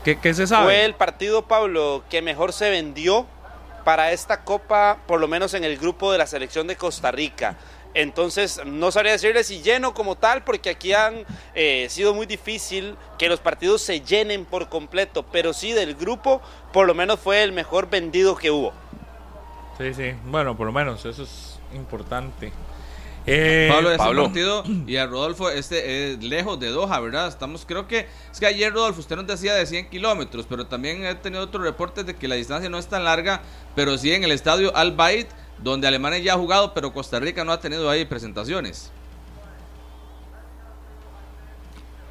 ¿Qué, 0.04 0.18
qué 0.20 0.34
se 0.34 0.46
sabe? 0.46 0.66
Fue 0.66 0.84
el 0.84 0.94
partido, 0.94 1.42
Pablo, 1.46 2.04
que 2.08 2.22
mejor 2.22 2.52
se 2.52 2.70
vendió 2.70 3.26
para 3.84 4.12
esta 4.12 4.42
copa, 4.42 4.98
por 5.06 5.20
lo 5.20 5.28
menos 5.28 5.54
en 5.54 5.64
el 5.64 5.78
grupo 5.78 6.12
de 6.12 6.18
la 6.18 6.26
selección 6.26 6.66
de 6.66 6.76
Costa 6.76 7.10
Rica. 7.10 7.56
Entonces, 7.94 8.60
no 8.66 8.92
sabría 8.92 9.12
decirle 9.12 9.42
si 9.42 9.62
lleno 9.62 9.94
como 9.94 10.16
tal, 10.16 10.44
porque 10.44 10.70
aquí 10.70 10.92
han 10.92 11.24
eh, 11.54 11.86
sido 11.88 12.12
muy 12.12 12.26
difícil 12.26 12.94
que 13.18 13.28
los 13.28 13.40
partidos 13.40 13.80
se 13.80 14.00
llenen 14.02 14.44
por 14.44 14.68
completo, 14.68 15.24
pero 15.32 15.54
sí 15.54 15.72
del 15.72 15.94
grupo, 15.94 16.42
por 16.72 16.86
lo 16.86 16.94
menos 16.94 17.18
fue 17.18 17.42
el 17.42 17.52
mejor 17.52 17.88
vendido 17.88 18.36
que 18.36 18.50
hubo. 18.50 18.74
Sí, 19.78 19.94
sí. 19.94 20.14
Bueno, 20.26 20.56
por 20.56 20.66
lo 20.66 20.72
menos, 20.72 21.04
eso 21.06 21.22
es 21.22 21.58
importante. 21.74 22.52
Eh, 23.28 23.68
Pablo, 23.72 23.88
ese 23.90 23.98
Pablo. 23.98 24.24
partido 24.24 24.62
y 24.86 24.96
a 24.96 25.06
Rodolfo, 25.06 25.50
este 25.50 26.12
es 26.12 26.22
lejos 26.22 26.60
de 26.60 26.68
Doha, 26.68 27.00
¿verdad? 27.00 27.26
Estamos, 27.26 27.64
creo 27.66 27.88
que, 27.88 28.06
es 28.32 28.38
que 28.38 28.46
ayer 28.46 28.72
Rodolfo, 28.72 29.00
usted 29.00 29.16
nos 29.16 29.26
decía 29.26 29.54
de 29.54 29.66
100 29.66 29.90
kilómetros, 29.90 30.46
pero 30.48 30.66
también 30.66 31.04
he 31.04 31.14
tenido 31.16 31.42
otros 31.42 31.64
reportes 31.64 32.06
de 32.06 32.14
que 32.14 32.28
la 32.28 32.36
distancia 32.36 32.70
no 32.70 32.78
es 32.78 32.86
tan 32.86 33.02
larga, 33.04 33.42
pero 33.74 33.98
sí 33.98 34.12
en 34.12 34.22
el 34.22 34.30
estadio 34.30 34.74
Al 34.76 34.92
Bayt, 34.92 35.26
donde 35.58 35.88
Alemania 35.88 36.18
ya 36.20 36.34
ha 36.34 36.36
jugado, 36.36 36.72
pero 36.72 36.92
Costa 36.92 37.18
Rica 37.18 37.44
no 37.44 37.50
ha 37.52 37.58
tenido 37.58 37.90
ahí 37.90 38.04
presentaciones. 38.04 38.92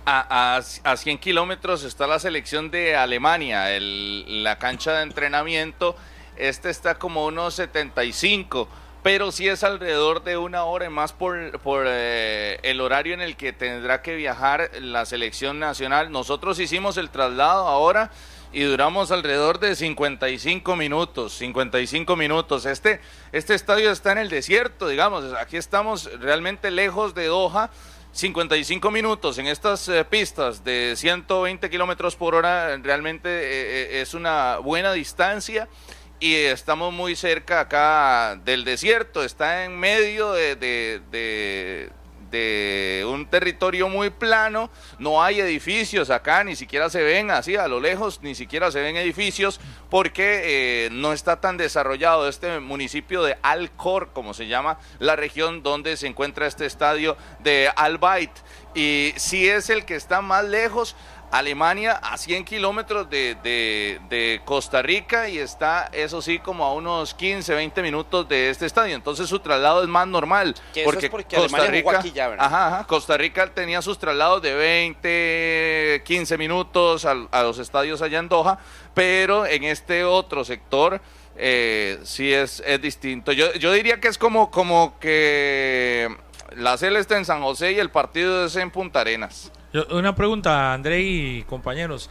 A, 0.07 0.57
a, 0.57 0.91
a 0.91 0.97
100 0.97 1.17
kilómetros 1.17 1.83
está 1.83 2.05
la 2.05 2.19
selección 2.19 2.69
de 2.69 2.95
Alemania, 2.95 3.71
el- 3.75 4.43
la 4.43 4.59
cancha 4.59 4.93
de 4.93 5.03
entrenamiento. 5.03 5.95
Este 6.37 6.69
está 6.69 6.95
como 6.95 7.25
unos 7.25 7.55
75, 7.55 8.67
pero 9.05 9.31
sí 9.31 9.47
es 9.47 9.63
alrededor 9.63 10.23
de 10.23 10.35
una 10.35 10.63
hora 10.63 10.87
y 10.87 10.89
más 10.89 11.13
por, 11.13 11.59
por 11.59 11.85
eh, 11.87 12.57
el 12.63 12.81
horario 12.81 13.13
en 13.13 13.21
el 13.21 13.35
que 13.35 13.53
tendrá 13.53 14.01
que 14.01 14.15
viajar 14.15 14.71
la 14.81 15.05
selección 15.05 15.59
nacional. 15.59 16.11
Nosotros 16.11 16.59
hicimos 16.59 16.97
el 16.97 17.11
traslado 17.11 17.67
ahora 17.67 18.09
y 18.51 18.63
duramos 18.63 19.11
alrededor 19.11 19.59
de 19.59 19.75
55 19.75 20.75
minutos, 20.75 21.33
55 21.33 22.15
minutos. 22.15 22.65
Este, 22.65 22.99
este 23.31 23.53
estadio 23.53 23.91
está 23.91 24.11
en 24.11 24.17
el 24.17 24.29
desierto, 24.29 24.87
digamos, 24.87 25.35
aquí 25.35 25.57
estamos 25.57 26.09
realmente 26.19 26.71
lejos 26.71 27.13
de 27.13 27.27
Doha. 27.27 27.69
55 28.11 28.91
minutos 28.91 29.37
en 29.39 29.47
estas 29.47 29.89
eh, 29.89 30.05
pistas 30.05 30.63
de 30.63 30.93
120 30.95 31.69
kilómetros 31.69 32.15
por 32.15 32.33
hora 32.33 32.77
realmente 32.77 33.27
eh, 33.27 33.41
eh, 33.97 34.01
es 34.01 34.13
una 34.13 34.59
buena 34.59 34.93
distancia 34.93 35.67
y 36.19 36.35
estamos 36.35 36.93
muy 36.93 37.15
cerca 37.15 37.61
acá 37.61 38.39
del 38.43 38.63
desierto, 38.63 39.23
está 39.23 39.65
en 39.65 39.77
medio 39.77 40.31
de, 40.31 41.91
un 43.07 43.27
territorio 43.27 43.87
muy 43.87 44.09
plano, 44.09 44.69
no 44.99 45.23
hay 45.23 45.39
edificios 45.39 46.09
acá, 46.09 46.43
ni 46.43 46.57
siquiera 46.57 46.89
se 46.89 47.01
ven 47.01 47.31
así 47.31 47.55
a 47.55 47.69
lo 47.69 47.79
lejos, 47.79 48.19
ni 48.21 48.35
siquiera 48.35 48.71
se 48.71 48.81
ven 48.81 48.97
edificios 48.97 49.61
porque 49.89 50.41
eh, 50.43 50.89
no 50.91 51.13
está 51.13 51.39
tan 51.39 51.55
desarrollado 51.55 52.27
este 52.27 52.59
municipio 52.59 53.23
de 53.23 53.37
Alcor, 53.41 54.11
como 54.11 54.33
se 54.33 54.47
llama 54.47 54.79
la 54.99 55.15
región 55.15 55.63
donde 55.63 55.95
se 55.95 56.07
encuentra 56.07 56.45
este 56.45 56.65
estadio 56.65 57.15
de 57.39 57.71
Al 57.73 57.99
Bayt. 57.99 58.31
Y 58.73 59.13
si 59.15 59.47
es 59.47 59.69
el 59.69 59.85
que 59.85 59.95
está 59.95 60.19
más 60.19 60.43
lejos, 60.43 60.97
Alemania 61.37 61.93
a 62.01 62.17
100 62.17 62.45
kilómetros 62.45 63.09
de, 63.09 63.35
de- 63.43 63.99
de 64.09 64.41
Costa 64.45 64.81
Rica 64.81 65.27
y 65.29 65.37
está, 65.37 65.89
eso 65.91 66.21
sí, 66.21 66.39
como 66.39 66.63
a 66.65 66.73
unos 66.73 67.13
15, 67.13 67.53
20 67.53 67.81
minutos 67.81 68.27
de 68.29 68.49
este 68.49 68.65
estadio. 68.65 68.95
Entonces 68.95 69.27
su 69.27 69.39
traslado 69.39 69.81
es 69.83 69.89
más 69.89 70.07
normal. 70.07 70.55
Que 70.73 70.83
eso 70.83 70.97
es 70.97 71.09
porque 71.09 71.35
Alemania 71.35 71.81
jugó 71.81 71.91
aquí 71.97 72.11
ya, 72.11 72.27
¿verdad? 72.29 72.45
Ajá, 72.45 72.67
ajá. 72.67 72.87
Costa 72.87 73.17
Rica 73.17 73.47
tenía 73.53 73.81
sus 73.81 73.97
traslados 73.99 74.41
de 74.41 74.53
20, 74.53 76.01
15 76.05 76.37
minutos 76.37 77.05
a, 77.05 77.13
los 77.43 77.59
estadios 77.59 78.01
allá 78.01 78.19
en 78.19 78.29
Doha, 78.29 78.59
pero 78.93 79.45
en 79.45 79.63
este 79.63 80.03
otro 80.03 80.43
sector 80.45 81.01
eh, 81.37 81.99
sí 82.03 82.31
es, 82.33 82.63
es 82.65 82.81
distinto. 82.81 83.31
Yo, 83.31 83.53
yo 83.53 83.71
diría 83.73 83.99
que 83.99 84.07
es 84.07 84.17
como, 84.17 84.49
como 84.51 84.97
que 84.99 86.07
la 86.55 86.77
cele 86.77 86.99
está 86.99 87.17
en 87.17 87.25
San 87.25 87.41
José 87.41 87.73
y 87.73 87.79
el 87.79 87.89
partido 87.89 88.45
es 88.45 88.55
en 88.55 88.71
Punta 88.71 89.01
Arenas. 89.01 89.51
Yo- 89.75 89.85
Una 89.97 90.15
pregunta, 90.15 90.73
André 90.73 91.01
y 91.01 91.41
compañeros. 91.43 92.09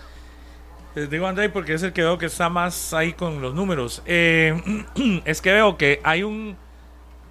Les 0.94 1.08
digo 1.08 1.26
André 1.26 1.48
porque 1.48 1.72
es 1.74 1.82
el 1.82 1.92
que 1.94 2.02
veo 2.02 2.18
que 2.18 2.26
está 2.26 2.48
más 2.50 2.92
ahí 2.92 3.14
con 3.14 3.40
los 3.40 3.54
números. 3.54 4.02
Eh, 4.06 4.54
es 5.24 5.40
que 5.40 5.50
veo 5.52 5.76
que 5.78 6.00
hay 6.04 6.22
un 6.22 6.56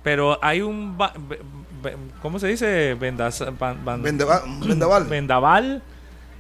pero 0.02 0.38
hay 0.42 0.62
un... 0.62 0.98
¿Cómo 2.22 2.40
se 2.40 2.48
dice? 2.48 2.96
Vendas- 2.96 3.40
van- 3.58 3.86
van- 3.86 4.02
Vendeva- 4.02 4.42
Vendaval. 4.66 5.06
vendaval 5.06 5.84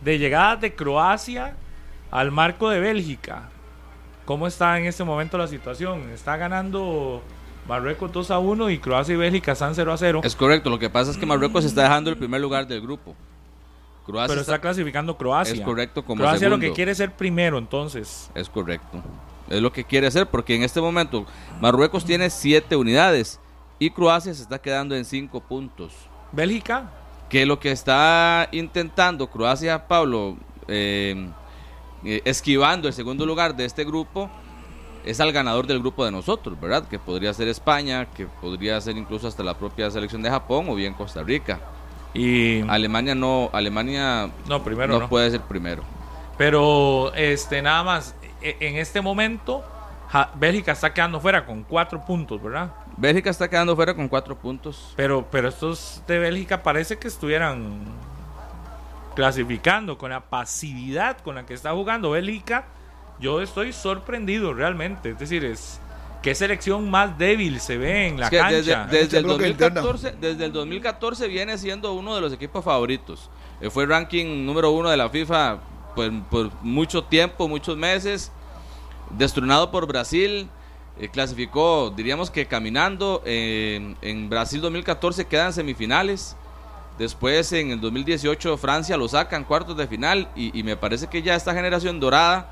de 0.03 0.17
llegadas 0.19 0.59
de 0.59 0.73
Croacia 0.75 1.55
al 2.11 2.31
marco 2.31 2.69
de 2.69 2.79
Bélgica. 2.81 3.49
¿Cómo 4.25 4.47
está 4.47 4.77
en 4.79 4.85
este 4.85 5.03
momento 5.05 5.37
la 5.37 5.47
situación? 5.47 6.09
Está 6.09 6.35
ganando 6.35 7.21
Marruecos 7.67 8.11
2 8.11 8.31
a 8.31 8.39
1 8.39 8.69
y 8.69 8.79
Croacia 8.79 9.13
y 9.13 9.17
Bélgica 9.17 9.53
están 9.53 9.75
0 9.75 9.93
a 9.93 9.97
0. 9.97 10.21
Es 10.25 10.35
correcto, 10.35 10.69
lo 10.69 10.79
que 10.79 10.89
pasa 10.89 11.11
es 11.11 11.17
que 11.17 11.25
Marruecos 11.25 11.63
está 11.63 11.83
dejando 11.83 12.09
el 12.09 12.17
primer 12.17 12.41
lugar 12.41 12.67
del 12.67 12.81
grupo. 12.81 13.15
Croacia 14.05 14.27
pero 14.29 14.41
está- 14.41 14.53
está 14.55 14.61
clasificando 14.61 15.17
Croacia. 15.17 15.53
Es 15.53 15.61
correcto, 15.61 16.03
como 16.03 16.21
Croacia 16.21 16.49
lo 16.49 16.59
que 16.59 16.71
quiere 16.73 16.91
es 16.91 16.97
ser 16.97 17.11
primero, 17.13 17.57
entonces. 17.57 18.29
Es 18.35 18.49
correcto. 18.49 19.01
Es 19.49 19.61
lo 19.61 19.71
que 19.71 19.83
quiere 19.83 20.07
hacer 20.07 20.27
porque 20.27 20.55
en 20.55 20.63
este 20.63 20.81
momento 20.81 21.25
Marruecos 21.61 22.05
tiene 22.05 22.29
7 22.29 22.75
unidades 22.75 23.39
y 23.79 23.89
Croacia 23.89 24.33
se 24.33 24.41
está 24.41 24.59
quedando 24.59 24.95
en 24.95 25.05
5 25.05 25.39
puntos. 25.41 25.93
Bélgica, 26.31 26.89
Que 27.29 27.45
lo 27.47 27.59
que 27.59 27.71
está 27.71 28.47
intentando 28.51 29.27
Croacia, 29.27 29.87
Pablo, 29.87 30.37
eh, 30.67 31.27
eh, 32.03 32.21
esquivando 32.25 32.87
el 32.87 32.93
segundo 32.93 33.25
lugar 33.25 33.55
de 33.55 33.65
este 33.65 33.83
grupo, 33.85 34.29
es 35.03 35.19
al 35.19 35.31
ganador 35.31 35.65
del 35.67 35.79
grupo 35.79 36.05
de 36.05 36.11
nosotros, 36.11 36.59
¿verdad? 36.59 36.87
Que 36.87 36.99
podría 36.99 37.33
ser 37.33 37.47
España, 37.47 38.05
que 38.05 38.27
podría 38.27 38.79
ser 38.81 38.95
incluso 38.97 39.27
hasta 39.27 39.43
la 39.43 39.57
propia 39.57 39.89
selección 39.89 40.21
de 40.21 40.29
Japón 40.29 40.67
o 40.69 40.75
bien 40.75 40.93
Costa 40.93 41.23
Rica. 41.23 41.59
Y 42.13 42.61
Alemania 42.69 43.15
no, 43.15 43.49
Alemania 43.53 44.29
no, 44.47 44.63
primero 44.63 44.93
no, 44.93 44.99
no. 45.01 45.09
puede 45.09 45.31
ser 45.31 45.41
primero. 45.41 45.83
Pero 46.37 47.13
este 47.15 47.61
nada 47.61 47.83
más 47.83 48.15
e- 48.41 48.57
en 48.59 48.75
este 48.77 49.01
momento 49.01 49.63
Bélgica 50.35 50.73
está 50.73 50.93
quedando 50.93 51.19
fuera 51.19 51.45
con 51.45 51.63
cuatro 51.63 52.05
puntos, 52.05 52.41
¿verdad? 52.41 52.71
Bélgica 52.97 53.29
está 53.31 53.49
quedando 53.49 53.75
fuera 53.75 53.95
con 53.95 54.07
4 54.07 54.37
puntos. 54.37 54.93
Pero, 54.95 55.25
pero 55.31 55.49
estos 55.49 56.03
de 56.07 56.19
Bélgica 56.19 56.61
parece 56.61 56.99
que 56.99 57.07
estuvieran 57.07 57.79
clasificando 59.15 59.97
con 59.97 60.11
la 60.11 60.21
pasividad 60.21 61.17
con 61.19 61.35
la 61.35 61.45
que 61.45 61.53
está 61.53 61.71
jugando 61.71 62.11
Bélgica. 62.11 62.65
Yo 63.19 63.41
estoy 63.41 63.73
sorprendido 63.73 64.53
realmente. 64.53 65.11
Es 65.11 65.19
decir, 65.19 65.43
es 65.45 65.79
qué 66.23 66.33
selección 66.33 66.89
más 66.89 67.17
débil 67.19 67.59
se 67.59 67.77
ve 67.77 68.07
en 68.07 68.19
la 68.19 68.29
Es 68.29 68.29
que 68.31 68.37
cancha. 68.37 68.85
desde, 68.87 68.99
desde 68.99 69.17
el 69.19 69.25
Mucha 69.25 69.35
bronca 69.35 69.47
interna. 69.47 69.81
2014, 69.81 70.17
desde 70.19 70.45
el 70.45 70.51
2014 70.53 71.27
viene 71.27 71.57
siendo 71.59 71.93
uno 71.93 72.15
de 72.15 72.21
los 72.21 72.33
equipos 72.33 72.65
favoritos. 72.65 73.29
Eh, 73.61 73.69
fue 73.69 73.85
ranking 73.85 74.45
número 74.45 74.71
uno 74.71 74.89
de 74.89 74.97
la 74.97 75.09
FIFA 75.09 75.59
pues, 75.95 76.11
por 76.31 76.51
mucho 76.63 77.03
tiempo, 77.03 77.47
muchos 77.47 77.77
meses. 77.77 78.31
Destronado 79.11 79.69
por 79.71 79.85
Brasil. 79.85 80.49
eh, 80.99 81.09
clasificó, 81.09 81.91
diríamos 81.95 82.31
que 82.31 82.45
caminando. 82.47 83.21
eh, 83.25 83.95
en 84.01 84.29
Brasil 84.29 84.61
2014 84.61 85.25
quedan 85.27 85.53
semifinales. 85.53 86.35
Después 86.97 87.51
en 87.53 87.71
el 87.71 87.81
2018 87.81 88.55
Francia 88.57 88.97
lo 88.97 89.07
saca 89.07 89.35
en 89.35 89.43
cuartos 89.43 89.75
de 89.77 89.87
final. 89.87 90.29
Y, 90.35 90.57
y 90.57 90.63
me 90.63 90.77
parece 90.77 91.07
que 91.07 91.21
ya 91.21 91.35
esta 91.35 91.53
generación 91.53 91.99
dorada 91.99 92.51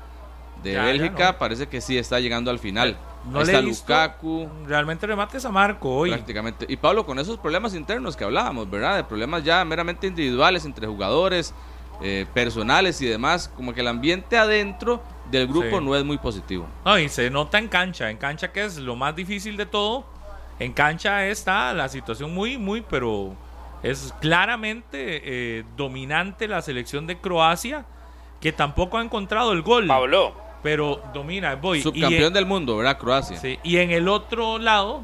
de 0.62 0.72
Ya, 0.72 0.78
ya 0.80 0.84
Bélgica 0.84 1.32
no. 1.32 1.38
parece 1.38 1.66
que 1.68 1.80
sí 1.80 1.96
está 1.98 2.20
llegando 2.20 2.50
al 2.50 2.58
final. 2.58 2.96
No 3.30 3.38
Ahí 3.38 3.44
está 3.44 3.60
Lukaku. 3.60 4.48
realmente 4.66 5.06
remates 5.06 5.44
a 5.44 5.50
Marco 5.50 5.88
hoy. 5.90 6.10
Prácticamente. 6.10 6.66
Y 6.68 6.76
Pablo, 6.76 7.06
con 7.06 7.18
esos 7.18 7.38
problemas 7.38 7.74
internos 7.74 8.16
que 8.16 8.24
hablábamos, 8.24 8.68
¿verdad? 8.68 8.96
De 8.96 9.04
problemas 9.04 9.44
ya 9.44 9.64
meramente 9.64 10.06
individuales 10.08 10.64
entre 10.64 10.86
jugadores, 10.88 11.54
eh, 12.02 12.26
personales 12.34 13.00
y 13.00 13.06
demás, 13.06 13.48
como 13.56 13.72
que 13.74 13.80
el 13.80 13.88
ambiente 13.88 14.36
adentro 14.36 15.02
del 15.30 15.46
grupo 15.46 15.78
Sí. 15.78 15.84
no 15.84 15.94
es 15.96 16.04
muy 16.04 16.18
positivo. 16.18 16.66
No, 16.84 16.98
y 16.98 17.08
se 17.08 17.30
nota 17.30 17.58
en 17.58 17.68
cancha. 17.68 18.10
En 18.10 18.16
cancha 18.16 18.50
que 18.50 18.64
es 18.64 18.76
lo 18.78 18.96
más 18.96 19.14
difícil 19.14 19.56
de 19.56 19.66
todo. 19.66 20.04
En 20.58 20.72
cancha 20.72 21.26
está 21.26 21.72
la 21.74 21.88
situación 21.88 22.34
muy, 22.34 22.58
muy, 22.58 22.80
pero 22.82 23.34
es 23.84 24.12
claramente 24.20 25.22
eh, 25.58 25.64
dominante 25.76 26.46
la 26.48 26.60
selección 26.60 27.06
de 27.06 27.18
Croacia, 27.18 27.84
que 28.40 28.52
tampoco 28.52 28.98
ha 28.98 29.02
encontrado 29.02 29.52
el 29.52 29.62
gol. 29.62 29.86
Pablo, 29.86 30.34
Pero 30.62 31.02
domina, 31.12 31.54
voy. 31.56 31.82
Subcampeón 31.82 32.24
en- 32.28 32.32
del 32.32 32.46
mundo, 32.46 32.76
¿verdad? 32.76 32.98
Croacia. 32.98 33.36
Sí, 33.36 33.58
y 33.62 33.78
en 33.78 33.90
el 33.90 34.08
otro 34.08 34.58
lado, 34.58 35.02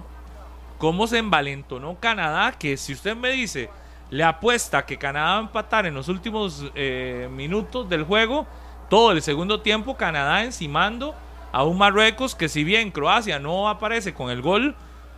cómo 0.79 1.07
se 1.07 1.19
envalentonó 1.19 1.97
Canadá, 1.99 2.53
que 2.53 2.77
si 2.77 2.93
usted 2.93 3.17
me 3.17 3.31
dice, 3.31 3.69
le 4.11 4.23
apuesta 4.25 4.87
que 4.87 4.97
Canadá 4.99 5.33
va 5.33 5.37
a 5.39 5.41
empatar 5.41 5.87
en 5.87 5.95
los 5.95 6.09
últimos 6.09 6.65
eh, 6.75 7.29
minutos 7.33 7.89
del 7.89 8.05
juego, 8.05 8.47
todo 8.89 9.13
el 9.13 9.21
segundo 9.21 9.61
tiempo 9.61 9.97
Canadá 9.97 10.45
encimando 10.45 11.15
a 11.53 11.65
un 11.65 11.77
Marruecos 11.77 12.35
que 12.35 12.49
si 12.49 12.63
bien 12.65 12.91
Croacia 12.91 13.39
no 13.39 13.69
aparece 13.69 14.15
con 14.15 14.31
el 14.31 14.41
gol, 14.41 14.77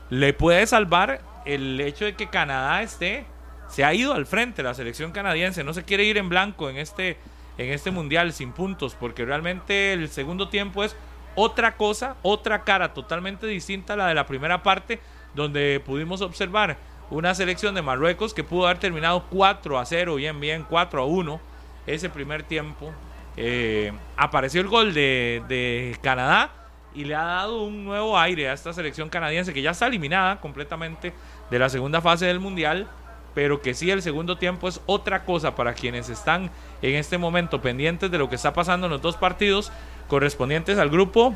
le 0.08 0.32
puede 0.32 0.66
salvar 0.66 1.20
el 1.44 1.80
hecho 1.80 2.04
de 2.04 2.14
que 2.14 2.28
Canadá 2.28 2.82
esté, 2.82 3.26
se 3.68 3.84
ha 3.84 3.94
ido 3.94 4.14
al 4.14 4.26
frente 4.26 4.62
la 4.62 4.74
selección 4.74 5.12
canadiense, 5.12 5.62
no 5.62 5.72
se 5.72 5.84
quiere 5.84 6.04
ir 6.04 6.18
en 6.18 6.28
blanco 6.28 6.68
en 6.70 6.78
este, 6.78 7.16
en 7.58 7.70
este 7.70 7.90
mundial 7.90 8.32
sin 8.32 8.52
puntos, 8.52 8.94
porque 8.94 9.24
realmente 9.24 9.92
el 9.92 10.08
segundo 10.08 10.48
tiempo 10.48 10.84
es 10.84 10.96
otra 11.34 11.76
cosa, 11.76 12.16
otra 12.22 12.64
cara 12.64 12.92
totalmente 12.92 13.46
distinta 13.46 13.94
a 13.94 13.96
la 13.96 14.06
de 14.08 14.14
la 14.14 14.26
primera 14.26 14.62
parte, 14.62 15.00
donde 15.34 15.80
pudimos 15.84 16.20
observar 16.20 16.76
una 17.10 17.34
selección 17.34 17.74
de 17.74 17.82
Marruecos 17.82 18.34
que 18.34 18.44
pudo 18.44 18.66
haber 18.66 18.78
terminado 18.78 19.24
4 19.30 19.78
a 19.78 19.84
0, 19.84 20.14
bien, 20.16 20.40
bien, 20.40 20.64
4 20.68 21.02
a 21.02 21.04
1, 21.04 21.40
ese 21.86 22.08
primer 22.08 22.42
tiempo. 22.42 22.92
Eh, 23.36 23.92
apareció 24.16 24.60
el 24.60 24.68
gol 24.68 24.94
de, 24.94 25.42
de 25.48 25.96
Canadá 26.02 26.50
y 26.94 27.04
le 27.04 27.14
ha 27.14 27.22
dado 27.22 27.62
un 27.62 27.84
nuevo 27.84 28.18
aire 28.18 28.48
a 28.48 28.52
esta 28.52 28.72
selección 28.72 29.08
canadiense 29.08 29.54
que 29.54 29.62
ya 29.62 29.70
está 29.70 29.86
eliminada 29.86 30.40
completamente 30.40 31.12
de 31.50 31.58
la 31.58 31.68
segunda 31.68 32.00
fase 32.00 32.26
del 32.26 32.40
Mundial, 32.40 32.88
pero 33.34 33.62
que 33.62 33.74
sí 33.74 33.90
el 33.90 34.02
segundo 34.02 34.38
tiempo 34.38 34.68
es 34.68 34.80
otra 34.86 35.24
cosa 35.24 35.54
para 35.54 35.74
quienes 35.74 36.08
están 36.08 36.50
en 36.82 36.94
este 36.94 37.18
momento 37.18 37.60
pendientes 37.60 38.10
de 38.10 38.18
lo 38.18 38.28
que 38.28 38.36
está 38.36 38.52
pasando 38.52 38.86
en 38.86 38.92
los 38.92 39.02
dos 39.02 39.16
partidos 39.16 39.72
correspondientes 40.08 40.78
al 40.78 40.90
grupo 40.90 41.34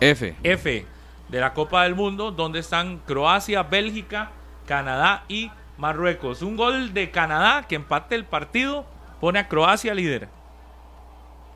F. 0.00 0.36
F 0.42 0.86
de 1.28 1.40
la 1.40 1.54
Copa 1.54 1.84
del 1.84 1.94
Mundo, 1.94 2.30
donde 2.32 2.60
están 2.60 2.98
Croacia, 2.98 3.62
Bélgica, 3.62 4.30
Canadá 4.66 5.24
y 5.28 5.50
Marruecos. 5.76 6.42
Un 6.42 6.56
gol 6.56 6.94
de 6.94 7.10
Canadá 7.10 7.66
que 7.68 7.76
empate 7.76 8.14
el 8.14 8.24
partido 8.24 8.86
pone 9.20 9.38
a 9.38 9.48
Croacia 9.48 9.94
líder 9.94 10.28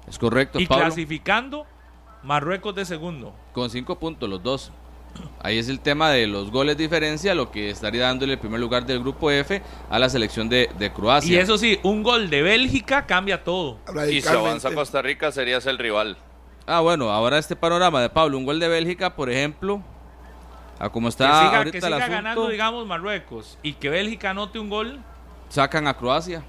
Es 0.09 0.19
correcto, 0.19 0.61
y 0.61 0.67
Pablo. 0.67 0.85
clasificando 0.85 1.67
Marruecos 2.23 2.75
de 2.75 2.85
segundo. 2.85 3.35
Con 3.53 3.71
cinco 3.71 3.99
puntos 3.99 4.29
los 4.29 4.43
dos. 4.43 4.73
Ahí 5.45 5.59
es 5.59 5.69
el 5.69 5.81
tema 5.81 6.11
de 6.11 6.27
los 6.29 6.51
goles 6.53 6.77
diferencia, 6.77 7.35
lo 7.35 7.51
que 7.51 7.71
estaría 7.71 8.03
dándole 8.03 8.35
el 8.35 8.39
primer 8.39 8.61
lugar 8.61 8.87
del 8.87 9.01
grupo 9.01 9.31
F 9.31 9.61
a 9.91 9.99
la 9.99 10.09
selección 10.09 10.49
de, 10.49 10.71
de 10.79 10.93
Croacia. 10.93 11.33
Y 11.35 11.37
eso 11.39 11.59
sí, 11.59 11.79
un 11.83 12.03
gol 12.03 12.31
de 12.31 12.43
Bélgica 12.43 13.07
cambia 13.07 13.43
todo. 13.43 13.79
Y 14.09 14.21
si 14.23 14.29
avanza 14.29 14.73
Costa 14.73 15.03
Rica 15.03 15.33
serías 15.33 15.67
el 15.67 15.79
rival. 15.79 16.17
Ah, 16.67 16.81
bueno, 16.81 17.11
ahora 17.11 17.39
este 17.39 17.57
panorama 17.57 18.01
de 18.01 18.09
Pablo, 18.09 18.39
un 18.39 18.45
gol 18.45 18.61
de 18.61 18.69
Bélgica, 18.69 19.17
por 19.17 19.29
ejemplo, 19.31 19.83
a 20.79 20.89
como 20.91 21.07
Que 21.09 21.11
está 21.11 21.25
siga, 21.27 21.57
ahorita 21.59 21.73
que 21.73 21.77
el 21.79 21.83
siga 21.83 21.97
asunto, 21.97 22.13
ganando, 22.13 22.49
digamos, 22.49 22.87
Marruecos 22.87 23.59
y 23.65 23.73
que 23.73 23.89
Bélgica 23.91 24.31
anote 24.31 24.61
un 24.61 24.69
gol, 24.71 25.01
sacan 25.49 25.89
a 25.89 25.95
Croacia. 25.95 26.45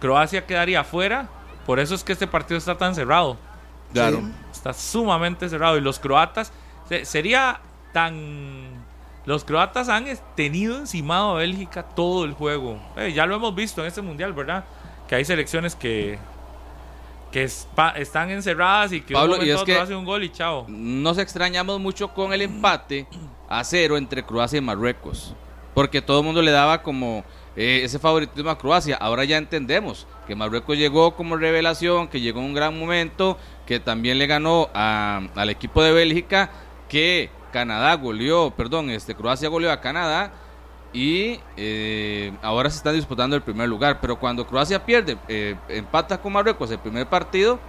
Croacia 0.00 0.44
quedaría 0.46 0.84
fuera. 0.84 1.28
Por 1.64 1.78
eso 1.80 1.94
es 1.94 2.02
que 2.04 2.12
este 2.12 2.26
partido 2.26 2.58
está 2.58 2.76
tan 2.76 2.94
cerrado. 2.94 3.36
Claro. 3.92 4.18
Sí. 4.18 4.32
Está 4.50 4.72
sumamente 4.74 5.48
cerrado. 5.48 5.78
Y 5.78 5.80
los 5.80 5.98
croatas, 5.98 6.52
se- 6.88 7.04
sería 7.04 7.60
tan... 7.92 8.82
Los 9.24 9.44
croatas 9.44 9.88
han 9.88 10.06
tenido 10.34 10.76
encimado 10.78 11.32
a 11.36 11.38
Bélgica 11.38 11.84
todo 11.84 12.24
el 12.24 12.32
juego. 12.32 12.80
Eh, 12.96 13.12
ya 13.14 13.24
lo 13.24 13.36
hemos 13.36 13.54
visto 13.54 13.80
en 13.80 13.86
este 13.86 14.02
mundial, 14.02 14.32
¿verdad? 14.32 14.64
Que 15.06 15.14
hay 15.14 15.24
selecciones 15.24 15.76
que, 15.76 16.18
que 17.30 17.44
están 17.44 18.30
encerradas 18.30 18.92
y 18.92 19.00
que 19.00 19.14
Pablo, 19.14 19.36
un 19.38 19.46
y 19.46 19.50
es 19.50 19.62
que- 19.62 19.78
hacen 19.78 19.96
un 19.96 20.04
gol 20.04 20.24
y 20.24 20.30
chao. 20.30 20.66
Nos 20.68 21.18
extrañamos 21.18 21.78
mucho 21.78 22.08
con 22.12 22.32
el 22.32 22.42
empate 22.42 23.06
a 23.48 23.62
cero 23.62 23.96
entre 23.96 24.24
Croacia 24.24 24.58
y 24.58 24.60
Marruecos. 24.60 25.34
Porque 25.72 26.02
todo 26.02 26.18
el 26.18 26.24
mundo 26.26 26.42
le 26.42 26.50
daba 26.50 26.82
como 26.82 27.24
eh, 27.56 27.80
ese 27.84 27.98
favoritismo 28.00 28.50
a 28.50 28.58
Croacia. 28.58 28.96
Ahora 28.96 29.24
ya 29.24 29.38
entendemos 29.38 30.06
que 30.26 30.34
Marruecos 30.34 30.76
llegó 30.76 31.14
como 31.14 31.36
revelación, 31.36 32.08
que 32.08 32.20
llegó 32.20 32.40
en 32.40 32.46
un 32.46 32.54
gran 32.54 32.78
momento, 32.78 33.38
que 33.66 33.78
también 33.78 34.18
le 34.18 34.26
ganó 34.26 34.68
a- 34.74 35.22
al 35.36 35.48
equipo 35.48 35.82
de 35.82 35.92
Bélgica, 35.92 36.50
que 36.88 37.30
Canadá 37.52 37.94
goleó, 37.94 38.50
perdón, 38.50 38.90
este 38.90 39.14
Croacia 39.14 39.48
goleó 39.48 39.70
a 39.70 39.80
Canadá 39.80 40.32
y 40.92 41.38
eh, 41.56 42.32
ahora 42.42 42.68
se 42.68 42.78
están 42.78 42.94
disputando 42.96 43.36
el 43.36 43.42
primer 43.42 43.68
lugar. 43.68 44.00
Pero 44.00 44.18
cuando 44.18 44.44
Croacia 44.46 44.84
pierde, 44.84 45.16
eh, 45.28 45.54
empata 45.68 46.20
con 46.20 46.32
Marruecos 46.32 46.70
el 46.72 46.78
primer 46.80 47.06
partido, 47.06 47.60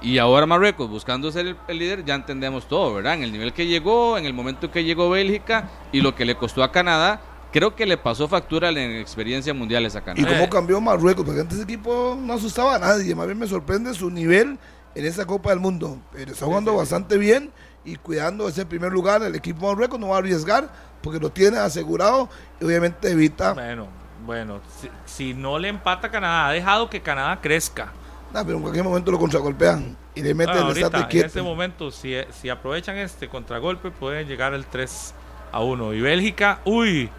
y 0.00 0.18
ahora 0.18 0.44
Marruecos 0.46 0.88
buscando 0.90 1.30
ser 1.30 1.46
el, 1.46 1.56
el 1.68 1.78
líder, 1.78 2.04
ya 2.04 2.14
entendemos 2.14 2.66
todo, 2.68 2.94
¿verdad? 2.94 3.14
En 3.14 3.22
el 3.22 3.32
nivel 3.32 3.52
que 3.52 3.66
llegó, 3.66 4.18
en 4.18 4.26
el 4.26 4.34
momento 4.34 4.70
que 4.70 4.84
llegó 4.84 5.08
Bélgica 5.10 5.68
y 5.92 6.00
lo 6.00 6.14
que 6.14 6.24
le 6.24 6.34
costó 6.34 6.62
a 6.62 6.70
Canadá, 6.72 7.20
creo 7.52 7.74
que 7.74 7.86
le 7.86 7.96
pasó 7.96 8.28
factura 8.28 8.68
en 8.68 8.78
experiencias 8.96 9.56
mundiales 9.56 9.94
a 9.96 10.00
Y 10.00 10.02
Canadá. 10.02 10.28
cómo 10.28 10.44
Eh. 10.44 10.48
cambió 10.50 10.80
Marruecos, 10.80 11.24
porque 11.24 11.40
antes 11.40 11.54
ese 11.58 11.64
equipo 11.64 12.18
no 12.20 12.34
asustaba 12.34 12.74
a 12.74 12.78
nadie. 12.78 13.14
Más 13.14 13.26
bien 13.26 13.38
me 13.38 13.46
sorprende 13.46 13.94
su 13.94 14.10
nivel 14.10 14.58
en 14.94 15.06
esa 15.06 15.24
Copa 15.24 15.50
del 15.50 15.60
Mundo. 15.60 15.98
Pero 16.12 16.32
está 16.32 16.44
jugando 16.44 16.74
bastante 16.76 17.16
bien 17.16 17.50
y 17.84 17.96
cuidando 17.96 18.48
ese 18.48 18.66
primer 18.66 18.92
lugar. 18.92 19.22
El 19.22 19.34
equipo 19.34 19.66
Marruecos 19.66 19.98
no 19.98 20.08
va 20.08 20.16
a 20.16 20.18
arriesgar 20.18 20.68
porque 21.02 21.18
lo 21.18 21.30
tiene 21.30 21.58
asegurado 21.58 22.28
y 22.60 22.64
obviamente 22.64 23.10
evita. 23.10 23.52
Bueno, 23.52 23.88
bueno, 24.24 24.60
si, 24.80 24.88
si 25.04 25.34
no 25.34 25.58
le 25.58 25.68
empata 25.68 26.08
a 26.08 26.10
Canadá, 26.10 26.48
ha 26.48 26.52
dejado 26.52 26.88
que 26.88 27.00
Canadá 27.00 27.40
crezca. 27.40 27.92
Nah, 28.32 28.42
pero 28.42 28.56
en 28.56 28.62
cualquier 28.62 28.84
momento 28.84 29.12
lo 29.12 29.18
contragolpean 29.18 29.96
y 30.14 30.22
le 30.22 30.34
meten 30.34 30.54
Bueno, 30.54 30.70
el 30.70 30.76
estate 30.76 30.96
ahorita, 30.96 31.18
en 31.18 31.26
este 31.26 31.42
momento, 31.42 31.90
si, 31.90 32.16
si 32.32 32.48
aprovechan 32.48 32.96
este 32.96 33.28
contragolpe, 33.28 33.90
pueden 33.90 34.26
llegar 34.26 34.54
al 34.54 34.66
3 34.66 35.14
a 35.52 35.60
1. 35.60 35.94
Y 35.94 36.00
Bélgica, 36.00 36.60
uy, 36.64 37.10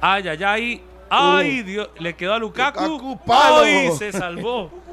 ay, 0.00 0.28
ay, 0.28 0.44
ay, 0.44 0.82
ay, 1.10 1.62
Dios, 1.62 1.90
le 1.98 2.14
quedó 2.14 2.34
a 2.34 2.38
Lukaku. 2.38 2.84
Uh. 2.84 2.88
Lukaku, 2.88 3.18
palo. 3.26 3.62
ay, 3.64 3.90
se 3.98 4.12
salvó. 4.12 4.70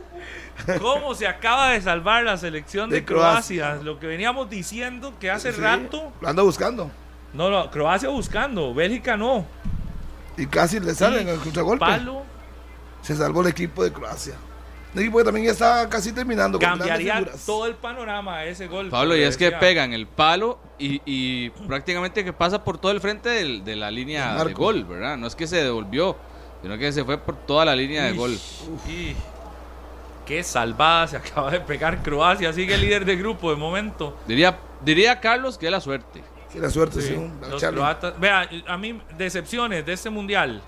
¿Cómo 0.80 1.14
se 1.16 1.28
acaba 1.28 1.70
de 1.72 1.82
salvar 1.82 2.24
la 2.24 2.38
selección 2.38 2.90
de, 2.90 2.98
De 2.98 3.06
Croacia? 3.06 3.64
Croacia. 3.66 3.84
Lo 3.84 4.00
que 4.00 4.08
veníamos 4.08 4.50
diciendo 4.50 5.14
que 5.20 5.30
hace 5.32 5.52
Sí, 5.54 5.62
rato. 5.62 6.12
Lo 6.22 6.28
anda 6.30 6.44
buscando. 6.44 6.92
No, 7.34 7.50
no, 7.50 7.70
Croacia 7.72 8.10
buscando, 8.10 8.74
Bélgica 8.74 9.16
no. 9.18 9.46
Y 10.38 10.46
casi 10.48 10.80
le 10.80 10.94
salen 10.96 11.28
el 11.28 11.40
contragolpe. 11.40 11.86
Palo. 11.86 12.24
Se 13.02 13.16
salvó 13.16 13.42
el 13.42 13.48
equipo 13.48 13.84
de 13.84 13.92
Croacia. 13.92 14.36
Un 14.94 15.00
equipo 15.00 15.20
que 15.20 15.24
también 15.24 15.46
ya 15.46 15.54
está 15.54 15.88
casi 15.88 16.12
terminando. 16.12 16.60
Cambiaría 16.60 17.26
todo 17.46 17.66
el 17.66 17.76
panorama 17.76 18.38
a 18.38 18.46
ese 18.46 18.68
gol. 18.68 18.90
Pablo, 18.90 19.16
y 19.16 19.22
es 19.22 19.38
que 19.38 19.50
pegan 19.52 19.94
el 19.94 20.06
palo 20.06 20.60
y, 20.78 21.02
y 21.06 21.50
prácticamente 21.68 22.26
que 22.26 22.34
pasa 22.34 22.62
por 22.64 22.78
todo 22.78 22.92
el 22.92 23.00
frente 23.00 23.30
del- 23.30 23.64
de 23.64 23.78
la 23.78 23.88
El 23.88 23.96
línea 23.96 24.44
de 24.44 24.54
gol, 24.54 24.84
¿verdad? 24.84 25.16
No 25.16 25.28
es 25.28 25.36
que 25.36 25.48
se 25.48 25.64
devolvió, 25.64 26.18
sino 26.62 26.78
que 26.78 26.92
se 26.92 27.06
fue 27.06 27.18
por 27.18 27.38
toda 27.46 27.64
la 27.64 27.74
línea 27.76 28.04
de 28.04 28.12
gol. 28.14 28.38
Qué 30.26 30.44
salvada 30.44 31.08
se 31.08 31.18
acaba 31.18 31.52
de 31.52 31.60
pegar 31.62 32.02
Croacia. 32.04 32.52
Sigue 32.54 32.78
líder 32.78 33.06
de 33.06 33.16
grupo 33.16 33.50
de 33.52 33.58
momento. 33.58 34.18
Diría, 34.28 34.58
diría 34.82 35.20
Carlos 35.20 35.58
que 35.58 35.66
es 35.68 35.72
la 35.72 35.82
suerte. 35.82 36.24
Sí, 36.50 36.60
la 36.60 36.70
suerte, 36.70 37.02
sí. 37.02 37.10
Sí, 37.10 37.14
un- 37.14 37.40
los 37.50 37.62
Charlie. 37.62 37.78
croatas. 37.80 38.20
Vea, 38.20 38.50
a 38.68 38.78
mí, 38.78 39.02
decepciones 39.18 39.86
de 39.86 39.94
este 39.94 40.10
mundial. 40.10 40.62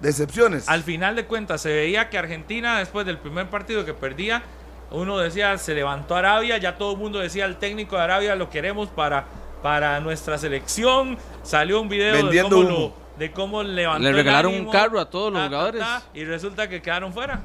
Decepciones. 0.00 0.68
Al 0.68 0.82
final 0.82 1.16
de 1.16 1.24
cuentas, 1.24 1.62
se 1.62 1.72
veía 1.72 2.10
que 2.10 2.18
Argentina, 2.18 2.78
después 2.78 3.06
del 3.06 3.16
primer 3.18 3.48
partido 3.48 3.84
que 3.86 3.94
perdía, 3.94 4.42
uno 4.90 5.16
decía, 5.18 5.56
se 5.56 5.74
levantó 5.74 6.14
Arabia, 6.16 6.58
ya 6.58 6.76
todo 6.76 6.92
el 6.92 6.98
mundo 6.98 7.18
decía, 7.18 7.46
el 7.46 7.56
técnico 7.56 7.96
de 7.96 8.02
Arabia 8.02 8.36
lo 8.36 8.50
queremos 8.50 8.88
para, 8.90 9.24
para 9.62 9.98
nuestra 10.00 10.36
selección. 10.36 11.16
Salió 11.42 11.80
un 11.80 11.88
video 11.88 12.14
de 12.14 12.22
Vendiendo 12.22 12.56
cómo, 12.56 12.68
humo. 12.68 12.78
lo- 12.78 13.18
de 13.18 13.32
cómo 13.32 13.62
levantó 13.62 14.02
Le 14.02 14.10
el 14.10 14.16
regalaron 14.16 14.52
un 14.54 14.70
carro 14.70 15.00
a 15.00 15.08
todos 15.08 15.32
los 15.32 15.40
ta, 15.40 15.48
ta, 15.48 15.56
jugadores. 15.56 15.80
ta, 15.80 16.02
y 16.12 16.24
resulta 16.24 16.68
que 16.68 16.82
quedaron 16.82 17.14
fuera. 17.14 17.40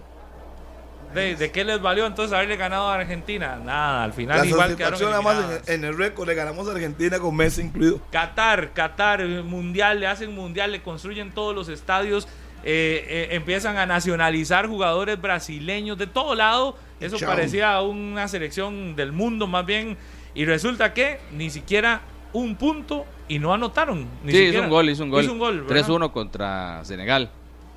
¿De, 1.13 1.35
de 1.35 1.51
qué 1.51 1.63
les 1.63 1.81
valió 1.81 2.05
entonces 2.05 2.33
haberle 2.33 2.55
ganado 2.57 2.88
a 2.89 2.95
Argentina? 2.95 3.57
Nada, 3.63 4.03
al 4.03 4.13
final 4.13 4.39
La 4.39 4.45
igual 4.45 4.75
quedaron 4.75 4.99
nada 5.01 5.21
más 5.21 5.61
en, 5.67 5.73
en 5.73 5.83
el 5.85 5.97
récord 5.97 6.27
le 6.27 6.35
ganamos 6.35 6.67
a 6.67 6.71
Argentina 6.71 7.19
con 7.19 7.35
Messi 7.35 7.61
incluido. 7.61 7.99
Qatar, 8.11 8.71
Qatar, 8.73 9.25
mundial, 9.43 9.99
le 9.99 10.07
hacen 10.07 10.33
mundial, 10.33 10.71
le 10.71 10.81
construyen 10.81 11.31
todos 11.31 11.53
los 11.53 11.69
estadios, 11.69 12.27
eh, 12.63 13.05
eh, 13.07 13.27
empiezan 13.31 13.77
a 13.77 13.85
nacionalizar 13.85 14.67
jugadores 14.67 15.19
brasileños 15.19 15.97
de 15.97 16.07
todo 16.07 16.35
lado. 16.35 16.77
Eso 16.99 17.17
Chao. 17.17 17.29
parecía 17.29 17.81
una 17.81 18.27
selección 18.27 18.95
del 18.95 19.11
mundo 19.11 19.47
más 19.47 19.65
bien. 19.65 19.97
Y 20.33 20.45
resulta 20.45 20.93
que 20.93 21.19
ni 21.33 21.49
siquiera 21.49 22.01
un 22.33 22.55
punto 22.55 23.05
y 23.27 23.39
no 23.39 23.53
anotaron. 23.53 24.05
Ni 24.23 24.31
sí, 24.31 24.38
hizo 24.38 24.45
siquiera. 24.45 24.63
un 24.65 24.69
gol, 24.69 24.89
hizo 24.89 25.03
un 25.03 25.09
gol. 25.09 25.23
Hizo 25.23 25.33
un 25.33 25.39
gol, 25.39 25.61
¿verdad? 25.63 25.88
3-1 25.88 26.11
contra 26.11 26.85
Senegal. 26.85 27.29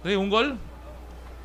Sí, 0.04 0.14
un 0.14 0.30
gol. 0.30 0.56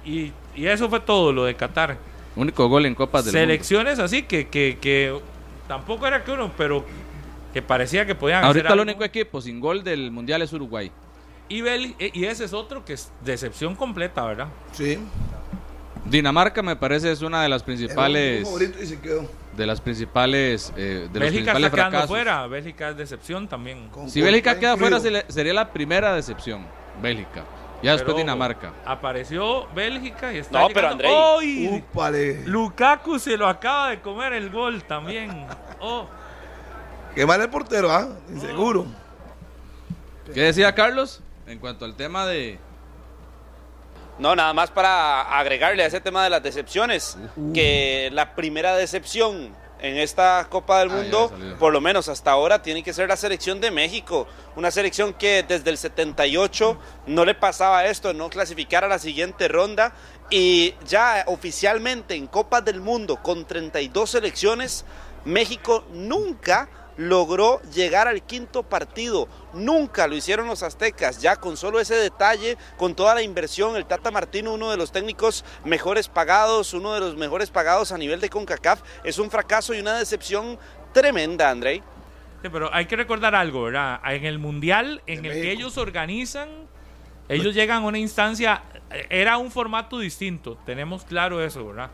Y, 0.05 0.31
y 0.59 0.67
eso 0.67 0.89
fue 0.89 0.99
todo 0.99 1.31
lo 1.33 1.45
de 1.45 1.55
Qatar. 1.55 1.97
Único 2.35 2.67
gol 2.69 2.85
en 2.85 2.95
Copas 2.95 3.25
del 3.25 3.33
Mundo. 3.33 3.45
Selecciones 3.47 3.99
así 3.99 4.23
que, 4.23 4.47
que, 4.47 4.77
que 4.79 5.19
tampoco 5.67 6.05
era 6.07 6.23
que 6.23 6.31
uno, 6.31 6.51
pero 6.57 6.85
que 7.53 7.61
parecía 7.61 8.05
que 8.05 8.15
podían 8.15 8.43
Ahorita 8.43 8.67
hacer 8.69 8.77
el 8.79 8.83
único 8.87 9.03
equipo 9.03 9.41
sin 9.41 9.59
gol 9.59 9.83
del 9.83 10.11
Mundial 10.11 10.41
es 10.41 10.53
Uruguay. 10.53 10.91
Y, 11.49 11.61
Bel- 11.61 11.95
eh, 11.97 12.11
y 12.13 12.25
ese 12.25 12.45
es 12.45 12.53
otro 12.53 12.85
que 12.85 12.93
es 12.93 13.11
decepción 13.25 13.75
completa, 13.75 14.23
¿verdad? 14.23 14.47
Sí. 14.71 14.99
Dinamarca 16.05 16.61
me 16.63 16.75
parece 16.75 17.11
es 17.11 17.21
una 17.21 17.41
de 17.43 17.49
las 17.49 17.61
principales 17.63 18.43
favorito 18.43 18.81
y 18.81 18.85
se 18.85 18.99
quedó. 18.99 19.29
de 19.55 19.65
las 19.67 19.81
principales 19.81 20.71
eh, 20.77 20.81
de 20.81 21.01
los 21.05 21.11
Bélgica 21.13 21.53
principales 21.53 21.65
está 21.65 21.75
quedando 21.75 21.91
fracasos. 21.91 22.09
fuera. 22.09 22.47
Bélgica 22.47 22.89
es 22.89 22.97
decepción 22.97 23.47
también. 23.47 23.89
Con 23.89 24.09
Si 24.09 24.21
Bélgica 24.21 24.57
queda 24.59 24.77
fuera 24.77 24.97
incluido. 24.97 25.19
se 25.21 25.25
le- 25.27 25.31
sería 25.33 25.53
la 25.53 25.71
primera 25.71 26.13
decepción. 26.15 26.65
Bélgica. 27.01 27.43
Ya 27.81 27.93
después 27.93 28.13
Pero, 28.13 28.17
Dinamarca. 28.17 28.73
Apareció 28.85 29.67
Bélgica 29.73 30.33
y 30.33 30.39
está 30.39 30.59
No, 30.61 30.67
pero 30.73 30.91
llegando-. 30.95 31.37
¡Ay! 31.39 31.83
Úpale. 31.91 32.43
Lukaku 32.45 33.19
se 33.19 33.37
lo 33.37 33.47
acaba 33.47 33.89
de 33.91 34.01
comer 34.01 34.33
el 34.33 34.49
gol 34.49 34.83
también. 34.83 35.47
Oh, 35.81 36.07
Qué 37.15 37.25
mal 37.25 37.39
el 37.39 37.49
portero, 37.49 37.89
¿ah? 37.89 38.07
Inseguro. 38.29 38.85
¿Qué 40.33 40.41
decía 40.41 40.75
Carlos? 40.75 41.21
En 41.47 41.57
cuanto 41.57 41.85
al 41.85 41.95
tema 41.95 42.25
de 42.25 42.59
No, 44.19 44.35
nada 44.35 44.53
más 44.53 44.69
para 44.71 45.21
agregarle 45.39 45.83
a 45.83 45.85
ese 45.87 46.01
tema 46.01 46.23
de 46.25 46.29
las 46.29 46.43
decepciones, 46.43 47.17
que 47.53 48.09
la 48.11 48.35
primera 48.35 48.75
decepción 48.75 49.55
en 49.81 49.97
esta 49.97 50.45
Copa 50.49 50.79
del 50.79 50.91
Ah, 50.91 50.95
Mundo, 50.95 51.31
por 51.57 51.71
lo 51.73 51.81
menos 51.81 52.07
hasta 52.09 52.31
ahora, 52.31 52.61
tiene 52.61 52.83
que 52.83 52.93
ser 52.93 53.09
la 53.09 53.17
selección 53.17 53.61
de 53.61 53.71
México. 53.71 54.27
Una 54.55 54.71
selección 54.71 55.13
que 55.13 55.43
desde 55.43 55.69
el 55.69 55.77
78 55.77 56.77
no 57.07 57.25
le 57.25 57.35
pasaba 57.35 57.85
esto, 57.85 58.13
no 58.13 58.29
clasificar 58.29 58.83
a 58.83 58.87
la 58.87 58.99
siguiente 58.99 59.47
ronda. 59.47 59.93
Y 60.29 60.75
ya 60.87 61.23
oficialmente 61.27 62.15
en 62.15 62.27
Copas 62.27 62.63
del 62.63 62.81
Mundo, 62.81 63.17
con 63.21 63.45
32 63.45 64.09
selecciones, 64.09 64.85
México 65.25 65.85
nunca 65.91 66.69
logró 66.99 67.61
llegar 67.73 68.09
al 68.09 68.21
quinto 68.21 68.63
partido. 68.63 69.29
Nunca 69.53 70.05
lo 70.05 70.15
hicieron 70.17 70.47
los 70.47 70.63
aztecas. 70.63 71.21
Ya 71.21 71.37
con 71.37 71.55
solo 71.55 71.79
ese 71.79 71.95
detalle, 71.95 72.57
con 72.77 72.93
toda 72.93 73.15
la 73.15 73.21
inversión, 73.21 73.77
el 73.77 73.85
Tata 73.85 74.11
Martino, 74.11 74.53
uno 74.53 74.69
de 74.69 74.75
los 74.75 74.91
técnicos 74.91 75.45
mejores 75.63 76.09
pagados, 76.09 76.73
uno 76.73 76.93
de 76.93 76.99
los 76.99 77.15
mejores 77.15 77.51
pagados 77.51 77.93
a 77.93 77.97
nivel 77.97 78.19
de 78.19 78.29
CONCACAF, 78.29 78.81
es 79.05 79.17
un 79.17 79.31
fracaso 79.31 79.73
y 79.73 79.79
una 79.79 79.97
decepción 79.97 80.59
tremenda, 80.93 81.49
Andrei. 81.49 81.81
sí, 82.41 82.49
pero 82.51 82.69
hay 82.73 82.85
que 82.85 82.97
recordar 82.97 83.33
algo, 83.33 83.63
¿verdad? 83.63 84.01
En 84.03 84.25
el 84.25 84.37
mundial 84.37 85.01
en 85.07 85.21
De 85.21 85.29
el 85.29 85.41
que 85.41 85.51
ellos 85.53 85.77
organizan, 85.77 86.49
ellos 87.29 87.55
llegan 87.55 87.83
a 87.83 87.87
una 87.87 87.99
instancia. 87.99 88.63
Era 89.09 89.37
un 89.37 89.51
formato 89.51 89.99
distinto, 89.99 90.57
tenemos 90.65 91.05
claro 91.05 91.41
eso, 91.41 91.65
¿verdad? 91.65 91.91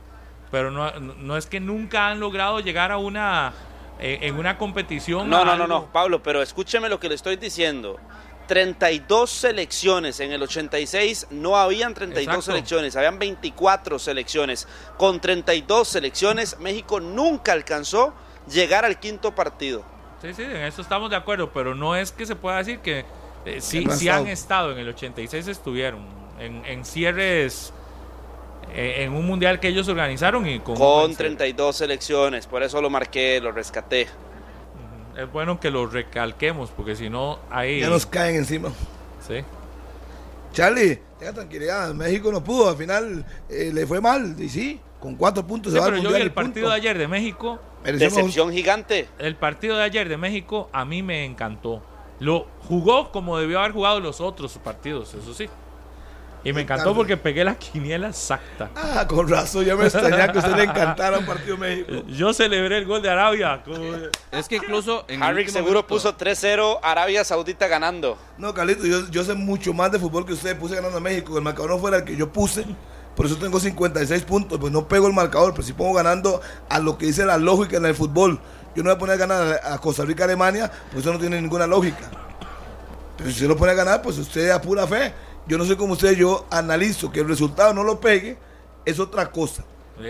Pero 0.49 0.71
no, 0.71 0.91
no 0.99 1.37
es 1.37 1.45
que 1.45 1.59
nunca 1.59 2.07
han 2.07 2.19
logrado 2.19 2.59
llegar 2.59 2.91
a 2.91 2.97
una. 2.97 3.53
Eh, 3.99 4.19
en 4.21 4.35
una 4.37 4.57
competición. 4.57 5.29
No, 5.29 5.45
no, 5.45 5.55
no, 5.55 5.67
no, 5.67 5.91
Pablo, 5.91 6.21
pero 6.21 6.41
escúcheme 6.41 6.89
lo 6.89 6.99
que 6.99 7.09
le 7.09 7.15
estoy 7.15 7.37
diciendo. 7.37 7.97
32 8.47 9.29
selecciones 9.29 10.19
en 10.19 10.31
el 10.31 10.43
86, 10.43 11.27
no 11.31 11.57
habían 11.57 11.93
32 11.93 12.21
Exacto. 12.21 12.41
selecciones, 12.43 12.95
habían 12.95 13.17
24 13.17 13.97
selecciones. 13.97 14.67
Con 14.97 15.19
32 15.19 15.87
selecciones, 15.87 16.59
México 16.59 16.99
nunca 16.99 17.53
alcanzó 17.53 18.13
llegar 18.47 18.85
al 18.85 18.99
quinto 18.99 19.33
partido. 19.33 19.83
Sí, 20.21 20.33
sí, 20.33 20.43
en 20.43 20.57
eso 20.57 20.81
estamos 20.81 21.09
de 21.09 21.15
acuerdo, 21.15 21.51
pero 21.51 21.75
no 21.75 21.95
es 21.95 22.11
que 22.11 22.25
se 22.25 22.35
pueda 22.35 22.57
decir 22.57 22.79
que 22.79 23.05
eh, 23.45 23.61
sí, 23.61 23.85
sí 23.91 24.09
han 24.09 24.27
estado. 24.27 24.71
en 24.71 24.79
el 24.79 24.89
86 24.89 25.47
estuvieron, 25.47 26.05
en, 26.39 26.63
en 26.65 26.85
cierres, 26.85 27.73
en 28.73 29.13
un 29.13 29.25
mundial 29.25 29.59
que 29.59 29.67
ellos 29.69 29.87
organizaron 29.87 30.47
y 30.47 30.59
con... 30.59 30.75
Con 30.75 30.99
buen 31.01 31.07
cierre. 31.15 31.35
32 31.35 31.75
selecciones, 31.75 32.47
por 32.47 32.63
eso 32.63 32.81
lo 32.81 32.89
marqué, 32.89 33.39
lo 33.41 33.51
rescaté. 33.51 34.07
Es 35.17 35.31
bueno 35.31 35.59
que 35.59 35.71
lo 35.71 35.85
recalquemos, 35.87 36.71
porque 36.71 36.95
si 36.95 37.09
no, 37.09 37.39
ahí... 37.49 37.79
Ya 37.79 37.89
nos 37.89 38.05
caen 38.05 38.35
encima. 38.35 38.71
Sí. 39.25 39.35
Charlie, 40.51 40.99
tenga 41.19 41.33
tranquilidad. 41.33 41.93
México 41.93 42.31
no 42.31 42.43
pudo. 42.43 42.69
Al 42.69 42.77
final 42.77 43.25
eh, 43.49 43.71
le 43.73 43.85
fue 43.87 44.01
mal. 44.01 44.35
Y 44.39 44.49
sí, 44.49 44.79
con 44.99 45.15
cuatro 45.15 45.45
puntos 45.45 45.71
Sí, 45.71 45.77
se 45.77 45.79
va 45.79 45.85
pero 45.85 45.97
al 45.97 46.03
yo 46.03 46.09
vi 46.09 46.15
el 46.21 46.31
punto. 46.31 46.35
partido 46.49 46.69
de 46.69 46.75
ayer 46.75 46.97
de 46.97 47.07
México, 47.07 47.59
Decepción 47.83 48.51
gigante. 48.51 49.07
el 49.19 49.35
partido 49.35 49.77
de 49.77 49.83
ayer 49.83 50.09
de 50.09 50.17
México 50.17 50.69
a 50.73 50.85
mí 50.85 51.03
me 51.03 51.23
encantó. 51.25 51.81
Lo 52.19 52.47
jugó 52.67 53.11
como 53.11 53.37
debió 53.37 53.59
haber 53.59 53.71
jugado 53.73 53.99
los 53.99 54.21
otros 54.21 54.57
partidos, 54.63 55.13
eso 55.13 55.33
sí. 55.33 55.49
Y 56.45 56.53
me 56.53 56.61
encantó 56.61 56.83
tarde. 56.85 56.95
porque 56.95 57.17
pegué 57.17 57.43
la 57.43 57.55
quiniela 57.55 58.07
exacta. 58.07 58.69
Ah, 58.75 59.05
con 59.07 59.27
razón. 59.27 59.65
Ya 59.65 59.75
me 59.75 59.83
extrañaba 59.85 60.31
que 60.31 60.37
a 60.37 60.41
usted 60.41 60.55
le 60.55 60.63
encantara 60.63 61.17
un 61.17 61.25
partido 61.25 61.57
México. 61.57 62.03
Yo 62.07 62.33
celebré 62.33 62.77
el 62.77 62.85
gol 62.85 63.01
de 63.01 63.09
Arabia. 63.09 63.61
como- 63.65 63.81
Es 64.31 64.47
que 64.47 64.57
incluso 64.57 65.03
en 65.07 65.21
último 65.23 65.49
seguro 65.51 65.87
puso 65.87 66.15
3-0, 66.15 66.79
Arabia 66.83 67.23
Saudita 67.25 67.67
ganando. 67.67 68.17
No, 68.37 68.53
Carlito, 68.53 68.85
yo, 68.85 69.09
yo 69.09 69.23
sé 69.23 69.33
mucho 69.33 69.73
más 69.73 69.91
de 69.91 69.99
fútbol 69.99 70.25
que 70.25 70.33
usted. 70.33 70.57
Puse 70.57 70.75
ganando 70.75 70.97
a 70.97 71.01
México. 71.01 71.35
El 71.35 71.43
marcador 71.43 71.71
no 71.71 71.79
fuera 71.79 71.97
el 71.97 72.03
que 72.05 72.15
yo 72.15 72.31
puse. 72.31 72.63
Por 73.15 73.25
eso 73.25 73.37
tengo 73.37 73.59
56 73.59 74.21
puntos. 74.23 74.59
Pues 74.59 74.71
no 74.71 74.87
pego 74.87 75.07
el 75.07 75.13
marcador, 75.13 75.51
pero 75.53 75.63
sí 75.63 75.73
pongo 75.73 75.93
ganando 75.95 76.41
a 76.69 76.79
lo 76.79 76.97
que 76.97 77.07
dice 77.07 77.25
la 77.25 77.37
lógica 77.39 77.77
en 77.77 77.85
el 77.85 77.95
fútbol. 77.95 78.39
Yo 78.75 78.83
no 78.83 78.89
voy 78.89 78.95
a 78.95 78.99
poner 78.99 79.15
a 79.15 79.17
ganar 79.17 79.59
a 79.63 79.77
Costa 79.79 80.03
Rica, 80.05 80.25
Alemania, 80.25 80.69
pues 80.91 81.03
eso 81.03 81.11
no 81.13 81.17
tiene 81.19 81.41
ninguna 81.41 81.65
lógica. 81.65 82.11
Pero 83.17 83.29
si 83.29 83.35
usted 83.37 83.47
lo 83.47 83.55
pone 83.55 83.71
a 83.71 83.75
ganar, 83.75 84.01
pues 84.01 84.17
usted 84.17 84.49
a 84.51 84.61
pura 84.61 84.85
fe. 84.85 85.13
Yo 85.47 85.57
no 85.57 85.65
sé 85.65 85.77
cómo 85.77 85.93
usted, 85.93 86.17
yo 86.17 86.45
analizo 86.49 87.11
que 87.11 87.19
el 87.19 87.27
resultado 87.27 87.73
no 87.73 87.83
lo 87.83 87.99
pegue, 87.99 88.37
es 88.85 88.99
otra 88.99 89.31
cosa. 89.31 89.63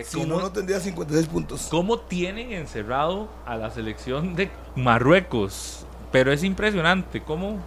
Si 0.04 0.20
¿Cómo, 0.20 0.36
no, 0.36 0.42
no 0.42 0.52
tendría 0.52 0.80
56 0.80 1.28
puntos. 1.28 1.68
cómo 1.70 2.00
tienen 2.00 2.52
encerrado 2.54 3.30
a 3.46 3.56
la 3.56 3.70
selección 3.70 4.36
de 4.36 4.50
Marruecos? 4.76 5.86
Pero 6.12 6.32
es 6.32 6.44
impresionante 6.44 7.22
cómo 7.22 7.60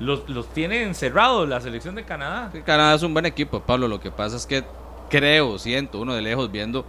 los, 0.00 0.28
los 0.28 0.48
tiene 0.52 0.82
encerrados 0.82 1.48
la 1.48 1.60
selección 1.60 1.94
de 1.94 2.04
Canadá. 2.04 2.52
Canadá 2.66 2.94
es 2.94 3.02
un 3.02 3.14
buen 3.14 3.24
equipo, 3.24 3.60
Pablo. 3.60 3.88
Lo 3.88 4.00
que 4.00 4.10
pasa 4.10 4.36
es 4.36 4.44
que 4.44 4.64
creo, 5.08 5.58
siento, 5.58 6.00
uno 6.00 6.14
de 6.14 6.22
lejos 6.22 6.50
viendo 6.50 6.84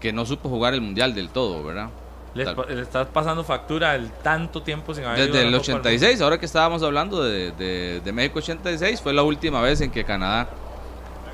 que 0.00 0.12
no 0.12 0.24
supo 0.26 0.48
jugar 0.48 0.74
el 0.74 0.82
mundial 0.82 1.14
del 1.14 1.30
todo, 1.30 1.64
¿verdad? 1.64 1.90
Le 2.36 2.80
estás 2.82 3.06
pasando 3.08 3.42
factura 3.44 3.94
el 3.94 4.10
tanto 4.10 4.62
tiempo 4.62 4.94
sin 4.94 5.04
haber 5.04 5.26
Desde 5.26 5.42
el 5.42 5.50
la 5.52 5.58
Copa 5.58 5.72
del 5.72 5.80
86, 5.80 6.20
ahora 6.20 6.38
que 6.38 6.46
estábamos 6.46 6.82
hablando 6.82 7.22
de, 7.22 7.52
de- 7.52 8.00
de 8.04 8.12
México 8.12 8.38
86, 8.38 9.00
fue 9.00 9.12
la 9.12 9.22
última 9.22 9.60
vez 9.60 9.80
en 9.80 9.90
que 9.90 10.04
Canadá 10.04 10.48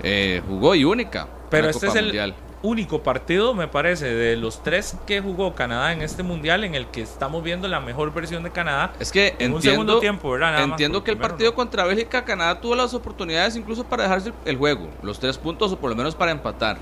eh, 0.03 0.43
jugó 0.49 0.75
y 0.75 0.85
única. 0.85 1.29
Pero 1.51 1.69
este 1.69 1.87
Copa 1.87 1.99
es 1.99 2.05
el 2.07 2.35
único 2.63 3.03
partido, 3.03 3.55
me 3.55 3.67
parece, 3.67 4.07
de 4.15 4.37
los 4.37 4.63
tres 4.63 4.97
que 5.07 5.21
jugó 5.21 5.53
Canadá 5.55 5.93
en 5.93 6.01
este 6.01 6.23
mundial 6.23 6.63
en 6.65 6.75
el 6.77 6.87
que 6.87 7.03
estamos 7.03 7.43
viendo 7.43 7.67
la 7.67 7.81
mejor 7.81 8.15
versión 8.15 8.43
de 8.45 8.51
Canadá. 8.51 8.93
Es 9.01 9.11
que 9.11 9.35
en 9.41 9.51
un 9.51 9.57
entiendo, 9.57 9.61
segundo 9.61 9.99
tiempo, 9.99 10.31
¿verdad? 10.31 10.53
Nada 10.53 10.67
más, 10.69 10.71
entiendo 10.75 11.03
que 11.03 11.11
el 11.11 11.17
partido 11.19 11.51
no. 11.51 11.57
contra 11.57 11.85
Bélgica, 11.85 12.25
Canadá 12.25 12.61
tuvo 12.61 12.77
las 12.77 12.95
oportunidades 12.95 13.57
incluso 13.57 13.83
para 13.85 14.05
dejarse 14.05 14.33
el 14.45 14.57
juego, 14.57 14.89
los 15.03 15.19
tres 15.19 15.37
puntos 15.39 15.73
o 15.73 15.77
por 15.77 15.91
lo 15.91 15.97
menos 15.97 16.15
para 16.15 16.31
empatar. 16.31 16.79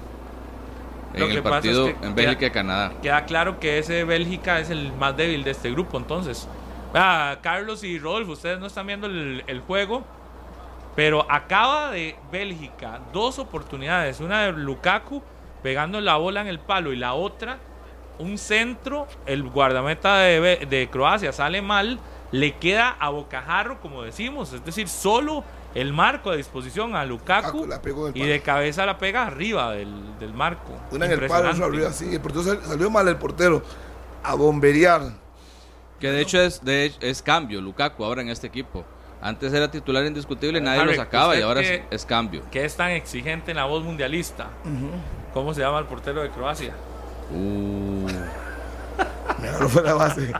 En 1.14 1.22
el 1.30 1.42
pasa 1.42 1.56
es 1.58 1.62
partido 1.64 1.84
que 1.86 1.90
en 1.90 1.98
queda- 2.00 2.14
Bélgica 2.14 2.46
y 2.46 2.50
Canadá. 2.50 2.92
Queda 3.02 3.24
claro 3.24 3.58
que 3.60 3.78
ese 3.78 4.04
Bélgica 4.04 4.60
es 4.60 4.70
el 4.70 4.92
más 4.92 5.16
débil 5.16 5.42
de 5.44 5.50
este 5.50 5.70
grupo, 5.70 5.98
entonces. 5.98 6.48
Ah, 6.94 7.36
Carlos 7.42 7.84
y 7.84 7.98
Rodolfo, 7.98 8.32
ustedes 8.32 8.58
no 8.58 8.66
están 8.66 8.86
viendo 8.86 9.06
el, 9.06 9.44
el 9.46 9.60
juego, 9.60 10.04
pero 10.96 11.24
acaba 11.30 11.90
de 11.90 12.16
Bélgica 12.32 13.00
dos 13.12 13.38
oportunidades. 13.38 14.20
Una 14.20 14.42
de 14.42 14.52
Lukaku 14.52 15.22
pegando 15.62 16.00
la 16.00 16.16
bola 16.16 16.40
en 16.40 16.46
el 16.48 16.58
palo 16.58 16.92
y 16.92 16.96
la 16.96 17.14
otra, 17.14 17.58
un 18.18 18.38
centro, 18.38 19.06
el 19.26 19.42
guardameta 19.44 20.18
de, 20.18 20.66
de 20.68 20.88
Croacia 20.90 21.32
sale 21.32 21.62
mal, 21.62 21.98
le 22.32 22.52
queda 22.56 22.96
a 23.00 23.08
bocajarro, 23.10 23.80
como 23.80 24.02
decimos, 24.02 24.52
es 24.52 24.64
decir, 24.64 24.88
solo 24.88 25.44
el 25.74 25.92
marco 25.92 26.30
a 26.30 26.36
disposición 26.36 26.97
a 26.97 27.05
Lukaku 27.05 27.66
la 27.66 27.80
pegó 27.80 28.09
el 28.09 28.16
y 28.16 28.26
de 28.26 28.40
cabeza 28.42 28.84
la 28.86 28.98
pega 28.98 29.26
arriba 29.26 29.72
del, 29.72 30.18
del 30.18 30.34
marco. 30.34 30.72
Una 30.90 31.06
en 31.06 31.12
el 31.12 31.26
palo, 31.28 31.64
arriba, 31.64 31.92
sí. 31.92 32.12
El 32.14 32.20
portero 32.20 32.44
sal- 32.44 32.60
salió 32.64 32.90
mal 32.90 33.06
el 33.09 33.16
portero. 33.16 33.62
A 34.22 34.34
bomberear. 34.34 35.02
Que 36.01 36.10
de 36.10 36.20
hecho 36.22 36.40
es, 36.40 36.64
de 36.64 36.92
es 37.01 37.22
cambio, 37.22 37.60
Lukaku 37.60 38.05
ahora 38.05 38.22
en 38.22 38.30
este 38.30 38.47
equipo. 38.47 38.84
Antes 39.22 39.52
era 39.52 39.70
titular 39.70 40.05
indiscutible, 40.06 40.60
nadie 40.62 40.80
Harry, 40.80 40.90
lo 40.92 40.97
sacaba 40.97 41.36
y 41.36 41.42
ahora 41.42 41.60
es, 41.60 41.68
que- 41.68 41.84
es 41.90 42.06
cambio. 42.06 42.42
que 42.51 42.64
es 42.64 42.74
tan 42.74 42.90
exigente 42.90 43.51
en 43.51 43.59
la 43.59 43.66
voz 43.66 43.84
mundialista. 43.84 44.48
¿Cómo 45.34 45.52
se 45.55 45.60
llama 45.60 45.78
el 45.78 45.84
portero 45.84 46.22
de 46.22 46.30
Croacia? 46.30 46.74
Uh, 47.30 48.09
no 49.60 49.68
fue 49.68 49.82
la 49.82 49.94
base. 49.94 50.32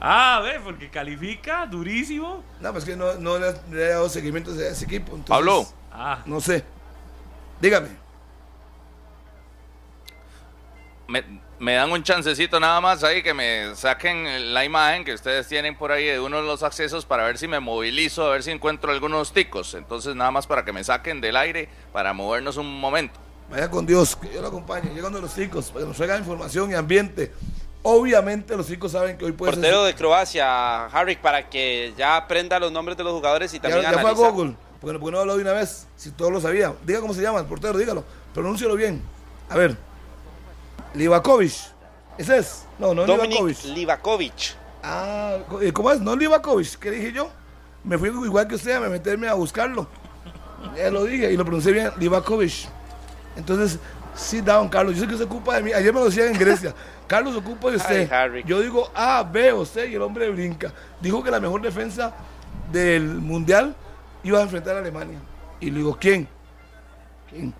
Ah, 0.00 0.40
ve, 0.42 0.60
porque 0.62 0.90
califica 0.90 1.66
durísimo. 1.66 2.42
No, 2.60 2.72
pues 2.72 2.84
que 2.84 2.96
no, 2.96 3.14
no 3.14 3.38
le, 3.38 3.52
le 3.70 3.84
he 3.84 3.88
dado 3.90 4.08
seguimiento 4.08 4.50
a 4.50 4.54
ese 4.54 4.84
equipo. 4.84 5.12
entonces, 5.16 5.28
Pablo. 5.28 5.66
Ah, 5.92 6.20
No 6.26 6.40
sé. 6.40 6.64
Dígame. 7.60 7.88
Me, 11.06 11.22
me 11.58 11.74
dan 11.74 11.92
un 11.92 12.02
chancecito 12.02 12.58
nada 12.58 12.80
más 12.80 13.04
ahí 13.04 13.22
que 13.22 13.34
me 13.34 13.74
saquen 13.76 14.54
la 14.54 14.64
imagen 14.64 15.04
que 15.04 15.12
ustedes 15.12 15.46
tienen 15.46 15.76
por 15.76 15.92
ahí 15.92 16.06
de 16.06 16.18
uno 16.18 16.38
de 16.38 16.42
los 16.42 16.62
accesos 16.62 17.04
para 17.04 17.24
ver 17.24 17.36
si 17.38 17.46
me 17.46 17.60
movilizo, 17.60 18.26
a 18.26 18.30
ver 18.30 18.42
si 18.42 18.50
encuentro 18.50 18.90
algunos 18.90 19.32
ticos. 19.32 19.74
Entonces 19.74 20.14
nada 20.16 20.30
más 20.30 20.46
para 20.46 20.64
que 20.64 20.72
me 20.72 20.82
saquen 20.82 21.20
del 21.20 21.36
aire 21.36 21.68
para 21.92 22.12
movernos 22.12 22.56
un 22.56 22.80
momento. 22.80 23.20
Vaya 23.50 23.70
con 23.70 23.84
Dios, 23.84 24.16
que 24.16 24.32
yo 24.32 24.40
lo 24.40 24.48
acompañe. 24.48 24.90
Llegando 24.94 25.20
los 25.20 25.34
chicos, 25.34 25.66
para 25.70 25.80
que 25.80 25.88
nos 25.88 25.96
traigan 25.98 26.20
información 26.20 26.70
y 26.70 26.74
ambiente. 26.74 27.32
Obviamente 27.86 28.56
los 28.56 28.66
chicos 28.66 28.92
saben 28.92 29.18
que 29.18 29.26
hoy 29.26 29.32
puede 29.32 29.52
Portero 29.52 29.84
ser... 29.84 29.92
de 29.92 29.98
Croacia, 29.98 30.86
Harry, 30.86 31.16
para 31.16 31.50
que 31.50 31.92
ya 31.98 32.16
aprenda 32.16 32.58
los 32.58 32.72
nombres 32.72 32.96
de 32.96 33.04
los 33.04 33.12
jugadores 33.12 33.52
y 33.52 33.58
Ya, 33.58 33.62
también 33.62 33.82
ya 33.82 33.98
fue 33.98 34.10
a. 34.10 34.14
Google. 34.14 34.56
Porque, 34.80 34.98
porque 34.98 35.12
no 35.12 35.20
habló 35.20 35.36
de 35.36 35.42
una 35.42 35.52
vez. 35.52 35.86
Si 35.94 36.10
todos 36.10 36.32
lo 36.32 36.40
sabía. 36.40 36.72
Diga 36.82 37.00
cómo 37.00 37.12
se 37.12 37.20
llama 37.20 37.40
el 37.40 37.44
portero, 37.44 37.76
dígalo. 37.76 38.02
Pronúncialo 38.32 38.74
bien. 38.74 39.02
A 39.50 39.56
ver. 39.56 39.76
Livakovic. 40.94 41.52
¿Ese 42.16 42.38
es? 42.38 42.64
No, 42.78 42.94
no 42.94 43.02
es 43.02 43.06
Dominik 43.06 43.32
Livakovic. 43.32 43.64
Livakovic. 43.64 44.56
Ah, 44.82 45.36
eh, 45.60 45.72
¿cómo 45.72 45.92
es? 45.92 46.00
No 46.00 46.16
Livakovic. 46.16 46.78
¿Qué 46.78 46.90
dije 46.90 47.12
yo? 47.12 47.28
Me 47.82 47.98
fui 47.98 48.08
igual 48.08 48.48
que 48.48 48.54
usted 48.54 48.72
a 48.72 48.80
meterme 48.80 49.28
a 49.28 49.34
buscarlo. 49.34 49.86
Ya 50.74 50.90
lo 50.90 51.04
dije 51.04 51.30
y 51.30 51.36
lo 51.36 51.44
pronuncié 51.44 51.72
bien. 51.72 51.90
Livakovic. 51.98 52.66
Entonces, 53.36 53.78
sit 54.16 54.42
down, 54.42 54.70
Carlos. 54.70 54.94
Yo 54.94 55.02
sé 55.02 55.08
que 55.08 55.18
se 55.18 55.24
ocupa 55.24 55.56
de 55.56 55.62
mí. 55.62 55.72
Ayer 55.74 55.92
me 55.92 56.00
lo 56.00 56.06
decían 56.06 56.28
en 56.28 56.38
Grecia. 56.38 56.74
Carlos 57.06 57.34
se 57.34 57.40
ocupa 57.40 57.70
de 57.70 57.76
usted. 57.76 58.10
Ay. 58.12 58.42
Yo 58.46 58.60
digo 58.60 58.90
A, 58.94 59.22
B 59.22 59.52
o 59.52 59.64
C 59.64 59.88
y 59.88 59.94
el 59.94 60.02
hombre 60.02 60.30
brinca. 60.30 60.72
Dijo 61.00 61.22
que 61.22 61.30
la 61.30 61.40
mejor 61.40 61.60
defensa 61.62 62.14
del 62.72 63.04
mundial 63.04 63.74
iba 64.22 64.38
a 64.38 64.42
enfrentar 64.42 64.76
a 64.76 64.78
Alemania. 64.80 65.18
Y 65.60 65.70
le 65.70 65.78
digo, 65.78 65.96
¿quién? 66.00 66.28
¿Quién? 67.30 67.54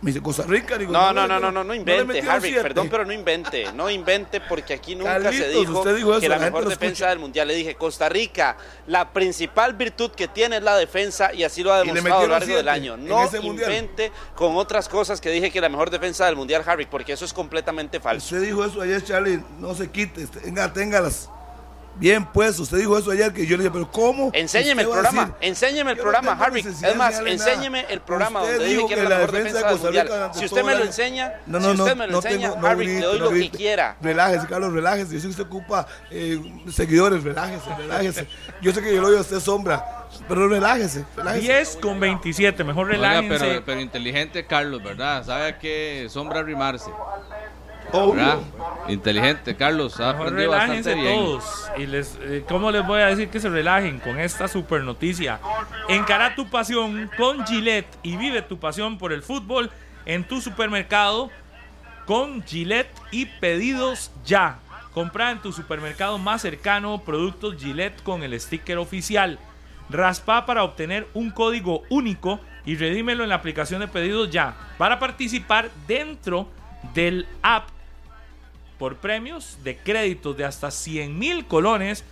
Me 0.00 0.12
dice 0.12 0.22
Costa 0.22 0.44
Rica. 0.46 0.78
Digo, 0.78 0.92
No, 0.92 1.12
no, 1.12 1.26
no, 1.26 1.40
no, 1.40 1.50
no, 1.50 1.64
no 1.64 1.74
invente, 1.74 2.20
Harry, 2.28 2.50
siete. 2.50 2.62
perdón, 2.62 2.88
pero 2.88 3.04
no 3.04 3.12
invente, 3.12 3.72
no 3.72 3.90
invente 3.90 4.40
porque 4.40 4.74
aquí 4.74 4.94
nunca 4.94 5.32
se 5.32 5.48
dijo, 5.48 5.78
usted 5.80 5.96
dijo 5.96 6.12
eso, 6.12 6.20
que 6.20 6.28
la 6.28 6.38
mejor 6.38 6.64
defensa 6.68 6.86
escucha. 6.86 7.08
del 7.08 7.18
mundial. 7.18 7.48
Le 7.48 7.54
dije, 7.54 7.74
Costa 7.74 8.08
Rica, 8.08 8.56
la 8.86 9.12
principal 9.12 9.74
virtud 9.74 10.12
que 10.12 10.28
tiene 10.28 10.58
es 10.58 10.62
la 10.62 10.76
defensa 10.76 11.34
y 11.34 11.42
así 11.42 11.64
lo 11.64 11.72
ha 11.72 11.80
demostrado 11.82 12.20
a 12.20 12.22
lo 12.22 12.28
largo 12.28 12.56
del 12.56 12.68
año. 12.68 12.96
No 12.96 13.28
mundial. 13.42 13.44
invente 13.72 14.12
con 14.36 14.56
otras 14.56 14.88
cosas 14.88 15.20
que 15.20 15.30
dije 15.30 15.50
que 15.50 15.60
la 15.60 15.68
mejor 15.68 15.90
defensa 15.90 16.26
del 16.26 16.36
mundial, 16.36 16.62
Harry, 16.66 16.86
porque 16.86 17.14
eso 17.14 17.24
es 17.24 17.32
completamente 17.32 17.98
falso. 17.98 18.36
Usted 18.36 18.46
dijo 18.46 18.64
eso 18.64 18.80
ayer, 18.80 19.02
Charlie. 19.02 19.42
No 19.58 19.74
se 19.74 19.90
quite. 19.90 20.26
Tenga, 20.28 20.72
téngalas. 20.72 21.28
Bien, 21.98 22.24
pues, 22.24 22.58
usted 22.60 22.78
dijo 22.78 22.96
eso 22.96 23.10
ayer 23.10 23.32
que 23.32 23.44
yo 23.44 23.56
le 23.56 23.64
dije, 23.64 23.72
pero 23.72 23.90
¿cómo? 23.90 24.30
Enséñeme 24.32 24.82
el 24.82 24.88
usted 24.88 25.00
programa, 25.02 25.24
decir? 25.26 25.34
enséñeme 25.40 25.90
el 25.90 25.96
Yo 25.96 26.04
no 26.04 26.10
programa, 26.10 26.30
tengo 26.32 26.44
Harry. 26.44 26.60
Es 26.60 26.96
más, 26.96 27.18
enséñeme 27.20 27.86
el 27.88 28.00
programa 28.00 28.40
Usted 28.42 28.52
donde 28.52 28.64
dije 28.66 28.76
dijo 28.76 28.88
que 28.88 28.94
era 28.94 29.02
la 29.08 29.16
mejor 29.18 29.32
defensa 29.32 29.68
de 29.68 29.74
mundial. 29.76 30.30
Si 30.34 30.44
usted 30.44 30.62
me 30.64 30.74
lo 30.76 30.84
enseña, 30.84 31.32
No, 31.46 31.58
si 31.60 31.66
no, 31.66 31.72
usted 31.72 31.86
no, 31.86 31.96
me 31.96 32.06
lo 32.06 32.12
no 32.12 32.18
enseña, 32.18 32.48
tengo- 32.50 32.60
no 32.62 32.66
Harry, 32.68 32.86
le 32.86 33.00
doy 33.00 33.18
no 33.18 33.24
lo 33.24 33.30
que 33.32 33.50
quiera. 33.50 33.96
Relájese, 34.00 34.46
Carlos, 34.46 34.72
relájese. 34.72 35.14
Yo 35.14 35.18
sé 35.20 35.26
que 35.26 35.30
usted 35.30 35.44
ocupa 35.46 35.86
eh, 36.10 36.40
seguidores, 36.70 37.24
relájese, 37.24 37.74
relájese. 37.76 38.28
Yo 38.62 38.72
sé 38.72 38.80
que 38.80 38.94
yo 38.94 39.00
lo 39.02 39.08
veo 39.08 39.18
a 39.18 39.22
usted 39.22 39.40
sombra, 39.40 40.06
pero 40.28 40.48
relájese, 40.48 41.04
relájese. 41.16 41.42
10 41.52 41.76
con 41.82 41.98
27, 41.98 42.62
mejor 42.62 42.86
oiga, 42.90 42.96
relájense. 42.96 43.38
pero, 43.44 43.64
pero 43.64 43.80
inteligente 43.80 44.46
Carlos, 44.46 44.82
¿verdad? 44.84 45.24
Sabe 45.26 45.46
a 45.48 45.58
qué 45.58 46.06
sombra 46.08 46.38
arrimarse. 46.40 46.90
¿Verdad? 47.92 48.38
Inteligente 48.88 49.56
Carlos, 49.56 49.98
ha 50.00 50.12
Mejor 50.12 50.28
aprendido 50.28 50.52
relájense 50.52 50.90
bastante 50.90 50.94
bien. 50.94 51.24
todos. 51.24 51.70
Y 51.76 51.86
les, 51.86 52.18
eh, 52.22 52.44
¿Cómo 52.48 52.70
les 52.70 52.86
voy 52.86 53.00
a 53.00 53.06
decir 53.06 53.28
que 53.28 53.40
se 53.40 53.48
relajen 53.48 53.98
con 53.98 54.18
esta 54.18 54.48
super 54.48 54.82
noticia? 54.82 55.40
Encara 55.88 56.34
tu 56.34 56.48
pasión 56.48 57.10
con 57.16 57.46
Gillette 57.46 57.98
y 58.02 58.16
vive 58.16 58.42
tu 58.42 58.58
pasión 58.58 58.98
por 58.98 59.12
el 59.12 59.22
fútbol 59.22 59.70
en 60.06 60.24
tu 60.24 60.40
supermercado 60.40 61.30
con 62.06 62.42
Gillette 62.44 62.94
y 63.10 63.26
pedidos 63.26 64.10
ya. 64.24 64.58
Compra 64.94 65.30
en 65.30 65.38
tu 65.40 65.52
supermercado 65.52 66.18
más 66.18 66.42
cercano 66.42 67.02
productos 67.04 67.56
Gillette 67.58 68.02
con 68.02 68.22
el 68.22 68.38
sticker 68.40 68.78
oficial. 68.78 69.38
Raspa 69.90 70.44
para 70.44 70.64
obtener 70.64 71.06
un 71.14 71.30
código 71.30 71.82
único 71.88 72.40
y 72.64 72.76
redímelo 72.76 73.22
en 73.22 73.30
la 73.30 73.36
aplicación 73.36 73.80
de 73.80 73.88
pedidos 73.88 74.30
ya. 74.30 74.54
Para 74.76 74.98
participar 74.98 75.70
dentro 75.86 76.48
del 76.94 77.26
app 77.42 77.68
por 78.78 78.96
premios 78.96 79.58
de 79.64 79.76
créditos 79.76 80.36
de 80.36 80.44
hasta 80.44 80.70
100 80.70 81.18
mil 81.18 81.46
colones 81.46 82.04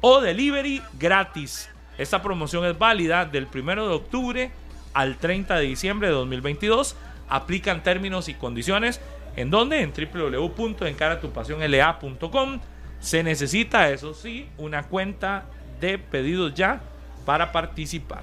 o 0.00 0.20
delivery 0.20 0.80
gratis. 0.98 1.68
Esta 1.98 2.22
promoción 2.22 2.64
es 2.64 2.78
válida 2.78 3.24
del 3.24 3.48
1 3.52 3.88
de 3.88 3.94
octubre 3.94 4.52
al 4.94 5.18
30 5.18 5.56
de 5.56 5.66
diciembre 5.66 6.06
de 6.08 6.14
2022. 6.14 6.94
Aplican 7.28 7.82
términos 7.82 8.28
y 8.28 8.34
condiciones 8.34 9.00
en 9.36 9.50
donde 9.50 9.82
en 9.82 9.92
www.encaratupasionla.com 9.92 12.60
se 13.00 13.22
necesita, 13.22 13.90
eso 13.90 14.14
sí, 14.14 14.48
una 14.56 14.84
cuenta 14.84 15.44
de 15.80 15.98
pedidos 15.98 16.54
ya 16.54 16.80
para 17.24 17.52
participar. 17.52 18.22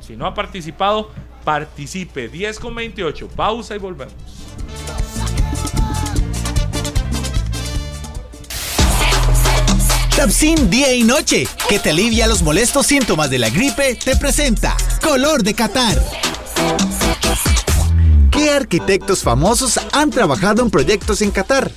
Si 0.00 0.16
no 0.16 0.26
ha 0.26 0.34
participado, 0.34 1.10
participe. 1.44 2.28
10 2.28 2.60
con 2.60 2.74
28. 2.74 3.28
Pausa 3.28 3.74
y 3.74 3.78
volvemos. 3.78 4.14
Tapsin 10.18 10.68
día 10.68 10.92
y 10.92 11.04
noche, 11.04 11.46
que 11.68 11.78
te 11.78 11.90
alivia 11.90 12.26
los 12.26 12.42
molestos 12.42 12.86
síntomas 12.86 13.30
de 13.30 13.38
la 13.38 13.50
gripe, 13.50 13.94
te 13.94 14.16
presenta 14.16 14.76
Color 15.00 15.44
de 15.44 15.54
Qatar. 15.54 15.96
¿Qué 18.32 18.50
arquitectos 18.50 19.22
famosos 19.22 19.78
han 19.92 20.10
trabajado 20.10 20.62
en 20.62 20.70
proyectos 20.70 21.22
en 21.22 21.30
Qatar? 21.30 21.70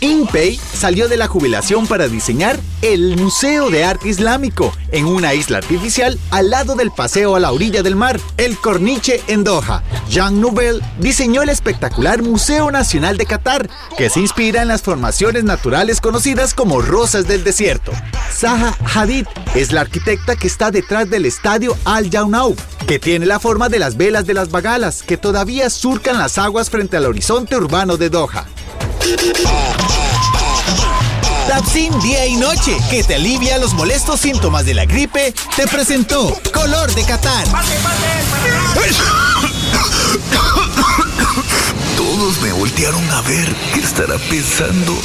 InPay 0.00 0.56
salió 0.56 1.08
de 1.08 1.16
la 1.16 1.28
jubilación 1.28 1.86
para 1.86 2.08
diseñar 2.08 2.58
el 2.80 3.16
Museo 3.16 3.68
de 3.68 3.84
Arte 3.84 4.08
Islámico 4.08 4.72
en 4.92 5.04
una 5.04 5.34
isla 5.34 5.58
artificial 5.58 6.18
al 6.30 6.50
lado 6.50 6.74
del 6.74 6.90
paseo 6.90 7.36
a 7.36 7.40
la 7.40 7.52
orilla 7.52 7.82
del 7.82 7.96
mar, 7.96 8.18
el 8.38 8.56
Corniche 8.56 9.20
en 9.26 9.44
Doha. 9.44 9.82
Jean 10.08 10.40
Nouvel 10.40 10.82
diseñó 10.98 11.42
el 11.42 11.50
espectacular 11.50 12.22
Museo 12.22 12.70
Nacional 12.70 13.18
de 13.18 13.26
Qatar, 13.26 13.68
que 13.98 14.08
se 14.08 14.20
inspira 14.20 14.62
en 14.62 14.68
las 14.68 14.82
formaciones 14.82 15.44
naturales 15.44 16.00
conocidas 16.00 16.54
como 16.54 16.80
rosas 16.80 17.28
del 17.28 17.44
desierto. 17.44 17.92
Zaha 18.32 18.74
Hadid 18.94 19.26
es 19.54 19.72
la 19.72 19.82
arquitecta 19.82 20.34
que 20.34 20.46
está 20.46 20.70
detrás 20.70 21.10
del 21.10 21.26
estadio 21.26 21.76
Al 21.84 22.10
Jaunau, 22.10 22.56
que 22.86 22.98
tiene 22.98 23.26
la 23.26 23.38
forma 23.38 23.68
de 23.68 23.78
las 23.78 23.96
velas 23.96 24.26
de 24.26 24.34
las 24.34 24.50
bagalas 24.50 25.02
que 25.02 25.18
todavía 25.18 25.68
surcan 25.68 26.18
las 26.18 26.38
aguas 26.38 26.70
frente 26.70 26.96
al 26.96 27.06
horizonte 27.06 27.54
urbano 27.54 27.98
de 27.98 28.08
Doha. 28.08 28.46
Tapsin 31.48 31.98
Día 32.00 32.26
y 32.26 32.36
Noche, 32.36 32.76
que 32.90 33.02
te 33.02 33.16
alivia 33.16 33.58
los 33.58 33.74
molestos 33.74 34.20
síntomas 34.20 34.64
de 34.64 34.74
la 34.74 34.84
gripe, 34.84 35.34
te 35.56 35.66
presentó 35.66 36.40
Color 36.52 36.94
de 36.94 37.04
Qatar. 37.04 37.46
Todos 41.96 42.40
me 42.40 42.52
voltearon 42.52 43.10
a 43.10 43.20
ver. 43.22 43.54
¿Qué 43.74 43.80
estará 43.80 44.16
pensando? 44.30 44.96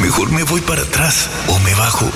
Mejor 0.00 0.30
me 0.30 0.44
voy 0.44 0.60
para 0.60 0.82
atrás 0.82 1.28
o 1.48 1.58
me 1.60 1.74
bajo. 1.74 2.10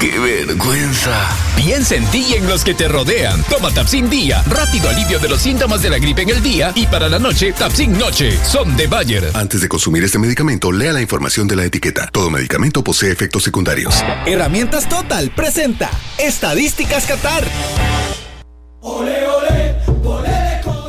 ¡Qué 0.00 0.18
vergüenza! 0.18 1.28
Piensa 1.56 1.94
en 1.94 2.06
ti 2.06 2.24
y 2.30 2.32
en 2.32 2.48
los 2.48 2.64
que 2.64 2.72
te 2.72 2.88
rodean. 2.88 3.42
Toma 3.50 3.70
Tapsin 3.70 4.08
Día. 4.08 4.42
Rápido 4.48 4.88
alivio 4.88 5.18
de 5.18 5.28
los 5.28 5.42
síntomas 5.42 5.82
de 5.82 5.90
la 5.90 5.98
gripe 5.98 6.22
en 6.22 6.30
el 6.30 6.42
día. 6.42 6.72
Y 6.74 6.86
para 6.86 7.06
la 7.10 7.18
noche, 7.18 7.52
Tapsin 7.52 7.92
Noche. 7.98 8.34
Son 8.42 8.74
de 8.78 8.86
Bayer. 8.86 9.30
Antes 9.34 9.60
de 9.60 9.68
consumir 9.68 10.02
este 10.02 10.18
medicamento, 10.18 10.72
lea 10.72 10.94
la 10.94 11.02
información 11.02 11.46
de 11.46 11.56
la 11.56 11.66
etiqueta. 11.66 12.08
Todo 12.10 12.30
medicamento 12.30 12.82
posee 12.82 13.12
efectos 13.12 13.42
secundarios. 13.42 14.02
Herramientas 14.24 14.88
Total 14.88 15.30
presenta 15.36 15.90
Estadísticas 16.16 17.04
Qatar. 17.04 17.44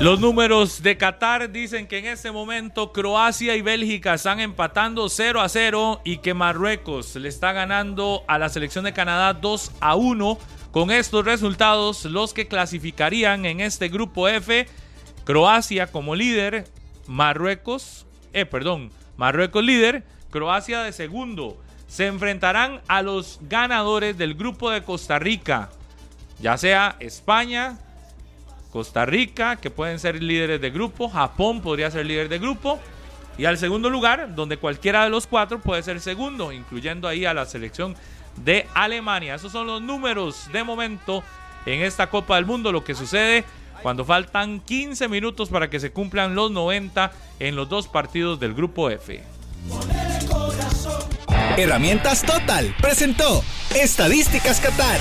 Los 0.02 0.20
números 0.20 0.82
de 0.82 0.98
Qatar 0.98 1.52
dicen 1.52 1.86
que 1.86 2.00
en 2.00 2.08
este 2.08 2.32
momento 2.32 2.92
Croacia 2.92 3.56
y 3.56 3.62
Bélgica 3.62 4.16
están 4.16 4.40
empatando 4.40 5.08
0 5.08 5.42
a 5.42 5.48
0 5.48 6.02
y 6.04 6.18
que 6.18 6.34
Marruecos 6.34 7.16
le 7.18 7.30
está 7.30 7.52
ganando 7.52 8.24
a 8.28 8.40
la 8.40 8.50
selección 8.50 8.84
de 8.84 8.94
Canadá 8.94 9.36
2 9.36 9.74
a 9.80 9.94
1. 9.96 10.40
Con 10.72 10.90
estos 10.90 11.24
resultados, 11.24 12.06
los 12.06 12.34
que 12.34 12.48
clasificarían 12.48 13.46
en 13.46 13.60
este 13.60 13.90
grupo 13.90 14.28
F, 14.28 14.68
Croacia 15.24 15.86
como 15.92 16.16
líder, 16.16 16.66
Marruecos, 17.06 18.08
eh, 18.34 18.48
perdón, 18.48 18.90
Marruecos 19.18 19.64
líder, 19.64 20.04
Croacia 20.32 20.82
de 20.82 20.94
segundo. 20.94 21.62
Se 21.86 22.08
enfrentarán 22.08 22.82
a 22.88 23.04
los 23.04 23.38
ganadores 23.44 24.18
del 24.18 24.34
grupo 24.34 24.72
de 24.72 24.82
Costa 24.82 25.20
Rica, 25.20 25.70
ya 26.40 26.58
sea 26.58 26.96
España, 27.00 27.78
Costa 28.72 29.06
Rica, 29.06 29.58
que 29.58 29.70
pueden 29.70 30.00
ser 30.00 30.22
líderes 30.22 30.62
de 30.62 30.70
grupo, 30.70 31.10
Japón 31.10 31.62
podría 31.62 31.92
ser 31.92 32.06
líder 32.06 32.30
de 32.30 32.40
grupo, 32.40 32.80
y 33.38 33.46
al 33.46 33.58
segundo 33.58 33.90
lugar, 33.90 34.36
donde 34.36 34.58
cualquiera 34.58 35.04
de 35.04 35.10
los 35.10 35.28
cuatro 35.28 35.60
puede 35.60 35.84
ser 35.84 36.00
segundo, 36.00 36.52
incluyendo 36.52 37.08
ahí 37.08 37.26
a 37.26 37.34
la 37.34 37.46
selección 37.46 37.96
de 38.38 38.68
Alemania. 38.74 39.36
Esos 39.36 39.52
son 39.52 39.68
los 39.68 39.82
números 39.82 40.50
de 40.52 40.64
momento 40.64 41.24
en 41.66 41.82
esta 41.82 42.10
Copa 42.10 42.36
del 42.36 42.46
Mundo, 42.46 42.72
lo 42.72 42.84
que 42.84 42.96
sucede 42.96 43.44
cuando 43.82 44.06
faltan 44.06 44.60
15 44.60 45.08
minutos 45.08 45.50
para 45.50 45.70
que 45.70 45.80
se 45.80 45.92
cumplan 45.92 46.36
los 46.36 46.52
90 46.52 47.12
en 47.40 47.56
los 47.56 47.68
dos 47.68 47.88
partidos 47.88 48.40
del 48.40 48.54
grupo 48.54 48.90
F. 48.90 49.24
Herramientas 51.58 52.24
Total 52.24 52.74
presentó 52.80 53.44
Estadísticas 53.76 54.60
Qatar. 54.60 55.00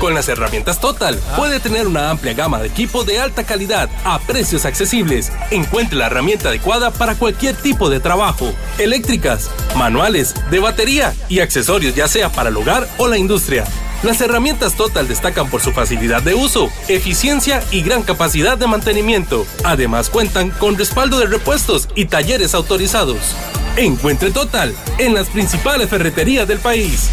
Con 0.00 0.14
las 0.14 0.28
herramientas 0.28 0.80
Total, 0.80 1.18
puede 1.36 1.60
tener 1.60 1.86
una 1.86 2.10
amplia 2.10 2.34
gama 2.34 2.58
de 2.58 2.68
equipo 2.68 3.04
de 3.04 3.20
alta 3.20 3.44
calidad 3.44 3.88
a 4.04 4.18
precios 4.18 4.64
accesibles. 4.64 5.32
Encuentre 5.50 5.96
la 5.96 6.06
herramienta 6.06 6.48
adecuada 6.48 6.90
para 6.90 7.14
cualquier 7.14 7.54
tipo 7.54 7.88
de 7.88 8.00
trabajo. 8.00 8.52
Eléctricas, 8.78 9.50
manuales, 9.76 10.34
de 10.50 10.58
batería 10.58 11.14
y 11.28 11.40
accesorios 11.40 11.94
ya 11.94 12.08
sea 12.08 12.30
para 12.30 12.48
el 12.48 12.56
hogar 12.56 12.88
o 12.98 13.08
la 13.08 13.18
industria. 13.18 13.64
Las 14.02 14.20
herramientas 14.20 14.74
Total 14.74 15.06
destacan 15.06 15.48
por 15.48 15.60
su 15.60 15.70
facilidad 15.72 16.22
de 16.22 16.34
uso, 16.34 16.68
eficiencia 16.88 17.62
y 17.70 17.82
gran 17.82 18.02
capacidad 18.02 18.58
de 18.58 18.66
mantenimiento. 18.66 19.46
Además 19.62 20.10
cuentan 20.10 20.50
con 20.50 20.76
respaldo 20.76 21.20
de 21.20 21.26
repuestos 21.26 21.88
y 21.94 22.06
talleres 22.06 22.54
autorizados. 22.54 23.36
Encuentre 23.76 24.32
Total 24.32 24.74
en 24.98 25.14
las 25.14 25.28
principales 25.28 25.88
ferreterías 25.88 26.48
del 26.48 26.58
país. 26.58 27.10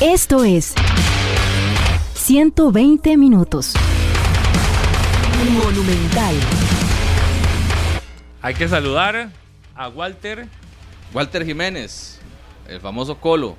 Esto 0.00 0.44
es 0.44 0.74
120 2.26 3.16
minutos. 3.16 3.74
Monumental. 5.54 6.36
Hay 8.40 8.54
que 8.54 8.68
saludar 8.68 9.30
a 9.74 9.88
Walter. 9.88 10.46
Walter 11.12 11.44
Jiménez, 11.44 12.20
el 12.68 12.80
famoso 12.80 13.16
Colo. 13.18 13.56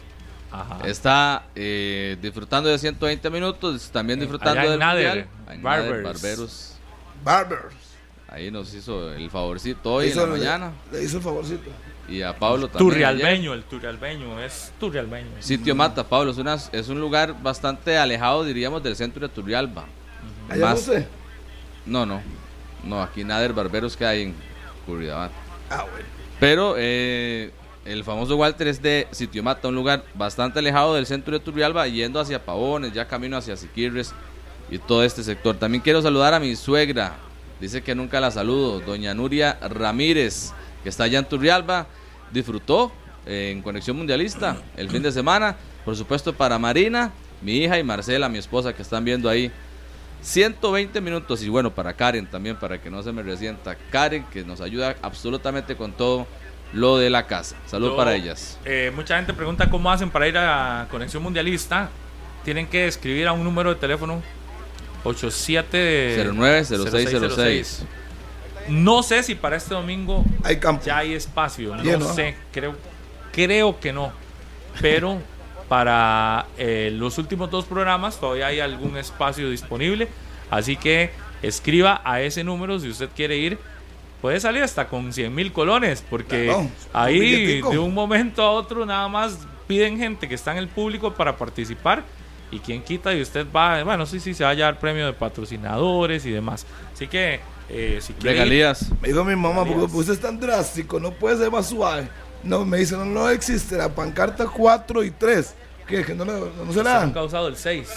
Ajá. 0.50 0.80
Está 0.88 1.44
eh, 1.56 2.18
disfrutando 2.22 2.70
de 2.70 2.78
120 2.80 3.30
minutos, 3.30 3.90
también 3.92 4.22
disfrutando 4.22 4.52
allá 4.62 4.64
en 4.64 4.70
del 4.72 4.80
Nader, 4.80 5.28
Mundial. 5.50 5.62
Barbers. 5.62 6.04
Barberos. 6.22 6.74
Barbers. 7.22 7.76
Ahí 8.30 8.50
nos 8.50 8.74
hizo 8.74 9.12
el 9.12 9.30
favorcito 9.30 9.96
hoy 9.96 10.08
hizo- 10.08 10.24
en 10.24 10.30
la 10.32 10.38
mañana. 10.38 10.72
Le 10.90 11.04
hizo 11.04 11.18
el 11.18 11.24
favorcito. 11.24 11.70
Y 12.08 12.22
a 12.22 12.38
Pablo 12.38 12.68
también. 12.68 12.90
Turrialbeño, 12.90 13.54
el 13.54 13.64
Turrialbeño, 13.64 14.40
es 14.42 14.74
Turrialbeño. 14.80 15.28
Sitio 15.40 15.74
Mata, 15.74 16.04
Pablo, 16.04 16.32
es, 16.32 16.38
una- 16.38 16.58
es 16.72 16.90
un 16.90 17.00
lugar 17.00 17.42
bastante 17.42 17.98
alejado, 17.98 18.44
diríamos, 18.44 18.84
del 18.84 18.96
centro 18.96 19.26
de 19.28 19.34
Turrialba. 19.34 19.86
¿Allá 20.50 20.66
Más- 20.66 20.80
usted? 20.80 21.08
No, 21.86 22.06
no. 22.06 22.22
No, 22.84 23.02
aquí 23.02 23.24
Nader 23.24 23.54
Barberos 23.54 23.96
que 23.96 24.06
hay 24.06 24.24
en 24.24 24.36
Curridabat. 24.86 25.32
Ah, 25.70 25.86
bueno. 25.90 26.06
Pero 26.40 26.76
eh, 26.78 27.52
el 27.86 28.04
famoso 28.04 28.36
Walter 28.36 28.68
es 28.68 28.82
de 28.82 29.08
Sitio 29.12 29.42
Mata, 29.42 29.70
un 29.70 29.76
lugar 29.76 30.04
bastante 30.14 30.60
alejado 30.60 30.96
del 30.96 31.06
centro 31.06 31.34
de 31.34 31.40
Turrialba, 31.40 31.88
yendo 31.88 32.20
hacia 32.20 32.44
Pavones, 32.44 32.92
ya 32.92 33.08
camino 33.08 33.38
hacia 33.38 33.56
Siquirres 33.56 34.14
y 34.70 34.78
todo 34.78 35.04
este 35.06 35.24
sector. 35.24 35.56
También 35.56 35.82
quiero 35.82 36.02
saludar 36.02 36.34
a 36.34 36.40
mi 36.42 36.56
suegra, 36.58 37.16
dice 37.62 37.82
que 37.82 37.96
nunca 37.96 38.20
la 38.20 38.30
saludo, 38.32 38.82
doña 38.82 39.14
Nuria 39.14 39.58
Ramírez, 39.62 40.52
que 40.84 40.90
está 40.90 41.06
allá 41.06 41.20
en 41.20 41.26
Turrialba, 41.26 41.88
disfrutó 42.32 42.92
en 43.26 43.62
Conexión 43.62 43.98
Mundialista 43.98 44.58
el 44.76 44.90
fin 44.90 45.02
de 45.02 45.12
semana, 45.12 45.56
por 45.86 45.96
supuesto 45.96 46.34
para 46.34 46.60
Marina, 46.60 47.12
mi 47.42 47.58
hija 47.58 47.80
y 47.80 47.84
Marcela, 47.84 48.30
mi 48.30 48.38
esposa, 48.38 48.74
que 48.74 48.82
están 48.82 49.04
viendo 49.06 49.30
ahí 49.30 49.52
120 50.22 51.02
minutos 51.02 51.44
y 51.44 51.50
bueno, 51.50 51.74
para 51.74 51.94
Karen 51.94 52.26
también, 52.28 52.56
para 52.56 52.82
que 52.82 52.90
no 52.90 53.04
se 53.04 53.12
me 53.12 53.24
resienta. 53.24 53.76
Karen, 53.92 54.26
que 54.32 54.44
nos 54.44 54.62
ayuda 54.62 54.96
absolutamente 55.02 55.76
con 55.76 55.92
todo 55.92 56.28
lo 56.72 56.98
de 56.98 57.10
la 57.10 57.28
casa. 57.28 57.56
Salud 57.68 57.90
Yo- 57.90 57.98
para 57.98 58.16
ellas. 58.16 58.58
Eh, 58.66 58.92
mucha 58.96 59.18
gente 59.18 59.34
pregunta 59.34 59.70
cómo 59.70 59.92
hacen 59.92 60.10
para 60.10 60.28
ir 60.28 60.38
a 60.38 60.88
Conexión 60.90 61.22
Mundialista. 61.24 61.90
Tienen 62.44 62.68
que 62.68 62.88
escribir 62.88 63.28
a 63.28 63.34
un 63.34 63.44
número 63.44 63.74
de 63.74 63.80
teléfono 63.80 64.22
87 65.04 66.16
090606. 66.34 67.86
No 68.68 69.04
sé 69.04 69.24
si 69.24 69.36
para 69.36 69.56
este 69.58 69.74
domingo 69.74 70.24
Hay 70.44 70.58
campo. 70.58 70.84
ya 70.86 71.00
hay 71.00 71.14
espacio. 71.14 71.76
No 71.76 71.84
Lleno, 71.84 72.14
sé, 72.14 72.36
creo, 72.52 72.76
creo 73.32 73.80
que 73.80 73.94
no. 73.94 74.12
Pero 74.82 75.20
para 75.68 76.46
eh, 76.58 76.92
los 76.94 77.18
últimos 77.18 77.50
dos 77.50 77.66
programas 77.66 78.20
todavía 78.20 78.48
hay 78.48 78.60
algún 78.60 78.98
espacio 78.98 79.50
disponible. 79.50 80.08
Así 80.50 80.76
que 80.76 81.12
escriba 81.42 82.02
a 82.04 82.22
ese 82.22 82.44
número 82.44 82.80
si 82.80 82.90
usted 82.90 83.10
quiere 83.16 83.38
ir. 83.38 83.58
Puede 84.22 84.40
salir 84.40 84.64
hasta 84.64 84.88
con 84.88 85.12
100 85.12 85.36
mil 85.36 85.52
colones, 85.52 86.02
porque 86.10 86.56
ahí 86.94 87.62
de 87.62 87.78
un 87.78 87.94
momento 87.94 88.42
a 88.42 88.52
otro 88.52 88.86
nada 88.86 89.10
más 89.10 89.38
piden 89.68 89.98
gente 89.98 90.30
que 90.30 90.36
está 90.36 90.54
en 90.54 90.60
el 90.60 90.70
público 90.70 91.14
para 91.14 91.36
participar. 91.36 92.04
Y 92.50 92.60
quien 92.60 92.84
quita 92.84 93.14
y 93.14 93.22
usted 93.22 93.48
va, 93.54 93.84
bueno, 93.84 94.06
sí, 94.06 94.20
sí, 94.20 94.34
se 94.34 94.44
va 94.44 94.52
a 94.52 94.54
llevar 94.54 94.80
premio 94.80 95.08
de 95.08 95.14
patrocinadores 95.14 96.26
y 96.26 96.32
demás. 96.32 96.66
Así 96.94 97.08
que, 97.08 97.42
eh, 97.74 98.00
si 98.02 98.14
quiere 98.14 98.30
ir- 98.38 98.40
Regalías. 98.40 98.92
Me 99.02 99.08
dijo 99.10 99.24
mi 99.24 99.36
mamá, 99.36 99.58
porque 99.66 99.72
Regalías. 99.74 99.94
usted 99.96 100.14
es 100.14 100.20
tan 100.22 100.40
drástico, 100.40 101.00
no 101.00 101.12
puede 101.12 101.38
ser 101.38 101.52
más 101.52 101.68
suave. 101.68 102.08
No, 102.44 102.66
me 102.66 102.78
dice, 102.78 102.96
no, 102.98 103.06
no 103.06 103.30
existe 103.30 103.76
la 103.78 103.90
pancarta 103.90 104.46
4 104.46 105.04
y 105.04 105.12
3. 105.12 105.56
¿Qué? 105.88 106.04
¿Que 106.06 106.14
no, 106.16 106.24
no 106.24 106.72
se 106.74 106.82
la 106.84 106.92
dan? 106.94 107.08
nunca 107.08 107.20
ha 107.20 107.24
usado 107.24 107.48
el 107.50 107.58
6. 107.58 107.90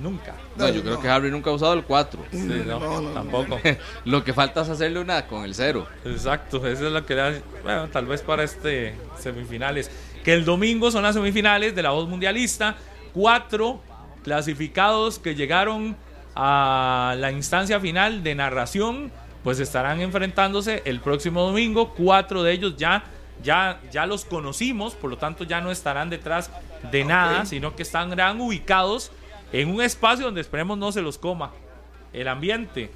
Nunca. 0.00 0.34
No, 0.56 0.68
yo 0.68 0.82
creo 0.82 1.00
que 1.00 1.08
Harry 1.08 1.30
nunca 1.30 1.50
ha 1.50 1.52
usado 1.52 1.72
el 1.74 1.84
4. 1.84 2.20
Sí, 2.32 2.38
no, 2.66 2.80
No, 2.80 3.00
no, 3.00 3.10
tampoco. 3.10 3.58
Lo 4.04 4.24
que 4.24 4.32
falta 4.32 4.62
es 4.62 4.68
hacerle 4.68 4.98
una 5.00 5.26
con 5.26 5.44
el 5.44 5.54
0. 5.54 5.86
Exacto, 6.04 6.58
eso 6.66 6.86
es 6.86 6.92
lo 6.92 7.04
que 7.06 7.14
le 7.14 7.20
da- 7.20 7.40
bueno, 7.62 7.88
tal 7.88 8.06
vez 8.06 8.22
para 8.22 8.42
este 8.42 8.94
semifinales. 9.20 9.88
Que 10.24 10.32
el 10.34 10.44
domingo 10.44 10.90
son 10.90 11.04
las 11.04 11.14
semifinales 11.14 11.74
de 11.76 11.82
la 11.82 11.90
voz 11.90 12.08
mundialista. 12.08 12.76
Cuatro 13.14 13.80
clasificados 14.24 15.18
que 15.18 15.34
llegaron 15.34 15.96
a 16.40 17.16
la 17.18 17.32
instancia 17.32 17.80
final 17.80 18.22
de 18.22 18.36
narración, 18.36 19.10
pues 19.42 19.58
estarán 19.58 20.00
enfrentándose 20.00 20.82
el 20.84 21.00
próximo 21.00 21.42
domingo. 21.42 21.94
Cuatro 21.94 22.44
de 22.44 22.52
ellos 22.52 22.76
ya 22.76 23.04
ya, 23.42 23.80
ya 23.92 24.06
los 24.06 24.24
conocimos, 24.24 24.94
por 24.94 25.10
lo 25.10 25.18
tanto 25.18 25.44
ya 25.44 25.60
no 25.60 25.70
estarán 25.70 26.10
detrás 26.10 26.50
de 26.90 27.04
nada, 27.04 27.44
sino 27.44 27.74
que 27.76 27.82
estarán 27.82 28.40
ubicados 28.40 29.10
en 29.52 29.68
un 29.70 29.82
espacio 29.82 30.26
donde 30.26 30.40
esperemos 30.40 30.78
no 30.78 30.92
se 30.92 31.02
los 31.02 31.18
coma 31.18 31.50
el 32.12 32.28
ambiente. 32.28 32.90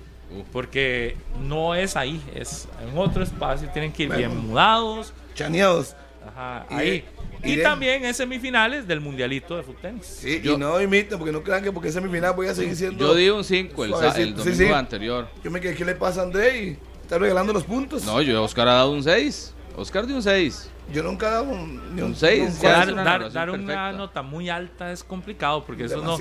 Porque 0.51 1.17
no 1.41 1.75
es 1.75 1.95
ahí, 1.95 2.23
es 2.35 2.67
en 2.81 2.97
otro 2.97 3.23
espacio, 3.23 3.69
tienen 3.69 3.93
que 3.93 4.05
ir 4.05 4.09
Bueno. 4.09 4.29
bien 4.31 4.47
mudados. 4.49 5.13
Chaneados. 5.35 5.95
Ajá, 6.27 6.65
ahí. 6.71 7.05
Y, 7.43 7.53
y 7.53 7.57
de- 7.57 7.63
también 7.63 8.05
en 8.05 8.15
semifinales 8.15 8.87
del 8.87 9.01
mundialito 9.01 9.57
de 9.57 9.63
fútbol. 9.63 9.95
Sí, 10.03 10.41
y 10.43 10.57
no 10.57 10.81
imiten, 10.81 11.19
porque 11.19 11.33
no 11.33 11.43
crean 11.43 11.63
que 11.63 11.73
porque 11.73 11.89
es 11.89 11.95
semifinal 11.95 12.35
voy 12.35 12.47
a 12.47 12.55
seguir 12.55 12.77
siendo. 12.77 13.07
Yo 13.09 13.15
di 13.15 13.29
un 13.31 13.43
5 13.45 13.85
el, 13.85 13.93
el 14.17 14.35
domingo 14.35 14.57
sí. 14.57 14.67
anterior. 14.67 15.29
Yo 15.43 15.51
me 15.51 15.61
quedé, 15.61 15.75
¿qué 15.75 15.85
le 15.85 15.95
pasa 15.95 16.21
a 16.21 16.25
André? 16.25 16.63
Y 16.63 16.79
está 17.03 17.19
regalando 17.19 17.53
los 17.53 17.65
puntos. 17.65 18.05
No, 18.05 18.23
yo 18.23 18.43
Oscar 18.43 18.69
ha 18.69 18.75
dado 18.75 18.93
un 18.93 19.03
6. 19.03 19.52
Oscar 19.77 20.07
dio 20.07 20.17
un 20.17 20.23
6. 20.23 20.71
Yo 20.93 21.03
nunca 21.05 21.29
he 21.29 21.31
dado 21.31 21.45
un, 21.45 21.95
ni 21.95 22.03
Un 22.03 22.15
seis, 22.17 22.57
ni 22.57 22.61
ya 22.63 22.71
dar, 22.73 22.89
es 22.89 22.93
una 22.93 23.05
dar- 23.05 23.21
narración 23.21 23.35
dar 23.35 23.51
una 23.51 23.59
perfecta. 23.59 23.93
nota 23.93 24.23
muy 24.23 24.51
alta 24.51 24.91
es 24.93 25.05
complicado 25.05 25.65
porque 25.65 25.85
eso 25.85 26.03
no, 26.03 26.19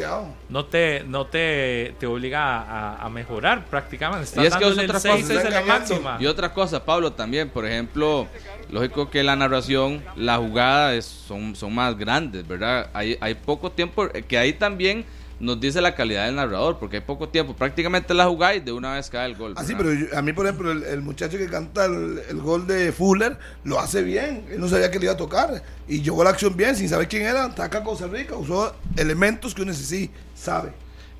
no 0.49 0.65
te 0.65 1.03
no 1.07 1.25
te, 1.25 1.95
te 1.99 2.05
obliga 2.05 2.59
a, 2.61 2.97
a 2.97 3.09
mejorar 3.09 3.65
prácticamente. 3.65 4.25
Estás 4.25 4.43
Y 4.43 4.47
es 4.47 4.55
que 4.55 4.63
es 4.67 4.71
otra 4.77 4.93
cosa. 4.99 5.15
es 5.17 5.49
la 5.49 5.61
máxima. 5.63 6.17
Y 6.19 6.27
otra 6.27 6.53
cosa, 6.53 6.85
Pablo, 6.85 7.11
también, 7.13 7.49
por 7.49 7.65
ejemplo, 7.65 8.27
lógico 8.69 9.09
que 9.09 9.23
la 9.23 9.35
narración, 9.35 10.03
la 10.15 10.37
jugada 10.37 10.93
es- 10.93 11.05
son, 11.05 11.55
son 11.55 11.73
más 11.73 11.97
grandes, 11.97 12.47
¿verdad? 12.47 12.89
Hay, 12.93 13.17
hay 13.19 13.33
poco 13.33 13.71
tiempo, 13.71 14.05
eh, 14.13 14.21
que 14.21 14.37
ahí 14.37 14.53
también 14.53 15.05
nos 15.41 15.59
dice 15.59 15.81
la 15.81 15.93
calidad 15.95 16.25
del 16.27 16.35
narrador, 16.35 16.77
porque 16.79 16.97
hay 16.97 17.01
poco 17.03 17.27
tiempo, 17.29 17.53
prácticamente 17.55 18.13
la 18.13 18.29
y 18.55 18.59
de 18.59 18.71
una 18.71 18.93
vez 18.93 19.09
cae 19.09 19.25
el 19.25 19.35
gol. 19.35 19.53
Así. 19.57 19.73
Ah, 19.73 19.77
pero 19.77 19.93
yo- 19.93 20.17
a 20.17 20.21
mí, 20.21 20.31
por 20.33 20.45
ejemplo, 20.45 20.71
el, 20.71 20.83
el 20.83 21.01
muchacho 21.01 21.37
que 21.37 21.47
canta 21.47 21.85
el, 21.85 22.19
el 22.29 22.37
gol 22.39 22.65
de 22.67 22.91
Fuller 22.91 23.37
lo 23.63 23.79
hace 23.79 24.03
bien. 24.03 24.45
Él 24.49 24.59
no 24.59 24.67
sabía 24.69 24.89
que 24.91 24.99
le 24.99 25.05
iba 25.05 25.13
a 25.13 25.17
tocar. 25.17 25.61
Y 25.87 26.01
llegó 26.01 26.23
la 26.23 26.29
acción 26.29 26.55
bien, 26.55 26.75
sin 26.75 26.87
saber 26.87 27.07
quién 27.07 27.23
era. 27.23 27.45
Ataca 27.45 27.83
Costa 27.83 28.07
Rica, 28.07 28.35
usó 28.37 28.73
elementos 28.95 29.53
que 29.55 29.63
uno 29.63 29.73
sí, 29.73 30.09
sabe. 30.35 30.71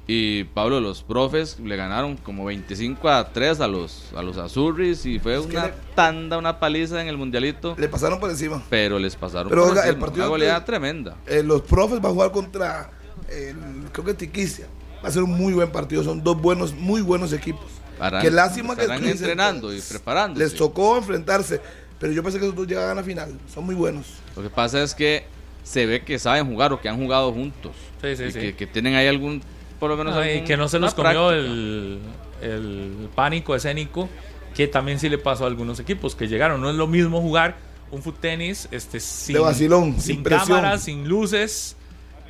Y 0.07 0.43
Pablo, 0.45 0.81
los 0.81 1.03
profes 1.03 1.60
le 1.60 1.76
ganaron 1.76 2.18
como 2.18 2.43
25 2.45 3.07
a 3.07 3.31
3 3.31 3.61
a 3.61 3.68
los, 3.68 4.11
a 4.15 4.22
los 4.23 4.35
Azurris 4.38 5.06
y 5.06 5.19
fue 5.19 5.35
Es 5.38 5.45
una 5.45 5.68
le- 5.68 5.73
tanda, 5.95 6.38
una 6.38 6.60
paliza 6.60 7.02
en 7.02 7.07
el 7.07 7.18
mundialito. 7.18 7.76
Le 7.77 7.88
pasaron 7.88 8.19
por 8.19 8.30
encima. 8.30 8.61
Pero 8.69 8.99
les 8.99 9.15
pasaron 9.15 9.49
Pero 9.49 9.61
por 9.61 9.72
oiga, 9.72 9.84
el 9.84 9.89
encima, 9.89 10.06
partido 10.06 10.26
una 10.26 10.30
goleada 10.31 10.60
que- 10.60 10.65
tremenda. 10.65 11.15
Eh, 11.27 11.43
los 11.43 11.61
profes 11.61 12.02
van 12.02 12.11
a 12.11 12.14
jugar 12.15 12.31
contra, 12.31 12.89
el- 13.32 13.90
creo 13.91 14.06
que 14.06 14.14
Tiquicia. 14.14 14.68
Va 15.03 15.10
a 15.10 15.12
ser 15.12 15.24
un 15.24 15.32
muy 15.32 15.53
buen 15.53 15.72
partido. 15.72 16.03
Son 16.03 16.24
dos 16.24 16.40
buenos, 16.41 16.74
muy 16.76 17.02
buenos 17.02 17.34
equipos. 17.34 17.66
Harán- 17.99 18.22
Qué 18.22 18.32
lástima 18.32 18.76
que 18.76 18.82
estarán 18.84 19.03
les- 19.03 19.14
entrenando 19.20 19.74
y 19.74 19.82
preparándose. 19.82 20.44
Les 20.44 20.56
tocó 20.56 20.98
enfrentarse. 20.98 21.60
Pero 21.99 22.14
yo 22.14 22.24
pensé 22.24 22.40
que 22.40 22.45
esos 22.45 22.56
dos 22.56 22.68
llegaban 22.68 22.98
a 22.98 23.03
final. 23.03 23.32
Son 23.53 23.64
muy 23.66 23.76
buenos. 23.76 24.08
Lo 24.36 24.41
que 24.41 24.49
pasa 24.49 24.82
es 24.82 24.95
que 24.95 25.26
se 25.64 25.86
ve 25.86 26.03
que 26.03 26.18
saben 26.18 26.48
jugar 26.48 26.74
o 26.74 26.82
que 26.82 26.90
han 26.90 26.98
jugado 26.98 27.32
juntos. 27.32 27.74
Sí, 28.02 28.16
sí, 28.16 28.24
y 28.24 28.32
sí. 28.32 28.40
Que, 28.40 28.56
que 28.56 28.68
tienen 28.68 28.95
ahí 28.95 29.06
algún, 29.08 29.41
por 29.80 29.90
lo 29.91 29.98
menos 29.98 30.16
No, 30.16 30.26
y 30.28 30.44
que 30.44 30.58
no 30.58 30.68
se 30.68 30.80
los 30.80 30.94
comió 30.95 31.32
el, 31.32 31.99
el 32.41 33.10
pánico 33.14 33.56
escénico 33.56 34.10
que 34.56 34.68
también 34.68 34.99
sí 34.99 35.08
le 35.10 35.18
pasó 35.18 35.44
a 35.44 35.48
algunos 35.48 35.80
equipos 35.80 36.16
que 36.16 36.28
llegaron. 36.28 36.60
No 36.62 36.70
es 36.72 36.76
lo 36.76 36.88
mismo 36.88 37.22
jugar 37.22 37.56
un 37.91 38.02
foot 38.02 38.20
tenis 38.20 38.68
este, 38.72 38.99
sin, 38.99 39.34
De 39.36 39.40
vacilón, 39.40 39.94
sin, 39.94 40.02
sin 40.02 40.24
presión. 40.24 40.48
cámaras, 40.48 40.84
sin 40.84 41.08
luces 41.08 41.76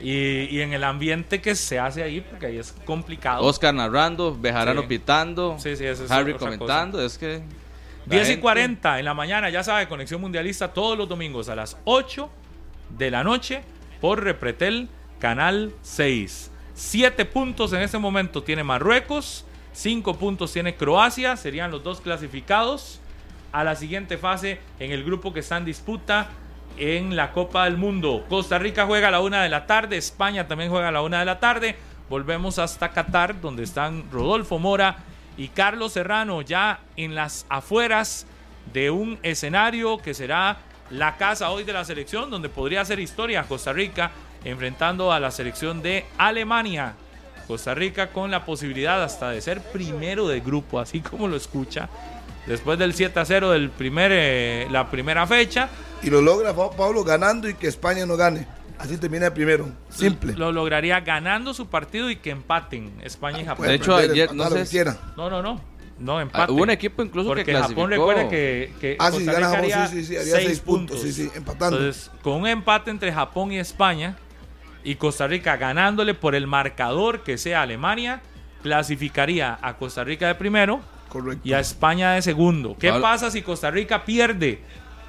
y, 0.02 0.48
y 0.50 0.62
en 0.62 0.74
el 0.74 0.84
ambiente 0.84 1.42
que 1.42 1.56
se 1.56 1.80
hace 1.80 2.04
ahí, 2.04 2.22
porque 2.22 2.48
ahí 2.48 2.58
es 2.58 2.72
complicado. 2.86 3.44
Oscar 3.44 3.74
narrando, 3.74 4.36
Bejarano 4.40 4.82
Sí. 4.82 4.88
pitando, 4.88 5.56
Sí, 5.60 5.76
sí, 5.76 5.86
eso 5.86 6.06
es 6.06 6.12
Harry 6.12 6.34
comentando. 6.34 7.04
Es 7.04 7.18
que. 7.18 7.42
la 8.06 8.16
10 8.16 8.24
y 8.24 8.26
gente- 8.32 8.42
40 8.42 9.00
en 9.00 9.06
la 9.06 9.14
mañana, 9.14 9.50
ya 9.50 9.64
sabe, 9.64 9.88
Conexión 9.88 10.20
Mundialista 10.22 10.74
todos 10.74 10.98
los 10.98 11.08
domingos 11.08 11.50
a 11.50 11.56
las 11.56 11.78
8 11.86 12.30
de 12.98 13.12
la 13.12 13.24
noche 13.24 13.62
por 14.02 14.24
Repretel, 14.24 14.90
Canal 15.20 15.72
6. 15.84 16.50
7 16.74 17.26
puntos 17.26 17.74
en 17.74 17.82
este 17.82 17.98
momento 18.00 18.42
tiene 18.44 18.64
Marruecos, 18.64 19.46
5 19.74 20.18
puntos 20.18 20.52
tiene 20.52 20.76
Croacia, 20.76 21.38
serían 21.38 21.70
los 21.70 21.84
dos 21.84 22.02
clasificados 22.02 23.00
a 23.52 23.64
la 23.64 23.76
siguiente 23.76 24.18
fase 24.18 24.60
en 24.80 24.92
el 24.92 25.04
grupo 25.04 25.32
que 25.34 25.42
está 25.42 25.58
en 25.58 25.66
disputa 25.66 26.30
en 26.78 27.16
la 27.16 27.32
Copa 27.32 27.66
del 27.66 27.78
Mundo. 27.78 28.26
Costa 28.30 28.60
Rica 28.60 28.86
juega 28.86 29.10
a 29.10 29.12
la 29.12 29.22
una 29.22 29.44
de 29.44 29.50
la 29.50 29.66
tarde, 29.66 29.98
España 29.98 30.48
también 30.48 30.70
juega 30.70 30.90
a 30.90 30.92
la 30.92 31.02
una 31.02 31.20
de 31.20 31.26
la 31.26 31.40
tarde. 31.40 31.76
Volvemos 32.10 32.60
hasta 32.60 32.90
Qatar, 32.90 33.40
donde 33.40 33.64
están 33.64 34.04
Rodolfo 34.12 34.60
Mora 34.60 34.98
y 35.38 35.48
Carlos 35.50 35.94
Serrano 35.94 36.42
ya 36.42 36.82
en 36.98 37.16
las 37.16 37.46
afueras 37.50 38.28
de 38.74 38.92
un 38.92 39.18
escenario 39.24 39.98
que 39.98 40.14
será 40.14 40.58
la 40.90 41.18
casa 41.18 41.52
hoy 41.52 41.64
de 41.64 41.74
la 41.74 41.86
selección, 41.86 42.30
donde 42.30 42.50
podría 42.50 42.82
hacer 42.82 43.00
historia 43.00 43.44
Costa 43.44 43.74
Rica 43.74 44.12
enfrentando 44.44 45.12
a 45.12 45.20
la 45.20 45.32
selección 45.32 45.82
de 45.82 46.06
Alemania. 46.18 46.96
Costa 47.48 47.74
Rica 47.74 48.08
con 48.12 48.32
la 48.32 48.46
posibilidad 48.46 49.04
hasta 49.04 49.30
de 49.32 49.42
ser 49.42 49.62
primero 49.62 50.28
de 50.28 50.40
grupo, 50.40 50.80
así 50.80 51.02
como 51.02 51.28
lo 51.28 51.36
escucha, 51.36 51.90
después 52.48 52.78
del 52.80 52.94
7 52.94 53.20
a 53.20 53.26
0 53.26 53.52
del 53.52 53.70
primer, 53.70 54.12
eh, 54.14 54.68
la 54.72 54.90
primera 54.90 55.26
fecha. 55.28 55.70
Y 56.04 56.10
lo 56.10 56.22
logra 56.22 56.54
Pa- 56.56 56.72
Pablo 56.72 57.04
ganando 57.04 57.48
y 57.50 57.54
que 57.54 57.68
España 57.68 58.06
no 58.06 58.18
gane. 58.18 58.48
Así 58.80 58.98
termina 58.98 59.28
el 59.28 59.34
primero. 59.34 59.70
Simple. 59.90 60.34
Lo 60.34 60.52
lograría 60.52 61.00
ganando 61.02 61.54
su 61.54 61.68
partido 61.68 62.10
y 62.10 62.16
que 62.16 62.32
empaten 62.32 62.92
España 63.04 63.40
y 63.42 63.46
Japón. 63.46 63.58
puede 63.58 63.70
De 63.70 63.76
hecho, 63.76 63.96
ayer, 63.96 64.34
no 64.34 64.50
sé. 64.50 64.86
No, 65.16 65.30
no, 65.30 65.42
no. 65.44 65.62
No, 66.00 66.18
Ah, 66.18 66.22
empate. 66.24 66.52
hubo 66.52 66.64
un 66.64 66.72
equipo 66.72 67.04
incluso 67.04 67.30
que 67.36 67.42
Porque 67.42 67.54
Japón 67.54 67.68
clasificó. 67.76 67.88
recuerda 68.10 68.28
que, 68.28 68.74
que 68.82 68.96
Ah, 68.98 69.12
sí, 69.12 69.18
Costa 69.18 69.34
gana 69.34 69.46
Rica 69.48 69.50
Japón, 69.58 69.72
haría 69.72 69.88
sí, 69.88 69.98
sí, 70.00 70.06
sí, 70.06 70.18
haría 70.18 70.34
seis 70.34 70.48
seis 70.48 70.60
puntos, 70.62 71.00
sí, 71.00 71.14
sí, 71.14 71.30
empatando. 71.36 71.78
Entonces, 71.78 72.10
con 72.24 72.34
un 72.42 72.48
empate 72.48 72.90
entre 72.90 73.14
Japón 73.14 73.52
y 73.52 73.60
España 73.60 74.18
y 74.84 74.96
Costa 74.96 75.28
Rica 75.28 75.58
ganándole 75.58 76.16
por 76.16 76.34
el 76.34 76.48
marcador 76.48 77.22
que 77.22 77.38
sea 77.38 77.62
Alemania, 77.62 78.24
clasificaría 78.64 79.60
a 79.62 79.78
Costa 79.78 80.04
Rica 80.04 80.28
de 80.28 80.34
primero 80.34 80.82
Correcto. 81.12 81.42
y 81.44 81.52
a 81.52 81.60
España 81.60 82.14
de 82.14 82.22
segundo. 82.22 82.78
¿Qué 82.80 82.92
pasa 82.94 83.30
si 83.30 83.42
Costa 83.42 83.70
Rica 83.70 84.06
pierde? 84.06 84.62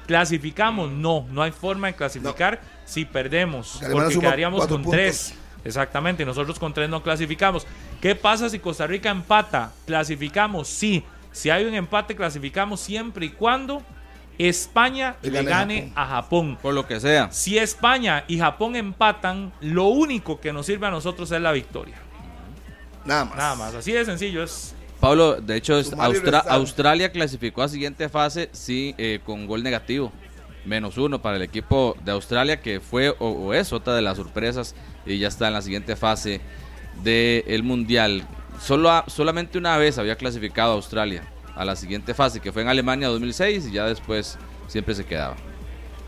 ¿Clasificamos? 0.05 0.91
No, 0.91 1.25
no 1.31 1.41
hay 1.41 1.51
forma 1.51 1.87
de 1.87 1.95
clasificar 1.95 2.59
si 2.83 3.05
perdemos, 3.05 3.79
Porque 3.89 4.19
quedaríamos 4.19 4.67
con 4.67 4.83
puntos. 4.83 4.91
tres. 4.91 5.33
Exactamente, 5.63 6.25
nosotros 6.25 6.59
con 6.59 6.73
tres 6.73 6.89
no 6.89 7.01
clasificamos. 7.01 7.65
¿Qué 8.01 8.15
pasa 8.15 8.49
si 8.49 8.59
Costa 8.59 8.85
Rica 8.85 9.09
empata? 9.09 9.71
¿Clasificamos? 9.85 10.67
Sí. 10.67 11.05
Si 11.31 11.49
hay 11.49 11.63
un 11.63 11.73
empate, 11.73 12.17
clasificamos 12.17 12.81
siempre 12.81 13.27
y 13.27 13.29
cuando 13.29 13.81
España 14.37 15.15
Le 15.21 15.31
le 15.31 15.43
gane 15.43 15.79
gane 15.79 15.93
a 15.95 16.05
Japón. 16.05 16.57
Por 16.61 16.73
lo 16.73 16.85
que 16.85 16.99
sea. 16.99 17.31
Si 17.31 17.57
España 17.57 18.25
y 18.27 18.39
Japón 18.39 18.75
empatan, 18.75 19.53
lo 19.61 19.85
único 19.85 20.41
que 20.41 20.51
nos 20.51 20.65
sirve 20.65 20.87
a 20.87 20.91
nosotros 20.91 21.31
es 21.31 21.39
la 21.41 21.53
victoria. 21.53 21.95
Nada 23.05 23.23
más. 23.25 23.37
Nada 23.37 23.55
más, 23.55 23.73
así 23.75 23.93
de 23.93 24.03
sencillo 24.03 24.43
es. 24.43 24.75
Pablo, 25.03 25.41
de 25.41 25.57
hecho, 25.57 25.73
Austra-. 25.97 26.45
Australia 26.47 27.11
clasificó 27.11 27.61
a 27.61 27.67
siguiente 27.67 28.07
fase 28.07 28.47
sí, 28.53 28.95
eh, 28.97 29.19
con 29.25 29.47
gol 29.47 29.61
negativo. 29.61 30.13
Menos 30.63 30.97
uno 30.97 31.21
para 31.21 31.35
el 31.35 31.41
equipo 31.41 31.97
de 32.05 32.13
Australia, 32.13 32.61
que 32.61 32.79
fue 32.79 33.09
o, 33.09 33.27
o 33.27 33.53
es 33.53 33.73
otra 33.73 33.95
de 33.95 34.01
las 34.01 34.15
sorpresas. 34.15 34.75
Y 35.05 35.17
ya 35.19 35.27
está 35.27 35.47
en 35.47 35.55
la 35.55 35.61
siguiente 35.61 35.97
fase 35.97 36.39
del 37.03 37.63
Mundial. 37.63 38.23
Solo 38.61 38.89
a- 38.89 39.03
solamente 39.07 39.57
una 39.57 39.75
vez 39.77 39.97
había 39.97 40.15
clasificado 40.15 40.71
a 40.71 40.75
Australia 40.75 41.23
a 41.53 41.65
la 41.65 41.75
siguiente 41.75 42.13
fase, 42.13 42.39
que 42.39 42.53
fue 42.53 42.61
en 42.61 42.69
Alemania 42.69 43.09
2006, 43.09 43.67
y 43.67 43.71
ya 43.73 43.85
después 43.85 44.37
siempre 44.67 44.95
se 44.95 45.03
quedaba. 45.05 45.35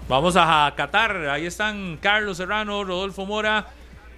Vamos 0.07 0.37
a 0.37 0.73
Qatar. 0.77 1.17
Ahí 1.27 1.45
están 1.45 1.97
Carlos 2.01 2.37
Serrano, 2.37 2.81
Rodolfo 2.85 3.25
Mora. 3.25 3.67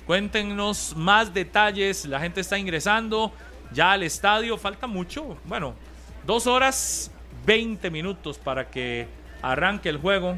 Cuéntenos 0.05 0.93
más 0.95 1.33
detalles. 1.33 2.05
La 2.05 2.19
gente 2.19 2.41
está 2.41 2.59
ingresando 2.59 3.33
ya 3.71 3.91
al 3.91 4.03
estadio. 4.03 4.57
Falta 4.57 4.87
mucho. 4.87 5.37
Bueno, 5.45 5.75
dos 6.25 6.47
horas 6.47 7.11
20 7.45 7.89
minutos 7.89 8.37
para 8.37 8.69
que 8.69 9.07
arranque 9.41 9.89
el 9.89 9.97
juego. 9.97 10.35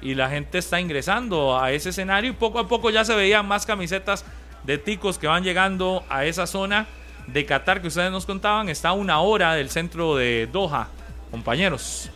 Y 0.00 0.14
la 0.14 0.28
gente 0.28 0.58
está 0.58 0.80
ingresando 0.80 1.60
a 1.60 1.72
ese 1.72 1.90
escenario. 1.90 2.30
Y 2.30 2.34
poco 2.34 2.58
a 2.58 2.68
poco 2.68 2.90
ya 2.90 3.04
se 3.04 3.14
veían 3.14 3.46
más 3.46 3.66
camisetas 3.66 4.24
de 4.62 4.78
ticos 4.78 5.18
que 5.18 5.26
van 5.26 5.42
llegando 5.42 6.04
a 6.08 6.24
esa 6.24 6.46
zona 6.46 6.86
de 7.26 7.44
Qatar 7.44 7.80
que 7.80 7.88
ustedes 7.88 8.10
nos 8.12 8.26
contaban. 8.26 8.68
Está 8.68 8.90
a 8.90 8.92
una 8.92 9.20
hora 9.20 9.54
del 9.54 9.70
centro 9.70 10.16
de 10.16 10.48
Doha. 10.50 10.88
Compañeros. 11.30 12.10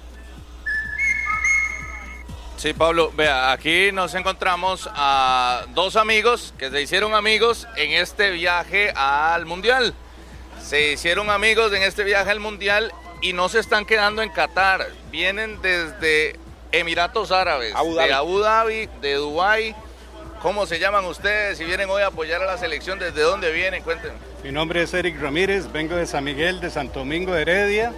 Sí, 2.57 2.73
Pablo, 2.73 3.11
vea, 3.17 3.51
aquí 3.51 3.91
nos 3.93 4.15
encontramos 4.15 4.89
a 4.95 5.65
dos 5.75 5.97
amigos 5.97 6.55
que 6.57 6.71
se 6.71 6.81
hicieron 6.81 7.13
amigos 7.13 7.67
en 7.77 7.91
este 7.91 8.31
viaje 8.31 8.93
al 8.95 9.47
Mundial. 9.47 9.93
Se 10.73 10.93
hicieron 10.93 11.29
amigos 11.29 11.71
en 11.75 11.83
este 11.83 12.03
viaje 12.03 12.31
al 12.31 12.41
Mundial 12.41 12.95
y 13.21 13.35
no 13.35 13.51
se 13.51 13.59
están 13.59 13.85
quedando 13.85 14.23
en 14.23 14.31
Qatar. 14.31 14.89
Vienen 15.11 15.61
desde 15.61 16.41
Emiratos 16.73 17.31
Árabes, 17.31 17.75
Abu 17.77 17.95
Dhabi. 17.95 18.09
de 18.09 18.15
Abu 18.15 18.39
Dhabi, 18.39 18.89
de 19.03 19.15
Dubái. 19.17 19.75
¿Cómo 20.41 20.65
se 20.65 20.79
llaman 20.79 21.05
ustedes? 21.05 21.59
Si 21.59 21.65
vienen 21.65 21.91
hoy 21.91 22.01
a 22.01 22.07
apoyar 22.07 22.41
a 22.41 22.47
la 22.47 22.57
selección, 22.57 22.99
¿desde 22.99 23.21
dónde 23.21 23.53
vienen? 23.53 23.83
Cuéntenme. 23.83 24.17
Mi 24.43 24.51
nombre 24.51 24.81
es 24.81 24.95
Eric 24.95 25.21
Ramírez, 25.21 25.71
vengo 25.71 25.95
de 25.95 26.07
San 26.07 26.25
Miguel 26.25 26.59
de 26.63 26.71
Santo 26.71 27.01
Domingo 27.01 27.35
de 27.35 27.43
Heredia 27.43 27.93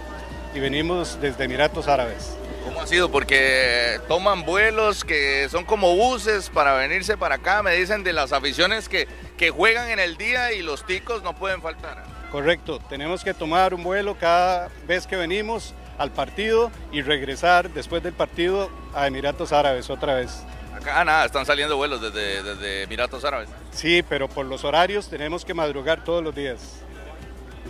y 0.53 0.59
venimos 0.59 1.17
desde 1.21 1.45
Emiratos 1.45 1.87
Árabes. 1.87 2.35
¿Cómo 2.65 2.81
ha 2.81 2.87
sido? 2.87 3.09
Porque 3.09 4.01
toman 4.09 4.43
vuelos 4.43 5.05
que 5.05 5.47
son 5.49 5.63
como 5.63 5.95
buses 5.95 6.49
para 6.49 6.73
venirse 6.73 7.15
para 7.15 7.35
acá. 7.35 7.63
Me 7.63 7.73
dicen 7.73 8.03
de 8.03 8.11
las 8.11 8.33
aficiones 8.33 8.89
que, 8.89 9.07
que 9.37 9.49
juegan 9.49 9.91
en 9.91 9.99
el 9.99 10.17
día 10.17 10.51
y 10.51 10.61
los 10.61 10.85
ticos 10.85 11.23
no 11.23 11.37
pueden 11.37 11.61
faltar. 11.61 12.14
Correcto, 12.35 12.79
tenemos 12.89 13.23
que 13.23 13.33
tomar 13.33 13.73
un 13.73 13.81
vuelo 13.81 14.17
cada 14.19 14.67
vez 14.85 15.07
que 15.07 15.15
venimos 15.15 15.73
al 15.97 16.11
partido 16.11 16.69
y 16.91 17.01
regresar 17.01 17.69
después 17.69 18.03
del 18.03 18.11
partido 18.11 18.69
a 18.93 19.07
Emiratos 19.07 19.53
Árabes 19.53 19.89
otra 19.89 20.15
vez. 20.15 20.43
Acá 20.75 20.99
ah, 20.99 21.05
nada, 21.05 21.25
están 21.25 21.45
saliendo 21.45 21.77
vuelos 21.77 22.01
desde, 22.01 22.43
desde 22.43 22.83
Emiratos 22.83 23.23
Árabes. 23.23 23.47
Sí, 23.71 24.03
pero 24.09 24.27
por 24.27 24.45
los 24.47 24.65
horarios 24.65 25.07
tenemos 25.07 25.45
que 25.45 25.53
madrugar 25.53 26.03
todos 26.03 26.21
los 26.21 26.35
días. 26.35 26.81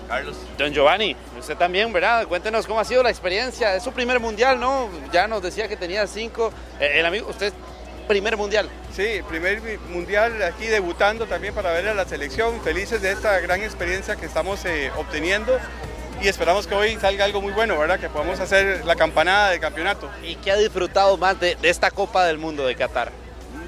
Carlos. 0.07 0.35
Don 0.57 0.73
Giovanni, 0.73 1.15
usted 1.39 1.55
también, 1.57 1.93
¿verdad? 1.93 2.25
Cuéntenos 2.25 2.65
cómo 2.65 2.79
ha 2.79 2.85
sido 2.85 3.03
la 3.03 3.11
experiencia. 3.11 3.75
Es 3.75 3.83
su 3.83 3.91
primer 3.91 4.19
mundial, 4.19 4.59
¿no? 4.59 4.89
Ya 5.13 5.27
nos 5.27 5.43
decía 5.43 5.67
que 5.67 5.77
tenía 5.77 6.07
cinco. 6.07 6.51
Eh, 6.79 6.93
el 6.95 7.05
amigo, 7.05 7.27
usted, 7.29 7.53
primer 8.07 8.38
mundial. 8.38 8.69
Sí, 8.95 9.22
primer 9.27 9.61
mundial 9.90 10.41
aquí 10.44 10.65
debutando 10.68 11.26
también 11.26 11.53
para 11.53 11.72
ver 11.72 11.88
a 11.88 11.94
la 11.94 12.06
selección. 12.06 12.61
Felices 12.61 13.02
de 13.02 13.11
esta 13.11 13.40
gran 13.40 13.61
experiencia 13.61 14.15
que 14.15 14.26
estamos 14.26 14.64
eh, 14.65 14.91
obteniendo 14.98 15.57
y 16.22 16.27
esperamos 16.27 16.68
que 16.68 16.76
hoy 16.76 16.98
salga 16.99 17.26
algo 17.26 17.41
muy 17.41 17.52
bueno, 17.52 17.77
¿verdad? 17.77 17.99
Que 17.99 18.10
podamos 18.10 18.40
hacer 18.40 18.86
la 18.86 18.95
campanada 18.95 19.52
de 19.52 19.60
campeonato. 19.60 20.10
¿Y 20.23 20.36
qué 20.36 20.52
ha 20.52 20.57
disfrutado 20.57 21.18
más 21.18 21.40
de, 21.40 21.56
de 21.56 21.69
esta 21.69 21.91
Copa 21.91 22.26
del 22.26 22.38
Mundo 22.38 22.65
de 22.65 22.76
Qatar? 22.76 23.11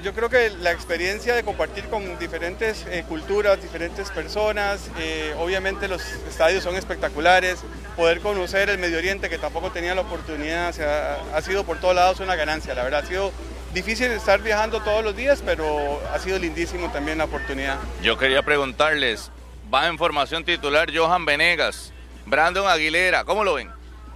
Yo 0.03 0.13
creo 0.13 0.29
que 0.29 0.51
la 0.51 0.71
experiencia 0.71 1.35
de 1.35 1.43
compartir 1.43 1.85
con 1.85 2.19
diferentes 2.19 2.85
eh, 2.89 3.03
culturas, 3.07 3.61
diferentes 3.61 4.09
personas, 4.11 4.79
eh, 4.99 5.33
obviamente 5.39 5.87
los 5.87 6.01
estadios 6.29 6.63
son 6.63 6.75
espectaculares, 6.75 7.57
poder 7.95 8.21
conocer 8.21 8.69
el 8.69 8.77
Medio 8.77 8.99
Oriente 8.99 9.27
que 9.27 9.39
tampoco 9.39 9.71
tenía 9.71 9.95
la 9.95 10.01
oportunidad, 10.01 10.69
o 10.69 10.73
sea, 10.73 11.17
ha 11.33 11.41
sido 11.41 11.63
por 11.63 11.79
todos 11.79 11.95
lados 11.95 12.19
una 12.19 12.35
ganancia, 12.35 12.75
la 12.75 12.83
verdad 12.83 13.03
ha 13.03 13.07
sido 13.07 13.31
difícil 13.77 14.11
estar 14.11 14.41
viajando 14.41 14.81
todos 14.81 15.03
los 15.03 15.15
días, 15.15 15.43
pero 15.45 16.01
ha 16.11 16.17
sido 16.17 16.39
lindísimo 16.39 16.91
también 16.91 17.19
la 17.19 17.25
oportunidad. 17.25 17.77
Yo 18.01 18.17
quería 18.17 18.41
preguntarles, 18.41 19.29
va 19.71 19.87
en 19.87 19.99
formación 19.99 20.43
titular 20.43 20.89
Johan 20.91 21.25
Venegas, 21.25 21.93
Brandon 22.25 22.67
Aguilera, 22.67 23.23
¿cómo 23.23 23.43
lo 23.43 23.53
ven? 23.53 23.69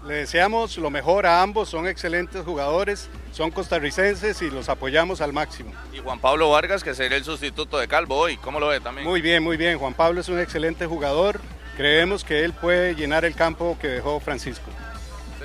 Le 0.04 0.16
deseamos 0.16 0.80
lo 0.80 0.90
mejor 0.90 1.28
a 1.28 1.44
ambos, 1.44 1.70
son 1.70 1.88
excelentes 1.88 2.44
jugadores, 2.44 3.08
son 3.32 3.52
costarricenses 3.52 4.42
y 4.42 4.50
los 4.50 4.68
apoyamos 4.68 5.22
al 5.22 5.32
máximo. 5.32 5.72
Y 5.94 6.00
Juan 6.00 6.20
Pablo 6.20 6.50
Vargas, 6.50 6.84
que 6.84 6.96
sería 6.96 7.18
el 7.18 7.24
sustituto 7.24 7.78
de 7.78 7.88
Calvo 7.88 8.18
hoy, 8.18 8.38
¿cómo 8.38 8.60
lo 8.60 8.70
ve 8.70 8.80
también? 8.80 9.08
Muy 9.08 9.22
bien, 9.22 9.44
muy 9.44 9.58
bien. 9.58 9.78
Juan 9.78 9.94
Pablo 9.94 10.22
es 10.22 10.30
un 10.30 10.40
excelente 10.40 10.88
jugador. 10.88 11.40
Creemos 11.78 12.24
que 12.24 12.44
él 12.44 12.54
puede 12.54 12.96
llenar 12.96 13.26
el 13.26 13.36
campo 13.36 13.78
que 13.80 13.90
dejó 13.90 14.20
Francisco. 14.20 14.72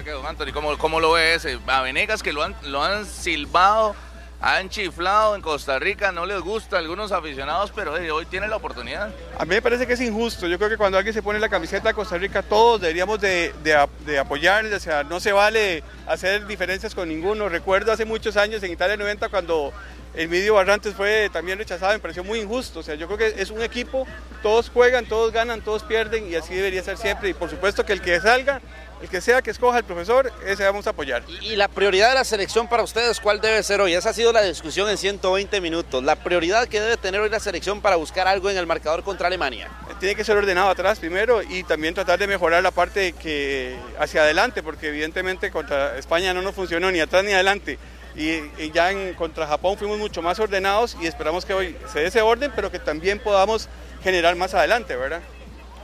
Don 0.05 0.27
Anthony, 0.27 0.53
¿cómo, 0.53 0.77
cómo 0.79 1.01
lo 1.01 1.13
ve 1.13 1.35
ese? 1.35 1.59
A 1.67 1.83
Venegas 1.83 2.23
que 2.23 2.33
lo 2.33 2.43
han, 2.43 2.55
lo 2.63 2.83
han 2.83 3.07
silbado, 3.07 3.97
han 4.41 4.69
chiflado 4.69 5.35
en 5.35 5.41
Costa 5.43 5.79
Rica, 5.79 6.13
no 6.13 6.27
les 6.27 6.41
gusta 6.41 6.77
a 6.77 6.79
algunos 6.81 7.11
aficionados, 7.11 7.73
pero 7.75 7.97
eh, 7.97 8.11
hoy 8.11 8.27
tiene 8.27 8.47
la 8.49 8.57
oportunidad. 8.57 9.11
A 9.39 9.45
mí 9.45 9.55
me 9.55 9.63
parece 9.63 9.87
que 9.87 9.95
es 9.95 10.01
injusto. 10.01 10.47
Yo 10.47 10.59
creo 10.59 10.69
que 10.71 10.77
cuando 10.77 10.99
alguien 10.99 11.15
se 11.15 11.23
pone 11.23 11.39
la 11.39 11.49
camiseta 11.49 11.89
de 11.89 11.95
Costa 11.95 12.19
Rica, 12.19 12.43
todos 12.43 12.81
deberíamos 12.81 13.19
de, 13.21 13.55
de, 13.63 13.75
ap- 13.75 13.99
de 14.01 14.19
apoyarle. 14.19 14.75
O 14.75 14.81
sea, 14.81 15.03
no 15.05 15.21
se 15.21 15.33
vale 15.33 15.83
hacer 16.07 16.47
diferencias 16.47 16.95
con 16.95 17.09
ninguno. 17.09 17.49
Recuerdo 17.49 17.93
hace 17.93 18.05
muchos 18.05 18.37
años 18.37 18.63
en 18.63 18.73
Italia 18.73 18.97
90 18.97 19.29
cuando 19.31 19.73
el 20.15 20.29
Midio 20.29 20.55
Barrantes 20.55 20.95
fue 20.95 21.29
también 21.31 21.59
rechazado, 21.59 21.93
me 21.95 21.99
pareció 21.99 22.23
muy 22.23 22.41
injusto. 22.41 22.81
O 22.81 22.83
sea, 22.83 22.95
yo 22.95 23.07
creo 23.07 23.19
que 23.19 23.41
es 23.41 23.51
un 23.51 23.63
equipo, 23.63 24.07
todos 24.43 24.71
juegan, 24.71 25.07
todos 25.07 25.33
ganan, 25.33 25.61
todos 25.63 25.83
pierden 25.83 26.31
y 26.31 26.35
así 26.37 26.55
debería 26.55 26.83
ser 26.83 26.97
siempre. 26.99 27.31
Y 27.31 27.35
por 27.35 27.51
supuesto 27.51 27.85
que 27.85 27.93
el 27.95 28.01
que 28.03 28.21
salga, 28.21 28.61
el 29.03 29.09
que 29.09 29.21
sea 29.21 29.43
que 29.43 29.51
escoja 29.51 29.79
el 29.79 29.85
profesor, 29.85 30.33
ese 30.47 30.65
vamos 30.65 30.87
a 30.87 30.91
apoyar. 30.91 31.23
Y 31.43 31.57
la 31.57 31.69
prioridad 31.69 32.09
de 32.09 32.15
la 32.15 32.25
selección 32.25 32.67
para 32.67 32.83
ustedes, 32.83 33.21
¿cuál 33.21 33.41
debe 33.41 33.63
ser 33.63 33.81
hoy? 33.81 33.93
Esa 33.93 34.11
ha 34.11 34.13
sido 34.15 34.33
la 34.33 34.43
discusión 34.43 34.89
en 34.89 34.97
120 34.97 35.61
minutos. 35.61 36.03
La 36.03 36.17
prioridad 36.17 36.67
que 36.67 36.81
debe 36.81 36.97
tener 36.97 37.21
hoy 37.21 37.29
la 37.29 37.41
selección 37.41 37.83
para 37.83 37.97
buscar 37.97 38.27
algo 38.27 38.49
en 38.49 38.57
el 38.57 38.67
marcador 38.67 39.03
contra 39.03 39.27
Alemania. 39.27 39.69
tiene 40.01 40.15
que 40.15 40.25
ser 40.25 40.37
ordenado 40.37 40.71
atrás 40.71 40.99
primero 40.99 41.43
y 41.43 41.63
también 41.65 41.95
tratar 41.95 42.19
de 42.19 42.27
mejorar 42.27 42.63
la 42.63 42.71
parte 42.71 43.13
que 43.13 43.77
hacia 43.99 44.23
adelante, 44.23 44.63
porque 44.63 44.89
evidentemente 44.89 45.51
contra 45.51 45.99
España 45.99 46.33
no 46.33 46.41
nos 46.41 46.55
funcionó 46.55 46.91
ni 46.91 47.01
atrás 47.01 47.23
ni 47.25 47.33
adelante. 47.33 47.79
Y, 48.15 48.37
y 48.59 48.71
ya 48.73 48.91
en, 48.93 49.13
contra 49.13 49.47
Japón 49.47 49.77
fuimos 49.77 49.99
mucho 49.99 50.23
más 50.23 50.39
ordenados 50.39 50.97
y 51.03 51.07
esperamos 51.07 51.45
que 51.45 51.53
hoy 51.53 51.77
se 51.93 52.01
dé 52.01 52.07
ese 52.07 52.23
orden, 52.23 52.51
pero 52.57 52.71
que 52.71 52.79
también 52.79 53.19
podamos 53.19 53.69
generar 54.03 54.37
más 54.37 54.55
adelante, 54.55 54.97
¿verdad? 54.97 55.21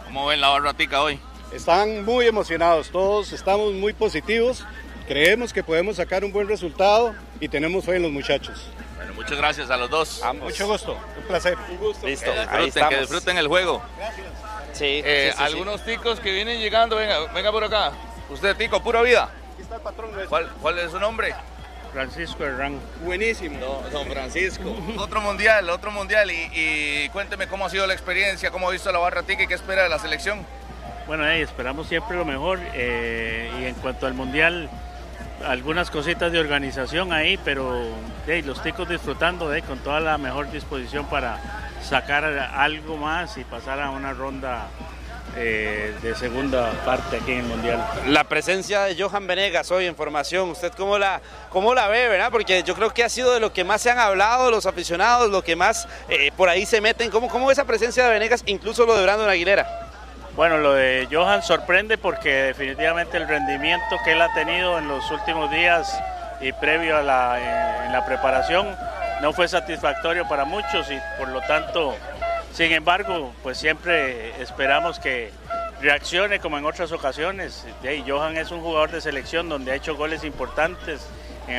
¿Cómo 0.05 0.27
ven 0.27 0.41
la 0.41 0.49
barratica 0.49 1.03
hoy? 1.03 1.21
Están 1.55 2.05
muy 2.05 2.27
emocionados, 2.27 2.91
todos 2.91 3.33
estamos 3.33 3.73
muy 3.75 3.93
positivos. 3.93 4.65
Creemos 5.07 5.53
que 5.53 5.63
podemos 5.63 5.97
sacar 5.97 6.25
un 6.25 6.33
buen 6.33 6.49
resultado 6.49 7.15
y 7.41 7.49
tenemos 7.49 7.85
fe 7.85 7.97
en 7.97 8.03
los 8.03 8.11
muchachos. 8.13 8.69
Bueno, 8.97 9.13
muchas 9.15 9.37
gracias 9.37 9.71
a 9.71 9.77
los 9.77 9.91
dos. 9.91 10.23
Mucho 10.41 10.67
gusto, 10.67 10.97
un 11.19 11.25
placer. 11.25 11.57
Un 11.71 11.77
gusto. 11.79 12.07
Listo, 12.07 12.33
Que 12.33 12.39
ahí 12.39 12.45
disfruten, 12.47 12.69
estamos. 12.69 12.95
que 12.95 13.01
disfruten 13.01 13.39
el 13.39 13.49
juego. 13.49 13.83
Sí, 14.73 15.03
Eh, 15.05 15.27
sí, 15.27 15.33
sí, 15.33 15.37
sí. 15.39 15.43
algunos 15.53 15.85
ticos 15.85 16.21
que 16.21 16.33
vienen 16.33 16.61
llegando, 16.61 16.97
venga, 16.97 17.31
venga 17.33 17.51
por 17.53 17.65
acá. 17.65 17.93
Usted, 18.31 18.57
tico, 18.57 18.83
pura 18.83 19.03
vida. 19.03 19.29
Aquí 19.53 19.63
está 19.63 19.77
el 19.77 19.83
patrón 19.83 20.11
¿Cuál, 20.29 20.49
cuál 20.63 20.79
es 20.79 20.91
su 20.91 20.99
nombre? 21.01 21.35
Francisco 21.93 22.45
Herrán. 22.45 22.81
Buenísimo. 23.05 23.59
Don, 23.59 23.91
don 23.93 24.07
Francisco. 24.07 24.75
otro 24.97 25.21
mundial, 25.21 25.69
otro 25.69 25.91
mundial. 25.91 26.31
Y, 26.31 26.51
y 26.55 27.09
cuénteme 27.11 27.49
cómo 27.49 27.67
ha 27.67 27.71
sido 27.71 27.87
la 27.87 27.93
experiencia, 27.93 28.51
cómo 28.51 28.69
ha 28.69 28.73
visto 28.73 28.91
la 28.91 28.99
barra 28.99 29.25
tica 29.25 29.43
y 29.43 29.47
qué 29.47 29.55
espera 29.55 29.83
de 29.83 29.91
la 29.91 29.99
selección. 29.99 30.47
Bueno, 31.07 31.27
eh, 31.27 31.43
esperamos 31.43 31.89
siempre 31.89 32.17
lo 32.17 32.25
mejor 32.25 32.59
eh, 32.75 33.51
y 33.61 33.65
en 33.65 33.75
cuanto 33.75 34.07
al 34.07 34.15
mundial, 34.15 34.69
algunas 35.45 35.91
cositas 35.91 36.31
de 36.31 36.39
organización 36.39 37.13
ahí, 37.13 37.39
pero 37.45 37.77
eh, 38.27 38.43
los 38.45 38.63
ticos 38.63 38.89
disfrutando 38.89 39.53
eh, 39.53 39.63
con 39.63 39.79
toda 39.81 40.01
la 40.01 40.17
mejor 40.17 40.51
disposición 40.51 41.07
para 41.07 41.39
sacar 41.83 42.25
algo 42.25 42.97
más 42.97 43.37
y 43.37 43.45
pasar 43.45 43.81
a 43.81 43.91
una 43.91 44.13
ronda 44.13 44.69
eh, 45.37 45.95
de 46.03 46.15
segunda 46.15 46.71
parte 46.85 47.17
aquí 47.17 47.33
en 47.33 47.39
el 47.41 47.47
mundial. 47.47 47.85
La 48.07 48.25
presencia 48.25 48.83
de 48.83 49.03
Johan 49.03 49.27
Venegas 49.27 49.71
hoy 49.71 49.87
en 49.87 49.97
formación, 49.97 50.51
¿usted 50.51 50.73
cómo 50.77 50.99
la, 50.99 51.21
cómo 51.51 51.75
la 51.75 51.89
ve, 51.89 52.07
verdad? 52.09 52.31
Porque 52.31 52.63
yo 52.63 52.75
creo 52.75 52.95
que 52.95 53.03
ha 53.03 53.09
sido 53.09 53.35
de 53.35 53.41
lo 53.41 53.53
que 53.53 53.65
más 53.65 53.83
se 53.83 53.91
han 53.91 53.99
hablado 53.99 54.51
los 54.51 54.67
aficionados, 54.67 55.31
lo 55.31 55.43
que 55.43 55.57
más 55.57 55.89
eh, 56.09 56.31
por 56.37 56.49
ahí 56.49 56.65
se 56.65 56.81
meten. 56.81 57.11
¿Cómo, 57.11 57.29
¿Cómo 57.29 57.51
esa 57.51 57.65
presencia 57.65 58.05
de 58.05 58.11
Venegas, 58.13 58.43
incluso 58.47 58.87
lo 58.87 58.97
de 58.97 59.03
Brandon 59.03 59.29
Aguilera? 59.29 59.92
Bueno, 60.35 60.57
lo 60.57 60.73
de 60.73 61.09
Johan 61.11 61.43
sorprende 61.43 61.99
porque 61.99 62.31
definitivamente 62.31 63.19
el 63.19 63.29
rendimiento 63.29 63.99
que 64.03 64.13
él 64.13 64.23
ha 64.23 64.33
tenido 64.33 64.79
en 64.79 64.89
los 64.89 65.11
últimos 65.11 65.51
días 65.51 66.03
y 66.41 66.53
previo 66.53 66.97
a 66.97 67.39
en 67.85 67.93
la 67.93 68.05
preparación 68.07 68.67
no 69.21 69.35
fue 69.35 69.47
satisfactorio 69.47 70.27
para 70.27 70.47
muchos 70.47 70.91
y 70.91 70.99
por 71.19 71.29
lo 71.29 71.43
tanto, 71.43 71.95
sin 72.51 72.73
embargo, 72.73 73.35
pues 73.43 73.59
siempre 73.59 74.41
esperamos 74.41 74.99
que 74.99 75.31
reaccione 75.83 76.41
como 76.41 76.57
en 76.57 76.65
otras 76.65 76.93
ocasiones. 76.93 77.67
Johan 78.07 78.39
es 78.39 78.51
un 78.51 78.63
jugador 78.63 78.91
de 78.91 79.03
selección 79.03 79.51
donde 79.51 79.73
ha 79.73 79.75
hecho 79.75 79.97
goles 79.97 80.25
importantes 80.25 81.07
en 81.47 81.59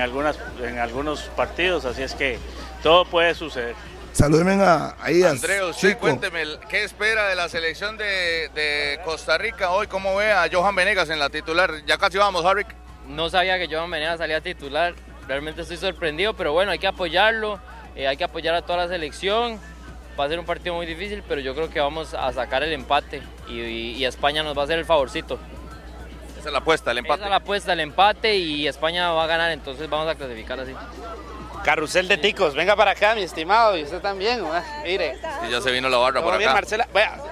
algunos 0.80 1.22
partidos, 1.36 1.86
así 1.86 2.02
es 2.02 2.16
que 2.16 2.40
todo 2.82 3.06
puede 3.06 3.36
suceder. 3.36 3.76
Salúdenme 4.14 4.54
a, 4.64 4.96
ahí 5.02 5.24
a 5.24 5.32
André, 5.32 5.64
usted 5.64 5.90
Chico. 5.90 6.02
cuénteme, 6.02 6.44
¿qué 6.70 6.84
espera 6.84 7.28
de 7.30 7.36
la 7.36 7.50
selección 7.50 7.98
de, 7.98 8.50
de 8.54 9.00
Costa 9.04 9.38
Rica 9.40 9.72
hoy? 9.72 9.88
¿Cómo 9.88 10.16
ve 10.16 10.32
a 10.32 10.48
Johan 10.52 10.76
Venegas 10.76 11.10
en 11.10 11.18
la 11.20 11.30
titular? 11.30 11.84
Ya 11.88 11.98
casi 11.98 12.18
vamos, 12.20 12.46
Harry. 12.46 12.64
No 13.08 13.30
sabía 13.30 13.58
que 13.58 13.68
Johan 13.74 13.90
Venegas 13.90 14.20
salía 14.20 14.40
titular. 14.40 14.94
Realmente 15.28 15.62
estoy 15.64 15.78
sorprendido, 15.78 16.36
pero 16.36 16.54
bueno, 16.54 16.72
hay 16.72 16.80
que 16.80 16.88
apoyarlo. 16.88 17.60
eh, 17.96 18.08
hay 18.08 18.16
que 18.18 18.24
apoyar 18.24 18.54
a 18.56 18.62
toda 18.62 18.86
la 18.86 18.88
selección. 18.88 19.60
Va 20.20 20.26
a 20.26 20.30
ser 20.30 20.38
un 20.40 20.46
partido 20.46 20.76
muy 20.76 20.86
difícil, 20.86 21.24
pero 21.28 21.42
yo 21.42 21.56
creo 21.56 21.70
que 21.72 21.80
vamos 21.80 22.14
a 22.14 22.32
sacar 22.34 22.62
el 22.64 22.72
empate 22.72 23.24
y, 23.48 23.60
y- 23.62 23.92
y 23.98 24.06
España 24.06 24.44
nos 24.44 24.56
va 24.56 24.62
a 24.62 24.66
hacer 24.66 24.78
el 24.78 24.86
favorcito. 24.86 25.40
Esa 26.40 26.50
es 26.50 26.54
la 26.54 26.60
apuesta, 26.60 26.92
el 26.92 27.00
empate. 27.00 27.16
Esa 27.22 27.26
es 27.26 27.30
la 27.32 27.36
apuesta, 27.38 27.74
el 27.74 27.80
empate 27.80 28.36
y 28.36 28.68
España 28.68 29.12
va 29.12 29.24
a 29.24 29.28
ganar, 29.28 29.50
entonces 29.52 29.90
vamos 29.90 30.08
a 30.08 30.14
clasificar 30.16 30.60
así. 30.60 30.74
Carrusel 31.64 32.10
de 32.10 32.18
ticos, 32.18 32.56
venga 32.56 32.76
para 32.76 32.92
acá, 32.92 33.16
mi 33.16 33.22
estimado, 33.22 33.78
y 33.78 33.84
usted 33.84 34.02
también, 34.02 34.44
mire. 34.84 35.18
Y 35.48 35.50
ya 35.50 35.62
se 35.62 35.72
vino 35.72 35.88
la 35.88 35.98
barra 35.98 36.22
por 36.22 36.38
bien, 36.38 36.50
acá. 36.50 36.56
Marcela, 36.56 36.88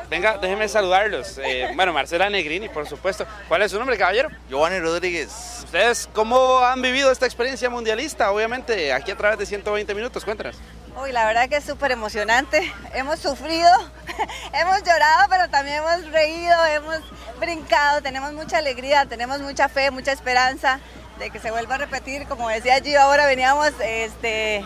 venga, 0.09 0.37
déjeme 0.37 0.69
saludarlos. 0.69 1.37
Eh, 1.43 1.71
bueno, 1.75 1.91
Marcela 1.91 2.29
Negrini, 2.29 2.69
por 2.69 2.87
supuesto. 2.87 3.25
¿Cuál 3.49 3.63
es 3.63 3.71
su 3.71 3.77
nombre, 3.77 3.97
caballero? 3.97 4.29
Giovanni 4.47 4.79
Rodríguez. 4.79 5.29
¿Ustedes 5.65 6.09
cómo 6.13 6.59
han 6.59 6.81
vivido 6.81 7.11
esta 7.11 7.25
experiencia 7.25 7.69
mundialista? 7.69 8.31
Obviamente, 8.31 8.93
aquí 8.93 9.11
a 9.11 9.17
través 9.17 9.37
de 9.37 9.45
120 9.45 9.93
minutos, 9.93 10.23
cuéntanos. 10.23 10.55
Uy, 10.95 11.11
la 11.11 11.25
verdad 11.25 11.49
que 11.49 11.57
es 11.57 11.65
súper 11.65 11.91
emocionante. 11.91 12.73
Hemos 12.93 13.19
sufrido, 13.19 13.69
hemos 14.53 14.81
llorado, 14.83 15.27
pero 15.29 15.49
también 15.49 15.77
hemos 15.77 16.09
reído, 16.09 16.65
hemos 16.67 16.99
brincado, 17.37 18.01
tenemos 18.01 18.31
mucha 18.31 18.59
alegría, 18.59 19.05
tenemos 19.05 19.41
mucha 19.41 19.67
fe, 19.67 19.91
mucha 19.91 20.13
esperanza 20.13 20.79
de 21.21 21.29
que 21.29 21.39
se 21.39 21.51
vuelva 21.51 21.75
a 21.75 21.77
repetir. 21.77 22.27
Como 22.27 22.49
decía 22.49 22.81
Gio, 22.81 22.99
ahora 22.99 23.25
veníamos 23.25 23.71
este, 23.79 24.65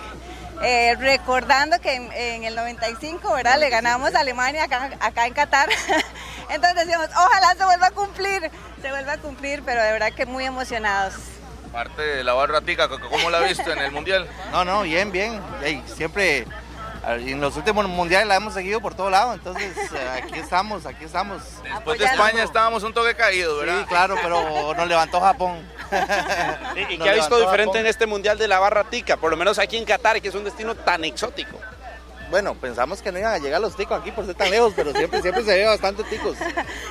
eh, 0.64 0.96
recordando 0.98 1.80
que 1.80 1.94
en, 1.94 2.12
en 2.14 2.44
el 2.46 2.56
95, 2.56 3.34
¿verdad? 3.34 3.60
Le 3.60 3.70
ganamos 3.70 4.16
a 4.16 4.22
Alemania 4.22 4.64
acá, 4.64 4.92
acá 5.00 5.28
en 5.28 5.34
Qatar. 5.34 5.70
Entonces 6.50 6.86
decíamos, 6.86 7.10
ojalá 7.10 7.56
se 7.56 7.66
vuelva 7.66 7.88
a 7.88 7.92
cumplir, 7.92 8.50
se 8.82 8.90
vuelva 8.90 9.14
a 9.14 9.18
cumplir, 9.18 9.64
pero 9.64 9.84
de 9.84 9.92
verdad 9.92 10.14
que 10.14 10.26
muy 10.26 10.46
emocionados. 10.46 11.16
Parte 11.72 12.02
de 12.02 12.24
la 12.24 12.34
barra 12.34 12.62
tica, 12.62 12.88
¿cómo 12.88 13.30
la 13.30 13.40
ha 13.40 13.42
visto 13.42 13.70
en 13.72 13.80
el 13.80 13.92
Mundial? 13.92 14.28
No, 14.52 14.64
no, 14.64 14.84
bien, 14.84 15.12
bien. 15.12 15.42
Ey, 15.62 15.84
siempre 15.94 16.48
en 17.08 17.40
los 17.40 17.56
últimos 17.56 17.88
mundiales 17.88 18.28
la 18.28 18.36
hemos 18.36 18.54
seguido 18.54 18.82
por 18.82 18.96
todo 18.96 19.10
lado, 19.10 19.34
entonces 19.34 19.76
eh, 19.94 20.22
aquí 20.24 20.40
estamos, 20.40 20.86
aquí 20.86 21.06
estamos. 21.06 21.42
Después 21.64 22.00
de 22.00 22.06
España 22.06 22.44
estábamos 22.44 22.84
un 22.84 22.94
toque 22.94 23.16
caído, 23.16 23.58
¿verdad? 23.58 23.82
Sí, 23.82 23.86
claro, 23.86 24.16
pero 24.22 24.74
nos 24.74 24.88
levantó 24.88 25.22
Japón. 25.22 25.58
¿Y, 26.76 26.94
y 26.94 26.98
qué 26.98 27.10
ha 27.10 27.14
visto 27.14 27.38
diferente 27.38 27.74
Japón. 27.74 27.82
en 27.82 27.88
este 27.88 28.06
Mundial 28.08 28.38
de 28.38 28.48
la 28.48 28.60
Barra 28.60 28.84
Tica? 28.86 29.18
Por 29.18 29.32
lo 29.32 29.38
menos 29.38 29.60
aquí 29.60 29.78
en 29.78 29.86
Qatar, 29.86 30.22
que 30.22 30.30
es 30.30 30.36
un 30.36 30.44
destino 30.44 30.76
tan 30.76 31.04
exótico. 31.04 31.60
Bueno, 32.30 32.56
pensamos 32.56 33.02
que 33.02 33.12
no 33.12 33.20
iban 33.20 33.34
a 33.34 33.38
llegar 33.38 33.62
los 33.62 33.76
ticos 33.76 34.00
aquí 34.02 34.12
por 34.12 34.26
ser 34.26 34.36
tan 34.36 34.50
lejos, 34.50 34.74
pero 34.76 34.92
siempre, 34.94 35.22
siempre 35.22 35.44
se 35.44 35.52
ve 35.58 35.66
bastante 35.66 36.04
ticos. 36.06 36.36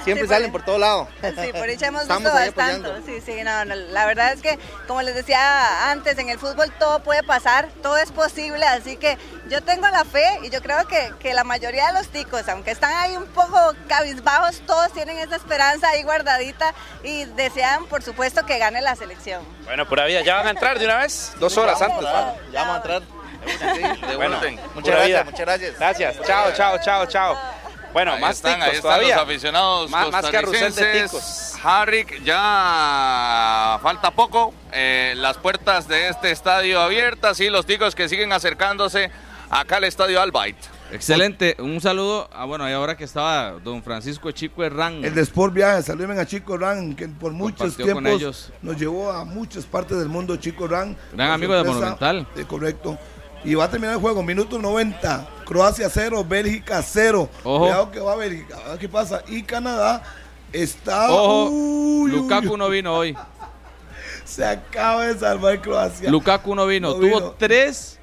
Siempre 0.05 0.27
Sí, 0.27 0.32
salen 0.32 0.52
por- 0.52 0.61
por 0.61 0.66
todo 0.66 0.78
lado. 0.78 1.09
Sí, 1.23 1.52
por 1.52 1.66
dicha 1.66 1.86
hemos 1.89 2.06
visto 2.06 2.23
bastante. 2.23 2.48
apoyando. 2.48 2.97
Sí, 3.05 3.20
sí, 3.20 3.43
no, 3.43 3.65
no, 3.65 3.74
la 3.74 4.06
verdad 4.06 4.32
es 4.32 4.40
que, 4.43 4.59
como 4.86 5.02
les 5.02 5.15
decía 5.15 5.90
antes, 5.90 6.19
en 6.19 6.28
el 6.28 6.39
fútbol 6.39 6.73
todo 6.78 7.01
puede 7.01 7.23
pasar, 7.24 7.69
todo 7.82 7.97
es 7.98 8.12
posible, 8.12 8.65
así 8.66 8.97
que 8.97 9.19
yo 9.48 9.62
tengo 9.62 9.89
la 9.89 10.05
fe 10.05 10.24
y 10.44 10.51
yo 10.51 10.62
creo 10.62 10.86
que, 10.86 11.12
que 11.19 11.35
la 11.35 11.43
mayoría 11.44 11.89
de 11.89 11.94
los 11.94 12.09
ticos, 12.09 12.48
aunque 12.48 12.70
están 12.70 12.93
ahí 12.94 13.16
un 13.16 13.27
poco 13.27 13.59
cabizbajos, 13.89 14.61
todos 14.66 14.93
tienen 14.93 15.19
esa 15.19 15.36
esperanza 15.36 15.89
ahí 15.89 16.02
guardadita 16.05 16.73
y 17.02 17.24
desean, 17.24 17.86
por 17.86 18.02
supuesto, 18.02 18.47
que 18.47 18.59
gane 18.59 18.81
la 18.82 18.94
selección. 18.97 19.43
Bueno, 19.65 19.86
pura 19.89 20.05
vida, 20.06 20.20
¿ya 20.23 20.36
van 20.36 20.47
a 20.47 20.51
entrar 20.51 20.78
de 20.78 20.85
una 20.85 20.98
vez? 20.98 21.32
Dos 21.40 21.56
horas 21.59 21.82
antes. 21.82 22.05
¿va? 22.05 22.35
Ya 22.52 22.61
vamos 22.61 22.74
a 22.74 22.77
entrar. 22.78 23.23
Bueno, 24.16 24.41
Muchas 24.75 24.95
gracias, 24.97 25.25
muchas 25.25 25.41
gracias. 25.41 25.79
Gracias, 25.79 26.16
chao, 26.27 26.53
chao, 26.55 26.79
chao, 26.85 27.07
chao. 27.07 27.37
Bueno, 27.93 28.12
Ahí 28.15 28.21
más 28.21 28.37
están, 28.37 28.55
ticos 28.55 28.69
ahí 28.69 28.77
están 28.77 28.83
todavía. 28.91 29.15
los 29.15 29.25
aficionados 29.25 29.91
Más- 29.91 30.11
más 30.11 30.27
carrusel 30.31 30.75
de 30.75 31.03
costarricenses. 31.09 31.59
Harrick, 31.65 32.23
ya 32.25 33.79
falta 33.83 34.11
poco. 34.11 34.53
eh, 34.73 35.15
las 35.16 35.37
puertas 35.39 35.87
de 35.87 36.09
este 36.09 36.33
estadio 36.33 36.81
abiertas 36.81 37.39
y 37.39 37.49
los 37.51 37.65
ticos 37.66 37.95
que 37.95 38.09
siguen 38.09 38.33
acercándose 38.33 39.12
acá 39.51 39.77
al 39.77 39.85
estadio 39.85 40.21
Albight. 40.21 40.57
Excelente, 40.91 41.57
un 41.61 41.81
saludo. 41.81 42.29
Ah, 42.33 42.45
bueno, 42.45 42.69
y 42.69 42.73
ahora 42.73 42.97
que 42.97 43.05
estaba 43.05 43.53
don 43.62 43.83
Francisco 43.83 44.31
Chico 44.33 44.62
Herrán. 44.65 45.05
El 45.05 45.15
de 45.15 45.23
Sport 45.23 45.55
Viaje, 45.55 45.83
saluden 45.83 46.19
a 46.19 46.27
Chico 46.27 46.57
Ran, 46.57 46.95
que 46.95 47.09
por 47.09 47.33
muchos 47.33 47.77
tiempos 47.77 48.05
ellos. 48.07 48.53
nos 48.62 48.77
llevó 48.77 49.11
a 49.12 49.25
muchas 49.25 49.65
partes 49.65 49.99
del 49.99 50.09
mundo, 50.09 50.37
Chico 50.37 50.66
Ran. 50.69 50.97
Gran 51.12 51.31
amigo 51.31 51.55
de 51.55 51.62
Monumental. 51.65 52.27
eh, 52.37 52.45
correcto. 52.47 52.99
Y 53.45 53.55
va 53.55 53.65
a 53.65 53.71
terminar 53.71 53.95
el 53.97 54.01
juego, 54.01 54.23
minuto 54.23 54.59
90. 54.59 55.29
Croacia 55.45 55.89
0, 55.91 56.25
Bélgica 56.27 56.83
0. 56.83 57.29
Ojo. 57.43 57.59
Cuidado 57.61 57.91
que 57.91 58.01
va 58.01 58.16
Bélgica, 58.16 58.57
a 58.65 58.71
ver 58.71 58.79
qué 58.79 58.89
pasa. 58.89 59.23
Y 59.29 59.43
Canadá 59.43 60.03
está... 60.53 61.12
Ojo, 61.12 61.51
Uy, 61.51 62.11
Lukaku 62.11 62.53
uy. 62.53 62.59
no 62.59 62.69
vino 62.71 62.95
hoy. 62.95 63.15
Se 64.25 64.45
acaba 64.45 65.07
de 65.07 65.19
salvar 65.19 65.61
Croacia. 65.61 66.11
Lukaku 66.11 66.55
no 66.55 66.66
vino. 66.66 66.89
No 66.89 66.95
Tuvo 66.95 67.03
vino. 67.03 67.35
tres 67.39 67.99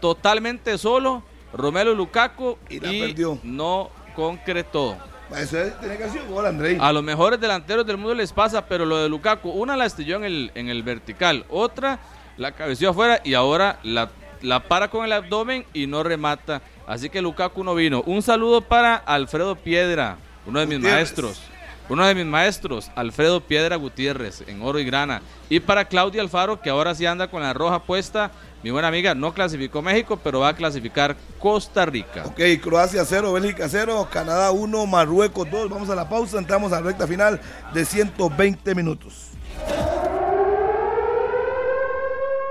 totalmente 0.00 0.76
solo. 0.76 1.22
Romelu 1.54 1.94
Lukaku 1.94 2.58
y, 2.68 2.80
la 2.80 2.90
perdió. 3.06 3.38
no 3.42 3.88
concretó. 4.14 4.98
Eso 5.34 5.58
es, 5.58 5.78
tiene 5.80 5.96
que 5.96 6.04
hacer 6.04 6.26
gol, 6.28 6.44
Andrei. 6.44 6.76
A 6.78 6.92
los 6.92 7.02
mejores 7.02 7.40
delanteros 7.40 7.86
del 7.86 7.96
mundo 7.96 8.14
les 8.14 8.32
pasa, 8.32 8.66
pero 8.66 8.84
lo 8.84 8.98
de 8.98 9.08
Lukaku, 9.08 9.48
una 9.50 9.76
la 9.76 9.86
estilló 9.86 10.16
en 10.16 10.24
el, 10.24 10.52
en 10.54 10.68
el 10.68 10.82
vertical, 10.82 11.46
otra 11.48 11.98
la 12.36 12.52
cabeció 12.52 12.90
afuera 12.90 13.20
y 13.24 13.34
ahora 13.34 13.78
la, 13.84 14.10
la 14.44 14.60
para 14.60 14.88
con 14.88 15.04
el 15.04 15.12
abdomen 15.12 15.64
y 15.72 15.86
no 15.86 16.02
remata. 16.02 16.62
Así 16.86 17.08
que 17.08 17.22
Lukaku 17.22 17.64
no 17.64 17.74
vino. 17.74 18.02
Un 18.06 18.22
saludo 18.22 18.60
para 18.60 18.94
Alfredo 18.94 19.56
Piedra, 19.56 20.18
uno 20.46 20.60
de 20.60 20.66
mis 20.66 20.78
Gutiérrez. 20.78 20.96
maestros. 20.98 21.42
Uno 21.86 22.06
de 22.06 22.14
mis 22.14 22.24
maestros, 22.24 22.90
Alfredo 22.96 23.42
Piedra 23.42 23.76
Gutiérrez, 23.76 24.42
en 24.46 24.62
oro 24.62 24.78
y 24.78 24.86
grana. 24.86 25.20
Y 25.50 25.60
para 25.60 25.84
Claudia 25.84 26.22
Alfaro, 26.22 26.62
que 26.62 26.70
ahora 26.70 26.94
sí 26.94 27.04
anda 27.04 27.28
con 27.28 27.42
la 27.42 27.52
roja 27.52 27.80
puesta. 27.82 28.30
Mi 28.62 28.70
buena 28.70 28.88
amiga, 28.88 29.14
no 29.14 29.34
clasificó 29.34 29.82
México, 29.82 30.18
pero 30.24 30.40
va 30.40 30.48
a 30.48 30.56
clasificar 30.56 31.14
Costa 31.38 31.84
Rica. 31.84 32.24
Ok, 32.24 32.40
Croacia 32.62 33.04
0, 33.04 33.34
Bélgica 33.34 33.68
0, 33.68 34.08
Canadá 34.10 34.50
1, 34.50 34.86
Marruecos 34.86 35.50
2. 35.50 35.68
Vamos 35.68 35.90
a 35.90 35.94
la 35.94 36.08
pausa, 36.08 36.38
entramos 36.38 36.72
a 36.72 36.76
la 36.80 36.86
recta 36.86 37.06
final 37.06 37.38
de 37.74 37.84
120 37.84 38.74
minutos. 38.74 39.32